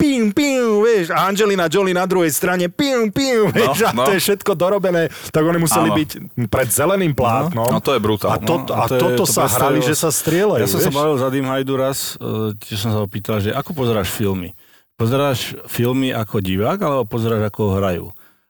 pim, 0.00 0.32
pim, 0.32 0.80
vieš, 0.80 1.12
a 1.12 1.28
Angelina 1.28 1.68
Jolie 1.68 1.92
na 1.92 2.02
druhej 2.02 2.30
strane, 2.30 2.66
pim, 2.66 3.12
pim, 3.12 3.52
vieš, 3.52 3.84
a 3.84 3.92
no. 3.92 4.02
to 4.02 4.10
je 4.10 4.20
všetko 4.22 4.52
dorobené, 4.54 5.02
tak 5.28 5.42
oni 5.42 5.58
museli 5.58 5.86
Áno. 5.86 5.94
byť 5.94 6.10
pred 6.46 6.68
zeleným 6.68 7.12
plátnom. 7.12 7.68
No 7.68 7.78
to 7.78 7.92
je 7.92 8.00
brutál. 8.00 8.32
A, 8.32 8.38
to, 8.38 8.54
No, 8.58 8.64
a, 8.66 8.78
a 8.78 8.86
to 8.86 8.96
je- 8.96 9.02
toto 9.02 9.14
to 9.18 9.24
sa 9.26 9.44
predstavilo- 9.44 9.52
hrali, 9.52 9.78
že 9.82 9.94
sa 9.94 10.08
strieľajú, 10.10 10.58
Ja 10.58 10.66
som 10.66 10.80
sa 10.80 10.88
vieš? 10.88 10.96
bavil 10.96 11.14
s 11.14 11.22
Adim 11.22 11.44
Hajdu 11.44 11.74
raz, 11.74 11.98
e, 12.16 12.24
tiež 12.56 12.78
som 12.78 12.90
sa 12.90 12.98
ho 12.98 13.06
pýtal, 13.06 13.36
že 13.38 13.52
ako 13.52 13.70
pozeráš 13.74 14.08
filmy? 14.08 14.56
Pozeráš 14.94 15.38
filmy 15.66 16.10
ako 16.10 16.40
divák, 16.40 16.78
alebo 16.78 17.04
pozeráš 17.04 17.44
ako 17.46 17.76
hrajú? 17.76 18.06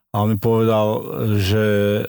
A 0.09 0.20
on 0.20 0.28
mi 0.28 0.38
povedal, 0.38 0.86
že 1.36 1.64
e, 1.98 2.03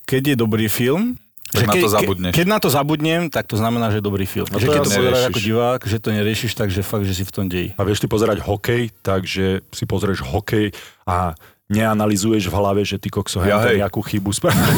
keď 0.00 0.22
je 0.24 0.36
dobrý 0.36 0.66
film, 0.66 1.14
Že 1.50 1.64
na 1.64 1.72
ke- 1.72 1.78
to 1.78 1.88
ke- 1.88 1.94
zabudneš. 1.96 2.32
Keď 2.32 2.46
na 2.46 2.58
to 2.58 2.68
zabudnem, 2.68 3.20
tak 3.26 3.44
to 3.44 3.54
znamená, 3.54 3.88
že 3.88 3.98
je 3.98 4.04
dobrý 4.04 4.22
film. 4.22 4.46
No 4.46 4.56
že 4.56 4.64
to 4.64 4.72
keď 4.72 4.80
to 4.80 4.88
pozeráš 4.88 5.24
ako 5.26 5.40
divák, 5.40 5.80
že 5.82 5.96
to 5.96 6.08
neriešiš, 6.10 6.52
takže 6.54 6.80
fakt, 6.80 7.02
že 7.02 7.12
si 7.12 7.22
v 7.22 7.32
tom 7.32 7.44
deji. 7.44 7.74
A 7.74 7.82
vieš 7.82 7.98
ty 7.98 8.06
pozerať 8.06 8.38
hokej, 8.40 8.94
takže 9.00 9.66
si 9.66 9.84
pozrieš 9.84 10.22
hokej 10.22 10.70
a 11.04 11.34
neanalizuješ 11.66 12.46
v 12.46 12.54
hlave, 12.56 12.82
že 12.82 12.96
ty 12.96 13.06
kokso 13.08 13.38
Ja, 13.40 13.58
ja, 13.60 13.66
hej. 13.68 13.78
nejakú 13.78 13.98
chybu 14.00 14.30
spravil. 14.30 14.58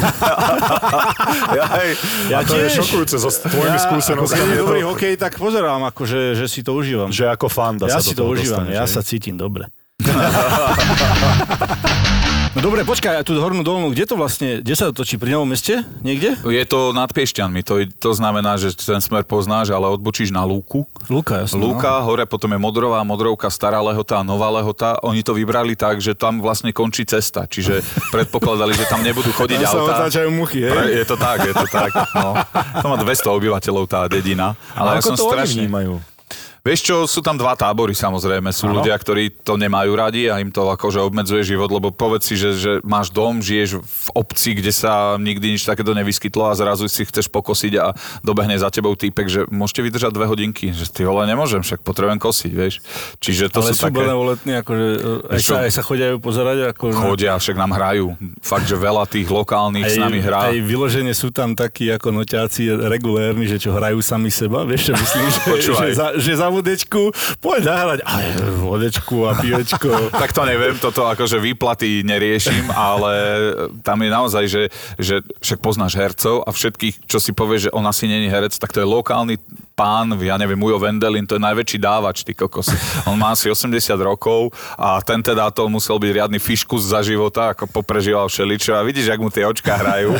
Ja, 1.52 1.64
hej. 1.78 1.90
Ja 2.28 2.38
a 2.38 2.42
to 2.42 2.52
je 2.54 2.64
tiež. 2.66 2.76
šokujúce 2.78 3.16
so 3.16 3.28
tvojimi 3.28 3.72
Ako 3.74 3.84
skúsenostiami. 3.90 4.36
keď 4.38 4.48
je 4.50 4.60
dobrý 4.60 4.80
hokej, 4.82 5.12
tak 5.16 5.32
pozerám, 5.34 5.88
akože, 5.88 6.32
že 6.34 6.44
si 6.46 6.60
to 6.60 6.72
užívam. 6.72 7.08
Že 7.08 7.28
ako 7.30 7.46
fanda 7.48 7.84
ja 7.86 7.96
sa 7.96 8.00
si 8.02 8.12
to 8.12 8.24
užívam, 8.26 8.64
dostaneš, 8.64 8.74
ja 8.74 8.84
hej? 8.84 8.92
sa 8.92 9.00
cítim 9.00 9.36
dobre. 9.36 9.68
No 12.52 12.60
dobre, 12.60 12.84
počkaj, 12.84 13.16
a 13.16 13.24
tú 13.24 13.32
hornú 13.40 13.64
dolnú, 13.64 13.96
kde 13.96 14.04
to 14.04 14.12
vlastne, 14.12 14.60
kde 14.60 14.76
sa 14.76 14.92
to 14.92 15.00
točí? 15.00 15.16
Pri 15.16 15.32
Novom 15.32 15.48
meste? 15.48 15.80
Niekde? 16.04 16.36
Je 16.44 16.64
to 16.68 16.92
nad 16.92 17.08
Piešťanmi, 17.08 17.64
to, 17.64 17.80
to 17.96 18.12
znamená, 18.12 18.60
že 18.60 18.76
ten 18.76 19.00
smer 19.00 19.24
poznáš, 19.24 19.72
ale 19.72 19.88
odbočíš 19.88 20.28
na 20.28 20.44
Lúku. 20.44 20.84
Luka, 21.08 21.40
jasno. 21.40 21.64
Lúka, 21.64 22.04
hore 22.04 22.28
potom 22.28 22.52
je 22.52 22.60
Modrová, 22.60 23.00
Modrovka, 23.08 23.48
Stará 23.48 23.80
Lehota 23.80 24.20
a 24.20 24.24
Nová 24.28 24.52
Lehota. 24.52 25.00
Oni 25.00 25.24
to 25.24 25.32
vybrali 25.32 25.72
tak, 25.80 26.04
že 26.04 26.12
tam 26.12 26.44
vlastne 26.44 26.76
končí 26.76 27.08
cesta, 27.08 27.48
čiže 27.48 27.80
predpokladali, 28.14 28.76
že 28.76 28.84
tam 28.84 29.00
nebudú 29.00 29.32
chodiť 29.32 29.56
Tam 29.56 29.72
sa 29.72 29.78
autá. 29.80 29.94
otáčajú 30.04 30.28
muchy, 30.28 30.68
hej? 30.68 30.76
Pre, 30.76 30.84
je 30.92 31.04
to 31.08 31.16
tak, 31.16 31.38
je 31.48 31.54
to 31.56 31.66
tak. 31.72 31.90
No. 32.12 32.36
To 32.84 32.86
má 32.92 32.96
200 33.00 33.32
obyvateľov 33.32 33.88
tá 33.88 34.04
dedina. 34.12 34.52
Ale 34.76 35.00
ja 35.00 35.00
ako 35.00 35.08
som 35.08 35.16
to 35.16 35.24
oni 35.24 35.32
strašne... 35.40 35.60
vnímajú? 35.64 36.11
Vieš 36.62 36.80
čo, 36.80 36.96
sú 37.10 37.18
tam 37.18 37.34
dva 37.34 37.58
tábory 37.58 37.90
samozrejme. 37.90 38.54
Sú 38.54 38.70
Áno. 38.70 38.78
ľudia, 38.78 38.94
ktorí 38.94 39.34
to 39.42 39.58
nemajú 39.58 39.98
radi 39.98 40.30
a 40.30 40.38
im 40.38 40.46
to 40.48 40.70
akože 40.70 41.02
obmedzuje 41.02 41.42
život, 41.42 41.66
lebo 41.66 41.90
povedz 41.90 42.30
si, 42.30 42.38
že, 42.38 42.54
že 42.54 42.72
máš 42.86 43.10
dom, 43.10 43.42
žiješ 43.42 43.82
v 43.82 44.08
obci, 44.14 44.54
kde 44.54 44.70
sa 44.70 45.18
nikdy 45.18 45.58
nič 45.58 45.66
takéto 45.66 45.90
nevyskytlo 45.90 46.46
a 46.46 46.54
zrazu 46.54 46.86
si 46.86 47.02
chceš 47.02 47.26
pokosiť 47.26 47.72
a 47.82 47.90
dobehne 48.22 48.54
za 48.54 48.70
tebou 48.70 48.94
týpek, 48.94 49.26
že 49.26 49.40
môžete 49.50 49.82
vydržať 49.82 50.14
dve 50.14 50.30
hodinky. 50.30 50.70
Že 50.70 50.86
ty 50.86 51.00
vole 51.02 51.26
nemôžem, 51.26 51.66
však 51.66 51.82
potrebujem 51.82 52.22
kosiť, 52.22 52.52
vieš. 52.54 52.78
Čiže 53.18 53.50
to 53.50 53.58
Ale 53.58 53.66
sú 53.66 53.74
sú 53.74 53.82
také... 53.90 53.98
benevolentní, 53.98 54.52
akože 54.62 54.86
aj 55.26 55.34
Vieš 55.34 55.42
čo? 55.42 55.54
sa, 55.58 55.66
aj 55.66 55.72
sa 55.74 55.82
chodia 55.82 56.06
pozerať. 56.14 56.56
Ako, 56.70 56.84
Chodia, 56.94 57.42
však 57.42 57.58
nám 57.58 57.74
hrajú. 57.74 58.14
Fakt, 58.38 58.70
že 58.70 58.78
veľa 58.78 59.10
tých 59.10 59.26
lokálnych 59.26 59.90
s 59.90 59.98
nami 59.98 60.22
hrá. 60.22 60.54
Aj 60.54 60.54
vyložene 60.54 61.10
sú 61.10 61.34
tam 61.34 61.58
takí 61.58 61.90
ako 61.90 62.14
noťáci 62.14 62.70
regulérni, 62.86 63.50
že 63.50 63.58
čo 63.58 63.74
hrajú 63.74 63.98
sami 63.98 64.30
seba. 64.30 64.62
Vieš 64.62 64.92
čo 64.92 64.94
myslím? 64.94 65.24
Že, 65.32 65.40
Počúvaj. 65.48 65.88
že, 65.88 65.96
za, 65.96 66.06
že 66.20 66.32
za 66.36 66.51
vodečku 66.52 67.10
poď 67.40 67.60
zahrať 67.64 68.00
aj 68.04 68.24
vodečku 68.60 69.16
a 69.26 69.32
pivečko. 69.40 69.90
tak 70.22 70.36
to 70.36 70.42
neviem, 70.44 70.76
toto 70.76 71.08
akože 71.08 71.40
výplaty 71.40 72.04
neriešim, 72.04 72.68
ale 72.72 73.12
tam 73.80 73.98
je 74.04 74.10
naozaj, 74.10 74.44
že, 74.46 74.62
že 75.00 75.24
však 75.40 75.58
poznáš 75.64 75.96
hercov 75.96 76.44
a 76.44 76.50
všetkých, 76.52 77.08
čo 77.08 77.18
si 77.18 77.32
povie, 77.32 77.68
že 77.68 77.74
on 77.74 77.84
asi 77.88 78.06
není 78.06 78.28
herec, 78.28 78.54
tak 78.60 78.70
to 78.70 78.82
je 78.82 78.86
lokálny 78.86 79.40
pán, 79.72 80.14
ja 80.20 80.36
neviem, 80.36 80.60
Ujo 80.60 80.78
Vendelin, 80.78 81.24
to 81.24 81.36
je 81.36 81.42
najväčší 81.42 81.78
dávač, 81.80 82.22
ty 82.22 82.36
kokos. 82.36 82.70
On 83.08 83.16
má 83.16 83.32
asi 83.32 83.48
80 83.48 83.72
rokov 84.04 84.52
a 84.76 85.00
ten 85.00 85.18
teda 85.24 85.48
to 85.50 85.66
musel 85.66 85.96
byť 85.96 86.10
riadny 86.12 86.38
fiškus 86.38 86.92
za 86.92 87.00
života, 87.02 87.56
ako 87.56 87.66
poprežíval 87.66 88.28
všeličo 88.28 88.76
a 88.76 88.84
vidíš, 88.84 89.10
jak 89.10 89.20
mu 89.20 89.32
tie 89.32 89.48
očka 89.48 89.74
hrajú. 89.74 90.14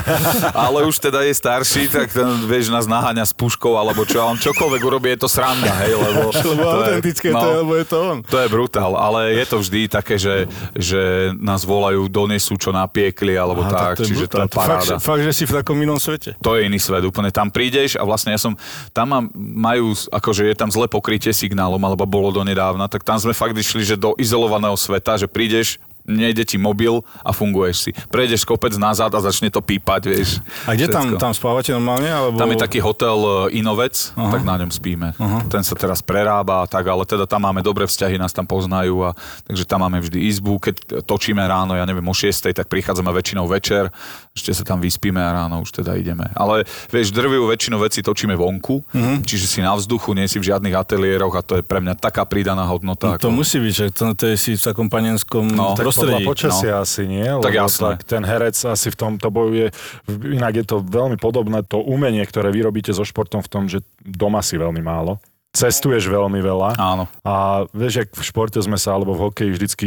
Ale 0.57 0.89
už 0.89 0.99
teda 0.99 1.23
je 1.23 1.35
starší, 1.37 1.93
tak 1.93 2.11
ten, 2.11 2.27
vieš, 2.49 2.73
nás 2.73 2.89
naháňa 2.89 3.29
s 3.29 3.37
puškou 3.37 3.77
alebo 3.77 4.03
čo, 4.09 4.25
a 4.25 4.31
on 4.33 4.41
čokoľvek 4.41 4.83
urobí, 4.83 5.13
je 5.15 5.23
to 5.23 5.29
sranda, 5.29 5.71
hej, 5.85 5.95
lebo... 5.95 6.22
Lebo 6.31 6.63
to 6.63 6.71
je- 6.71 6.79
autentické 6.79 7.29
to 7.33 7.47
je, 7.49 7.57
lebo 7.65 7.73
je 7.75 7.87
to 7.87 7.97
on. 7.99 8.19
to 8.23 8.37
je 8.39 8.49
brutál, 8.49 8.93
ale 8.95 9.35
je 9.35 9.45
to 9.47 9.57
vždy 9.59 9.81
také, 9.89 10.15
že, 10.17 10.47
že 10.75 11.33
nás 11.39 11.65
volajú, 11.65 12.07
donesú 12.07 12.55
čo 12.55 12.71
napiekli, 12.71 13.35
alebo 13.35 13.65
Aha, 13.65 13.71
tak, 13.93 13.95
to 13.99 14.07
je 14.07 14.15
čiže 14.15 14.27
brutál. 14.27 14.39
to 14.39 14.43
je 14.43 14.51
paráda. 14.53 14.95
Fakt, 14.99 15.05
fakt, 15.05 15.23
že 15.25 15.33
si 15.33 15.45
v 15.45 15.53
takom 15.59 15.77
inom 15.79 15.99
svete. 15.99 16.37
To 16.41 16.55
je 16.55 16.67
iný 16.67 16.79
svet, 16.79 17.03
úplne 17.03 17.31
tam 17.31 17.49
prídeš 17.49 17.97
a 17.97 18.03
vlastne 18.03 18.33
ja 18.33 18.41
som, 18.41 18.55
tam 18.91 19.07
mám, 19.09 19.25
majú, 19.35 19.93
akože 20.11 20.49
je 20.49 20.57
tam 20.57 20.69
zlé 20.69 20.87
pokrytie 20.87 21.33
signálom, 21.33 21.81
alebo 21.81 22.05
bolo 22.05 22.31
donedávna, 22.31 22.87
tak 22.87 23.03
tam 23.03 23.17
sme 23.17 23.33
fakt 23.33 23.55
išli, 23.55 23.83
že 23.83 23.97
do 23.97 24.13
izolovaného 24.17 24.75
sveta, 24.77 25.17
že 25.17 25.27
prídeš, 25.27 25.81
nejde 26.03 26.43
ti 26.43 26.59
mobil 26.59 27.01
a 27.23 27.31
funguješ 27.31 27.77
si. 27.79 27.91
Prejdeš 28.11 28.43
kopec 28.43 28.75
nazad 28.77 29.09
a 29.15 29.21
začne 29.23 29.49
to 29.49 29.63
pípať, 29.63 30.03
vieš. 30.11 30.43
A 30.67 30.75
kde 30.75 30.91
tam, 30.91 31.15
Všetko. 31.15 31.23
tam 31.23 31.33
spávate 31.33 31.71
normálne? 31.71 32.11
Alebo... 32.11 32.37
Tam 32.37 32.51
je 32.51 32.59
taký 32.59 32.83
hotel 32.83 33.17
e, 33.49 33.63
Inovec, 33.63 33.95
uh-huh. 33.95 34.35
tak 34.35 34.43
na 34.43 34.59
ňom 34.59 34.71
spíme. 34.75 35.15
Uh-huh. 35.15 35.41
Ten 35.47 35.63
sa 35.63 35.79
teraz 35.79 36.03
prerába 36.03 36.67
a 36.67 36.67
tak, 36.67 36.91
ale 36.91 37.07
teda 37.07 37.25
tam 37.31 37.47
máme 37.47 37.63
dobré 37.63 37.87
vzťahy, 37.87 38.19
nás 38.19 38.35
tam 38.35 38.45
poznajú 38.45 39.07
a 39.07 39.15
takže 39.47 39.63
tam 39.63 39.87
máme 39.87 40.03
vždy 40.03 40.19
izbu. 40.27 40.59
Keď 40.59 41.07
točíme 41.07 41.43
ráno, 41.47 41.79
ja 41.79 41.87
neviem, 41.87 42.05
o 42.05 42.15
6, 42.15 42.51
tak 42.51 42.67
prichádzame 42.67 43.15
väčšinou 43.15 43.47
večer, 43.47 43.95
ešte 44.35 44.51
sa 44.51 44.67
tam 44.67 44.83
vyspíme 44.83 45.23
a 45.23 45.47
ráno 45.47 45.63
už 45.63 45.71
teda 45.71 45.95
ideme. 45.95 46.27
Ale 46.35 46.67
vieš, 46.91 47.15
drvivú 47.15 47.47
väčšinu 47.47 47.79
vecí 47.79 48.03
točíme 48.03 48.35
vonku, 48.35 48.83
uh-huh. 48.83 49.23
čiže 49.23 49.47
si 49.47 49.59
na 49.63 49.79
vzduchu, 49.79 50.19
nie 50.19 50.27
si 50.27 50.43
v 50.43 50.51
žiadnych 50.51 50.75
ateliéroch 50.75 51.35
a 51.39 51.43
to 51.47 51.61
je 51.61 51.63
pre 51.63 51.79
mňa 51.79 51.95
taká 51.95 52.27
pridaná 52.27 52.67
hodnota. 52.67 53.15
No, 53.15 53.23
to 53.23 53.31
musí 53.31 53.63
byť, 53.63 53.75
že 53.75 53.87
to, 53.95 54.05
to 54.19 54.25
je 54.35 54.37
si 54.37 54.51
v 54.59 54.63
takom 54.63 54.91
panenskom 54.91 55.53
No. 55.53 55.77
No, 55.93 55.97
prostredí. 56.01 56.25
Podľa 56.25 56.31
počasia 56.33 56.75
no. 56.81 56.83
asi 56.83 57.03
nie, 57.05 57.29
lebo 57.29 57.45
Tak 57.45 57.55
jasné. 57.55 57.85
tak 57.93 58.01
ten 58.09 58.23
herec 58.25 58.57
asi 58.57 58.89
v 58.89 58.97
tomto 58.97 59.29
bojuje, 59.29 59.69
inak 60.09 60.53
je 60.57 60.65
to 60.65 60.81
veľmi 60.81 61.21
podobné 61.21 61.61
to 61.69 61.85
umenie, 61.85 62.25
ktoré 62.25 62.49
vy 62.49 62.65
robíte 62.65 62.97
so 62.97 63.05
športom 63.05 63.45
v 63.45 63.49
tom, 63.53 63.69
že 63.69 63.85
doma 64.01 64.41
si 64.41 64.57
veľmi 64.57 64.81
málo. 64.81 65.21
Cestuješ 65.53 66.09
veľmi 66.09 66.41
veľa 66.41 66.81
Áno. 66.81 67.05
a 67.29 67.69
vieš, 67.77 68.01
jak 68.01 68.09
v 68.17 68.25
športe 68.25 68.57
sme 68.65 68.81
sa, 68.81 68.97
alebo 68.97 69.13
v 69.13 69.29
hokeji 69.29 69.53
vždycky 69.53 69.87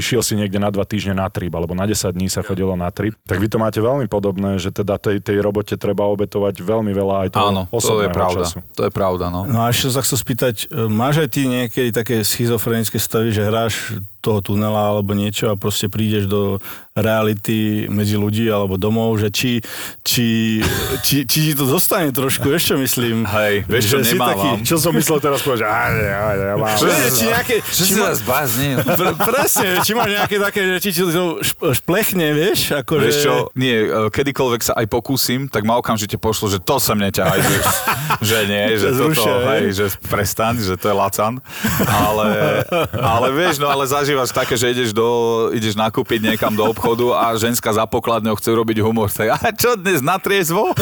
išiel, 0.00 0.24
si 0.24 0.32
niekde 0.32 0.56
na 0.56 0.72
dva 0.72 0.88
týždne 0.88 1.12
na 1.12 1.28
trip, 1.28 1.52
alebo 1.52 1.76
na 1.76 1.84
10 1.84 2.08
dní 2.16 2.32
sa 2.32 2.40
chodilo 2.40 2.72
na 2.72 2.88
trip, 2.88 3.12
tak 3.28 3.36
vy 3.36 3.52
to 3.52 3.60
máte 3.60 3.76
veľmi 3.84 4.08
podobné, 4.08 4.56
že 4.56 4.72
teda 4.72 4.96
tej, 4.96 5.20
tej 5.20 5.44
robote 5.44 5.76
treba 5.76 6.08
obetovať 6.08 6.56
veľmi 6.56 6.88
veľa 6.96 7.28
aj 7.28 7.36
toho 7.36 7.48
Áno, 7.52 7.62
to 7.68 8.00
je 8.00 8.08
pravda. 8.08 8.48
času. 8.48 8.64
To 8.80 8.82
je 8.88 8.92
pravda, 8.96 9.28
no. 9.28 9.44
No 9.44 9.68
a 9.68 9.76
ešte 9.76 9.92
sa 9.92 10.00
chcem 10.00 10.16
spýtať, 10.16 10.72
e, 10.72 10.88
máš 10.88 11.20
aj 11.20 11.28
ty 11.36 11.52
niekedy 11.52 11.92
také 11.92 12.24
schizofrenické 12.24 12.96
stavy, 12.96 13.28
že 13.28 13.44
hráš 13.44 14.00
toho 14.24 14.40
tunela 14.40 14.96
alebo 14.96 15.12
niečo 15.12 15.52
a 15.52 15.60
proste 15.60 15.92
prídeš 15.92 16.24
do 16.24 16.56
reality 16.94 17.90
medzi 17.90 18.14
ľudí 18.14 18.46
alebo 18.46 18.78
domov, 18.78 19.18
že 19.18 19.28
či, 19.34 19.58
či, 20.06 20.62
či, 21.02 21.26
či 21.26 21.38
ti 21.50 21.52
to 21.58 21.66
zostane 21.66 22.14
trošku, 22.14 22.46
vieš 22.46 22.70
čo 22.70 22.76
myslím? 22.78 23.26
Hej, 23.26 23.66
vieš 23.66 23.84
čo, 23.90 23.96
nemávam. 23.98 24.62
Čo 24.62 24.78
som 24.78 24.94
myslel 24.94 25.18
teraz 25.18 25.42
povedať, 25.42 25.66
že 25.66 25.68
aj, 25.68 25.92
aj, 25.98 26.36
aj, 26.38 26.56
mám. 26.56 26.76
Že, 26.78 26.88
či 27.10 27.24
nejaké, 27.26 27.54
Čo 27.66 27.82
či 27.82 27.92
si 27.92 28.00
vás 28.00 28.22
bázni? 28.22 28.78
pr- 28.78 29.18
presne, 29.18 29.82
či 29.82 29.90
máš 29.90 30.10
nejaké 30.14 30.36
také, 30.38 30.60
že 30.70 30.76
či 30.86 30.88
ti 30.94 31.00
to 31.02 31.42
šp- 31.42 31.74
šplechne, 31.82 32.26
vieš? 32.30 32.78
Ako, 32.78 33.02
Vieš 33.02 33.16
že... 33.18 33.22
čo, 33.26 33.34
nie, 33.58 33.74
e, 33.74 34.08
kedykoľvek 34.14 34.62
sa 34.62 34.78
aj 34.78 34.86
pokúsim, 34.86 35.50
tak 35.50 35.66
ma 35.66 35.74
okamžite 35.82 36.14
pošlo, 36.14 36.46
že 36.46 36.62
to 36.62 36.78
sem 36.78 36.94
neťahaj, 36.94 37.40
že, 37.42 37.56
že 38.30 38.38
nie, 38.46 38.64
že 38.78 38.88
toto, 38.94 39.26
hej. 39.50 39.74
že 39.74 39.90
prestaň, 40.06 40.62
že 40.62 40.78
to 40.78 40.86
je 40.88 40.94
lacan. 40.94 41.42
Ale, 41.90 42.62
ale 42.94 43.26
vieš, 43.34 43.58
no 43.58 43.66
ale 43.66 43.90
zažívaš 44.14 44.30
také, 44.30 44.54
že 44.54 44.70
ideš, 44.70 44.94
do, 44.94 45.08
ideš 45.50 45.74
nakúpiť 45.74 46.22
niekam 46.22 46.54
do 46.54 46.70
obchodu 46.70 47.18
a 47.18 47.34
ženská 47.34 47.74
za 47.74 47.82
pokladňou 47.82 48.38
chce 48.38 48.54
robiť 48.54 48.78
humor. 48.78 49.10
Tak, 49.10 49.26
a 49.26 49.50
čo 49.50 49.74
dnes 49.74 49.98
na 49.98 50.22
triezvo? 50.22 50.70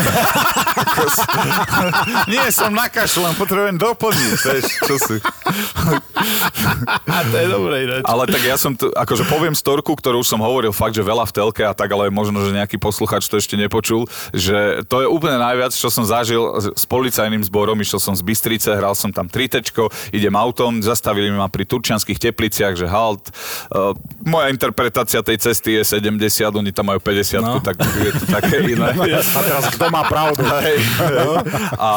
nie, 2.32 2.44
som 2.52 2.76
na 2.76 2.92
kašľan, 2.92 3.32
potrebujem 3.40 3.80
doplniť, 3.80 4.36
vieš, 4.36 4.64
čo 4.84 4.94
si. 5.00 5.16
To 7.08 7.36
je 7.40 7.48
dobré 7.48 7.88
ináč. 7.88 8.04
Ale 8.04 8.28
tak 8.28 8.42
ja 8.44 8.60
som, 8.60 8.76
tu, 8.76 8.92
akože 8.92 9.24
poviem 9.32 9.56
storku, 9.56 9.96
ktorú 9.96 10.20
už 10.20 10.28
som 10.28 10.44
hovoril 10.44 10.76
fakt, 10.76 10.92
že 10.92 11.00
veľa 11.00 11.24
v 11.24 11.32
telke 11.32 11.64
a 11.64 11.72
tak, 11.72 11.88
ale 11.88 12.12
možno, 12.12 12.44
že 12.44 12.52
nejaký 12.52 12.76
posluchač 12.76 13.24
to 13.32 13.40
ešte 13.40 13.56
nepočul, 13.56 14.04
že 14.36 14.84
to 14.92 15.00
je 15.00 15.08
úplne 15.08 15.40
najviac, 15.40 15.72
čo 15.72 15.88
som 15.88 16.04
zažil 16.04 16.44
s 16.76 16.84
policajným 16.84 17.40
zborom, 17.48 17.80
išiel 17.80 17.96
som 17.96 18.12
z 18.12 18.20
Bystrice, 18.20 18.76
hral 18.76 18.92
som 18.92 19.08
tam 19.08 19.24
tritečko, 19.24 19.88
idem 20.12 20.36
autom, 20.36 20.84
zastavili 20.84 21.32
ma 21.32 21.48
pri 21.48 21.64
Turčianských 21.64 22.20
tepliciach, 22.20 22.76
že 22.76 22.90
halt. 22.90 23.21
Uh, 23.68 23.92
moja 24.22 24.48
interpretácia 24.48 25.22
tej 25.22 25.38
cesty 25.38 25.78
je 25.78 25.82
70, 26.00 26.18
oni 26.48 26.70
tam 26.70 26.90
majú 26.90 26.98
50, 26.98 27.38
No. 27.38 27.56
no. 27.56 27.60
tak 27.60 27.78
je 27.80 28.12
to 28.14 28.24
také 28.26 28.62
iné. 28.66 28.92
A 29.38 29.40
teraz 29.42 29.64
kto 29.70 29.90
má 29.90 30.02
pravdu? 30.06 30.42
Hej. 30.66 30.78
A 31.78 31.90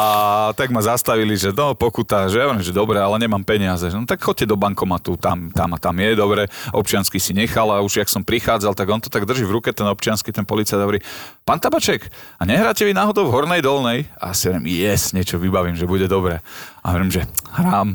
tak 0.54 0.70
ma 0.70 0.82
zastavili, 0.82 1.36
že 1.36 1.50
no, 1.52 1.74
pokuta, 1.74 2.26
že 2.28 2.38
ja 2.38 2.46
hovorím, 2.48 2.64
že 2.64 2.74
dobre, 2.74 2.98
ale 2.98 3.18
nemám 3.18 3.42
peniaze. 3.42 3.88
No 3.92 4.04
tak 4.04 4.22
choďte 4.22 4.46
do 4.46 4.56
bankomatu, 4.56 5.16
tam, 5.16 5.50
tam 5.50 5.74
a 5.74 5.78
tam 5.78 5.94
je 5.96 6.10
dobre. 6.14 6.42
Občiansky 6.72 7.20
si 7.20 7.32
nechal 7.34 7.68
a 7.70 7.80
už 7.80 8.02
jak 8.02 8.08
som 8.08 8.22
prichádzal, 8.22 8.74
tak 8.74 8.86
on 8.88 9.00
to 9.00 9.08
tak 9.12 9.24
drží 9.24 9.44
v 9.44 9.60
ruke, 9.60 9.70
ten 9.72 9.86
občiansky, 9.86 10.32
ten 10.32 10.44
policajt 10.44 10.80
hovorí, 10.80 10.98
pán 11.44 11.60
Tabaček, 11.60 12.08
a 12.36 12.42
nehráte 12.44 12.84
vy 12.84 12.94
náhodou 12.94 13.28
v 13.28 13.34
Hornej 13.34 13.62
Dolnej? 13.62 14.06
A 14.18 14.34
si 14.34 14.48
hovorím, 14.50 14.66
yes, 14.66 15.12
niečo 15.12 15.38
vybavím, 15.38 15.76
že 15.76 15.86
bude 15.86 16.08
dobre. 16.08 16.40
A 16.82 16.94
hovorím, 16.94 17.10
že 17.10 17.22
hrám. 17.54 17.94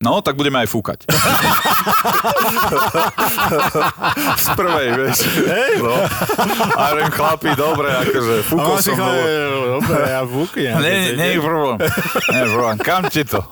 No, 0.00 0.24
tak 0.24 0.32
budeme 0.32 0.64
aj 0.64 0.68
fúkať. 0.72 1.04
Z 4.40 4.46
prvej, 4.56 4.96
vieš. 4.96 5.28
No. 5.76 5.92
A 6.72 6.80
hovorím, 6.88 7.12
chlapi, 7.12 7.52
dobre, 7.52 7.92
akože 7.92 8.34
fúkol 8.48 8.80
som. 8.80 8.96
lebo- 8.96 9.76
Dobre, 9.76 10.00
ja 10.00 10.24
vúknem. 10.24 10.72
nie, 10.84 11.12
nie, 11.12 11.36
nie 11.36 11.36
problém. 11.36 11.84
Nie 12.32 12.44
problém. 12.48 12.76
Kam 12.80 13.12
ti 13.12 13.28
to? 13.28 13.44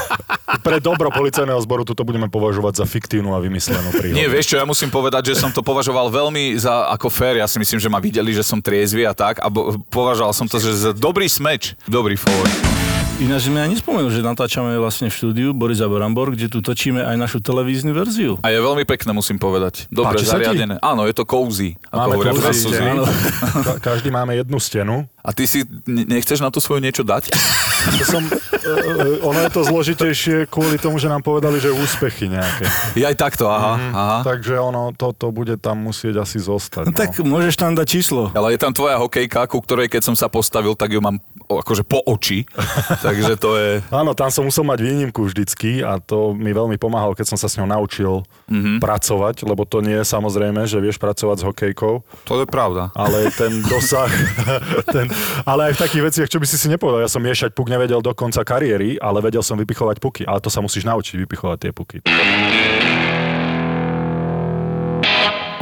Pre 0.64 0.80
dobro 0.80 1.12
policajného 1.12 1.60
zboru 1.60 1.84
toto 1.84 2.00
budeme 2.00 2.26
považovať 2.26 2.80
za 2.80 2.86
fiktívnu 2.88 3.32
a 3.32 3.38
vymyslenú 3.38 3.92
príhodu. 3.92 4.16
Nie, 4.16 4.24
vieš 4.26 4.50
čo, 4.50 4.56
ja 4.56 4.64
musím 4.64 4.88
povedať, 4.88 5.30
že 5.30 5.38
som 5.38 5.52
to 5.52 5.60
považoval 5.60 6.08
veľmi 6.08 6.56
za 6.56 6.88
ako 6.90 7.06
fér. 7.06 7.38
Ja 7.38 7.46
si 7.46 7.60
myslím, 7.60 7.76
že 7.76 7.86
ma 7.86 8.00
videli, 8.00 8.32
že 8.32 8.40
som 8.40 8.56
triezvy 8.56 9.04
a 9.04 9.12
tak. 9.12 9.36
A 9.38 9.46
bo, 9.46 9.76
považoval 9.86 10.32
som 10.32 10.48
to, 10.48 10.56
že 10.56 10.72
za 10.72 10.90
dobrý 10.90 11.28
smeč. 11.28 11.76
Dobrý 11.84 12.16
forward. 12.16 12.89
Ináč 13.20 13.52
sme 13.52 13.60
ani 13.60 13.76
nespomenul, 13.76 14.08
že 14.08 14.24
natáčame 14.24 14.80
vlastne 14.80 15.12
v 15.12 15.14
štúdiu 15.14 15.52
Borisa 15.52 15.84
Barambor, 15.92 16.32
kde 16.32 16.48
tu 16.48 16.64
točíme 16.64 17.04
aj 17.04 17.20
našu 17.20 17.44
televíznu 17.44 17.92
verziu. 17.92 18.40
A 18.40 18.48
je 18.48 18.56
veľmi 18.56 18.88
pekné, 18.88 19.12
musím 19.12 19.36
povedať. 19.36 19.84
Dobre 19.92 20.16
Páči 20.16 20.24
zariadené. 20.24 20.80
Áno, 20.80 21.04
je 21.04 21.12
to 21.12 21.28
cozy. 21.28 21.76
Ako 21.92 22.00
Máme 22.00 22.14
cozy. 22.16 22.80
Ka- 23.68 23.78
každý 23.92 24.08
máme 24.08 24.40
jednu 24.40 24.56
stenu. 24.56 25.04
A 25.20 25.30
ty 25.30 25.44
si 25.44 25.60
ne- 25.84 26.08
nechceš 26.08 26.38
na 26.38 26.48
to 26.48 26.58
svoje 26.58 26.80
niečo 26.80 27.02
dať? 27.02 27.28
To 27.80 28.04
som, 28.04 28.20
e, 28.20 28.36
e, 28.60 29.24
ono 29.24 29.40
je 29.40 29.50
to 29.50 29.64
zložitejšie 29.64 30.44
kvôli 30.46 30.76
tomu, 30.76 31.00
že 31.00 31.08
nám 31.08 31.24
povedali, 31.24 31.56
že 31.56 31.72
úspechy 31.72 32.28
nejaké. 32.28 32.68
Je 32.92 33.00
aj 33.00 33.16
takto, 33.16 33.48
aha. 33.48 33.80
aha. 33.88 34.18
Takže 34.20 34.60
ono, 34.60 34.92
toto 34.92 35.32
bude 35.32 35.56
tam 35.56 35.88
musieť 35.88 36.20
asi 36.20 36.36
zostať. 36.36 36.84
No, 36.84 36.92
No. 36.92 36.96
tak 36.96 37.16
môžeš 37.16 37.56
tam 37.56 37.72
dať 37.72 37.86
číslo. 37.88 38.28
Ale 38.36 38.52
je 38.52 38.60
tam 38.60 38.76
tvoja 38.76 39.00
hokejka, 39.00 39.48
ku 39.48 39.64
ktorej 39.64 39.88
keď 39.88 40.04
som 40.04 40.12
sa 40.12 40.28
postavil, 40.28 40.76
tak 40.76 40.92
ju 40.92 41.00
mám 41.00 41.16
akože 41.48 41.80
po 41.82 42.04
oči. 42.04 42.44
Takže 43.06 43.40
to 43.40 43.56
je... 43.56 43.80
Áno, 43.88 44.12
tam 44.12 44.28
som 44.28 44.44
musel 44.44 44.60
mať 44.62 44.84
výnimku 44.84 45.24
vždycky 45.24 45.80
a 45.80 45.96
to 45.96 46.36
mi 46.36 46.52
veľmi 46.52 46.76
pomáhalo, 46.76 47.16
keď 47.16 47.32
som 47.32 47.40
sa 47.40 47.48
s 47.48 47.56
ňou 47.56 47.64
naučil 47.64 48.28
mm-hmm. 48.44 48.76
pracovať, 48.76 49.40
lebo 49.48 49.64
to 49.64 49.80
nie 49.80 49.96
je 49.96 50.04
samozrejme, 50.04 50.68
že 50.68 50.76
vieš 50.78 51.00
pracovať 51.00 51.36
s 51.40 51.46
hokejkou, 51.48 51.94
To 52.28 52.34
je 52.36 52.44
pravda. 52.44 52.92
ale 52.92 53.32
ten 53.32 53.64
dosah, 53.64 54.12
ten, 54.94 55.08
ale 55.50 55.70
aj 55.70 55.72
v 55.76 55.82
takých 55.86 56.04
veciach, 56.10 56.28
čo 56.30 56.38
by 56.38 56.46
si 56.46 56.56
si 56.56 56.68
nepovedal, 56.72 57.04
ja 57.04 57.10
som 57.10 57.22
miešať 57.22 57.52
puk 57.52 57.68
nevedel 57.68 58.00
do 58.00 58.12
konca 58.16 58.42
kariéry, 58.42 58.96
ale 58.98 59.20
vedel 59.20 59.44
som 59.44 59.58
vypichovať 59.58 59.96
puky, 60.00 60.22
ale 60.24 60.42
to 60.42 60.48
sa 60.48 60.62
musíš 60.64 60.86
naučiť 60.88 61.16
vypichovať 61.26 61.58
tie 61.58 61.72
puky. 61.74 61.98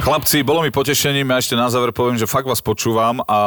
Chlapci, 0.09 0.41
bolo 0.41 0.65
mi 0.65 0.73
potešením, 0.73 1.29
ja 1.29 1.37
ešte 1.37 1.53
na 1.53 1.69
záver 1.69 1.93
poviem, 1.93 2.17
že 2.17 2.25
fakt 2.25 2.49
vás 2.49 2.65
počúvam 2.65 3.21
a 3.29 3.39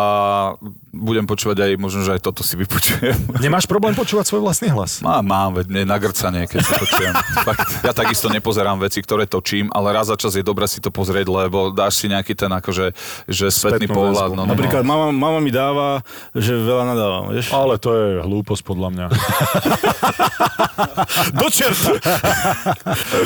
budem 0.94 1.26
počúvať 1.26 1.58
aj, 1.58 1.70
možno, 1.74 2.06
že 2.06 2.14
aj 2.14 2.22
toto 2.22 2.46
si 2.46 2.54
vypočujem. 2.54 3.18
Nemáš 3.42 3.66
problém 3.66 3.98
počúvať 3.98 4.30
svoj 4.30 4.46
vlastný 4.46 4.70
hlas? 4.70 5.02
Mám, 5.02 5.26
mám, 5.26 5.58
veď 5.58 5.66
mne 5.66 5.90
nagrcanie, 5.90 6.46
keď 6.46 6.62
sa 6.62 6.78
počujem. 6.78 7.14
Fakt, 7.42 7.66
ja 7.82 7.90
takisto 7.90 8.30
nepozerám 8.30 8.78
veci, 8.78 9.02
ktoré 9.02 9.26
točím, 9.26 9.74
ale 9.74 9.90
raz 9.90 10.06
za 10.06 10.14
čas 10.14 10.38
je 10.38 10.46
dobré 10.46 10.70
si 10.70 10.78
to 10.78 10.94
pozrieť, 10.94 11.26
lebo 11.26 11.74
dáš 11.74 11.98
si 11.98 12.06
nejaký 12.06 12.38
ten 12.38 12.54
akože, 12.54 12.94
že 13.26 13.50
spätný 13.50 13.90
pohľad. 13.90 14.30
No, 14.30 14.46
no, 14.46 14.46
no. 14.46 14.54
Napríklad 14.54 14.86
mama, 14.86 15.10
mama 15.10 15.42
mi 15.42 15.50
dáva, 15.50 16.06
že 16.30 16.54
veľa 16.54 16.94
nadávam, 16.94 17.34
vieš? 17.34 17.50
Ale 17.50 17.74
to 17.82 17.90
je 17.90 18.22
hlúposť 18.22 18.62
podľa 18.62 18.88
mňa. 18.94 19.06
Do 21.42 21.50
čerta! 21.50 21.98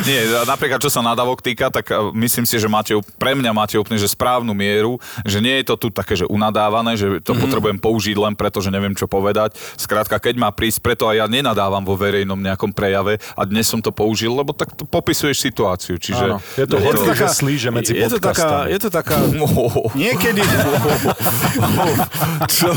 Nie, 0.08 0.24
napríklad 0.48 0.80
čo 0.80 0.88
sa 0.88 1.04
nadávok 1.04 1.44
týka, 1.44 1.68
tak 1.68 1.92
eh, 1.92 2.00
myslím 2.16 2.48
si, 2.48 2.56
že 2.56 2.64
máte, 2.64 2.96
pre 3.26 3.34
mňa 3.34 3.50
máte 3.50 3.74
úplne 3.74 3.98
že 3.98 4.06
správnu 4.06 4.54
mieru, 4.54 5.02
že 5.26 5.42
nie 5.42 5.58
je 5.58 5.66
to 5.66 5.74
tu 5.74 5.90
také, 5.90 6.14
že 6.14 6.30
unadávané, 6.30 6.94
že 6.94 7.18
to 7.18 7.34
mm-hmm. 7.34 7.42
potrebujem 7.42 7.78
použiť 7.82 8.14
len 8.14 8.38
preto, 8.38 8.62
že 8.62 8.70
neviem 8.70 8.94
čo 8.94 9.10
povedať. 9.10 9.58
Skrátka, 9.74 10.22
keď 10.22 10.38
má 10.38 10.54
prísť, 10.54 10.78
preto 10.78 11.10
aj 11.10 11.18
ja 11.18 11.26
nenadávam 11.26 11.82
vo 11.82 11.98
verejnom 11.98 12.38
nejakom 12.38 12.70
prejave 12.70 13.18
a 13.34 13.42
dnes 13.42 13.66
som 13.66 13.82
to 13.82 13.90
použil, 13.90 14.30
lebo 14.30 14.54
tak 14.54 14.78
to 14.78 14.86
popisuješ 14.86 15.42
situáciu. 15.42 15.98
Čiže 15.98 16.38
Áno. 16.38 16.38
Je 16.54 16.70
to 16.70 16.78
horké, 16.78 17.18
že 17.18 17.26
slíže 17.34 17.74
medzi 17.74 17.98
je 17.98 18.06
to 18.14 18.22
taká, 18.22 18.70
je 18.70 18.78
to 18.78 18.94
taká, 18.94 19.18
Oh, 19.42 19.90
niekedy, 19.98 20.46
čo? 22.54 22.70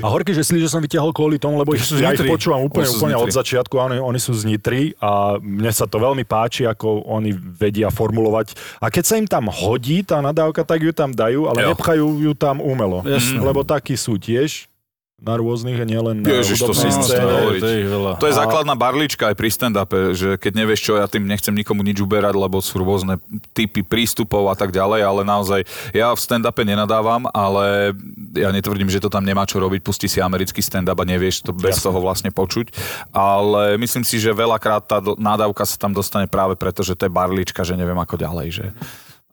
A 0.00 0.06
horky, 0.08 0.32
že 0.32 0.40
slí, 0.40 0.56
že 0.64 0.72
som 0.72 0.80
vytiahol 0.80 1.12
kvôli 1.12 1.36
tomu, 1.36 1.60
lebo 1.60 1.76
ich, 1.76 1.84
ja 2.00 2.16
ich 2.16 2.24
počúvam 2.24 2.64
úplne, 2.64 2.88
úplne 2.88 3.12
od 3.12 3.28
začiatku, 3.28 3.76
oni, 3.76 4.00
oni 4.00 4.16
sú 4.16 4.32
z 4.32 4.48
Nitry 4.48 4.96
a 5.04 5.36
mne 5.36 5.68
sa 5.68 5.84
to 5.84 6.00
veľmi 6.00 6.24
páči, 6.24 6.64
ako 6.64 7.04
oni 7.12 7.36
vedia 7.36 7.92
formulovať. 7.92 8.80
A 8.80 8.88
keď 8.88 9.04
sa 9.04 9.14
im 9.20 9.28
tam 9.34 9.50
hodí 9.50 10.06
tá 10.06 10.22
nadávka, 10.22 10.62
tak 10.62 10.78
ju 10.78 10.94
tam 10.94 11.10
dajú, 11.10 11.50
ale 11.50 11.66
Jo. 11.66 11.68
nepchajú 11.74 12.06
ju 12.22 12.32
tam 12.38 12.62
umelo. 12.62 13.02
Jasné. 13.02 13.42
Lebo 13.42 13.66
takí 13.66 13.98
sú 13.98 14.14
tiež 14.14 14.70
na 15.24 15.40
rôznych, 15.40 15.78
nielen 15.88 16.20
na 16.20 16.42
Ježiš, 16.42 16.60
to 16.68 16.76
si 16.76 16.84
scéne. 16.90 17.56
to 17.56 17.64
je. 17.64 17.88
To 18.20 18.26
je 18.28 18.34
základná 18.34 18.76
barlička 18.76 19.32
aj 19.32 19.36
pri 19.40 19.48
stand-upe, 19.48 20.12
že 20.12 20.36
keď 20.36 20.52
nevieš 20.52 20.80
čo, 20.84 20.92
ja 21.00 21.08
tým 21.08 21.24
nechcem 21.24 21.54
nikomu 21.54 21.80
nič 21.80 21.96
uberať, 22.04 22.36
lebo 22.36 22.60
sú 22.60 22.82
rôzne 22.84 23.16
typy 23.56 23.80
prístupov 23.80 24.52
a 24.52 24.54
tak 24.58 24.74
ďalej, 24.74 25.00
ale 25.00 25.20
naozaj 25.24 25.64
ja 25.96 26.12
v 26.12 26.20
stand-upe 26.20 26.66
nenadávam, 26.68 27.24
ale 27.32 27.96
ja 28.36 28.52
netvrdím, 28.52 28.92
že 28.92 29.00
to 29.00 29.08
tam 29.08 29.24
nemá 29.24 29.48
čo 29.48 29.62
robiť, 29.62 29.80
pustí 29.80 30.12
si 30.12 30.20
americký 30.20 30.60
stand-up 30.60 30.98
a 31.00 31.08
nevieš 31.08 31.46
to 31.46 31.56
bez 31.56 31.80
toho 31.80 31.96
vlastne 32.04 32.28
počuť, 32.28 32.74
ale 33.14 33.80
myslím 33.80 34.04
si, 34.04 34.20
že 34.20 34.28
veľakrát 34.28 34.84
tá 34.84 34.98
nadávka 35.16 35.64
sa 35.64 35.80
tam 35.80 35.96
dostane 35.96 36.28
práve 36.28 36.52
preto, 36.58 36.84
že 36.84 36.92
to 36.92 37.08
je 37.08 37.12
barlička, 37.14 37.64
že 37.64 37.78
neviem 37.80 37.96
ako 37.96 38.20
ďalej, 38.20 38.48
že... 38.52 38.66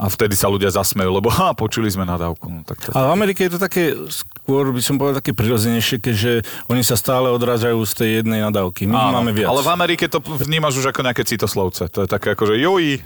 A 0.02 0.10
vtedy 0.10 0.34
sa 0.34 0.49
ľudia 0.49 0.74
zasmejú, 0.74 1.14
lebo 1.14 1.30
ha, 1.30 1.54
počuli 1.54 1.86
sme 1.86 2.10
nadávku. 2.10 2.49
No, 2.49 2.66
tak 2.66 2.82
to... 2.82 2.89
Ale 2.97 3.14
v 3.14 3.22
Amerike 3.22 3.45
je 3.45 3.54
to 3.54 3.60
také, 3.62 3.93
skôr 4.10 4.74
by 4.74 4.82
som 4.82 4.97
povedal, 4.97 5.22
také 5.22 5.38
prirodzenejšie, 5.38 6.02
keďže 6.02 6.41
oni 6.66 6.82
sa 6.82 6.97
stále 6.97 7.30
odrážajú 7.30 7.78
z 7.86 7.93
tej 7.93 8.10
jednej 8.26 8.41
nadávky. 8.41 8.89
My 8.89 8.97
Áno, 8.97 9.22
máme 9.22 9.38
viac. 9.38 9.54
Ale 9.54 9.62
v 9.62 9.70
Amerike 9.70 10.10
to 10.10 10.18
vnímaš 10.26 10.82
už 10.82 10.89
ako 10.89 11.06
nejaké 11.06 11.22
citoslovce. 11.22 11.86
To 11.93 12.02
je 12.02 12.10
také 12.10 12.34
ako, 12.34 12.49
že 12.49 12.58
Juj. 12.58 12.97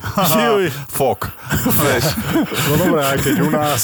fok. 0.87 1.35
Vieš. 1.83 2.05
No 2.71 2.73
dobré, 2.79 3.01
aj 3.03 3.19
keď 3.19 3.35
u 3.43 3.49
nás, 3.51 3.81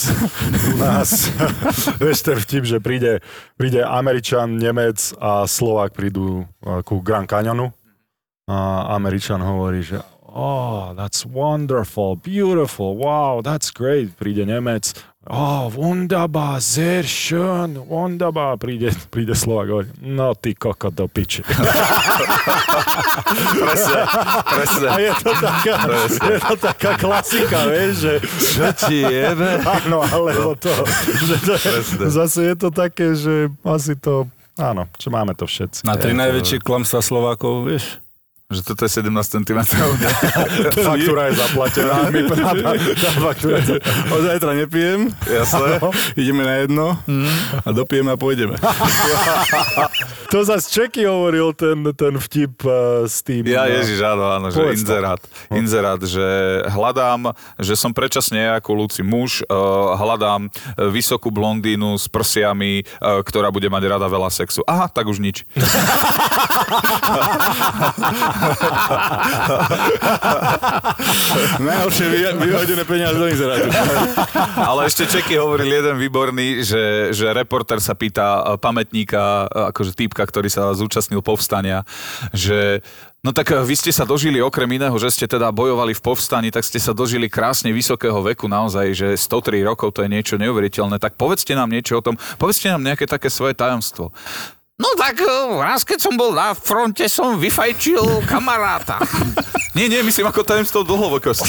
u 0.71 0.75
nás, 0.79 1.09
vieš 2.03 2.19
ten 2.23 2.37
vtip, 2.39 2.63
že 2.63 2.77
príde, 2.79 3.19
príde 3.59 3.83
Američan, 3.83 4.55
Nemec 4.55 5.11
a 5.19 5.43
Slovák 5.43 5.91
prídu 5.91 6.47
uh, 6.63 6.79
ku 6.79 7.03
Grand 7.03 7.27
Canyonu 7.27 7.75
a 8.47 8.91
Američan 8.95 9.39
hovorí, 9.43 9.83
že 9.85 9.99
oh, 10.33 10.93
that's 10.95 11.25
wonderful, 11.25 12.15
beautiful, 12.15 12.95
wow, 12.97 13.41
that's 13.43 13.71
great. 13.71 14.15
Príde 14.17 14.45
Nemec, 14.47 14.93
oh, 15.27 15.69
wunderbar, 15.75 16.61
sehr 16.61 17.03
schön, 17.03 17.77
wunderbar. 17.77 18.57
Príde, 18.57 18.91
príde 19.11 19.35
Slovák, 19.35 19.67
hovorí, 19.69 19.89
no 20.01 20.33
ty 20.33 20.55
koko 20.55 20.89
do 20.89 21.07
piči. 21.11 21.43
Presne, 23.51 23.99
presne. 24.49 24.87
A 24.87 24.97
je 24.99 25.11
to 25.19 25.31
taká, 25.35 25.75
je 26.09 26.37
to 26.39 26.55
taká 26.57 26.91
klasika, 26.97 27.59
vieš, 27.69 27.93
že... 28.01 28.13
Čo 28.57 28.67
ti 28.87 28.97
jebe? 29.05 29.61
Áno, 29.61 30.01
alebo 30.01 30.55
to, 30.57 30.71
že 31.27 31.35
to 31.43 31.53
je, 31.55 31.71
Presne. 31.85 32.05
zase 32.09 32.39
je 32.51 32.55
to 32.57 32.69
také, 32.73 33.13
že 33.15 33.51
asi 33.63 33.93
to, 33.95 34.27
áno, 34.57 34.87
že 34.97 35.07
máme 35.11 35.37
to 35.37 35.45
všetci. 35.45 35.85
Na 35.85 35.95
tri 35.95 36.15
najväčšie 36.17 36.59
klamstvá 36.63 36.99
Slovákov, 37.03 37.69
vieš? 37.69 38.01
Že 38.51 38.61
toto 38.67 38.83
je 38.83 38.91
17 38.99 39.07
cm. 39.31 39.59
Faktúra 40.75 41.31
je 41.31 41.33
zaplatená. 41.39 41.95
My, 42.11 42.19
tá, 42.27 42.51
tá 42.75 43.09
faktúra 43.15 43.63
je 43.63 43.79
Od 44.13 44.21
zajtra 44.21 44.51
nepijem, 44.53 45.07
Jasné. 45.23 45.79
ideme 46.19 46.43
na 46.43 46.59
jedno 46.59 46.99
a 47.63 47.69
dopijeme 47.71 48.11
a 48.11 48.17
pôjdeme. 48.19 48.59
To 50.31 50.47
zase 50.47 50.71
Čeky 50.71 51.03
hovoril 51.03 51.51
ten, 51.51 51.83
ten 51.91 52.15
vtip 52.15 52.63
uh, 52.63 53.03
s 53.03 53.19
tým. 53.19 53.43
Ja 53.51 53.67
uh, 53.67 53.75
Ježiš, 53.75 53.99
áno, 53.99 54.31
áno, 54.31 54.47
že 54.47 54.63
Povedz 54.63 54.79
to. 54.79 54.87
inzerát. 54.87 55.19
Inzerát, 55.51 55.99
že 55.99 56.23
hľadám, 56.71 57.35
že 57.59 57.75
som 57.75 57.91
predčasne 57.91 58.55
ako 58.55 58.79
Luci 58.79 59.03
muž, 59.03 59.43
uh, 59.43 59.91
hľadám 59.99 60.47
vysokú 60.87 61.35
blondínu 61.35 61.99
s 61.99 62.07
prsiami, 62.07 62.87
uh, 63.03 63.19
ktorá 63.27 63.51
bude 63.51 63.67
mať 63.67 63.83
rada 63.91 64.07
veľa 64.07 64.31
sexu. 64.31 64.63
Aha, 64.63 64.87
tak 64.87 65.11
už 65.11 65.19
nič. 65.19 65.43
Najhoršie 71.61 72.05
vy- 72.09 72.37
vyhodené 72.41 72.83
peniaze 72.85 73.17
do 73.17 73.27
inzerátu. 73.29 73.69
Ale 74.69 74.85
ešte 74.89 75.07
Čeky 75.07 75.37
hovoril 75.37 75.69
jeden 75.69 75.97
výborný, 75.97 76.63
že, 76.65 77.13
že 77.13 77.33
reporter 77.33 77.79
sa 77.79 77.93
pýta 77.93 78.41
uh, 78.41 78.57
pamätníka, 78.57 79.47
uh, 79.47 79.69
akože 79.73 79.93
týpka, 79.93 80.25
ktorý 80.25 80.49
sa 80.49 80.73
zúčastnil 80.73 81.21
povstania, 81.21 81.83
že 82.33 82.81
No 83.21 83.37
tak 83.37 83.53
uh, 83.53 83.61
vy 83.61 83.77
ste 83.77 83.93
sa 83.93 84.01
dožili 84.01 84.41
okrem 84.41 84.81
iného, 84.81 84.97
že 84.97 85.13
ste 85.13 85.29
teda 85.29 85.53
bojovali 85.53 85.93
v 85.93 86.01
povstani, 86.01 86.49
tak 86.49 86.65
ste 86.65 86.81
sa 86.81 86.89
dožili 86.89 87.29
krásne 87.29 87.69
vysokého 87.69 88.17
veku 88.25 88.49
naozaj, 88.49 88.97
že 88.97 89.13
103 89.13 89.61
rokov 89.61 89.93
to 89.93 90.01
je 90.01 90.09
niečo 90.09 90.41
neuveriteľné. 90.41 90.97
Tak 90.97 91.21
povedzte 91.21 91.53
nám 91.53 91.69
niečo 91.69 92.01
o 92.01 92.05
tom, 92.05 92.17
povedzte 92.41 92.73
nám 92.73 92.81
nejaké 92.81 93.05
také 93.05 93.29
svoje 93.29 93.53
tajomstvo. 93.53 94.09
No 94.81 94.89
tak 94.97 95.21
uh, 95.21 95.61
raz, 95.61 95.85
keď 95.85 95.99
som 96.01 96.17
bol 96.17 96.33
na 96.33 96.57
fronte, 96.57 97.05
som 97.05 97.37
vyfajčil 97.37 98.25
kamaráta. 98.25 98.97
Nie, 99.71 99.87
nie, 99.87 100.03
myslím 100.03 100.27
ako 100.27 100.43
tajemstvo 100.43 100.83
dlhovekosti. 100.83 101.47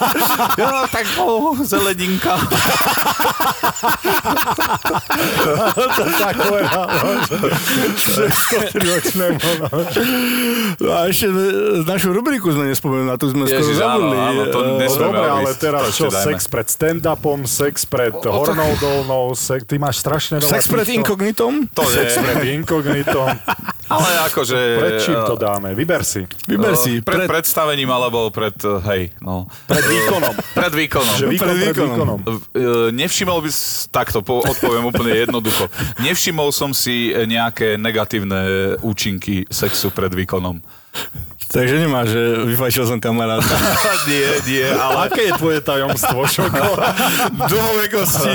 ja, 0.64 0.88
tak 0.88 1.04
oh, 1.20 1.52
zeleninka. 1.60 2.40
Tak 6.20 6.34
povedal, 6.36 6.88
že 7.96 8.24
103 8.72 8.80
ročnému. 8.80 9.38
No 10.80 10.88
a 10.90 11.08
ešte 11.08 11.28
e, 11.28 11.36
našu 11.84 12.12
rubriku 12.12 12.48
sme 12.48 12.68
nespomenuli, 12.68 13.08
na 13.08 13.16
tu 13.16 13.28
sme 13.28 13.44
skoro 13.44 13.60
Ježiš, 13.60 13.76
zabudli. 13.76 14.16
áno, 14.16 14.42
to 14.48 14.58
E, 14.60 14.64
No 14.70 14.74
nesmieme 14.78 15.06
dobre, 15.12 15.26
ale 15.28 15.50
teraz 15.56 15.82
To 15.84 15.92
čo, 15.92 16.06
dajme. 16.08 16.24
sex 16.32 16.38
pred 16.48 16.66
stand-upom, 16.68 17.38
sex 17.44 17.74
pred 17.84 18.12
hornou 18.14 18.70
dolnou, 18.78 19.24
sex, 19.32 19.64
ty 19.64 19.76
máš 19.76 20.00
strašne 20.00 20.40
veľa 20.40 20.48
Sex 20.50 20.62
pred 20.64 20.88
inkognitom? 20.90 21.68
To 21.72 21.82
Sex 21.84 22.16
je, 22.16 22.20
pred 22.20 22.38
inkognitom. 22.60 23.28
ale 23.94 24.08
akože... 24.30 24.58
Pred 24.78 24.92
čím 25.02 25.18
to 25.26 25.34
dáme? 25.34 25.74
Vyber 25.74 26.04
si. 26.06 26.22
Vyber 26.46 26.76
si. 26.76 27.00
Pred, 27.02 27.24
Pred, 27.24 27.28
predstavením 27.28 27.90
alebo 27.90 28.30
pred, 28.30 28.54
eh, 28.62 28.78
hej, 28.86 29.02
no. 29.24 29.50
Pred 29.66 29.84
výkonom. 29.84 30.34
Pred 30.60 30.72
výkonom. 30.76 31.14
Že 31.16 31.26
výkon 31.26 31.46
pred 31.46 31.56
pred 31.56 31.68
výkonom. 31.74 31.96
výkonom. 31.96 32.18
Nevšimol 32.94 33.38
by, 33.42 33.50
takto 33.90 34.18
po, 34.22 34.44
odpoviem 34.44 34.84
úplne 34.86 35.12
jednoducho. 35.26 35.66
Nevšimol 36.04 36.52
som 36.54 36.70
si 36.70 37.10
nejaké 37.10 37.80
negatívne 37.80 38.76
účinky 38.84 39.48
sexu 39.50 39.90
pred 39.90 40.12
výkonom. 40.14 40.62
Takže 41.50 41.74
nemáš, 41.82 42.14
že 42.14 42.22
vyfajčil 42.54 42.84
som 42.86 42.98
kamaráta. 43.02 43.54
nie, 44.10 44.26
nie, 44.46 44.66
ale... 44.70 45.10
Aké 45.10 45.28
je 45.28 45.32
tvoje 45.36 45.58
tajomstvo, 45.60 46.22
Šoko? 46.26 46.64
Dlhovekosti. 47.50 48.32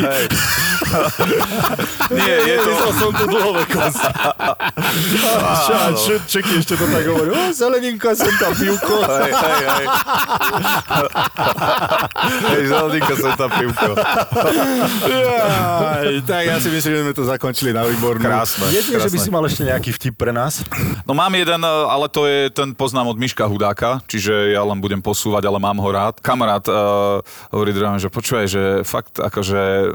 Nie, 2.11 2.35
je 2.45 2.55
to... 2.61 2.69
Myslel 2.75 2.91
som 2.99 3.11
tu 3.15 3.25
dlhovekosť. 3.31 4.01
Čo, 5.65 5.73
čo, 5.95 6.13
Čeky 6.27 6.53
ešte 6.61 6.73
to 6.77 6.85
tak 6.85 7.05
hovorí. 7.09 7.29
O, 7.33 7.43
zeleninka, 7.55 8.13
sem 8.13 8.33
tam 8.37 8.53
pivko. 8.53 8.95
Hej, 9.01 9.31
hej, 9.31 9.63
hej. 9.65 9.85
Hej, 12.45 12.61
želdíka 12.69 13.13
som 13.17 13.31
tam 13.39 13.49
pivko. 13.49 13.91
Jaj, 15.05 16.15
tak 16.27 16.43
ja 16.45 16.57
si 16.61 16.69
myslím, 16.69 16.91
že 16.93 17.01
sme 17.07 17.13
to 17.15 17.23
zakončili 17.25 17.71
na 17.73 17.87
výbornú. 17.87 18.21
Krásne. 18.21 18.69
Jedine, 18.69 19.01
že 19.01 19.09
by 19.09 19.17
si 19.17 19.29
mal 19.31 19.43
ešte 19.47 19.63
nejaký 19.65 19.89
vtip 19.95 20.15
pre 20.19 20.31
nás. 20.35 20.61
No 21.07 21.17
mám 21.17 21.31
jeden, 21.33 21.61
ale 21.65 22.05
to 22.11 22.27
je, 22.29 22.51
ten 22.53 22.75
poznám 22.75 23.04
od 23.07 23.17
Miška 23.21 23.45
Hudáka, 23.45 24.01
čiže 24.09 24.53
ja 24.53 24.61
len 24.65 24.81
budem 24.81 25.01
posúvať, 25.01 25.45
ale 25.45 25.61
mám 25.61 25.77
ho 25.81 25.89
rád. 25.89 26.19
Kamarát 26.21 26.65
uh, 26.67 27.21
hovorí 27.53 27.71
druhému, 27.71 28.01
že 28.01 28.09
počúvaj, 28.09 28.45
že 28.49 28.63
fakt 28.81 29.21
akože 29.21 29.93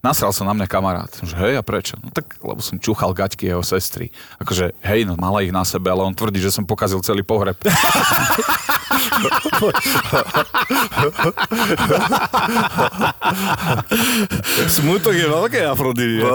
nasral 0.00 0.32
sa 0.32 0.44
na 0.44 0.52
mňa 0.56 0.66
kamarát. 0.66 1.12
Že 1.20 1.34
hej, 1.36 1.54
a 1.60 1.62
prečo? 1.62 1.96
No 2.00 2.10
tak, 2.12 2.36
lebo 2.40 2.60
som 2.60 2.80
čúchal 2.80 3.12
gaťky 3.12 3.52
jeho 3.52 3.64
sestry. 3.64 4.10
Akože, 4.40 4.72
hej, 4.84 5.04
no 5.04 5.16
mala 5.16 5.44
ich 5.44 5.52
na 5.52 5.64
sebe, 5.64 5.92
ale 5.92 6.04
on 6.04 6.16
tvrdí, 6.16 6.40
že 6.40 6.52
som 6.52 6.64
pokazil 6.64 7.00
celý 7.04 7.22
pohreb. 7.22 7.56
Smutok 14.70 15.14
je 15.14 15.26
veľké 15.28 15.60
afrodivie. 15.66 16.24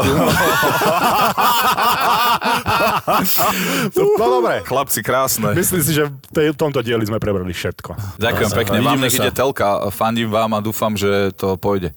No 3.95 4.25
dobre. 4.39 4.61
Chlapci, 4.65 4.99
krásne. 5.03 5.51
Myslím 5.55 5.81
si, 5.83 5.91
že 5.95 6.09
v 6.31 6.57
tomto 6.57 6.81
dieli 6.81 7.05
sme 7.05 7.19
prebrali 7.19 7.51
všetko. 7.51 8.19
Ďakujem 8.19 8.51
pekne, 8.51 8.77
vám 8.83 8.99
nech 9.01 9.15
ide 9.15 9.31
telka. 9.31 9.87
Fandím 9.91 10.29
vám 10.31 10.51
a 10.55 10.59
dúfam, 10.63 10.93
že 10.95 11.31
to 11.35 11.55
pôjde. 11.59 11.95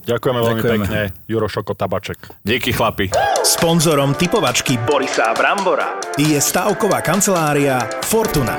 Ďakujeme 0.00 0.40
veľmi 0.40 0.60
Ďakujeme. 0.60 0.84
pekne. 0.86 1.00
Juro 1.24 1.46
Šoko 1.46 1.72
Tabaček. 1.72 2.18
Díky 2.40 2.72
chlapi. 2.72 3.12
Sponzorom 3.42 4.14
typovačky 4.14 4.80
Borisa 4.80 5.32
Brambora 5.32 6.00
je 6.16 6.36
stavková 6.36 7.00
kancelária 7.00 7.84
Fortuna. 8.02 8.56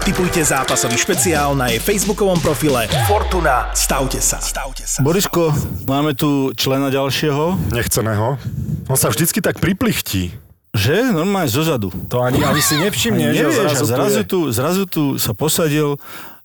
Typujte 0.00 0.40
zápasový 0.40 0.96
špeciál 0.96 1.52
na 1.52 1.68
jej 1.68 1.78
facebookovom 1.78 2.40
profile 2.40 2.88
Fortuna. 3.04 3.68
Stavte 3.76 4.18
sa. 4.18 4.40
Stavte 4.40 4.88
sa. 4.88 5.04
Borisko, 5.04 5.52
máme 5.84 6.16
tu 6.16 6.56
člena 6.56 6.88
ďalšieho, 6.88 7.72
Nechceného. 7.76 8.40
On 8.88 8.96
sa 8.96 9.12
vždycky 9.12 9.44
tak 9.44 9.60
priplichtí. 9.60 10.32
že 10.72 11.00
normálne 11.12 11.48
zozadu. 11.48 11.92
To 12.08 12.24
ani, 12.24 12.40
ani 12.40 12.62
si 12.62 12.76
nevšimne, 12.78 13.34
že 13.34 13.40
Nevieš, 13.44 13.56
zrazu, 13.56 13.84
zrazu, 13.84 14.20
tu, 14.24 14.38
zrazu 14.48 14.82
tu 14.86 15.02
sa 15.20 15.32
posadil 15.36 15.96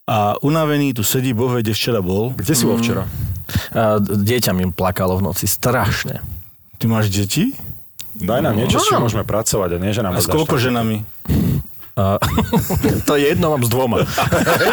a 0.04 0.36
unavený 0.43 0.91
tu 0.91 1.04
sedí, 1.04 1.32
boh 1.32 1.47
vie, 1.56 1.64
kde 1.64 1.74
včera 1.74 1.99
bol. 2.04 2.36
Kde 2.36 2.54
si 2.54 2.64
bol 2.68 2.76
včera? 2.76 3.08
A 3.72 4.04
dieťa 4.04 4.51
mi 4.51 4.68
plakalo 4.68 5.16
v 5.20 5.32
noci 5.32 5.47
strašne. 5.47 6.20
Ty 6.76 6.86
máš 6.91 7.08
deti? 7.08 7.56
Daj 8.14 8.41
nám 8.43 8.60
niečo, 8.60 8.78
s 8.78 8.91
čím 8.91 9.01
môžeme 9.01 9.24
pracovať 9.26 9.70
a 9.74 9.78
nie, 9.80 9.95
že 9.95 10.04
nám 10.04 10.14
A 10.16 10.22
s 10.22 10.28
koľko 10.30 10.60
ženami? 10.60 11.01
A, 11.95 12.18
to 13.08 13.16
je 13.16 13.32
jedno, 13.32 13.54
mám 13.54 13.64
s 13.64 13.70
dvoma. 13.72 14.04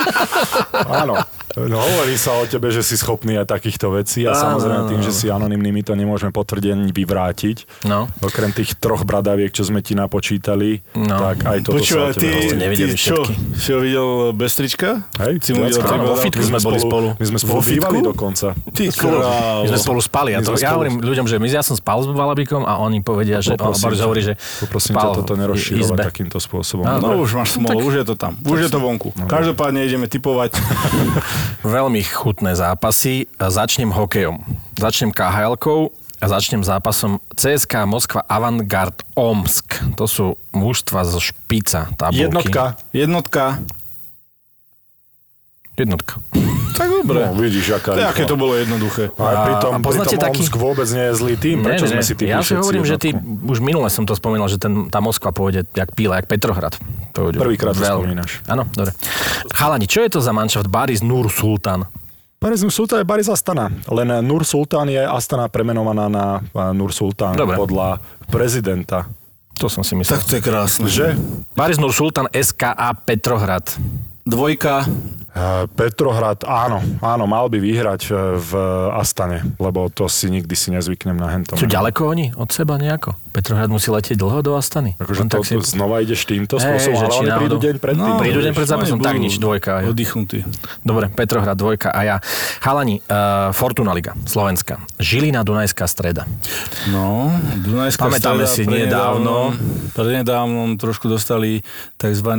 Áno. 1.04 1.20
No, 1.52 1.76
hovorí 1.76 2.14
sa 2.14 2.30
o 2.32 2.44
tebe, 2.44 2.68
že 2.68 2.80
si 2.80 2.94
schopný 2.94 3.34
aj 3.34 3.50
takýchto 3.50 3.90
vecí 3.90 4.22
a 4.22 4.32
samozrejme 4.32 4.86
tým, 4.86 5.00
že 5.00 5.10
si 5.10 5.26
anonymný, 5.26 5.70
my 5.70 5.82
to 5.82 5.92
nemôžeme 5.92 6.30
potvrdiť 6.30 6.70
ani 6.70 6.90
vyvrátiť. 6.90 7.56
No. 7.84 8.06
Okrem 8.20 8.50
tých 8.50 8.76
troch 8.76 9.02
bradaviek, 9.02 9.50
čo 9.50 9.62
sme 9.62 9.80
ti 9.80 9.92
napočítali, 9.92 10.78
No. 10.92 11.18
tak 11.18 11.42
aj 11.42 11.58
toto 11.60 11.76
Počúvaj, 11.76 12.06
sa 12.06 12.14
o 12.14 12.22
tebe 12.22 12.38
ty, 12.70 12.84
ty 12.84 12.94
čo? 12.94 13.18
všetky. 13.18 13.34
Si 13.56 13.68
ho 13.68 13.78
videl 13.78 14.08
bez 14.30 14.52
trička? 14.52 15.02
Hej, 15.18 15.34
si 15.40 15.50
mu 15.50 15.64
videl 15.64 15.80
tri 15.80 15.98
vo 15.98 16.14
fitku 16.14 16.40
sme 16.40 16.58
boli 16.60 16.78
spolu. 16.78 17.08
My 17.14 17.26
sme 17.26 17.38
spolu 17.38 17.60
bývali 17.60 17.98
dokonca. 18.00 18.46
Ty. 18.54 18.84
My 19.60 19.66
sme 19.66 19.80
spolu 19.80 20.00
spali. 20.00 20.30
A 20.32 20.38
My 20.38 20.44
to, 20.44 20.54
ja 20.54 20.70
hovorím 20.72 21.00
ľuďom, 21.00 21.26
že 21.26 21.36
my, 21.36 21.46
ja 21.46 21.62
som 21.62 21.74
spal 21.74 21.98
s 21.98 22.06
Valabikom 22.06 22.62
a 22.62 22.78
oni 22.78 23.00
povedia, 23.00 23.38
že 23.38 23.54
Poprosím 23.54 23.84
Boris 23.84 23.98
ťa. 23.98 24.04
hovorí, 24.06 24.22
že 24.22 24.34
Poprosím 24.60 24.94
ťa 24.94 25.08
toto 25.16 25.32
nerozširovať 25.34 25.98
takýmto 25.98 26.38
spôsobom. 26.38 26.84
Áno. 26.84 27.02
No 27.10 27.18
už 27.18 27.34
máš 27.34 27.58
smolu, 27.58 27.82
už 27.82 27.94
je 27.96 28.04
to 28.04 28.14
tam. 28.14 28.38
Už 28.40 28.58
je 28.60 28.70
to 28.70 28.78
vonku. 28.78 29.10
Každopádne 29.26 29.82
ideme 29.82 30.06
typovať. 30.06 30.54
Veľmi 31.60 32.00
chutné 32.04 32.56
zápasy. 32.56 33.28
Začnem 33.36 33.92
hokejom. 33.92 34.40
Začnem 34.80 35.12
KHL-kou 35.12 35.92
a 36.20 36.24
začnem 36.28 36.60
zápasom 36.60 37.20
CSK 37.32 37.88
Moskva 37.88 38.20
Avantgard 38.28 39.00
Omsk. 39.16 39.80
To 39.96 40.04
sú 40.04 40.36
mužstva 40.52 41.04
zo 41.08 41.20
špica 41.20 41.88
tabulky. 41.96 42.28
Jednotka. 42.28 42.62
Jednotka. 42.92 43.44
Jednotka. 45.76 46.20
Tak 46.70 46.88
dobre. 46.88 47.26
No, 47.26 47.36
vidíš, 47.36 47.76
aká 47.76 47.90
To, 47.92 48.02
aké 48.06 48.22
to 48.24 48.36
bolo 48.36 48.54
jednoduché. 48.54 49.10
A 49.18 49.46
pritom, 49.46 49.70
a 49.72 49.78
poznáte 49.78 50.14
pritom 50.14 50.24
taký- 50.26 50.42
Omsk 50.46 50.54
vôbec 50.56 50.88
nie 50.90 51.04
je 51.10 51.12
zlý 51.14 51.34
tým. 51.36 51.56
Prečo 51.60 51.86
sme 51.86 52.02
si 52.02 52.12
Ja 52.24 52.40
si 52.40 52.54
hovorím, 52.56 52.84
že 52.84 52.96
ty, 52.96 53.12
už 53.44 53.58
minule 53.60 53.88
som 53.88 54.04
to 54.04 54.14
spomínal, 54.14 54.48
že 54.48 54.56
ten, 54.56 54.88
tá 54.88 54.98
Moskva 54.98 55.30
pôjde 55.30 55.66
jak 55.70 55.90
píla, 55.92 56.22
jak 56.22 56.26
Petrohrad. 56.26 56.78
Prvýkrát 57.12 57.74
to 57.74 57.82
spomínaš. 57.82 58.40
Áno, 58.46 58.64
dobre. 58.70 58.94
Chalani, 59.50 59.84
čo 59.84 60.00
je 60.00 60.10
to 60.12 60.20
za 60.22 60.30
manšaft 60.30 60.70
Baris 60.70 61.02
Nur 61.02 61.26
Sultan? 61.28 61.84
Baris 62.40 62.64
Nur 62.64 62.72
Sultan 62.72 63.02
je 63.02 63.06
Baris 63.06 63.28
Astana. 63.28 63.68
Len 63.84 64.24
Nur 64.24 64.48
Sultan 64.48 64.88
je 64.88 65.02
Astana 65.04 65.52
premenovaná 65.52 66.08
na 66.08 66.40
a, 66.40 66.72
Nur 66.72 66.94
Sultan 66.96 67.36
Dobre. 67.36 67.58
podľa 67.58 68.00
prezidenta. 68.32 69.04
To 69.60 69.68
som 69.68 69.84
si 69.84 69.92
myslel. 69.92 70.16
Tak 70.16 70.24
to 70.24 70.32
je 70.38 70.42
krásne. 70.42 70.88
Že? 70.88 71.20
Baris 71.52 71.76
Nur 71.76 71.92
Sultan 71.92 72.32
SKA 72.32 72.96
Petrohrad. 72.96 73.68
Dvojka. 74.22 74.84
E, 75.30 75.64
Petrohrad, 75.70 76.42
áno, 76.42 76.82
áno, 76.98 77.24
mal 77.24 77.46
by 77.46 77.56
vyhrať 77.56 78.02
e, 78.04 78.12
v 78.36 78.50
Astane, 78.92 79.46
lebo 79.56 79.86
to 79.86 80.10
si 80.10 80.26
nikdy 80.26 80.52
si 80.52 80.68
nezvyknem 80.68 81.14
na 81.14 81.30
hentom. 81.30 81.54
Sú 81.54 81.64
ďaleko 81.64 82.02
oni 82.04 82.34
od 82.34 82.50
seba 82.50 82.74
nejako? 82.74 83.14
Petrohrad 83.30 83.70
musí 83.70 83.88
letieť 83.88 84.18
dlho 84.18 84.42
do 84.42 84.58
Astany. 84.58 84.98
Akože 84.98 85.30
to, 85.30 85.38
tak 85.38 85.46
si- 85.46 85.54
znova 85.62 86.02
ideš 86.02 86.26
týmto 86.26 86.58
Hej, 86.58 86.66
spôsobom, 86.82 86.98
že 86.98 87.06
ale 87.06 87.14
oni 87.14 87.30
prídu 87.30 87.30
náhodou- 87.30 87.62
deň 87.62 87.74
predtým. 87.78 88.02
No, 88.04 88.18
prídu 88.18 88.40
deň 88.42 88.52
pred 88.52 88.68
zápasom, 88.68 88.98
tak 88.98 89.16
nič, 89.16 89.34
dvojka. 89.38 89.70
jo. 89.80 89.94
Oddychnutí. 89.94 90.38
Dobre, 90.82 91.04
Petrohrad 91.08 91.54
dvojka 91.54 91.88
a 91.88 92.00
ja. 92.02 92.16
Chalani, 92.58 92.98
uh, 92.98 93.54
Fortuna 93.54 93.94
Liga, 93.94 94.18
Slovenska. 94.26 94.82
Žilina, 94.98 95.46
Dunajská 95.46 95.86
streda. 95.86 96.26
No, 96.90 97.30
Dunajská 97.56 98.02
Pamätáme 98.02 98.44
streda 98.44 98.50
si 98.50 98.66
nedávno. 98.66 99.54
Prednedávnom 99.94 100.74
trošku 100.74 101.06
dostali 101.06 101.62
tzv. 101.94 102.30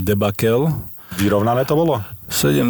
debakel. 0.00 0.72
Vyrovnané 1.18 1.66
to 1.66 1.74
bolo? 1.74 1.98
7-0? 2.30 2.62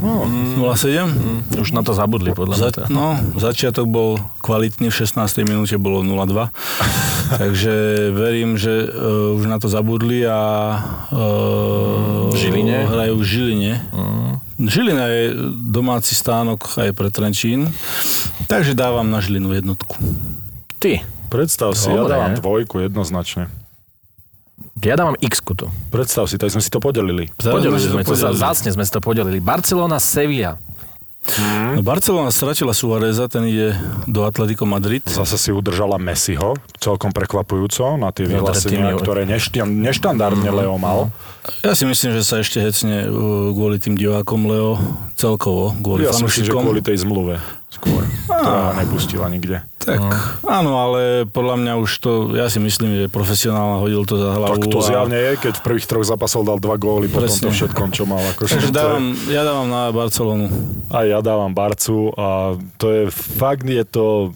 No, 0.00 0.24
0-7? 0.72 1.52
Už 1.60 1.76
na 1.76 1.84
to 1.84 1.92
zabudli, 1.92 2.32
podľa 2.32 2.54
mňa. 2.56 2.64
Za, 2.64 2.70
to. 2.72 2.80
no, 2.88 3.18
začiatok 3.36 3.84
bol 3.84 4.16
kvalitný, 4.40 4.88
v 4.88 4.96
16. 5.04 5.20
minúte 5.44 5.76
bolo 5.76 6.00
0-2. 6.00 6.48
Takže 7.42 7.74
verím, 8.10 8.56
že 8.56 8.88
uh, 8.88 9.36
už 9.36 9.44
na 9.46 9.60
to 9.60 9.68
zabudli 9.68 10.24
a 10.24 10.40
uh, 11.12 12.32
V 12.32 12.36
Žiline? 12.40 12.88
hrajú 12.88 13.14
v 13.20 13.24
Žiline. 13.24 13.72
Žilina 14.60 15.04
je 15.08 15.22
domáci 15.68 16.12
stánok 16.12 16.76
aj 16.76 16.92
pre 16.92 17.08
Trenčín, 17.08 17.72
takže 18.44 18.76
dávam 18.76 19.08
na 19.08 19.20
Žilinu 19.24 19.56
jednotku. 19.56 19.96
Ty. 20.76 21.00
Predstav 21.30 21.72
si, 21.78 21.88
ja 21.88 22.02
Dobre. 22.02 22.12
dávam 22.12 22.32
dvojku 22.36 22.82
jednoznačne. 22.84 23.48
Ja 24.80 24.96
dávam 24.96 25.12
x 25.20 25.44
tu. 25.44 25.68
Predstav 25.92 26.24
si, 26.24 26.40
tak 26.40 26.48
sme 26.48 26.64
si 26.64 26.72
to 26.72 26.80
podelili. 26.80 27.28
Podelili 27.36 27.80
sme 27.84 28.00
to, 28.00 28.16
podelili. 28.16 28.40
zácne 28.40 28.70
sme 28.72 28.84
si 28.84 28.92
to 28.92 29.00
podelili. 29.04 29.36
Barcelona, 29.36 30.00
Sevilla. 30.00 30.56
No, 31.76 31.84
Barcelona 31.84 32.32
stratila 32.32 32.72
Suareza, 32.72 33.28
ten 33.28 33.44
ide 33.44 33.76
do 34.08 34.24
Atletico 34.24 34.64
Madrid. 34.64 35.04
Zase 35.04 35.36
si 35.36 35.52
udržala 35.52 36.00
Messiho, 36.00 36.56
celkom 36.80 37.12
prekvapujúco, 37.12 38.00
na 38.00 38.08
tie 38.08 38.24
vyhlásenia, 38.24 38.96
ktoré 38.96 39.28
nešti- 39.28 39.60
neštandardne 39.60 40.48
Leo 40.48 40.80
mal. 40.80 41.12
Ja 41.60 41.72
si 41.72 41.84
myslím, 41.84 42.10
že 42.12 42.22
sa 42.22 42.38
ešte 42.38 42.58
hecne 42.58 43.04
uh, 43.04 43.12
kvôli 43.50 43.76
tým 43.76 43.94
divákom 43.94 44.44
Leo 44.44 44.80
celkovo, 45.14 45.74
kvôli 45.76 46.04
Ja 46.04 46.12
si 46.12 46.22
myslím, 46.22 46.44
že 46.44 46.50
fanúšikom. 46.50 46.62
kvôli 46.64 46.80
tej 46.80 46.96
zmluve 46.98 47.34
skôr, 47.70 48.02
ktorá 48.26 48.60
ho 48.66 48.74
nepustila 48.74 49.26
nikde. 49.26 49.62
Tak, 49.78 50.02
áno, 50.42 50.72
ale 50.76 51.22
podľa 51.24 51.56
mňa 51.56 51.72
už 51.78 51.90
to, 51.98 52.10
ja 52.34 52.46
si 52.46 52.58
myslím, 52.58 52.98
že 52.98 53.06
profesionálna 53.06 53.78
hodil 53.78 54.02
to 54.02 54.18
za 54.18 54.34
hlavu. 54.34 54.58
Tak 54.58 54.66
to 54.66 54.78
a- 54.78 54.88
zjavne 54.90 55.14
je, 55.16 55.32
keď 55.38 55.52
v 55.56 55.62
prvých 55.62 55.86
troch 55.86 56.02
zápasov 56.02 56.42
dal 56.42 56.58
dva 56.58 56.74
góly 56.74 57.06
po 57.06 57.22
Presne. 57.22 57.46
tomto 57.46 57.54
všetkom, 57.54 57.88
čo 57.90 58.04
mal. 58.04 58.20
Akože 58.28 58.58
Takže 58.58 58.68
to 58.68 58.74
je- 58.74 58.76
dávam, 58.76 59.04
ja 59.28 59.42
dávam 59.42 59.66
na 59.66 59.82
Barcelonu. 59.88 60.46
A 60.90 60.96
ja 61.04 61.18
dávam 61.20 61.54
Barcu 61.54 62.10
a 62.12 62.58
to 62.76 62.86
je 62.88 63.02
fakt 63.08 63.62
je 63.64 63.84
to, 63.84 64.34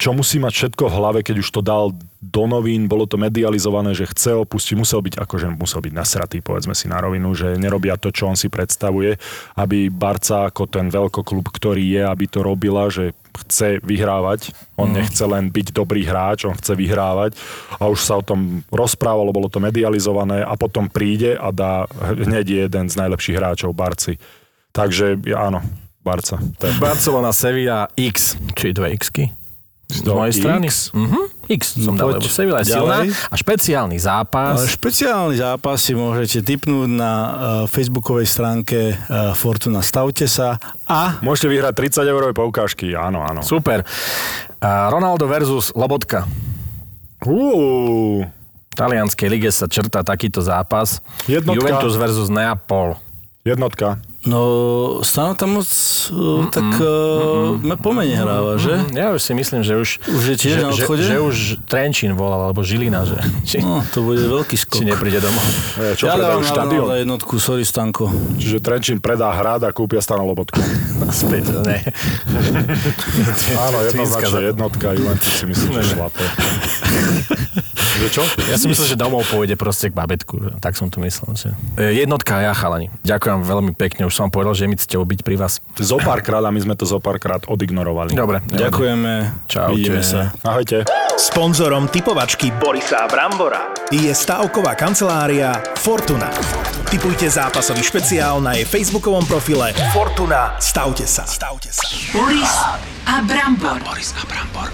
čo 0.00 0.10
musí 0.10 0.40
mať 0.40 0.52
všetko 0.54 0.82
v 0.88 0.94
hlave, 0.96 1.18
keď 1.20 1.36
už 1.38 1.48
to 1.52 1.60
dal 1.60 1.92
do 2.22 2.46
novín, 2.46 2.86
bolo 2.86 3.10
to 3.10 3.18
medializované, 3.18 3.98
že 3.98 4.06
chce 4.06 4.38
opustiť, 4.46 4.78
musel 4.78 5.02
byť, 5.02 5.18
akože 5.26 5.58
musel 5.58 5.82
byť 5.82 5.90
nasratý, 5.90 6.38
povedzme 6.38 6.70
si 6.70 6.86
na 6.86 7.02
rovinu, 7.02 7.34
že 7.34 7.58
nerobia 7.58 7.98
to, 7.98 8.14
čo 8.14 8.30
on 8.30 8.38
si 8.38 8.46
predstavuje, 8.46 9.18
aby 9.58 9.90
Barca 9.90 10.46
ako 10.46 10.70
ten 10.70 10.86
veľkoklub, 10.86 11.50
ktorý 11.50 11.82
je, 11.82 12.02
aby 12.06 12.24
to 12.30 12.46
robila, 12.46 12.86
že 12.94 13.10
chce 13.42 13.82
vyhrávať, 13.82 14.54
on 14.78 14.94
nechce 14.94 15.18
len 15.26 15.50
byť 15.50 15.74
dobrý 15.74 16.06
hráč, 16.06 16.46
on 16.46 16.54
chce 16.54 16.78
vyhrávať 16.78 17.34
a 17.82 17.90
už 17.90 17.98
sa 17.98 18.22
o 18.22 18.22
tom 18.22 18.62
rozprávalo, 18.70 19.34
bolo 19.34 19.50
to 19.50 19.58
medializované 19.58 20.46
a 20.46 20.54
potom 20.54 20.86
príde 20.86 21.34
a 21.34 21.50
dá 21.50 21.90
hneď 21.90 22.70
jeden 22.70 22.86
z 22.86 22.94
najlepších 23.02 23.34
hráčov 23.34 23.74
Barci. 23.74 24.22
Takže 24.70 25.18
áno, 25.34 25.58
Barca. 26.06 26.38
Barcelona, 26.78 27.34
Sevilla, 27.34 27.90
x. 27.98 28.38
Či 28.54 28.70
dve 28.70 28.94
x-ky? 28.94 29.41
Z 29.92 30.00
Do 30.00 30.16
mojej 30.16 30.32
strany? 30.32 30.66
X? 30.72 30.88
Mhm, 30.96 31.20
x 31.52 31.62
som 31.76 31.92
dal, 31.92 32.16
lebo 32.16 32.24
Sevilla 32.24 32.64
je 32.64 32.72
silná. 32.72 33.04
A 33.04 33.34
špeciálny 33.36 34.00
zápas. 34.00 34.64
Špeciálny 34.72 35.36
zápas 35.36 35.84
si 35.84 35.92
môžete 35.92 36.40
tipnúť 36.40 36.88
na 36.88 37.12
uh, 37.12 37.30
facebookovej 37.68 38.24
stránke 38.24 38.96
uh, 38.96 39.36
Fortuna 39.36 39.84
Stavte 39.84 40.24
sa 40.24 40.56
a 40.88 41.20
Môžete 41.20 41.52
vyhrať 41.52 41.76
30 42.00 42.08
eurové 42.08 42.32
poukážky, 42.32 42.96
áno, 42.96 43.20
áno. 43.20 43.44
Super. 43.44 43.84
A 44.58 44.88
Ronaldo 44.88 45.28
versus 45.28 45.76
Lobotka. 45.76 46.24
Uú, 47.22 48.24
V 48.72 48.74
talianskej 48.74 49.28
lige 49.28 49.50
sa 49.52 49.68
črta 49.68 50.00
takýto 50.02 50.40
zápas. 50.40 50.98
Jednotka. 51.28 51.54
Juventus 51.60 51.94
versus 51.94 52.32
Neapol. 52.32 52.96
jednotka. 53.44 54.00
No 54.24 54.40
Stano 55.02 55.34
tam 55.34 55.58
moc 55.58 55.66
uh, 55.66 56.46
tak 56.48 56.68
uh, 56.78 57.58
me 57.58 57.74
pomene 57.74 58.14
hráva, 58.14 58.54
že? 58.56 58.78
Ja 58.94 59.10
už 59.10 59.20
si 59.20 59.32
myslím, 59.34 59.66
že 59.66 59.74
už... 59.74 59.98
Už 60.06 60.24
je 60.30 60.36
tiež 60.38 60.54
že, 60.56 60.62
na 60.62 60.70
že, 60.70 60.86
odchode? 60.86 61.02
že, 61.02 61.16
už 61.18 61.36
Trenčín 61.66 62.14
volal, 62.14 62.46
alebo 62.46 62.62
Žilina, 62.62 63.02
že 63.02 63.18
či, 63.42 63.58
No, 63.58 63.82
to 63.90 64.06
bude 64.06 64.22
veľký 64.22 64.54
skok. 64.54 64.78
či 64.78 64.86
nepríde 64.86 65.18
domov. 65.18 65.42
E, 65.76 65.98
Čo 65.98 66.06
ja 66.06 66.14
predajú 66.14 66.22
dávam 66.22 66.42
na, 66.42 66.50
štadión? 66.50 66.86
na 66.86 66.96
jednotku, 67.02 67.34
sorry 67.42 67.66
Stanko. 67.66 68.06
Čiže 68.38 68.62
Trenčín 68.62 68.98
predá 69.02 69.34
hrad 69.34 69.66
a 69.66 69.70
kúpia 69.74 69.98
Stano 69.98 70.22
Lobotku. 70.22 70.62
Späť, 71.10 71.50
ne. 71.66 71.82
Áno, 73.66 73.78
jednoznačne 73.84 74.54
jednotka, 74.54 74.94
Juventus 74.94 75.32
si 75.34 75.44
myslím, 75.44 75.82
že 75.82 75.98
šlape. 75.98 76.24
Že 77.92 78.08
čo? 78.08 78.22
Ja 78.48 78.56
som 78.56 78.72
myslel, 78.72 78.88
že 78.88 78.96
domov 78.96 79.22
pôjde 79.28 79.54
proste 79.54 79.92
k 79.92 79.94
babetku. 79.94 80.58
Tak 80.58 80.74
som 80.74 80.88
to 80.88 80.98
myslel. 81.04 81.36
Že... 81.36 81.48
E, 81.76 82.02
Jednotka 82.02 82.40
ja, 82.40 82.56
chalani. 82.56 82.88
Ďakujem 83.04 83.44
veľmi 83.44 83.72
pekne. 83.76 84.08
Už 84.12 84.20
som 84.20 84.28
povedal, 84.28 84.52
že 84.52 84.68
je 84.68 84.70
mi 84.70 84.76
cťou 84.76 85.08
byť 85.08 85.24
pri 85.24 85.40
vás. 85.40 85.64
Zo 85.80 85.96
párkrát 85.96 86.44
a 86.44 86.52
my 86.52 86.60
sme 86.60 86.76
to 86.76 86.84
zo 86.84 87.00
párkrát 87.00 87.40
odignorovali. 87.48 88.12
Dobre. 88.12 88.44
Ďakujeme. 88.44 89.48
Čaute. 89.48 89.72
Vidíme 89.72 90.04
sa. 90.04 90.36
Ahojte. 90.44 90.84
Sponzorom 91.16 91.88
typovačky 91.88 92.52
Borisa 92.60 93.08
Brambora 93.08 93.72
je 93.88 94.12
stavková 94.12 94.76
kancelária 94.76 95.56
Fortuna. 95.80 96.28
Typujte 96.92 97.24
zápasový 97.24 97.80
špeciál 97.80 98.44
na 98.44 98.52
jej 98.52 98.68
facebookovom 98.68 99.24
profile 99.24 99.72
Fortuna. 99.96 100.60
Stavte 100.60 101.08
sa. 101.08 101.24
Stavte 101.24 101.72
sa. 101.72 101.80
Boris 102.12 102.52
a 103.08 103.24
Brambor. 103.24 103.80
Boris 103.80 104.12
a 104.12 104.28
Brambor. 104.28 104.68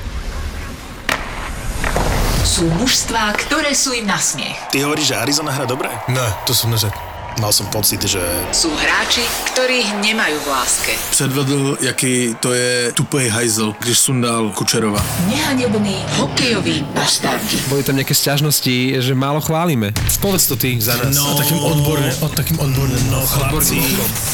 Sú 2.43 2.67
mužstvá, 2.75 3.39
ktoré 3.39 3.71
sú 3.71 3.95
im 3.95 4.11
na 4.11 4.19
smiech. 4.19 4.59
Ty 4.75 4.83
hovoríš, 4.83 5.15
že 5.15 5.23
Arizona 5.23 5.55
hra 5.55 5.63
dobre? 5.63 5.87
Ne, 6.11 6.27
to 6.43 6.51
jsem 6.51 6.75
neřekl. 6.75 7.08
Mal 7.39 7.55
som 7.55 7.71
pocit, 7.71 8.03
že 8.03 8.19
Sú 8.51 8.67
hráči, 8.75 9.23
ktorých 9.55 10.03
nemajú 10.03 10.43
v 10.43 10.47
láske. 10.51 10.93
Předvedl, 11.15 11.79
jaký 11.79 12.35
to 12.43 12.51
je 12.51 12.91
tupej 12.93 13.31
hajzel, 13.31 13.79
když 13.79 13.99
sundal 13.99 14.51
Kučerova. 14.51 14.99
Nehanební 15.31 16.03
hokejoví 16.19 16.83
baštárky. 16.99 17.63
Boli 17.71 17.87
tam 17.87 17.95
nejaké 17.95 18.11
sťažnosti, 18.11 18.99
že 18.99 19.13
málo 19.15 19.39
chválime. 19.39 19.95
Povedz 20.19 20.51
to 20.51 20.59
ty 20.59 20.83
za 20.83 20.99
nás. 20.99 21.15
No, 21.15 21.39
takým 21.39 21.63
odborným, 21.63 22.15
o, 22.19 22.27
takým 22.27 22.59
odborným, 22.59 23.07
no, 23.07 23.23
chlapci. 23.23 23.79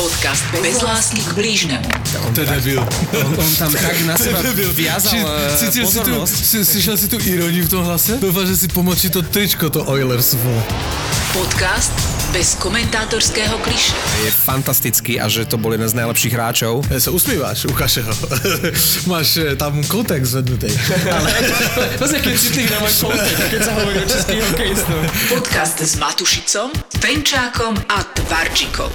Podcast 0.00 0.40
bez 0.64 0.80
lásky 0.80 1.20
k 1.20 1.30
blížnemu. 1.36 1.84
To 2.32 2.40
je 2.40 2.46
debil. 2.48 2.80
On, 3.20 3.32
on 3.36 3.52
tam 3.60 3.68
tak 3.68 4.00
na 4.08 4.16
seba 4.16 4.40
viazal 4.72 5.12
Či, 5.12 5.18
eh, 5.20 5.56
cítil 5.60 5.84
si 5.84 6.00
tu, 6.00 6.12
si, 6.24 6.58
slyšel 6.64 6.96
si 6.96 7.06
tu 7.12 7.20
ironii 7.20 7.62
v 7.62 7.68
tom 7.68 7.84
hlase? 7.84 8.16
Doufám, 8.16 8.48
že 8.48 8.56
si 8.56 8.66
pomočí 8.72 9.12
to 9.12 9.20
tričko, 9.20 9.68
to 9.68 9.84
Oilers. 9.84 10.40
Podcast 11.36 11.92
Bez 12.34 12.54
komentátorského 12.94 13.58
kliše. 13.58 13.90
Je 14.22 14.30
fantastický 14.30 15.18
a 15.18 15.26
že 15.26 15.42
to 15.50 15.58
bol 15.58 15.74
jeden 15.74 15.90
z 15.90 15.98
najlepších 15.98 16.30
hráčov. 16.30 16.86
E, 16.86 17.02
Se 17.02 17.10
usmíváš, 17.10 17.66
ukáž 17.66 18.06
ho. 18.06 18.14
Máš 19.10 19.42
e, 19.42 19.58
tam 19.58 19.82
kontext 19.90 20.30
zvednutý. 20.30 20.70
Zase, 22.00 22.22
keď 22.22 22.34
citlivý 22.38 22.70
na 22.70 22.78
môj 22.78 22.94
kontext, 22.94 23.42
keď 23.50 23.60
sa 23.66 23.72
hovorí 23.74 23.98
o 23.98 24.06
českých 24.06 24.42
hokejistov. 24.46 24.98
Podcast 25.26 25.76
s 25.82 25.98
Matušicom, 25.98 26.70
Fenčákom 27.02 27.74
a 27.90 27.98
Tvarčikom. 28.14 28.90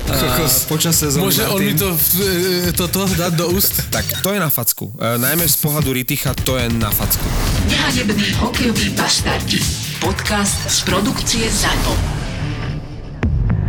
Počas 0.72 0.96
sezóny. 0.96 1.20
Môže 1.20 1.44
on 1.52 1.60
mi 1.60 1.76
to, 1.76 1.92
e, 1.92 2.72
toto 2.72 3.04
dať 3.04 3.36
do 3.36 3.52
úst? 3.52 3.84
Tak 4.00 4.24
to 4.24 4.32
je 4.32 4.40
na 4.40 4.48
facku. 4.48 4.96
E, 4.96 5.20
najmä 5.20 5.44
z 5.44 5.60
pohľadu 5.60 5.92
Riticha 5.92 6.32
to 6.48 6.56
je 6.56 6.72
na 6.72 6.88
facku. 6.88 7.28
Nehanebný 7.68 8.32
hokejový 8.40 8.96
baštardi. 8.96 9.60
Podcast 10.00 10.56
z 10.72 10.88
produkcie 10.88 11.52
ZAPO. 11.52 12.19